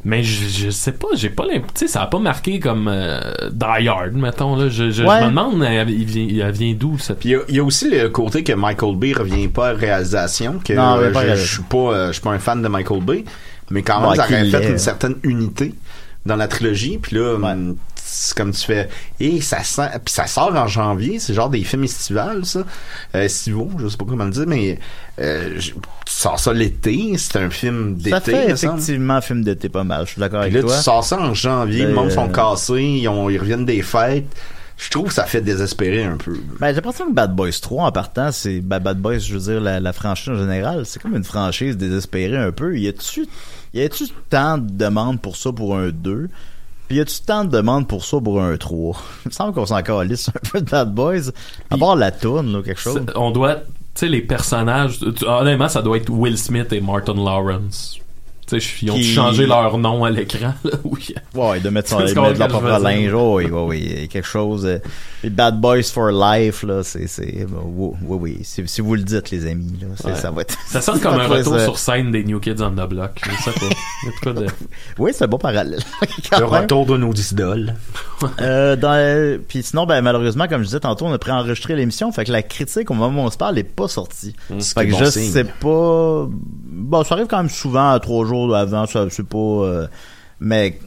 Mais 0.02 0.22
je, 0.22 0.48
je 0.48 0.70
sais 0.70 0.92
pas, 0.92 1.08
j'ai 1.14 1.28
pas 1.28 1.42
l'impression. 1.42 1.74
Tu 1.74 1.86
sais, 1.86 1.92
ça 1.92 2.02
a 2.02 2.06
pas 2.06 2.18
marqué 2.18 2.58
comme 2.58 2.88
euh, 2.88 3.20
Die 3.52 3.86
Hard, 3.88 4.14
mettons. 4.14 4.56
Là. 4.56 4.70
Je, 4.70 4.90
je, 4.90 5.02
Ouais. 5.02 5.18
je 5.20 5.24
me 5.24 5.28
demande, 5.28 5.62
elle, 5.62 5.90
il 5.90 6.04
vient, 6.06 6.46
elle 6.46 6.52
vient 6.54 6.72
d'où 6.74 6.96
cette. 6.98 7.18
Puis 7.18 7.28
il 7.30 7.32
y 7.32 7.34
a- 7.36 7.40
il 7.48 7.54
y, 7.56 7.58
a 7.58 7.64
aussi 7.64 7.90
le 7.90 8.08
côté 8.08 8.42
que 8.42 8.54
Michael 8.54 8.96
Bay 8.96 9.12
revient 9.12 9.48
pas 9.48 9.68
à 9.68 9.72
la 9.74 9.78
réalisation. 9.78 10.58
Que 10.64 10.72
Non, 10.72 10.96
euh, 10.98 11.10
pas 11.12 11.36
je, 11.36 11.44
suis 11.44 11.62
pas, 11.64 11.76
euh, 11.76 12.06
je 12.08 12.12
suis 12.12 12.22
pas 12.22 12.30
un 12.30 12.38
fan 12.38 12.62
de 12.62 12.68
Michael 12.68 13.02
Bay, 13.02 13.24
mais 13.70 13.82
quand 13.82 14.00
même, 14.00 14.10
Ouais, 14.10 14.16
ça 14.16 14.24
aurait 14.24 14.44
fait 14.50 14.70
une 14.70 14.78
certaine 14.78 15.16
unité 15.22 15.74
dans 16.24 16.36
la 16.36 16.48
trilogie. 16.48 16.96
Puis 16.96 17.16
là, 17.16 17.34
Ouais. 17.36 17.54
C'est 18.12 18.36
comme 18.36 18.50
tu 18.52 18.64
fais, 18.64 18.88
et 19.20 19.40
ça 19.40 19.62
sent, 19.62 19.88
puis 20.04 20.12
ça 20.12 20.26
sort 20.26 20.54
en 20.56 20.66
janvier. 20.66 21.18
C'est 21.18 21.32
genre 21.34 21.48
des 21.50 21.62
films 21.62 21.84
estivales, 21.84 22.44
ça, 22.44 22.64
euh, 23.14 23.22
estivaux, 23.22 23.70
je 23.78 23.88
sais 23.88 23.96
pas 23.96 24.04
comment 24.08 24.24
le 24.24 24.30
dire, 24.30 24.46
mais 24.46 24.78
euh, 25.20 25.54
je- 25.58 25.70
tu 25.72 25.76
sors 26.06 26.38
ça 26.40 26.52
l'été. 26.52 27.14
C'est 27.18 27.36
un 27.38 27.50
film 27.50 27.94
d'été. 27.96 28.10
Ça 28.10 28.20
fait 28.20 28.50
effectivement 28.50 29.14
un 29.14 29.20
film 29.20 29.44
d'été 29.44 29.68
pas 29.68 29.84
mal. 29.84 30.06
Je 30.06 30.12
suis 30.12 30.20
d'accord 30.20 30.40
avec 30.40 30.52
là, 30.54 30.60
toi. 30.62 30.76
tu 30.76 30.82
sors 30.82 31.04
ça 31.04 31.18
en 31.20 31.34
janvier, 31.34 31.82
Ben, 31.82 31.88
le 31.90 31.94
monde 31.94 32.10
sont 32.10 32.28
euh, 32.28 32.32
cassés, 32.32 32.82
ils, 32.82 33.08
ont, 33.08 33.30
ils 33.30 33.38
reviennent 33.38 33.64
des 33.66 33.82
fêtes. 33.82 34.26
Je 34.82 34.88
trouve 34.88 35.08
que 35.08 35.12
ça 35.14 35.24
fait 35.26 35.42
désespérer 35.42 36.04
un 36.04 36.16
peu. 36.16 36.32
Ben, 36.58 36.68
j'ai 36.68 36.76
l'impression 36.76 37.06
que 37.06 37.12
Bad 37.12 37.36
Boys 37.36 37.50
3, 37.60 37.84
en 37.84 37.92
partant, 37.92 38.32
c'est, 38.32 38.60
ben, 38.62 38.78
Bad 38.78 38.98
Boys, 38.98 39.18
je 39.18 39.34
veux 39.34 39.40
dire, 39.40 39.60
la, 39.60 39.78
la 39.78 39.92
franchise 39.92 40.30
en 40.30 40.38
général, 40.38 40.86
c'est 40.86 41.02
comme 41.02 41.14
une 41.14 41.22
franchise 41.24 41.76
désespérée 41.76 42.38
un 42.38 42.50
peu. 42.50 42.78
Y 42.78 42.88
a-tu, 42.88 43.26
y 43.74 43.82
a-tu 43.82 44.04
tant 44.30 44.56
de 44.56 44.70
demandes 44.72 45.20
pour 45.20 45.36
ça 45.36 45.52
pour 45.52 45.76
un 45.76 45.90
2? 45.90 46.30
Puis 46.90 46.96
y 46.96 47.00
a-tu 47.00 47.20
tant 47.24 47.44
de 47.44 47.50
demandes 47.50 47.86
pour 47.86 48.04
ça 48.04 48.18
pour 48.20 48.42
un 48.42 48.56
3? 48.56 48.96
Il 49.24 49.28
me 49.28 49.32
semble 49.32 49.52
qu'on 49.52 49.64
s'en 49.64 49.80
calisse 49.80 50.28
un 50.28 50.50
peu 50.50 50.60
de 50.60 50.68
Bad 50.68 50.92
Boys. 50.92 51.30
À 51.70 51.78
part 51.78 51.94
la 51.94 52.10
tourne, 52.10 52.52
là, 52.52 52.62
quelque 52.64 52.80
chose. 52.80 53.06
On 53.14 53.30
doit. 53.30 53.54
Tu 53.54 53.62
sais, 53.94 54.08
les 54.08 54.22
personnages. 54.22 54.98
Honnêtement, 55.24 55.68
ça 55.68 55.82
doit 55.82 55.98
être 55.98 56.10
Will 56.10 56.36
Smith 56.36 56.72
et 56.72 56.80
Martin 56.80 57.14
Lawrence. 57.14 58.00
Tu 58.50 58.60
sais, 58.60 58.76
ils 58.82 58.90
ont 58.90 58.94
Qui- 58.94 59.04
changé 59.04 59.46
leur 59.46 59.78
nom 59.78 60.04
à 60.04 60.10
l'écran, 60.10 60.54
là, 60.64 60.70
oui. 60.84 61.14
Ouais, 61.34 61.60
de 61.60 61.68
mettre, 61.70 61.88
son, 61.88 61.98
de 62.04 62.38
leur 62.38 62.48
propre 62.48 62.78
linge. 62.80 63.12
Oui, 63.14 63.46
oui, 63.50 63.50
oui. 63.52 64.08
Quelque 64.08 64.26
chose. 64.26 64.66
euh, 64.66 64.78
les 65.22 65.30
Bad 65.30 65.60
Boys 65.60 65.82
for 65.84 66.10
Life, 66.10 66.62
là, 66.64 66.82
c'est, 66.82 67.06
c'est, 67.06 67.46
ben, 67.46 67.58
oui, 67.64 67.94
oui. 68.02 68.38
Si, 68.42 68.62
si 68.66 68.80
vous 68.80 68.94
le 68.94 69.02
dites, 69.02 69.30
les 69.30 69.46
amis, 69.46 69.78
là, 69.80 69.86
Ouais. 70.10 70.16
ça 70.16 70.30
va 70.30 70.42
être. 70.42 70.56
Ça 70.66 70.80
sonne 70.80 70.98
comme 71.00 71.14
un 71.20 71.26
retour 71.28 71.54
euh, 71.54 71.64
sur 71.64 71.78
scène 71.78 72.10
des 72.10 72.24
New 72.24 72.40
Kids 72.40 72.60
on 72.60 72.70
the 72.70 72.88
Block. 72.88 73.20
Je 73.24 73.50
sais 73.50 73.58
pas. 74.24 74.32
De 74.32 74.46
Oui, 74.98 75.12
c'est 75.14 75.24
un 75.24 75.28
bon 75.28 75.38
parallèle. 75.38 75.80
Le 76.38 76.44
retour 76.44 76.86
de 76.86 76.96
nos 76.96 77.12
idoles. 77.12 77.74
Euh, 78.40 78.76
dans, 78.76 78.92
euh, 78.94 79.38
puis 79.46 79.62
sinon, 79.62 79.86
ben, 79.86 80.00
malheureusement, 80.02 80.46
comme 80.48 80.60
je 80.62 80.66
disais 80.66 80.80
tantôt, 80.80 81.06
on 81.06 81.12
a 81.12 81.18
préenregistré 81.18 81.76
l'émission, 81.76 82.10
fait 82.12 82.24
que 82.24 82.32
la 82.32 82.42
critique 82.42 82.90
au 82.90 82.94
moment 82.94 83.22
où 83.22 83.26
on 83.26 83.30
se 83.30 83.36
parle 83.36 83.54
n'est 83.56 83.62
pas 83.64 83.88
sortie. 83.88 84.34
Ce 84.58 84.72
Fait 84.74 84.86
que 84.86 84.88
est 84.88 84.92
bon 84.92 84.98
je 84.98 85.04
signe. 85.10 85.30
sais 85.32 85.44
pas. 85.44 86.26
Bon, 86.28 87.04
ça 87.04 87.14
arrive 87.14 87.26
quand 87.26 87.38
même 87.38 87.48
souvent 87.50 87.90
à 87.90 88.00
trois 88.00 88.24
jours 88.26 88.39
avant, 88.54 88.86
ça 88.86 89.06
c'est 89.10 89.26
pas. 89.26 89.38
euh, 89.38 89.86
mais. 90.40 90.78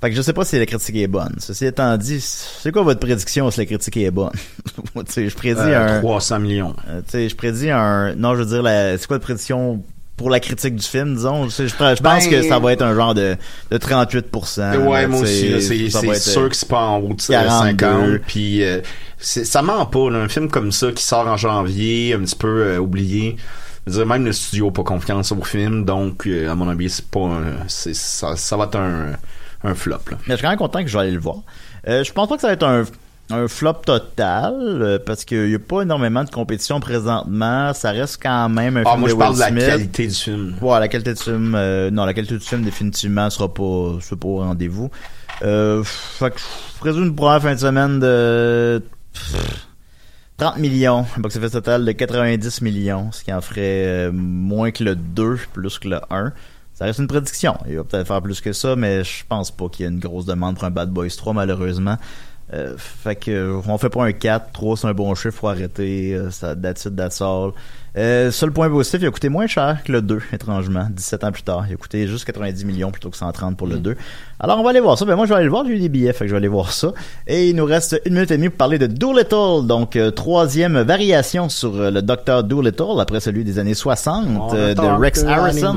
Fait 0.00 0.10
que 0.10 0.14
je 0.16 0.22
sais 0.22 0.32
pas 0.32 0.44
si 0.44 0.56
la 0.56 0.64
critique 0.66 0.94
est 0.94 1.08
bonne. 1.08 1.34
Ceci 1.40 1.66
étant 1.66 1.96
dit, 1.96 2.20
c'est 2.20 2.70
quoi 2.70 2.82
votre 2.82 3.00
prédiction 3.00 3.50
si 3.50 3.58
la 3.58 3.66
critique 3.66 3.96
est 3.96 4.12
bonne? 4.12 4.30
je 5.16 5.34
prédis 5.34 5.58
Euh, 5.60 5.96
un. 5.98 6.00
300 6.00 6.38
millions. 6.38 6.76
euh, 6.88 7.00
je 7.28 7.34
prédis 7.34 7.68
un. 7.70 8.14
Non, 8.14 8.34
je 8.36 8.42
veux 8.42 8.46
dire, 8.46 8.62
la... 8.62 8.96
c'est 8.96 9.08
quoi 9.08 9.16
la 9.16 9.22
prédiction 9.22 9.82
pour 10.16 10.30
la 10.30 10.38
critique 10.38 10.76
du 10.76 10.84
film, 10.84 11.16
disons? 11.16 11.46
Je, 11.46 11.50
sais, 11.50 11.62
je, 11.66 11.74
je 11.74 11.76
pense 11.76 12.00
Ben- 12.00 12.30
que 12.30 12.42
ça 12.42 12.60
va 12.60 12.72
être 12.74 12.82
un 12.82 12.94
genre 12.94 13.12
de, 13.14 13.36
de 13.72 13.76
38%. 13.78 14.76
ouais, 14.86 15.06
moi 15.08 15.20
aussi. 15.20 15.60
C'est 15.60 16.14
sûr 16.20 16.48
que 16.48 16.54
c'est 16.54 16.68
pas 16.68 16.80
en 16.84 16.98
haut 17.00 17.14
de 17.14 17.22
42. 17.26 17.76
50. 18.18 18.20
Puis 18.24 18.62
euh, 18.62 18.80
ça 19.18 19.62
ment 19.62 19.84
pas. 19.86 20.10
Là, 20.10 20.18
un 20.18 20.28
film 20.28 20.48
comme 20.48 20.70
ça 20.70 20.92
qui 20.92 21.02
sort 21.02 21.26
en 21.26 21.36
janvier, 21.36 22.14
un 22.14 22.20
petit 22.20 22.36
peu 22.36 22.62
euh, 22.62 22.78
oublié. 22.78 23.36
Je 23.88 23.92
veux 23.98 24.04
dire, 24.04 24.06
même 24.06 24.24
le 24.24 24.32
studio 24.32 24.70
pas 24.70 24.82
confiance 24.84 25.32
au 25.32 25.42
film. 25.42 25.84
Donc, 25.84 26.26
euh, 26.26 26.50
à 26.50 26.54
mon 26.54 26.68
avis, 26.68 26.90
c'est 26.90 27.06
pas 27.06 27.20
un- 27.20 27.66
c'est- 27.68 27.94
ça, 27.94 28.36
ça 28.36 28.56
va 28.56 28.64
être 28.64 28.76
un, 28.76 29.12
un 29.64 29.74
flop. 29.74 29.96
Là. 30.10 30.18
Mais 30.26 30.34
je 30.34 30.36
suis 30.36 30.42
quand 30.42 30.50
même 30.50 30.58
content 30.58 30.82
que 30.82 30.88
je 30.88 30.94
vais 30.96 31.02
aller 31.04 31.12
le 31.12 31.20
voir. 31.20 31.36
Euh, 31.88 32.04
je 32.04 32.12
pense 32.12 32.28
pas 32.28 32.34
que 32.36 32.40
ça 32.42 32.48
va 32.48 32.52
être 32.54 32.64
un, 32.66 32.84
un 33.30 33.46
flop 33.48 33.74
total, 33.84 34.54
euh, 34.58 34.98
parce 35.04 35.24
qu'il 35.24 35.50
y 35.50 35.54
a 35.54 35.58
pas 35.58 35.82
énormément 35.82 36.24
de 36.24 36.30
compétition 36.30 36.80
présentement. 36.80 37.72
Ça 37.74 37.90
reste 37.90 38.18
quand 38.22 38.48
même 38.48 38.76
un 38.78 38.82
Ah, 38.86 38.90
film 38.90 39.00
moi, 39.00 39.08
de 39.08 39.12
je 39.14 39.18
parle 39.18 39.34
de 39.34 39.40
la 39.40 39.50
qualité 39.50 40.06
du 40.06 40.14
film. 40.14 40.54
Ouais, 40.62 40.80
la 40.80 40.88
qualité 40.88 41.12
du 41.14 41.22
film, 41.22 41.54
euh, 41.54 41.90
non, 41.90 42.04
la 42.04 42.14
qualité 42.14 42.34
du 42.34 42.44
film 42.44 42.62
définitivement 42.62 43.28
sera 43.30 43.52
pas, 43.52 43.98
sera 44.00 44.16
pas 44.20 44.28
au 44.28 44.38
rendez-vous. 44.38 44.90
Euh, 45.42 45.82
fait 45.84 46.30
que 46.30 46.40
je 46.40 46.78
présume 46.80 47.04
une 47.04 47.14
première 47.14 47.40
fin 47.42 47.54
de 47.54 47.60
semaine 47.60 48.00
de 48.00 48.82
pff, 49.12 49.66
30 50.38 50.58
millions, 50.58 51.04
un 51.16 51.20
box-office 51.20 51.50
total 51.50 51.84
de 51.84 51.90
90 51.90 52.62
millions, 52.62 53.10
ce 53.10 53.24
qui 53.24 53.32
en 53.32 53.40
ferait 53.40 54.06
euh, 54.06 54.12
moins 54.12 54.70
que 54.70 54.84
le 54.84 54.94
2 54.94 55.36
plus 55.52 55.80
que 55.80 55.88
le 55.88 56.00
1. 56.10 56.32
Ça 56.74 56.84
reste 56.84 57.00
une 57.00 57.08
prédiction. 57.08 57.58
Il 57.68 57.76
va 57.76 57.82
peut-être 57.82 58.06
faire 58.06 58.22
plus 58.22 58.40
que 58.40 58.52
ça, 58.52 58.76
mais 58.76 59.02
je 59.02 59.24
pense 59.28 59.50
pas 59.50 59.68
qu'il 59.68 59.84
y 59.84 59.88
ait 59.88 59.90
une 59.90 59.98
grosse 59.98 60.26
demande 60.26 60.54
pour 60.54 60.64
un 60.64 60.70
Bad 60.70 60.90
Boys 60.90 61.08
3, 61.16 61.32
malheureusement. 61.32 61.96
Euh, 62.54 62.76
fait 62.78 63.16
que 63.16 63.60
on 63.66 63.78
fait 63.78 63.88
pas 63.90 64.04
un 64.04 64.12
4, 64.12 64.52
3 64.52 64.76
c'est 64.76 64.86
un 64.86 64.94
bon 64.94 65.12
chiffre, 65.16 65.36
faut 65.36 65.48
arrêter, 65.48 66.14
euh, 66.14 66.30
ça 66.30 66.52
it, 66.52 66.96
that's 66.96 67.20
all. 67.20 67.50
Euh, 67.98 68.30
seul 68.30 68.52
point 68.52 68.70
positif, 68.70 69.00
il 69.02 69.06
a 69.08 69.10
coûté 69.10 69.28
moins 69.28 69.46
cher 69.48 69.78
que 69.84 69.90
le 69.90 70.00
2, 70.02 70.20
étrangement, 70.32 70.86
17 70.90 71.24
ans 71.24 71.32
plus 71.32 71.42
tard. 71.42 71.64
Il 71.68 71.74
a 71.74 71.76
coûté 71.76 72.06
juste 72.06 72.24
90 72.26 72.64
millions 72.64 72.90
plutôt 72.92 73.10
que 73.10 73.16
130 73.16 73.56
pour 73.56 73.66
le 73.66 73.76
2. 73.78 73.96
Alors, 74.38 74.60
on 74.60 74.62
va 74.62 74.70
aller 74.70 74.78
voir 74.80 74.96
ça. 74.96 75.04
Ben, 75.04 75.16
moi, 75.16 75.26
je 75.26 75.30
vais 75.30 75.34
aller 75.36 75.44
le 75.46 75.50
voir. 75.50 75.64
J'ai 75.66 75.72
eu 75.74 75.80
des 75.80 75.88
billets, 75.88 76.12
fait 76.12 76.20
que 76.24 76.28
je 76.28 76.32
vais 76.32 76.36
aller 76.38 76.46
voir 76.48 76.72
ça. 76.72 76.92
Et 77.26 77.48
il 77.50 77.56
nous 77.56 77.64
reste 77.64 78.00
une 78.06 78.14
minute 78.14 78.30
et 78.30 78.36
demie 78.36 78.50
pour 78.50 78.58
parler 78.58 78.78
de 78.78 78.86
Doolittle. 78.86 79.66
Donc, 79.66 79.96
euh, 79.96 80.12
troisième 80.12 80.78
variation 80.82 81.48
sur 81.48 81.74
euh, 81.74 81.90
le 81.90 82.00
Docteur 82.02 82.44
Doolittle, 82.44 83.00
après 83.00 83.18
celui 83.18 83.42
des 83.42 83.58
années 83.58 83.74
60, 83.74 84.54
euh, 84.54 84.74
de 84.74 84.80
Rex 85.00 85.24
Harrison. 85.40 85.72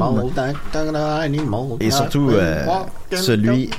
Et 1.81 1.89
surtout, 1.91 2.29
euh, 2.29 2.65
celui- 3.17 3.69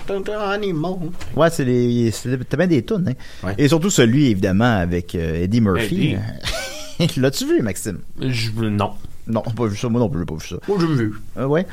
Ouais, 1.37 1.49
c'est 1.51 1.65
les, 1.65 2.11
c'est- 2.11 2.37
t'as 2.49 2.57
bien 2.57 2.67
des 2.67 2.85
tunes, 2.85 3.05
hein. 3.09 3.47
Ouais. 3.47 3.55
Et 3.59 3.69
surtout 3.69 3.91
celui, 3.91 4.31
évidemment, 4.31 4.79
avec 4.81 5.15
euh, 5.15 5.43
Eddie 5.45 5.61
Murphy. 5.61 6.13
Eddie. 6.15 6.17
L'as-tu 7.17 7.47
vu, 7.47 7.63
Maxime? 7.63 7.99
Je- 8.21 8.51
non. 8.61 8.93
Non, 9.27 9.43
pas 9.43 9.67
vu 9.67 9.77
ça. 9.77 9.89
Moi 9.89 10.01
non 10.01 10.09
plus, 10.09 10.21
j'ai 10.21 10.27
pas 10.27 10.35
vu 10.35 10.47
ça. 10.47 10.57
Oh, 10.69 10.77
j'ai 10.81 10.87
vu. 10.87 11.15
Euh, 11.39 11.47
ouais. 11.47 11.67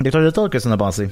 Docteur 0.00 0.20
Doolittle, 0.22 0.48
qu'est-ce 0.50 0.64
que 0.64 0.68
t'en 0.68 0.74
as 0.74 0.78
pensé? 0.78 1.08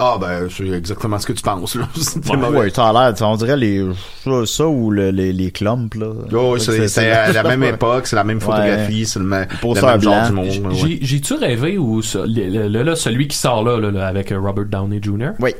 Ah, 0.00 0.16
ben, 0.20 0.46
c'est 0.48 0.68
exactement 0.68 1.18
ce 1.18 1.26
que 1.26 1.32
tu 1.32 1.42
penses, 1.42 1.74
là. 1.74 1.88
Ouais, 2.30 2.36
mauvais. 2.36 2.70
ça 2.70 2.88
a 2.88 2.92
l'air, 2.92 3.18
ça, 3.18 3.26
on 3.26 3.34
dirait 3.36 3.56
les, 3.56 3.84
ça, 4.22 4.46
ça 4.46 4.68
ou 4.68 4.92
le- 4.92 5.10
les, 5.10 5.32
les 5.32 5.50
clumps, 5.50 5.92
là. 5.96 6.12
Oh, 6.32 6.56
c'est 6.56 6.86
c'est 6.86 7.10
à 7.10 7.32
la 7.32 7.42
même 7.42 7.64
époque, 7.64 8.06
c'est 8.06 8.14
la 8.14 8.22
même 8.22 8.38
Ouais. 8.38 8.44
photographie, 8.44 9.06
c'est 9.06 9.18
le, 9.18 9.24
ma- 9.24 9.40
le 9.40 9.46
même 9.74 9.76
genre 9.76 9.98
blanc. 9.98 10.26
du 10.28 10.32
monde. 10.60 10.72
ouais. 10.72 10.74
J'ai- 10.74 10.98
J'ai-tu 11.02 11.34
rêvé 11.34 11.78
ou 11.78 12.00
ça- 12.02 12.26
le- 12.26 12.48
le- 12.48 12.68
le- 12.68 12.82
là, 12.84 12.94
celui 12.94 13.26
qui 13.26 13.36
sort 13.36 13.64
là, 13.64 13.80
là, 13.80 13.90
là, 13.90 14.06
avec 14.06 14.32
Robert 14.36 14.66
Downey 14.66 15.00
Jr. 15.02 15.30
Oui. 15.40 15.50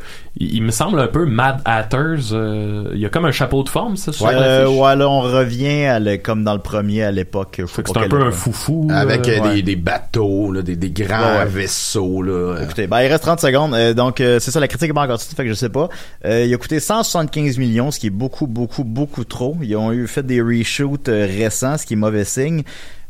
Il, 0.40 0.54
il 0.54 0.62
me 0.62 0.70
semble 0.70 1.00
un 1.00 1.06
peu 1.08 1.24
Mad 1.26 1.60
Hatters. 1.64 2.32
euh, 2.32 2.90
il 2.94 3.00
y 3.00 3.06
a 3.06 3.08
comme 3.08 3.24
un 3.24 3.32
chapeau 3.32 3.62
de 3.62 3.68
forme, 3.68 3.96
ça, 3.96 4.12
sur 4.12 4.26
Euh, 4.28 4.62
l'affiche. 4.64 4.78
ouais, 4.78 4.96
là, 4.96 5.08
on 5.08 5.20
revient 5.20 5.84
à 5.84 5.98
le- 6.00 6.16
comme 6.16 6.44
dans 6.44 6.54
le 6.54 6.60
premier 6.60 7.02
à 7.02 7.10
l'époque. 7.10 7.60
c'est 7.66 7.96
un 7.96 8.08
peu 8.08 8.22
un 8.22 8.30
foufou. 8.30 8.88
Avec 8.90 9.28
euh, 9.28 9.38
euh, 9.38 9.40
ouais. 9.42 9.54
des, 9.56 9.62
des 9.62 9.76
bateaux, 9.76 10.52
là, 10.52 10.62
des, 10.62 10.76
des 10.76 10.90
grands 10.90 11.18
Ouais, 11.18 11.38
ouais. 11.38 11.46
vaisseaux. 11.46 12.22
Là. 12.22 12.32
euh. 12.32 12.62
Écoutez, 12.64 12.86
ben, 12.86 13.00
il 13.02 13.08
reste 13.08 13.24
30 13.24 13.40
secondes. 13.40 13.74
Euh, 13.74 13.94
donc, 13.94 14.20
euh, 14.20 14.38
c'est 14.40 14.50
ça, 14.50 14.60
la 14.60 14.68
critique 14.68 14.90
est 14.90 14.94
pas 14.94 15.02
encore 15.02 15.20
fait 15.20 15.42
que 15.44 15.48
je 15.48 15.54
sais 15.54 15.68
pas. 15.68 15.88
Euh, 16.24 16.44
il 16.46 16.54
a 16.54 16.56
coûté 16.56 16.80
175 16.80 17.58
millions, 17.58 17.90
ce 17.90 17.98
qui 17.98 18.06
est 18.06 18.10
beaucoup, 18.10 18.46
beaucoup, 18.46 18.84
beaucoup 18.84 19.24
trop. 19.24 19.56
Ils 19.62 19.76
ont 19.76 19.92
eu 19.92 20.06
fait 20.06 20.22
des 20.24 20.40
reshoots 20.40 21.08
euh, 21.08 21.26
récents, 21.26 21.76
ce 21.78 21.86
qui 21.86 21.94
est 21.94 21.96
mauvais 21.96 22.24
signe. 22.24 22.62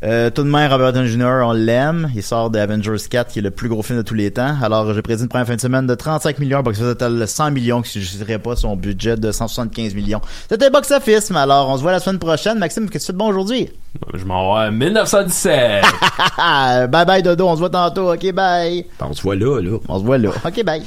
Euh, 0.04 0.30
tout 0.30 0.44
de 0.44 0.48
même, 0.48 0.70
Robert 0.70 0.92
Downey 0.92 1.08
Jr., 1.08 1.42
on 1.44 1.52
l'aime. 1.52 2.10
Il 2.14 2.22
sort 2.22 2.50
de 2.50 2.58
Avengers 2.58 2.96
4, 3.10 3.32
qui 3.32 3.40
est 3.40 3.42
le 3.42 3.50
plus 3.50 3.68
gros 3.68 3.82
film 3.82 3.98
de 3.98 4.02
tous 4.02 4.14
les 4.14 4.30
temps. 4.30 4.54
Alors, 4.62 4.92
j'ai 4.94 5.02
prédit 5.02 5.22
une 5.22 5.28
première 5.28 5.46
fin 5.46 5.56
de 5.56 5.60
semaine 5.60 5.86
de 5.86 5.94
35 5.94 6.38
millions, 6.38 6.62
box 6.62 6.78
office 6.78 6.92
total 6.92 7.18
de 7.18 7.26
100 7.26 7.50
millions, 7.50 7.82
qui 7.82 7.98
ne 7.98 8.04
dirais 8.24 8.38
pas 8.38 8.54
son 8.54 8.76
budget 8.76 9.16
de 9.16 9.32
175 9.32 9.94
millions. 9.94 10.20
C'était 10.48 10.70
box 10.70 10.90
office, 10.92 11.30
mais 11.30 11.40
alors, 11.40 11.68
on 11.68 11.76
se 11.76 11.82
voit 11.82 11.92
la 11.92 12.00
semaine 12.00 12.20
prochaine. 12.20 12.58
Maxime, 12.58 12.88
qu'est-ce 12.88 13.06
que 13.08 13.12
tu 13.12 13.12
fais 13.12 13.12
de 13.12 13.18
bon 13.18 13.28
aujourd'hui? 13.28 13.70
Je 14.14 14.24
m'en 14.24 14.54
vais 14.54 14.66
à 14.66 14.70
1917. 14.70 15.84
bye 16.88 17.04
bye 17.04 17.22
Dodo, 17.22 17.48
on 17.48 17.54
se 17.54 17.58
voit 17.58 17.70
tantôt. 17.70 18.12
Ok, 18.12 18.32
bye. 18.32 18.86
On 19.00 19.12
se 19.12 19.22
voit 19.22 19.34
là, 19.34 19.60
là. 19.60 19.78
On 19.88 19.98
se 19.98 20.04
voit 20.04 20.18
là. 20.18 20.30
Ok, 20.44 20.62
bye. 20.64 20.82